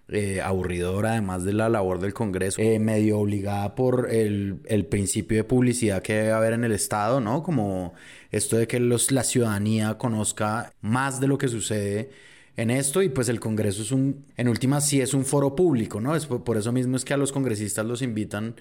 eh, 0.07 0.39
aburridora, 0.39 1.13
además 1.13 1.43
de 1.43 1.53
la 1.53 1.67
labor 1.67 1.99
del 1.99 2.13
Congreso, 2.13 2.61
eh, 2.61 2.77
medio 2.77 3.19
obligada 3.19 3.73
por 3.73 4.07
el, 4.11 4.59
el, 4.65 4.85
principio 4.85 5.37
de 5.37 5.43
publicidad 5.43 6.03
que 6.03 6.13
debe 6.13 6.31
haber 6.31 6.53
en 6.53 6.63
el 6.63 6.73
Estado, 6.73 7.19
¿no? 7.21 7.41
Como 7.41 7.93
esto 8.35 8.57
de 8.57 8.67
que 8.67 8.79
los, 8.79 9.11
la 9.11 9.23
ciudadanía 9.23 9.97
conozca 9.97 10.73
más 10.81 11.19
de 11.19 11.27
lo 11.27 11.37
que 11.37 11.47
sucede 11.47 12.09
en 12.57 12.69
esto 12.69 13.01
y 13.01 13.09
pues 13.09 13.29
el 13.29 13.39
Congreso 13.39 13.81
es 13.81 13.91
un, 13.91 14.25
en 14.37 14.47
última 14.47 14.81
sí 14.81 15.01
es 15.01 15.13
un 15.13 15.25
foro 15.25 15.55
público, 15.55 16.01
¿no? 16.01 16.15
Es 16.15 16.25
por, 16.25 16.57
eso 16.57 16.71
mismo 16.71 16.97
es 16.97 17.05
que 17.05 17.13
a 17.13 17.17
los 17.17 17.31
congresistas 17.31 17.85
los 17.85 18.01
invitan 18.01 18.55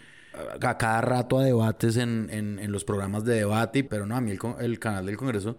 a 0.60 0.78
cada 0.78 1.00
rato 1.00 1.38
a 1.38 1.44
debates 1.44 1.96
en, 1.96 2.28
en, 2.30 2.58
en 2.58 2.72
los 2.72 2.84
programas 2.84 3.24
de 3.24 3.34
debate, 3.34 3.84
pero 3.84 4.06
no, 4.06 4.16
a 4.16 4.20
mí 4.20 4.32
el, 4.32 4.38
el, 4.60 4.78
canal 4.78 5.06
del 5.06 5.16
Congreso 5.16 5.56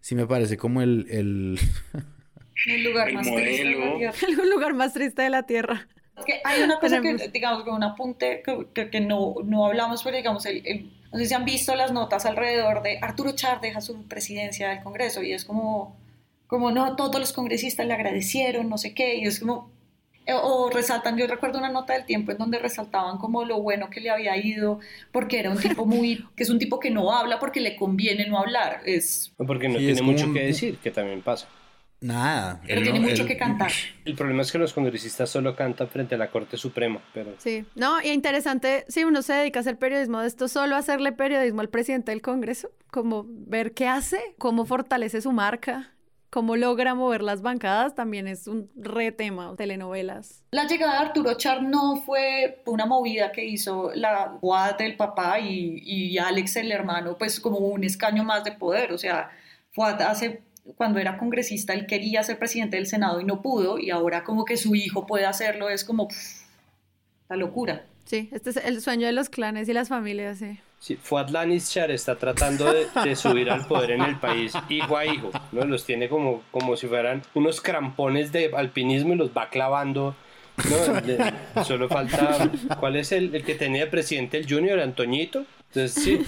sí 0.00 0.14
me 0.14 0.26
parece 0.26 0.56
como 0.56 0.82
el... 0.82 1.06
el 1.08 1.58
El 2.66 2.84
lugar 2.84 3.12
más 3.12 3.24
triste 3.24 3.62
de 3.62 3.70
la 3.70 3.96
tierra. 3.96 4.14
El 4.28 4.50
lugar 4.50 4.74
más 4.74 4.92
triste 4.92 5.22
de 5.22 5.30
la 5.30 5.42
tierra. 5.44 5.88
Que 6.24 6.40
hay 6.44 6.62
una 6.62 6.78
cosa 6.80 7.00
que, 7.00 7.14
digamos, 7.32 7.64
con 7.64 7.74
un 7.74 7.82
apunte 7.82 8.42
que, 8.74 8.90
que, 8.90 9.00
no, 9.00 9.34
no, 9.44 9.66
hablamos, 9.66 10.02
pero 10.02 10.16
digamos, 10.16 10.46
el, 10.46 10.90
no 11.12 11.18
sé 11.18 11.26
si 11.26 11.34
han 11.34 11.44
visto 11.44 11.74
las 11.74 11.92
notas 11.92 12.26
alrededor 12.26 12.82
de 12.82 12.98
Arturo 13.00 13.32
Char 13.32 13.60
deja 13.60 13.80
su 13.80 14.02
presidencia 14.04 14.70
del 14.70 14.82
Congreso 14.82 15.22
y 15.22 15.32
es 15.32 15.44
como, 15.44 15.96
como 16.46 16.70
no, 16.70 16.96
todos 16.96 17.20
los 17.20 17.32
congresistas 17.32 17.86
le 17.86 17.94
agradecieron, 17.94 18.68
no 18.68 18.78
sé 18.78 18.94
qué, 18.94 19.16
y 19.16 19.24
es 19.24 19.40
como, 19.40 19.70
eh, 20.24 20.34
o 20.34 20.70
resaltan, 20.70 21.16
yo 21.16 21.26
recuerdo 21.26 21.58
una 21.58 21.68
nota 21.68 21.94
del 21.94 22.06
tiempo 22.06 22.30
en 22.32 22.38
donde 22.38 22.58
resaltaban 22.58 23.18
como 23.18 23.44
lo 23.44 23.60
bueno 23.60 23.90
que 23.90 24.00
le 24.00 24.10
había 24.10 24.36
ido, 24.36 24.78
porque 25.10 25.40
era 25.40 25.50
un 25.50 25.58
tipo 25.58 25.84
muy, 25.84 26.24
que 26.36 26.44
es 26.44 26.50
un 26.50 26.58
tipo 26.58 26.78
que 26.78 26.90
no 26.90 27.12
habla 27.12 27.38
porque 27.38 27.60
le 27.60 27.76
conviene 27.76 28.26
no 28.26 28.38
hablar, 28.38 28.82
es... 28.86 29.32
Porque 29.36 29.68
no 29.68 29.78
tiene 29.78 30.02
mucho 30.02 30.32
que 30.32 30.44
decir, 30.44 30.78
que 30.78 30.90
también 30.90 31.22
pasa. 31.22 31.48
Nada. 32.02 32.60
Pero 32.66 32.82
tiene 32.82 33.00
mucho 33.00 33.24
que 33.24 33.36
cantar. 33.36 33.70
El 34.04 34.14
problema 34.14 34.42
es 34.42 34.50
que 34.50 34.58
los 34.58 34.72
congresistas 34.72 35.30
solo 35.30 35.54
cantan 35.54 35.88
frente 35.88 36.16
a 36.16 36.18
la 36.18 36.30
Corte 36.30 36.56
Suprema. 36.56 37.00
Pero... 37.14 37.34
Sí, 37.38 37.64
no, 37.76 38.02
y 38.02 38.08
interesante, 38.08 38.84
si 38.88 39.04
uno 39.04 39.22
se 39.22 39.34
dedica 39.34 39.60
a 39.60 39.62
hacer 39.62 39.78
periodismo 39.78 40.20
de 40.20 40.26
esto, 40.26 40.48
solo 40.48 40.74
hacerle 40.74 41.12
periodismo 41.12 41.60
al 41.60 41.68
presidente 41.68 42.10
del 42.10 42.20
Congreso, 42.20 42.70
como 42.90 43.24
ver 43.28 43.72
qué 43.72 43.86
hace, 43.86 44.18
cómo 44.36 44.66
fortalece 44.66 45.20
su 45.20 45.30
marca, 45.30 45.92
cómo 46.28 46.56
logra 46.56 46.94
mover 46.96 47.22
las 47.22 47.40
bancadas, 47.40 47.94
también 47.94 48.26
es 48.26 48.48
un 48.48 48.68
re 48.74 49.12
tema, 49.12 49.54
telenovelas. 49.56 50.42
La 50.50 50.66
llegada 50.66 50.94
de 50.94 51.06
Arturo 51.06 51.34
Char 51.34 51.62
no 51.62 51.96
fue 51.96 52.62
una 52.66 52.84
movida 52.84 53.30
que 53.30 53.44
hizo 53.44 53.92
la 53.94 54.38
UAD 54.40 54.78
del 54.78 54.96
papá 54.96 55.38
y, 55.38 55.78
y 55.84 56.18
Alex 56.18 56.56
el 56.56 56.72
hermano, 56.72 57.16
pues 57.16 57.38
como 57.38 57.58
un 57.58 57.84
escaño 57.84 58.24
más 58.24 58.42
de 58.42 58.52
poder, 58.52 58.92
o 58.92 58.98
sea, 58.98 59.30
fue 59.72 59.90
hace 59.90 60.42
cuando 60.76 60.98
era 60.98 61.18
congresista, 61.18 61.74
él 61.74 61.86
quería 61.86 62.22
ser 62.22 62.38
presidente 62.38 62.76
del 62.76 62.86
Senado 62.86 63.20
y 63.20 63.24
no 63.24 63.42
pudo, 63.42 63.78
y 63.78 63.90
ahora 63.90 64.24
como 64.24 64.44
que 64.44 64.56
su 64.56 64.74
hijo 64.74 65.06
puede 65.06 65.26
hacerlo, 65.26 65.68
es 65.68 65.84
como 65.84 66.08
la 67.28 67.36
locura. 67.36 67.84
Sí, 68.04 68.28
este 68.32 68.50
es 68.50 68.56
el 68.56 68.80
sueño 68.80 69.06
de 69.06 69.12
los 69.12 69.28
clanes 69.28 69.68
y 69.68 69.72
las 69.72 69.88
familias, 69.88 70.38
sí. 70.38 70.58
Sí, 70.80 70.96
Fuad 70.96 71.32
está 71.90 72.16
tratando 72.16 72.64
de, 72.72 73.14
subir 73.14 73.48
al 73.50 73.64
poder 73.66 73.92
en 73.92 74.02
el 74.02 74.16
país 74.16 74.52
hijo 74.68 74.96
a 74.96 75.06
hijo, 75.06 75.30
¿no? 75.52 75.64
Los 75.64 75.84
tiene 75.84 76.08
como, 76.08 76.42
como 76.50 76.76
si 76.76 76.88
fueran 76.88 77.22
unos 77.34 77.60
crampones 77.60 78.32
de 78.32 78.50
alpinismo 78.52 79.12
y 79.14 79.16
los 79.16 79.30
va 79.30 79.48
clavando 79.48 80.16
No, 80.68 81.00
le- 81.06 81.64
solo 81.64 81.88
falta. 81.88 82.50
¿Cuál 82.78 82.96
es 82.96 83.12
el, 83.12 83.34
el 83.34 83.44
que 83.44 83.54
tenía 83.54 83.84
de 83.84 83.90
presidente 83.90 84.38
el 84.38 84.48
Junior, 84.48 84.80
Antoñito? 84.80 85.44
Entonces, 85.74 86.04
sí, 86.04 86.20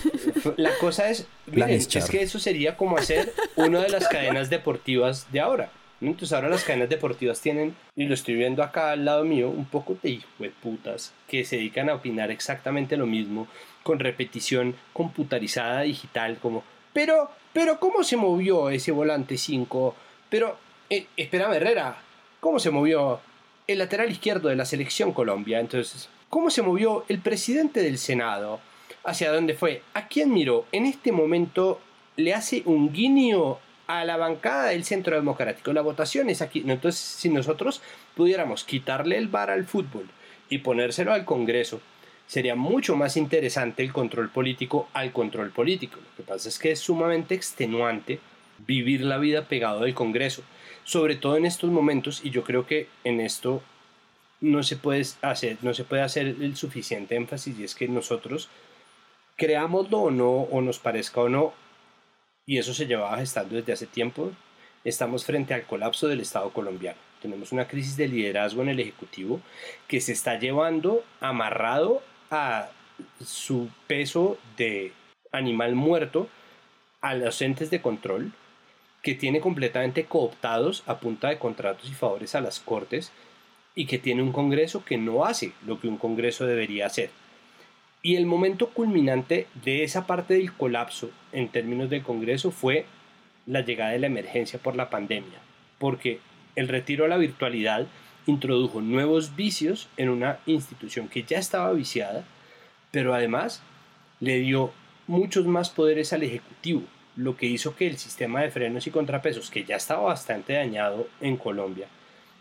la 0.57 0.74
cosa 0.78 1.11
es. 1.11 1.26
Miren, 1.47 1.70
es 1.70 1.86
que 1.86 2.22
eso 2.22 2.38
sería 2.38 2.78
como 2.78 2.97
hacer 2.97 3.34
una 3.57 3.80
de 3.82 3.90
las 3.90 4.09
cadenas 4.09 4.49
deportivas 4.49 5.30
de 5.32 5.40
ahora. 5.40 5.70
¿no? 6.01 6.11
Entonces, 6.11 6.32
ahora 6.32 6.49
las 6.49 6.64
cadenas 6.64 6.88
deportivas 6.88 7.42
tienen, 7.42 7.76
y 7.95 8.07
lo 8.07 8.14
estoy 8.14 8.36
viendo 8.36 8.62
acá 8.62 8.92
al 8.92 9.05
lado 9.05 9.24
mío, 9.24 9.51
un 9.51 9.66
poco 9.66 9.99
de 10.03 10.11
hijo 10.11 10.28
de 10.38 10.49
putas 10.51 11.12
que 11.28 11.45
se 11.45 11.57
dedican 11.57 11.90
a 11.90 11.95
opinar 11.95 12.30
exactamente 12.30 12.97
lo 12.97 13.07
mismo, 13.07 13.47
con 13.82 13.99
repetición 13.99 14.74
computarizada 14.95 15.82
digital, 15.82 16.38
como. 16.40 16.64
Pero, 16.95 17.30
pero, 17.53 17.78
¿cómo 17.78 18.03
se 18.03 18.16
movió 18.16 18.70
ese 18.70 18.92
volante 18.92 19.36
5? 19.36 19.95
Pero, 20.30 20.57
eh, 20.88 21.07
espérame, 21.18 21.55
Herrera, 21.55 21.99
¿cómo 22.40 22.59
se 22.59 22.70
movió 22.70 23.20
el 23.66 23.78
lateral 23.78 24.11
izquierdo 24.11 24.49
de 24.49 24.57
la 24.57 24.64
selección 24.64 25.12
Colombia? 25.12 25.61
Entonces, 25.61 26.09
¿cómo 26.30 26.49
se 26.51 26.62
movió 26.62 27.05
el 27.09 27.18
presidente 27.18 27.82
del 27.82 27.99
Senado? 27.99 28.61
¿Hacia 29.05 29.33
dónde 29.33 29.55
fue? 29.55 29.83
¿A 29.93 30.09
quién 30.09 30.33
miró? 30.33 30.67
En 30.73 30.87
este 30.87 31.13
momento 31.13 31.81
le 32.17 32.35
hace 32.35 32.63
un 32.65 32.93
guiño 32.93 33.59
a 33.87 34.05
la 34.05 34.17
bancada 34.17 34.69
del 34.69 34.85
Centro 34.85 35.15
Democrático. 35.15 35.73
La 35.73 35.83
votación 35.83 36.31
es 36.31 36.41
aquí. 36.41 36.65
Entonces, 36.67 37.01
si 37.01 37.29
nosotros 37.29 37.83
pudiéramos 38.17 38.65
quitarle 38.65 39.19
el 39.19 39.29
bar 39.29 39.51
al 39.51 39.67
fútbol 39.67 40.09
y 40.49 40.59
ponérselo 40.59 41.13
al 41.13 41.25
Congreso, 41.25 41.81
sería 42.27 42.55
mucho 42.55 42.97
más 42.97 43.17
interesante 43.17 43.83
el 43.83 43.93
control 43.93 44.31
político 44.31 44.89
al 44.95 45.13
control 45.13 45.51
político. 45.51 45.99
Lo 46.01 46.17
que 46.17 46.23
pasa 46.23 46.49
es 46.49 46.59
que 46.59 46.73
es 46.73 46.81
sumamente 46.81 47.35
extenuante 47.35 48.21
vivir 48.67 49.03
la 49.03 49.19
vida 49.19 49.49
pegado 49.49 49.81
del 49.81 49.95
Congreso, 49.95 50.43
sobre 50.85 51.17
todo 51.17 51.37
en 51.37 51.45
estos 51.45 51.71
momentos, 51.71 52.25
y 52.25 52.31
yo 52.31 52.45
creo 52.45 52.67
que 52.67 52.89
en 53.05 53.21
esto 53.21 53.63
no 54.41 54.63
se 54.63 54.77
puede 54.77 55.05
hacer, 55.23 55.59
no 55.63 55.75
se 55.75 55.85
puede 55.85 56.03
hacer 56.03 56.27
el 56.27 56.57
suficiente 56.57 57.17
énfasis, 57.17 57.59
y 57.59 57.65
es 57.65 57.75
que 57.75 57.89
nosotros, 57.89 58.49
creámoslo 59.37 59.99
o 59.99 60.11
no, 60.11 60.30
o 60.30 60.61
nos 60.61 60.78
parezca 60.78 61.20
o 61.20 61.28
no, 61.28 61.53
y 62.47 62.59
eso 62.59 62.74
se 62.74 62.87
llevaba 62.87 63.18
gestando 63.18 63.57
desde 63.57 63.72
hace 63.72 63.87
tiempo, 63.87 64.32
estamos 64.85 65.24
frente 65.24 65.55
al 65.55 65.64
colapso 65.64 66.09
del 66.09 66.20
Estado 66.20 66.51
colombiano. 66.51 66.99
Tenemos 67.22 67.53
una 67.53 67.66
crisis 67.66 67.97
de 67.97 68.09
liderazgo 68.09 68.62
en 68.62 68.68
el 68.68 68.80
Ejecutivo 68.80 69.41
que 69.89 70.01
se 70.01 70.12
está 70.12 70.39
llevando 70.39 71.03
amarrado 71.20 72.03
a 72.30 72.68
su 73.24 73.70
peso 73.87 74.37
de 74.57 74.93
animal 75.32 75.74
muerto 75.74 76.28
a 77.01 77.14
los 77.14 77.41
entes 77.43 77.70
de 77.70 77.80
control 77.80 78.32
que 79.03 79.14
tiene 79.14 79.41
completamente 79.41 80.05
cooptados 80.05 80.82
a 80.87 80.99
punta 80.99 81.28
de 81.28 81.39
contratos 81.39 81.89
y 81.89 81.95
favores 81.95 82.35
a 82.35 82.41
las 82.41 82.61
cortes 82.61 83.12
y 83.74 83.87
que 83.87 83.99
tiene 83.99 84.22
un 84.22 84.32
Congreso 84.32 84.85
que 84.85 84.97
no 84.97 85.24
hace 85.24 85.53
lo 85.66 85.80
que 85.80 85.89
un 85.89 85.99
Congreso 85.99 86.47
debería 86.47 86.87
hacer. 86.87 87.11
Y 88.07 88.17
el 88.17 88.27
momento 88.27 88.69
culminante 88.69 89.47
de 89.65 89.83
esa 89.83 90.07
parte 90.07 90.35
del 90.35 90.53
colapso 90.53 91.11
en 91.33 91.49
términos 91.49 91.89
del 91.89 92.03
Congreso 92.03 92.51
fue 92.51 92.85
la 93.47 93.63
llegada 93.63 93.93
de 93.93 93.99
la 93.99 94.09
emergencia 94.09 94.59
por 94.59 94.77
la 94.77 94.91
pandemia, 94.91 95.39
porque 95.79 96.21
el 96.55 96.69
retiro 96.69 97.07
a 97.07 97.09
la 97.09 97.17
virtualidad 97.17 97.87
introdujo 98.27 98.83
nuevos 98.83 99.37
vicios 99.37 99.89
en 99.97 100.11
una 100.11 100.39
institución 100.45 101.09
que 101.09 101.23
ya 101.23 101.39
estaba 101.39 101.73
viciada, 101.73 102.25
pero 102.91 103.15
además 103.15 103.63
le 104.21 104.39
dio 104.39 104.71
muchos 105.07 105.47
más 105.47 105.71
poderes 105.71 106.13
al 106.13 106.25
Ejecutivo, 106.25 106.83
lo 107.17 107.39
que 107.39 107.47
hizo 107.47 107.75
que 107.75 107.87
el 107.87 107.97
sistema 107.97 108.43
de 108.43 108.51
frenos 108.51 108.87
y 108.87 108.91
contrapesos, 108.91 109.51
que 109.51 109.65
ya 109.65 109.77
estaba 109.77 110.03
bastante 110.03 110.53
dañado 110.53 111.09
en 111.23 111.39
Colombia, 111.39 111.87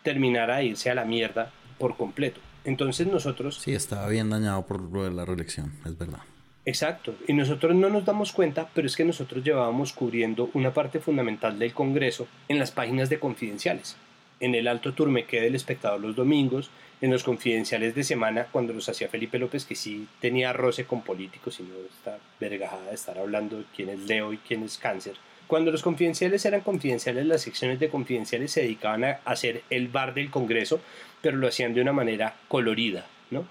terminara 0.04 0.58
de 0.58 0.66
irse 0.66 0.90
a 0.90 0.96
la 0.96 1.06
mierda 1.06 1.54
por 1.78 1.96
completo. 1.96 2.42
Entonces 2.66 3.08
nosotros... 3.08 3.60
Sí, 3.60 3.74
estaba 3.74 4.08
bien 4.08 4.30
dañado 4.30 4.66
por 4.66 4.82
lo 4.82 5.04
de 5.04 5.12
la 5.12 5.26
reelección, 5.26 5.74
es 5.86 5.98
verdad. 5.98 6.22
Exacto, 6.66 7.14
y 7.28 7.34
nosotros 7.34 7.76
no 7.76 7.90
nos 7.90 8.06
damos 8.06 8.32
cuenta, 8.32 8.70
pero 8.74 8.88
es 8.88 8.96
que 8.96 9.04
nosotros 9.04 9.44
llevábamos 9.44 9.92
cubriendo 9.92 10.50
una 10.54 10.74
parte 10.74 11.00
fundamental 11.00 11.60
del 11.60 11.74
Congreso 11.74 12.26
en 12.48 12.58
las 12.58 12.72
páginas 12.72 13.10
de 13.10 13.20
confidenciales, 13.20 13.98
en 14.40 14.56
el 14.56 14.70
alto 14.70 14.94
turmeque 14.94 15.42
del 15.42 15.56
espectador 15.56 16.00
los 16.00 16.16
domingos, 16.16 16.70
en 17.02 17.12
los 17.12 17.26
confidenciales 17.26 17.96
de 17.96 18.04
semana 18.06 18.48
cuando 18.50 18.72
los 18.72 18.88
hacía 18.88 19.10
Felipe 19.10 19.38
López, 19.38 19.66
que 19.66 19.76
sí 19.76 20.08
tenía 20.22 20.54
roce 20.54 20.86
con 20.86 21.02
políticos 21.02 21.60
y 21.60 21.64
no 21.64 21.76
esta 21.92 22.18
vergajada 22.40 22.88
de 22.88 22.96
estar 22.96 23.20
hablando 23.20 23.58
de 23.58 23.66
quién 23.76 23.90
es 23.90 24.00
Leo 24.00 24.32
y 24.32 24.38
quién 24.38 24.64
es 24.64 24.78
Cáncer. 24.78 25.16
Cuando 25.48 25.72
los 25.72 25.84
confidenciales 25.84 26.46
eran 26.46 26.62
confidenciales, 26.62 27.26
las 27.26 27.42
secciones 27.42 27.80
de 27.80 27.90
confidenciales 27.90 28.52
se 28.52 28.62
dedicaban 28.62 29.04
a 29.04 29.20
hacer 29.26 29.64
el 29.70 29.88
bar 29.88 30.14
del 30.14 30.32
Congreso, 30.32 30.80
pero 31.22 31.38
lo 31.38 31.48
hacían 31.48 31.74
de 31.74 31.82
una 31.82 31.94
manera 31.94 32.36
colorida, 32.48 33.06
¿no? 33.32 33.46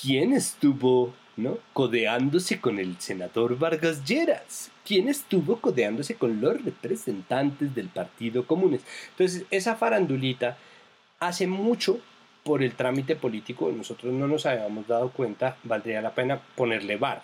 ¿Quién 0.00 0.32
estuvo 0.32 1.14
¿no? 1.36 1.58
codeándose 1.72 2.60
con 2.60 2.78
el 2.78 2.98
senador 3.00 3.58
Vargas 3.58 4.04
Lleras? 4.04 4.70
¿Quién 4.84 5.08
estuvo 5.08 5.60
codeándose 5.60 6.14
con 6.14 6.40
los 6.40 6.62
representantes 6.62 7.74
del 7.74 7.88
Partido 7.88 8.46
Comunes? 8.46 8.82
Entonces, 9.10 9.44
esa 9.50 9.76
farandulita 9.76 10.58
hace 11.18 11.46
mucho 11.46 12.00
por 12.44 12.62
el 12.62 12.74
trámite 12.74 13.16
político, 13.16 13.72
nosotros 13.72 14.12
no 14.12 14.28
nos 14.28 14.46
habíamos 14.46 14.86
dado 14.86 15.10
cuenta, 15.10 15.56
valdría 15.64 16.00
la 16.00 16.14
pena 16.14 16.40
ponerle 16.54 16.96
bar. 16.96 17.22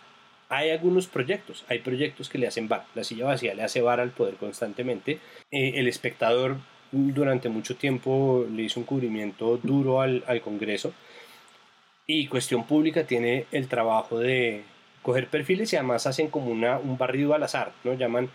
Hay 0.55 0.69
algunos 0.69 1.07
proyectos, 1.07 1.65
hay 1.69 1.79
proyectos 1.79 2.29
que 2.29 2.37
le 2.37 2.47
hacen 2.47 2.69
bar. 2.69 2.85
La 2.95 3.05
silla 3.05 3.25
vacía 3.25 3.55
le 3.55 3.63
hace 3.63 3.81
bar 3.81 4.01
al 4.01 4.11
poder 4.11 4.35
constantemente. 4.35 5.19
Eh, 5.51 5.73
el 5.77 5.89
espectador 5.89 6.59
durante 6.91 7.49
mucho 7.49 7.75
tiempo 7.75 8.47
le 8.51 8.65
hizo 8.65 8.79
un 8.79 8.85
cubrimiento 8.85 9.57
duro 9.63 10.03
al, 10.03 10.23
al 10.27 10.43
Congreso 10.43 10.93
y 12.07 12.27
Cuestión 12.27 12.67
Pública 12.67 13.05
tiene 13.05 13.47
el 13.51 13.67
trabajo 13.67 14.19
de 14.19 14.65
coger 15.01 15.29
perfiles 15.29 15.73
y 15.73 15.77
además 15.77 16.07
hacen 16.07 16.29
como 16.29 16.51
una, 16.51 16.79
un 16.79 16.99
barrido 16.99 17.33
al 17.33 17.43
azar, 17.43 17.73
¿no? 17.83 17.95
Llaman 17.95 18.29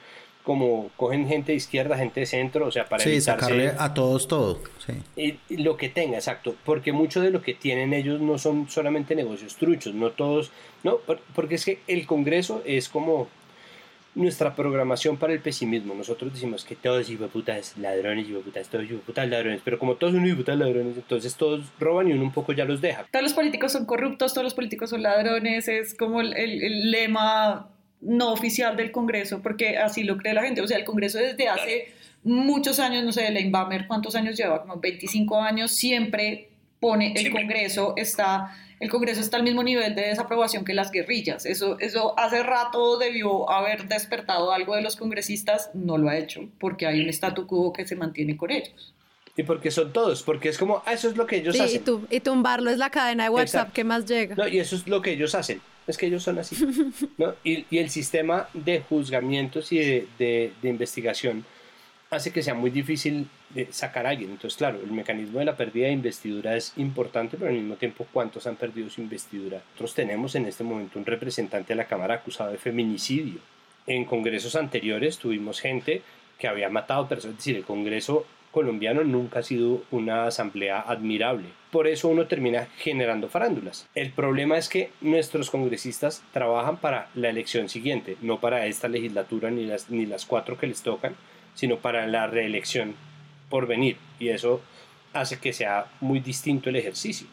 como 0.47 0.89
cogen 0.95 1.27
gente 1.27 1.51
de 1.51 1.57
izquierda, 1.57 1.97
gente 1.97 2.21
de 2.21 2.25
centro, 2.25 2.67
o 2.67 2.71
sea, 2.71 2.85
para 2.87 3.03
Sí, 3.03 3.09
evitarse 3.09 3.41
sacarle 3.41 3.71
a 3.77 3.93
todos 3.93 4.29
todo. 4.29 4.61
Sí. 4.85 4.93
y- 5.17 5.39
y 5.53 5.57
lo 5.57 5.75
que 5.75 5.89
tenga, 5.89 6.15
exacto, 6.15 6.55
porque 6.63 6.93
mucho 6.93 7.19
de 7.19 7.31
lo 7.31 7.41
que 7.41 7.53
tienen 7.53 7.93
ellos 7.93 8.21
no 8.21 8.37
son 8.37 8.69
solamente 8.69 9.13
negocios 9.13 9.57
truchos, 9.57 9.93
no 9.93 10.11
todos, 10.11 10.51
no, 10.85 10.99
Por- 10.99 11.19
porque 11.35 11.55
es 11.55 11.65
que 11.65 11.79
el 11.87 12.05
Congreso 12.07 12.61
es 12.65 12.87
como 12.87 13.27
nuestra 14.15 14.55
programación 14.55 15.17
para 15.17 15.33
el 15.33 15.41
pesimismo. 15.41 15.93
Nosotros 15.93 16.31
decimos 16.33 16.63
que 16.63 16.75
todos 16.77 17.07
putas 17.33 17.77
ladrones, 17.77 18.25
putas, 18.43 18.69
todos 18.69 18.85
putas 19.05 19.27
ladrones, 19.27 19.59
pero 19.65 19.77
como 19.77 19.95
todos 19.95 20.13
son 20.13 20.35
putas 20.37 20.57
ladrones, 20.57 20.95
entonces 20.95 21.35
todos 21.35 21.65
roban 21.77 22.07
y 22.07 22.13
uno 22.13 22.23
un 22.23 22.31
poco 22.31 22.53
ya 22.53 22.63
los 22.63 22.79
deja. 22.79 23.05
Todos 23.11 23.23
los 23.23 23.33
políticos 23.33 23.73
son 23.73 23.85
corruptos, 23.85 24.33
todos 24.33 24.45
los 24.45 24.53
políticos 24.53 24.91
son 24.91 25.03
ladrones, 25.03 25.67
es 25.67 25.93
como 25.93 26.21
el, 26.21 26.33
el- 26.37 26.63
el 26.63 26.89
lema 26.91 27.67
no 28.01 28.31
oficial 28.31 28.75
del 28.77 28.91
Congreso, 28.91 29.41
porque 29.41 29.77
así 29.77 30.03
lo 30.03 30.17
cree 30.17 30.33
la 30.33 30.43
gente. 30.43 30.61
O 30.61 30.67
sea, 30.67 30.77
el 30.77 30.85
Congreso 30.85 31.17
desde 31.17 31.47
hace 31.47 31.91
muchos 32.23 32.79
años, 32.79 33.03
no 33.03 33.11
sé, 33.11 33.27
Elaine 33.27 33.51
Bamer, 33.51 33.87
¿cuántos 33.87 34.15
años 34.15 34.35
lleva? 34.37 34.61
Como 34.61 34.77
25 34.79 35.41
años, 35.41 35.71
siempre 35.71 36.49
pone 36.79 37.13
el 37.15 37.31
Congreso, 37.31 37.93
está, 37.97 38.55
el 38.79 38.89
Congreso 38.89 39.21
está 39.21 39.37
al 39.37 39.43
mismo 39.43 39.63
nivel 39.63 39.95
de 39.95 40.03
desaprobación 40.03 40.63
que 40.63 40.73
las 40.75 40.91
guerrillas. 40.91 41.45
Eso, 41.47 41.79
eso 41.79 42.17
hace 42.19 42.43
rato 42.43 42.97
debió 42.99 43.49
haber 43.49 43.87
despertado 43.87 44.51
algo 44.51 44.75
de 44.75 44.81
los 44.83 44.95
congresistas, 44.95 45.71
no 45.73 45.97
lo 45.97 46.09
ha 46.09 46.17
hecho, 46.17 46.41
porque 46.59 46.85
hay 46.85 47.01
un 47.01 47.09
statu 47.09 47.47
quo 47.47 47.73
que 47.73 47.87
se 47.87 47.95
mantiene 47.95 48.37
con 48.37 48.51
ellos. 48.51 48.93
Y 49.35 49.43
porque 49.43 49.69
son 49.71 49.93
todos, 49.93 50.21
porque 50.23 50.49
es 50.49 50.57
como, 50.57 50.81
ah, 50.85 50.93
eso 50.93 51.09
es 51.09 51.15
lo 51.17 51.25
que 51.27 51.37
ellos 51.37 51.55
Sí, 51.55 51.61
y, 51.61 51.65
hacen. 51.65 51.83
tu- 51.83 52.07
y 52.09 52.19
tumbarlo 52.19 52.69
es 52.71 52.77
la 52.77 52.89
cadena 52.89 53.23
de 53.25 53.29
WhatsApp 53.29 53.47
Exacto. 53.61 53.73
que 53.73 53.83
más 53.83 54.05
llega. 54.05 54.35
No, 54.35 54.47
y 54.47 54.59
eso 54.59 54.75
es 54.75 54.87
lo 54.87 55.01
que 55.01 55.11
ellos 55.11 55.33
hacen. 55.35 55.61
Es 55.87 55.97
que 55.97 56.07
ellos 56.07 56.21
son 56.23 56.37
así. 56.39 56.55
¿no? 57.17 57.33
Y, 57.43 57.65
y 57.69 57.77
el 57.79 57.89
sistema 57.89 58.47
de 58.53 58.81
juzgamientos 58.81 59.71
y 59.71 59.77
de, 59.79 60.07
de- 60.19 60.51
de 60.61 60.69
investigación 60.69 61.45
hace 62.09 62.31
que 62.31 62.41
sea 62.41 62.53
muy 62.53 62.69
difícil 62.69 63.27
de 63.49 63.67
sacar 63.71 64.05
a 64.05 64.11
alguien. 64.11 64.31
Entonces, 64.31 64.57
claro, 64.57 64.79
el 64.81 64.91
mecanismo 64.91 65.39
de 65.39 65.45
la 65.45 65.57
pérdida 65.57 65.87
de 65.87 65.93
investidura 65.93 66.55
es 66.55 66.71
importante, 66.77 67.35
pero 67.37 67.49
al 67.49 67.57
mismo 67.57 67.75
tiempo, 67.75 68.05
¿cuántos 68.13 68.47
han 68.47 68.55
perdido 68.55 68.89
su 68.89 69.01
investidura? 69.01 69.57
Nosotros 69.71 69.93
tenemos 69.93 70.35
en 70.35 70.45
este 70.45 70.63
momento 70.63 70.99
un 70.99 71.05
representante 71.05 71.69
de 71.73 71.75
la 71.77 71.85
Cámara 71.87 72.15
acusado 72.15 72.51
de 72.51 72.57
feminicidio. 72.57 73.39
En 73.87 74.05
congresos 74.05 74.55
anteriores 74.55 75.17
tuvimos 75.17 75.59
gente 75.59 76.01
que 76.39 76.47
había 76.47 76.69
matado 76.69 77.07
personas. 77.09 77.33
Es 77.33 77.37
decir, 77.39 77.55
el 77.57 77.63
Congreso 77.65 78.25
colombiano 78.57 79.03
nunca 79.03 79.37
ha 79.37 79.43
sido 79.43 79.83
una 79.91 80.25
asamblea 80.25 80.81
admirable. 80.81 81.49
Por 81.69 81.85
eso 81.85 82.07
uno 82.07 82.25
termina 82.25 82.65
generando 82.79 83.29
farándulas. 83.29 83.87
El 83.93 84.11
problema 84.11 84.57
es 84.57 84.67
que 84.67 84.89
nuestros 84.99 85.51
congresistas 85.51 86.23
trabajan 86.33 86.77
para 86.77 87.07
la 87.13 87.29
elección 87.29 87.69
siguiente, 87.69 88.17
no 88.19 88.39
para 88.39 88.65
esta 88.65 88.87
legislatura 88.87 89.51
ni 89.51 89.67
las, 89.67 89.91
ni 89.91 90.07
las 90.07 90.25
cuatro 90.25 90.57
que 90.57 90.65
les 90.65 90.81
tocan, 90.81 91.15
sino 91.53 91.77
para 91.77 92.07
la 92.07 92.25
reelección 92.25 92.95
por 93.47 93.67
venir. 93.67 93.97
Y 94.17 94.29
eso 94.29 94.59
hace 95.13 95.37
que 95.37 95.53
sea 95.53 95.85
muy 96.01 96.19
distinto 96.19 96.71
el 96.71 96.77
ejercicio. 96.77 97.27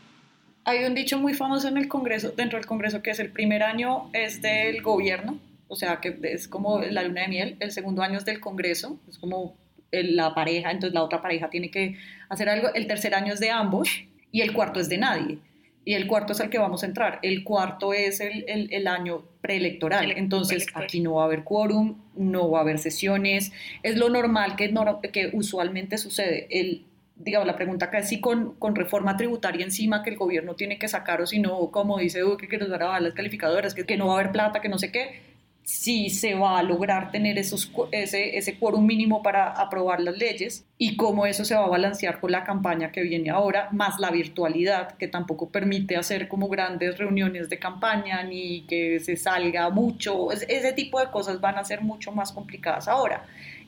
Hay 0.67 0.85
un 0.85 0.95
dicho 0.95 1.19
muy 1.19 1.33
famoso 1.33 1.69
en 1.69 1.79
el 1.79 1.89
Congreso, 1.89 2.33
dentro 2.37 2.59
del 2.59 2.67
Congreso, 2.67 3.01
que 3.01 3.13
es 3.13 3.19
el 3.19 3.31
primer 3.31 3.63
año 3.63 4.11
es 4.13 4.43
del 4.43 4.83
gobierno, 4.83 5.39
o 5.69 5.75
sea, 5.75 6.01
que 6.01 6.19
es 6.23 6.49
como 6.49 6.81
la 6.81 7.03
luna 7.03 7.23
de 7.23 7.29
miel, 7.29 7.57
el 7.61 7.73
segundo 7.73 8.03
año 8.03 8.19
es 8.19 8.27
del 8.27 8.41
Congreso, 8.41 8.99
es 9.09 9.17
como 9.17 9.57
la 10.03 10.35
pareja, 10.35 10.71
entonces 10.71 10.95
la 10.95 11.03
otra 11.03 11.23
pareja 11.23 11.51
tiene 11.51 11.71
que 11.71 11.97
hacer 12.29 12.49
algo, 12.49 12.73
el 12.75 12.87
tercer 12.87 13.15
año 13.15 13.33
es 13.33 13.41
de 13.41 13.51
ambos, 13.51 13.89
y 14.35 14.41
el 14.41 14.53
cuarto 14.53 14.81
es 14.81 14.89
de 14.89 14.99
nadie. 14.99 15.39
Y 15.85 15.95
el 15.95 16.09
cuarto 16.09 16.33
es 16.33 16.41
al 16.41 16.51
que 16.51 16.59
vamos 16.59 16.83
a 16.83 16.87
entrar. 16.87 17.21
El 17.23 17.45
cuarto 17.45 17.93
es 17.93 18.19
el, 18.19 18.45
el, 18.49 18.73
el 18.73 18.89
año 18.89 19.23
preelectoral. 19.41 20.11
Entonces, 20.11 20.67
aquí 20.75 20.99
no 21.01 21.15
va 21.15 21.23
a 21.23 21.27
haber 21.27 21.45
quórum, 21.45 21.99
no 22.17 22.51
va 22.51 22.59
a 22.59 22.63
haber 22.63 22.79
sesiones. 22.79 23.53
Es 23.85 23.97
lo 23.97 24.09
normal 24.09 24.57
que, 24.57 24.75
que 25.13 25.31
usualmente 25.35 25.99
sucede. 25.99 26.49
El, 26.51 26.85
digamos, 27.15 27.47
la 27.47 27.55
pregunta 27.55 27.87
acá 27.87 27.99
es 27.99 28.09
si 28.09 28.21
con, 28.21 28.55
con, 28.55 28.75
reforma 28.75 29.17
tributaria 29.17 29.65
encima 29.65 30.03
que 30.03 30.11
el 30.11 30.17
gobierno 30.17 30.55
tiene 30.57 30.79
que 30.79 30.89
sacar 30.89 31.21
o 31.21 31.27
si 31.27 31.39
no, 31.39 31.71
como 31.71 31.99
dice 31.99 32.21
Duque, 32.21 32.49
que 32.49 32.59
nos 32.59 32.71
van 32.71 32.83
a 32.83 32.99
las 32.99 33.15
calificadoras, 33.15 33.75
que, 33.75 33.85
que 33.85 33.97
no 33.97 34.09
va 34.09 34.15
a 34.15 34.21
haber 34.21 34.33
plata, 34.33 34.61
que 34.61 34.69
no 34.69 34.79
sé 34.79 34.91
qué 34.91 35.34
si 35.65 36.11
se 36.11 36.35
va 36.35 36.59
a 36.59 36.63
lograr 36.63 37.11
tener 37.11 37.39
esos, 37.39 37.73
ese, 37.91 38.37
ese 38.37 38.59
quórum 38.59 38.85
mínimo 38.85 39.23
para 39.23 39.51
aprobar 39.51 39.99
las 40.01 40.17
leyes 40.17 40.67
y 40.77 40.97
cómo 40.97 41.25
eso 41.25 41.47
se 41.47 41.55
va 41.55 41.65
a 41.65 41.69
balancear 41.69 42.21
con 42.21 42.33
la 42.33 42.45
campaña 42.45 42.93
que 42.93 43.01
viene 43.01 43.31
ahora, 43.31 43.71
más 43.73 43.99
la 43.99 44.11
virtualidad, 44.11 44.93
que 44.99 45.09
tampoco 45.09 45.49
permite 45.49 45.97
hacer 45.97 46.29
como 46.29 46.49
grandes 46.49 46.99
reuniones 46.99 47.49
de 47.49 47.59
campaña 47.59 48.23
ni 48.23 48.67
que 48.67 49.01
se 49.01 49.17
salga 49.17 49.71
mucho. 49.71 50.31
Ese 50.33 50.75
tipo 50.75 51.01
de 51.01 51.11
cosas 51.11 51.41
van 51.41 51.57
a 51.57 51.65
ser 51.65 51.81
mucho 51.81 52.13
más 52.13 52.33
complicadas 52.33 52.87
ahora. 52.87 53.25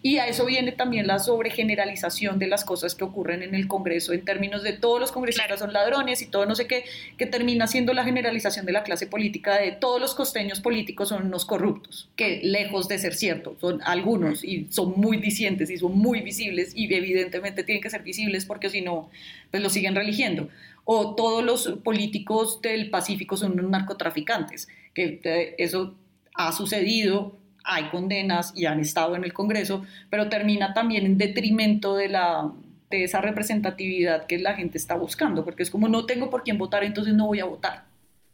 Y 0.07 0.19
a 0.19 0.29
eso 0.29 0.47
viene 0.47 0.71
también 0.71 1.09
la 1.09 1.19
sobregeneralización 1.19 2.39
de 2.39 2.47
las 2.47 2.65
cosas 2.65 2.95
que 2.95 3.03
ocurren 3.03 3.43
en 3.43 3.57
el 3.57 3.67
Congreso 3.67 4.13
en 4.13 4.25
términos 4.25 4.63
de 4.63 4.73
todos 4.73 5.01
los 5.01 5.11
congresistas 5.11 5.59
son 5.59 5.73
ladrones 5.73 6.23
y 6.23 6.27
todo 6.27 6.47
no 6.47 6.55
sé 6.55 6.69
qué, 6.69 6.85
que 7.19 7.27
termina 7.27 7.67
siendo 7.67 7.93
la 7.93 8.05
generalización 8.05 8.67
de 8.67 8.73
la 8.73 8.85
clase 8.85 9.09
política 9.09 9.59
de 9.59 9.73
todos 9.73 10.01
los 10.01 10.15
costeños 10.15 10.61
políticos 10.61 11.09
son 11.09 11.27
unos 11.27 11.45
corruptos, 11.45 12.09
que 12.15 12.41
lejos 12.45 12.87
de 12.87 13.01
ser 13.01 13.17
cierto, 13.17 13.57
son 13.61 13.81
algunos 13.83 14.45
y 14.45 14.69
son 14.71 14.93
muy 14.97 15.17
discientes 15.17 15.71
y 15.71 15.77
son 15.77 15.99
muy 15.99 16.21
visibles 16.21 16.71
y 16.77 16.85
evidentemente 16.95 17.65
tienen 17.65 17.83
que 17.83 17.91
ser 17.91 18.05
visibles 18.05 18.45
porque 18.45 18.71
si 18.71 18.83
no, 18.83 19.11
pues 19.51 19.61
lo 19.61 19.71
siguen 19.71 19.97
religiendo. 19.97 20.49
O 20.85 21.17
todos 21.17 21.43
los 21.45 21.81
políticos 21.83 22.63
del 22.63 22.91
Pacífico 22.91 23.37
son 23.37 23.59
unos 23.59 23.73
narcotraficantes, 23.73 24.69
que 24.95 25.21
eh, 25.25 25.57
eso 25.59 25.97
ha 26.33 26.53
sucedido 26.53 27.37
hay 27.67 27.85
condenas 27.91 28.53
y 28.57 28.67
han 28.67 28.81
estado 28.81 29.17
en 29.17 29.25
el 29.25 29.33
Congreso, 29.33 29.85
pero 30.09 30.29
termina 30.29 30.73
también 30.73 31.05
en 31.05 31.19
detrimento 31.19 31.97
de, 31.97 32.09
la, 32.09 32.51
de 32.91 33.05
esa 33.05 33.21
representatividad 33.21 34.27
que 34.27 34.39
la 34.39 34.55
gente 34.55 34.79
está 34.79 34.95
buscando, 34.95 35.45
porque 35.45 35.63
es 35.65 35.71
como 35.71 35.89
no 35.89 36.07
tengo 36.07 36.31
por 36.31 36.43
quién 36.45 36.59
votar, 36.59 36.85
entonces 36.85 37.15
no 37.15 37.27
voy 37.27 37.41
a 37.41 37.45
votar. 37.45 37.85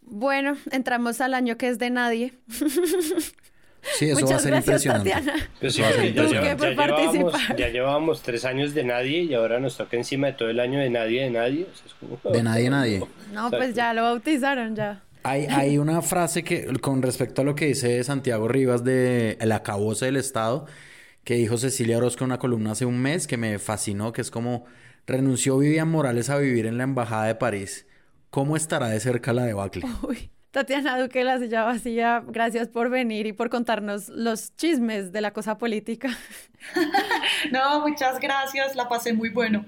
Bueno, 0.02 0.56
entramos 0.70 1.20
al 1.20 1.32
año 1.34 1.56
que 1.56 1.68
es 1.68 1.78
de 1.78 1.90
nadie. 1.90 2.34
Sí, 3.98 4.08
eso 4.10 4.26
va 4.26 4.36
a 4.36 4.38
ser 4.38 4.52
gracias, 4.52 4.84
impresionante. 4.86 5.10
Tatiana. 5.10 5.48
Pues 5.60 5.74
sí, 5.74 5.82
Va 5.82 5.88
a 5.88 5.92
ser 5.92 6.14
ya, 6.14 6.22
ya 6.22 6.54
llevábamos, 6.54 7.32
ya 7.58 7.68
llevábamos 7.68 8.22
tres 8.22 8.44
años 8.44 8.74
de 8.74 8.84
nadie 8.84 9.22
y 9.24 9.34
ahora 9.34 9.58
nos 9.58 9.76
toca 9.76 9.96
encima 9.96 10.28
de 10.28 10.32
todo 10.34 10.50
el 10.50 10.60
año 10.60 10.78
de 10.78 10.88
nadie, 10.88 11.22
de 11.24 11.30
nadie. 11.30 11.64
O 11.64 11.74
sea, 11.76 11.86
es 11.86 11.94
como- 11.94 12.32
De 12.32 12.42
nadie, 12.44 12.70
nadie. 12.70 13.02
No, 13.32 13.50
pues 13.50 13.74
ya 13.74 13.92
lo 13.92 14.02
bautizaron 14.02 14.76
ya. 14.76 15.02
Hay, 15.24 15.46
hay 15.46 15.78
una 15.78 16.02
frase 16.02 16.42
que, 16.42 16.66
con 16.80 17.02
respecto 17.02 17.42
a 17.42 17.44
lo 17.44 17.54
que 17.54 17.66
dice 17.66 18.02
Santiago 18.04 18.48
Rivas 18.48 18.84
de 18.84 19.36
El 19.40 19.52
acabose 19.52 20.06
del 20.06 20.16
Estado, 20.16 20.66
que 21.24 21.34
dijo 21.34 21.58
Cecilia 21.58 21.98
Orozco 21.98 22.24
en 22.24 22.30
una 22.30 22.38
columna 22.38 22.72
hace 22.72 22.84
un 22.86 23.00
mes, 23.00 23.26
que 23.26 23.36
me 23.36 23.58
fascinó, 23.58 24.12
que 24.12 24.20
es 24.20 24.30
como, 24.30 24.64
renunció 25.06 25.58
Vivian 25.58 25.90
Morales 25.90 26.30
a 26.30 26.38
vivir 26.38 26.66
en 26.66 26.78
la 26.78 26.84
Embajada 26.84 27.26
de 27.26 27.34
París. 27.34 27.86
¿Cómo 28.30 28.56
estará 28.56 28.88
de 28.88 29.00
cerca 29.00 29.32
la 29.32 29.44
debacle? 29.44 29.84
Uy. 30.08 30.30
Tatiana 30.52 31.00
Duque, 31.00 31.24
la 31.24 31.38
silla 31.38 31.64
vacía, 31.64 32.22
gracias 32.26 32.68
por 32.68 32.90
venir 32.90 33.26
y 33.26 33.32
por 33.32 33.48
contarnos 33.48 34.10
los 34.10 34.54
chismes 34.56 35.10
de 35.10 35.22
la 35.22 35.32
cosa 35.32 35.58
política. 35.58 36.10
No, 37.50 37.80
muchas 37.80 38.20
gracias, 38.20 38.76
la 38.76 38.88
pasé 38.88 39.12
muy 39.12 39.28
bueno. 39.28 39.64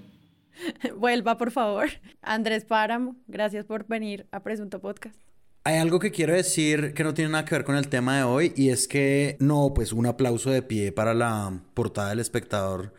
Vuelva, 0.96 1.36
por 1.36 1.50
favor. 1.50 1.88
Andrés 2.22 2.64
Páramo, 2.64 3.16
gracias 3.26 3.64
por 3.64 3.86
venir 3.86 4.28
a 4.30 4.40
Presunto 4.40 4.80
Podcast. 4.80 5.18
Hay 5.66 5.78
algo 5.78 5.98
que 5.98 6.10
quiero 6.10 6.34
decir 6.34 6.92
que 6.92 7.04
no 7.04 7.14
tiene 7.14 7.30
nada 7.30 7.44
que 7.46 7.54
ver 7.54 7.64
con 7.64 7.76
el 7.76 7.88
tema 7.88 8.18
de 8.18 8.22
hoy 8.24 8.52
y 8.54 8.68
es 8.68 8.86
que 8.86 9.36
no, 9.40 9.72
pues 9.74 9.92
un 9.94 10.04
aplauso 10.06 10.50
de 10.50 10.60
pie 10.60 10.92
para 10.92 11.14
la 11.14 11.58
portada 11.72 12.10
del 12.10 12.20
espectador 12.20 12.92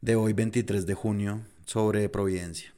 de 0.00 0.14
hoy 0.14 0.32
23 0.32 0.86
de 0.86 0.94
junio 0.94 1.40
sobre 1.66 2.08
Providencia. 2.08 2.72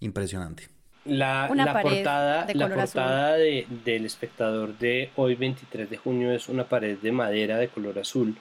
Impresionante. 0.00 0.68
La, 1.04 1.46
portada, 1.82 2.46
de 2.46 2.54
la 2.54 2.64
color 2.66 2.80
azul. 2.80 2.94
portada 3.02 3.34
de- 3.34 3.66
del 3.84 4.06
espectador 4.06 4.76
de 4.78 5.10
hoy 5.16 5.34
23 5.36 5.88
de 5.88 5.96
junio 5.96 6.32
es 6.32 6.48
una 6.48 6.68
pared 6.68 6.98
de 6.98 7.12
madera 7.12 7.58
de 7.58 7.68
color 7.68 7.98
azul 8.00 8.36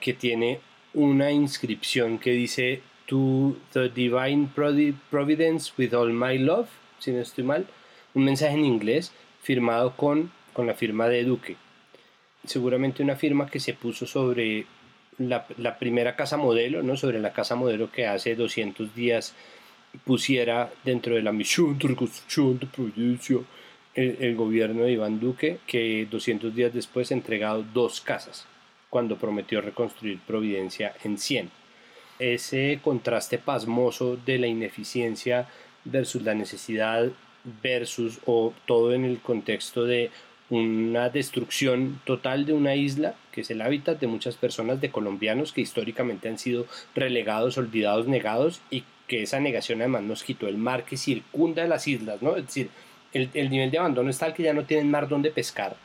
que 0.00 0.12
tiene 0.12 0.60
una 0.92 1.30
inscripción 1.30 2.18
que 2.18 2.32
dice 2.32 2.82
To 3.06 3.56
the 3.72 3.88
Divine 3.88 4.50
Provi- 4.54 4.94
Providence 5.10 5.72
with 5.78 5.94
all 5.94 6.12
my 6.12 6.36
love, 6.36 6.68
si 6.98 7.12
no 7.12 7.20
estoy 7.20 7.44
mal, 7.44 7.66
un 8.12 8.24
mensaje 8.24 8.54
en 8.54 8.64
inglés 8.64 9.12
firmado 9.42 9.96
con, 9.96 10.30
con 10.52 10.66
la 10.66 10.74
firma 10.74 11.08
de 11.08 11.24
Duque. 11.24 11.56
Seguramente 12.44 13.02
una 13.02 13.16
firma 13.16 13.48
que 13.48 13.60
se 13.60 13.74
puso 13.74 14.06
sobre 14.06 14.66
la, 15.18 15.46
la 15.58 15.78
primera 15.78 16.16
casa 16.16 16.36
modelo, 16.36 16.82
¿no? 16.82 16.96
sobre 16.96 17.20
la 17.20 17.32
casa 17.32 17.54
modelo 17.54 17.90
que 17.90 18.06
hace 18.06 18.34
200 18.34 18.94
días 18.94 19.34
pusiera 20.04 20.70
dentro 20.84 21.14
de 21.14 21.22
la 21.22 21.32
misión 21.32 21.78
de 21.78 21.88
reconstrucción 21.88 22.58
de 22.58 22.66
Providencia 22.66 23.38
el, 23.94 24.16
el 24.20 24.36
gobierno 24.36 24.84
de 24.84 24.92
Iván 24.92 25.20
Duque, 25.20 25.58
que 25.66 26.06
200 26.10 26.54
días 26.54 26.72
después 26.72 27.10
ha 27.10 27.14
entregado 27.14 27.64
dos 27.74 28.00
casas, 28.00 28.46
cuando 28.88 29.16
prometió 29.16 29.60
reconstruir 29.60 30.20
Providencia 30.26 30.94
en 31.04 31.18
100. 31.18 31.50
Ese 32.18 32.80
contraste 32.82 33.38
pasmoso 33.38 34.16
de 34.16 34.38
la 34.38 34.46
ineficiencia 34.46 35.48
versus 35.84 36.22
la 36.22 36.34
necesidad 36.34 37.10
versus 37.62 38.20
o 38.26 38.52
todo 38.66 38.92
en 38.92 39.04
el 39.04 39.20
contexto 39.20 39.84
de 39.84 40.10
una 40.50 41.08
destrucción 41.10 42.00
total 42.04 42.44
de 42.44 42.52
una 42.52 42.74
isla 42.74 43.14
que 43.30 43.42
es 43.42 43.50
el 43.50 43.62
hábitat 43.62 44.00
de 44.00 44.08
muchas 44.08 44.36
personas 44.36 44.80
de 44.80 44.90
colombianos 44.90 45.52
que 45.52 45.60
históricamente 45.60 46.28
han 46.28 46.38
sido 46.38 46.66
relegados, 46.94 47.56
olvidados, 47.56 48.08
negados 48.08 48.60
y 48.70 48.84
que 49.06 49.22
esa 49.22 49.40
negación 49.40 49.80
además 49.80 50.02
nos 50.02 50.22
quitó 50.24 50.48
el 50.48 50.56
mar 50.56 50.84
que 50.84 50.96
circunda 50.96 51.66
las 51.66 51.86
islas, 51.86 52.20
¿no? 52.20 52.36
Es 52.36 52.46
decir, 52.46 52.70
el, 53.12 53.30
el 53.34 53.50
nivel 53.50 53.70
de 53.70 53.78
abandono 53.78 54.10
es 54.10 54.18
tal 54.18 54.34
que 54.34 54.42
ya 54.42 54.52
no 54.52 54.64
tienen 54.64 54.90
mar 54.90 55.08
donde 55.08 55.30
pescar. 55.30 55.76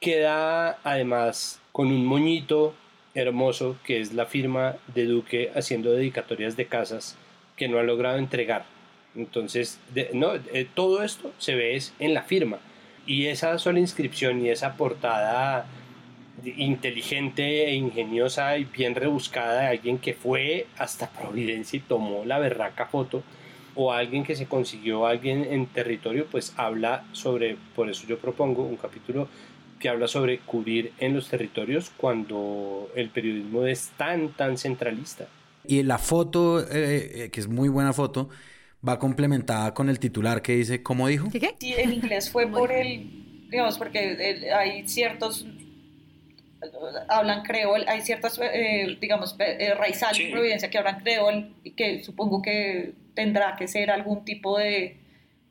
Queda 0.00 0.78
además 0.82 1.60
con 1.72 1.88
un 1.88 2.04
moñito 2.04 2.74
hermoso 3.14 3.76
que 3.84 4.00
es 4.00 4.12
la 4.12 4.26
firma 4.26 4.76
de 4.94 5.04
Duque 5.04 5.50
haciendo 5.54 5.92
dedicatorias 5.92 6.56
de 6.56 6.66
casas 6.66 7.16
que 7.56 7.68
no 7.68 7.78
ha 7.78 7.82
logrado 7.82 8.18
entregar. 8.18 8.73
Entonces, 9.16 9.78
de- 9.94 10.10
no, 10.14 10.34
eh, 10.34 10.66
todo 10.74 11.02
esto 11.02 11.32
se 11.38 11.54
ve 11.54 11.76
es 11.76 11.94
en 11.98 12.14
la 12.14 12.22
firma. 12.22 12.58
Y 13.06 13.26
esa 13.26 13.58
sola 13.58 13.78
inscripción 13.80 14.44
y 14.44 14.48
esa 14.50 14.76
portada 14.76 15.66
inteligente 16.44 17.66
e 17.66 17.74
ingeniosa 17.74 18.58
y 18.58 18.64
bien 18.64 18.94
rebuscada 18.94 19.60
de 19.62 19.66
alguien 19.68 19.98
que 19.98 20.14
fue 20.14 20.66
hasta 20.78 21.08
Providencia 21.10 21.76
y 21.78 21.80
tomó 21.80 22.24
la 22.24 22.38
berraca 22.38 22.86
foto 22.86 23.22
o 23.76 23.92
alguien 23.92 24.24
que 24.24 24.36
se 24.36 24.46
consiguió 24.46 25.06
alguien 25.06 25.44
en 25.44 25.66
territorio, 25.66 26.26
pues 26.30 26.52
habla 26.56 27.04
sobre, 27.12 27.56
por 27.74 27.88
eso 27.90 28.06
yo 28.06 28.18
propongo 28.18 28.62
un 28.64 28.76
capítulo 28.76 29.28
que 29.80 29.88
habla 29.88 30.06
sobre 30.08 30.38
cubrir 30.38 30.92
en 30.98 31.14
los 31.14 31.28
territorios 31.28 31.90
cuando 31.96 32.90
el 32.94 33.10
periodismo 33.10 33.64
es 33.66 33.90
tan, 33.96 34.28
tan 34.30 34.56
centralista. 34.58 35.26
Y 35.66 35.82
la 35.82 35.98
foto, 35.98 36.60
eh, 36.60 37.24
eh, 37.24 37.30
que 37.30 37.40
es 37.40 37.48
muy 37.48 37.68
buena 37.70 37.92
foto, 37.94 38.28
va 38.86 38.98
complementada 38.98 39.72
con 39.74 39.88
el 39.88 39.98
titular 39.98 40.42
que 40.42 40.56
dice, 40.56 40.82
¿cómo 40.82 41.08
dijo? 41.08 41.28
¿Qué 41.30 41.40
qué? 41.40 41.54
Sí, 41.58 41.74
en 41.76 41.92
inglés 41.92 42.30
fue 42.30 42.46
por 42.46 42.70
el, 42.72 43.08
digamos, 43.50 43.78
porque 43.78 44.12
el- 44.12 44.52
hay 44.52 44.86
ciertos, 44.88 45.46
hablan 47.08 47.42
creol, 47.42 47.84
hay 47.88 48.00
ciertas, 48.02 48.38
eh, 48.42 48.96
digamos, 49.00 49.36
eh, 49.38 49.74
raizales 49.74 50.16
Sí. 50.16 50.24
en 50.24 50.32
Providencia 50.32 50.70
que 50.70 50.78
hablan 50.78 51.00
creol 51.00 51.54
y 51.62 51.72
que 51.72 52.02
supongo 52.02 52.40
que 52.42 52.92
tendrá 53.14 53.54
que 53.56 53.68
ser 53.68 53.90
algún 53.90 54.24
tipo 54.24 54.58
de, 54.58 54.96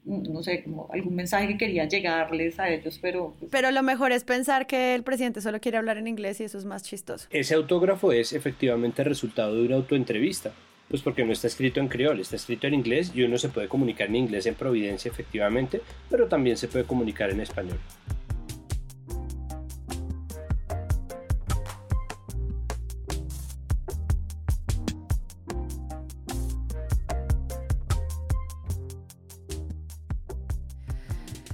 no 0.06 0.42
sé, 0.44 0.64
como 0.64 0.90
algún 0.92 1.16
mensaje 1.16 1.48
que 1.48 1.58
quería 1.58 1.86
llegarles 1.88 2.60
a 2.60 2.70
ellos, 2.70 3.00
pero 3.02 3.36
pues, 3.40 3.52
Pero 3.52 3.72
lo 3.72 3.84
mejor 3.84 4.12
es 4.12 4.24
pensar 4.24 4.66
que 4.68 4.96
el 4.96 5.04
presidente 5.04 5.40
solo 5.42 5.60
quiere 5.62 5.78
hablar 5.78 5.98
en 5.98 6.08
inglés 6.08 6.42
y 6.42 6.46
eso 6.46 6.58
es 6.58 6.66
más 6.66 6.84
chistoso. 6.84 7.28
Ese 7.30 7.54
autógrafo 7.54 8.12
es 8.12 8.34
efectivamente 8.34 9.02
el 9.04 9.08
resultado 9.08 9.56
de 9.56 9.66
una 9.66 9.76
autoentrevista, 9.76 10.52
pues 10.90 11.02
porque 11.02 11.26
no 11.26 11.34
está 11.34 11.48
escrito 11.48 11.80
en 11.80 11.88
creol, 11.88 12.20
está 12.20 12.36
escrito 12.36 12.68
en 12.68 12.74
inglés 12.74 13.12
y 13.16 13.24
uno 13.24 13.38
se 13.38 13.50
puede 13.50 13.68
comunicar 13.68 14.08
en 14.08 14.16
inglés 14.16 14.46
en 14.46 14.56
Providencia 14.56 15.10
efectivamente, 15.10 15.82
pero 16.10 16.28
también 16.28 16.58
se 16.58 16.68
puede 16.68 16.86
comunicar 16.86 17.30
en 17.30 17.42
español. 17.42 17.80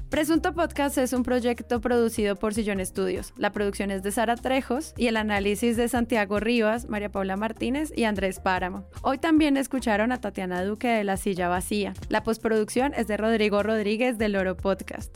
Presunto 0.10 0.54
Podcast 0.54 0.98
es 0.98 1.14
un 1.14 1.22
proyecto 1.22 1.82
producido 1.82 2.36
por 2.36 2.56
Sillón 2.56 2.80
Estudios. 2.80 3.32
La 3.38 3.52
producción 3.52 3.92
es 3.92 4.02
de 4.02 4.12
Sara 4.12 4.36
Trejos 4.36 4.96
y 4.98 5.06
el 5.06 5.18
análisis 5.18 5.78
de 5.78 5.88
Santiago 5.88 6.40
Rivas, 6.40 6.90
María 6.90 7.12
Paula 7.12 7.38
Martínez 7.38 7.94
y 7.96 8.06
Andrés 8.06 8.40
Páramo. 8.40 8.86
Hoy 9.04 9.20
también 9.20 9.56
escucharon 9.56 10.12
a 10.12 10.20
Tatiana 10.20 10.64
Duque 10.64 10.88
de 10.88 11.04
La 11.04 11.16
Silla 11.16 11.48
Vacía. 11.48 11.94
La 12.10 12.24
postproducción 12.24 12.96
es 12.96 13.06
de 13.06 13.18
Rodrigo 13.18 13.62
Rodríguez 13.62 14.18
del 14.18 14.36
Oro 14.36 14.58
Podcast. 14.58 15.16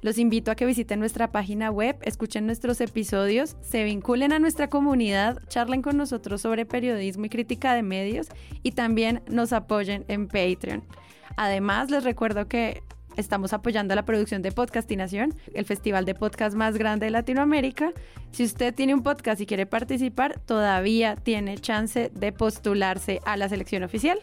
Los 0.00 0.16
invito 0.16 0.50
a 0.50 0.54
que 0.54 0.64
visiten 0.64 1.00
nuestra 1.00 1.30
página 1.30 1.70
web, 1.70 1.98
escuchen 2.00 2.46
nuestros 2.46 2.80
episodios, 2.80 3.58
se 3.60 3.84
vinculen 3.84 4.32
a 4.32 4.38
nuestra 4.38 4.70
comunidad, 4.70 5.38
charlen 5.48 5.82
con 5.82 5.98
nosotros 5.98 6.40
sobre 6.40 6.64
periodismo 6.64 7.26
y 7.26 7.28
crítica 7.28 7.74
de 7.74 7.82
medios 7.82 8.28
y 8.62 8.72
también 8.72 9.22
nos 9.28 9.52
apoyen 9.52 10.06
en 10.08 10.28
Patreon. 10.28 10.82
Además, 11.36 11.90
les 11.90 12.04
recuerdo 12.04 12.48
que 12.48 12.82
Estamos 13.16 13.52
apoyando 13.52 13.94
la 13.94 14.04
producción 14.04 14.40
de 14.42 14.52
Podcastinación, 14.52 15.34
el 15.52 15.64
festival 15.64 16.04
de 16.04 16.14
podcast 16.14 16.56
más 16.56 16.76
grande 16.76 17.06
de 17.06 17.10
Latinoamérica. 17.10 17.92
Si 18.30 18.44
usted 18.44 18.74
tiene 18.74 18.94
un 18.94 19.02
podcast 19.02 19.40
y 19.40 19.46
quiere 19.46 19.66
participar, 19.66 20.38
todavía 20.38 21.16
tiene 21.16 21.58
chance 21.58 22.10
de 22.14 22.32
postularse 22.32 23.20
a 23.24 23.36
la 23.36 23.48
selección 23.48 23.82
oficial. 23.82 24.18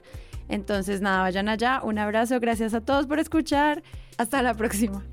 Entonces, 0.49 1.01
nada, 1.01 1.21
vayan 1.21 1.49
allá. 1.49 1.81
Un 1.83 1.99
abrazo, 1.99 2.39
gracias 2.39 2.73
a 2.73 2.81
todos 2.81 3.05
por 3.05 3.19
escuchar. 3.19 3.83
Hasta 4.17 4.41
la 4.41 4.53
próxima. 4.53 5.03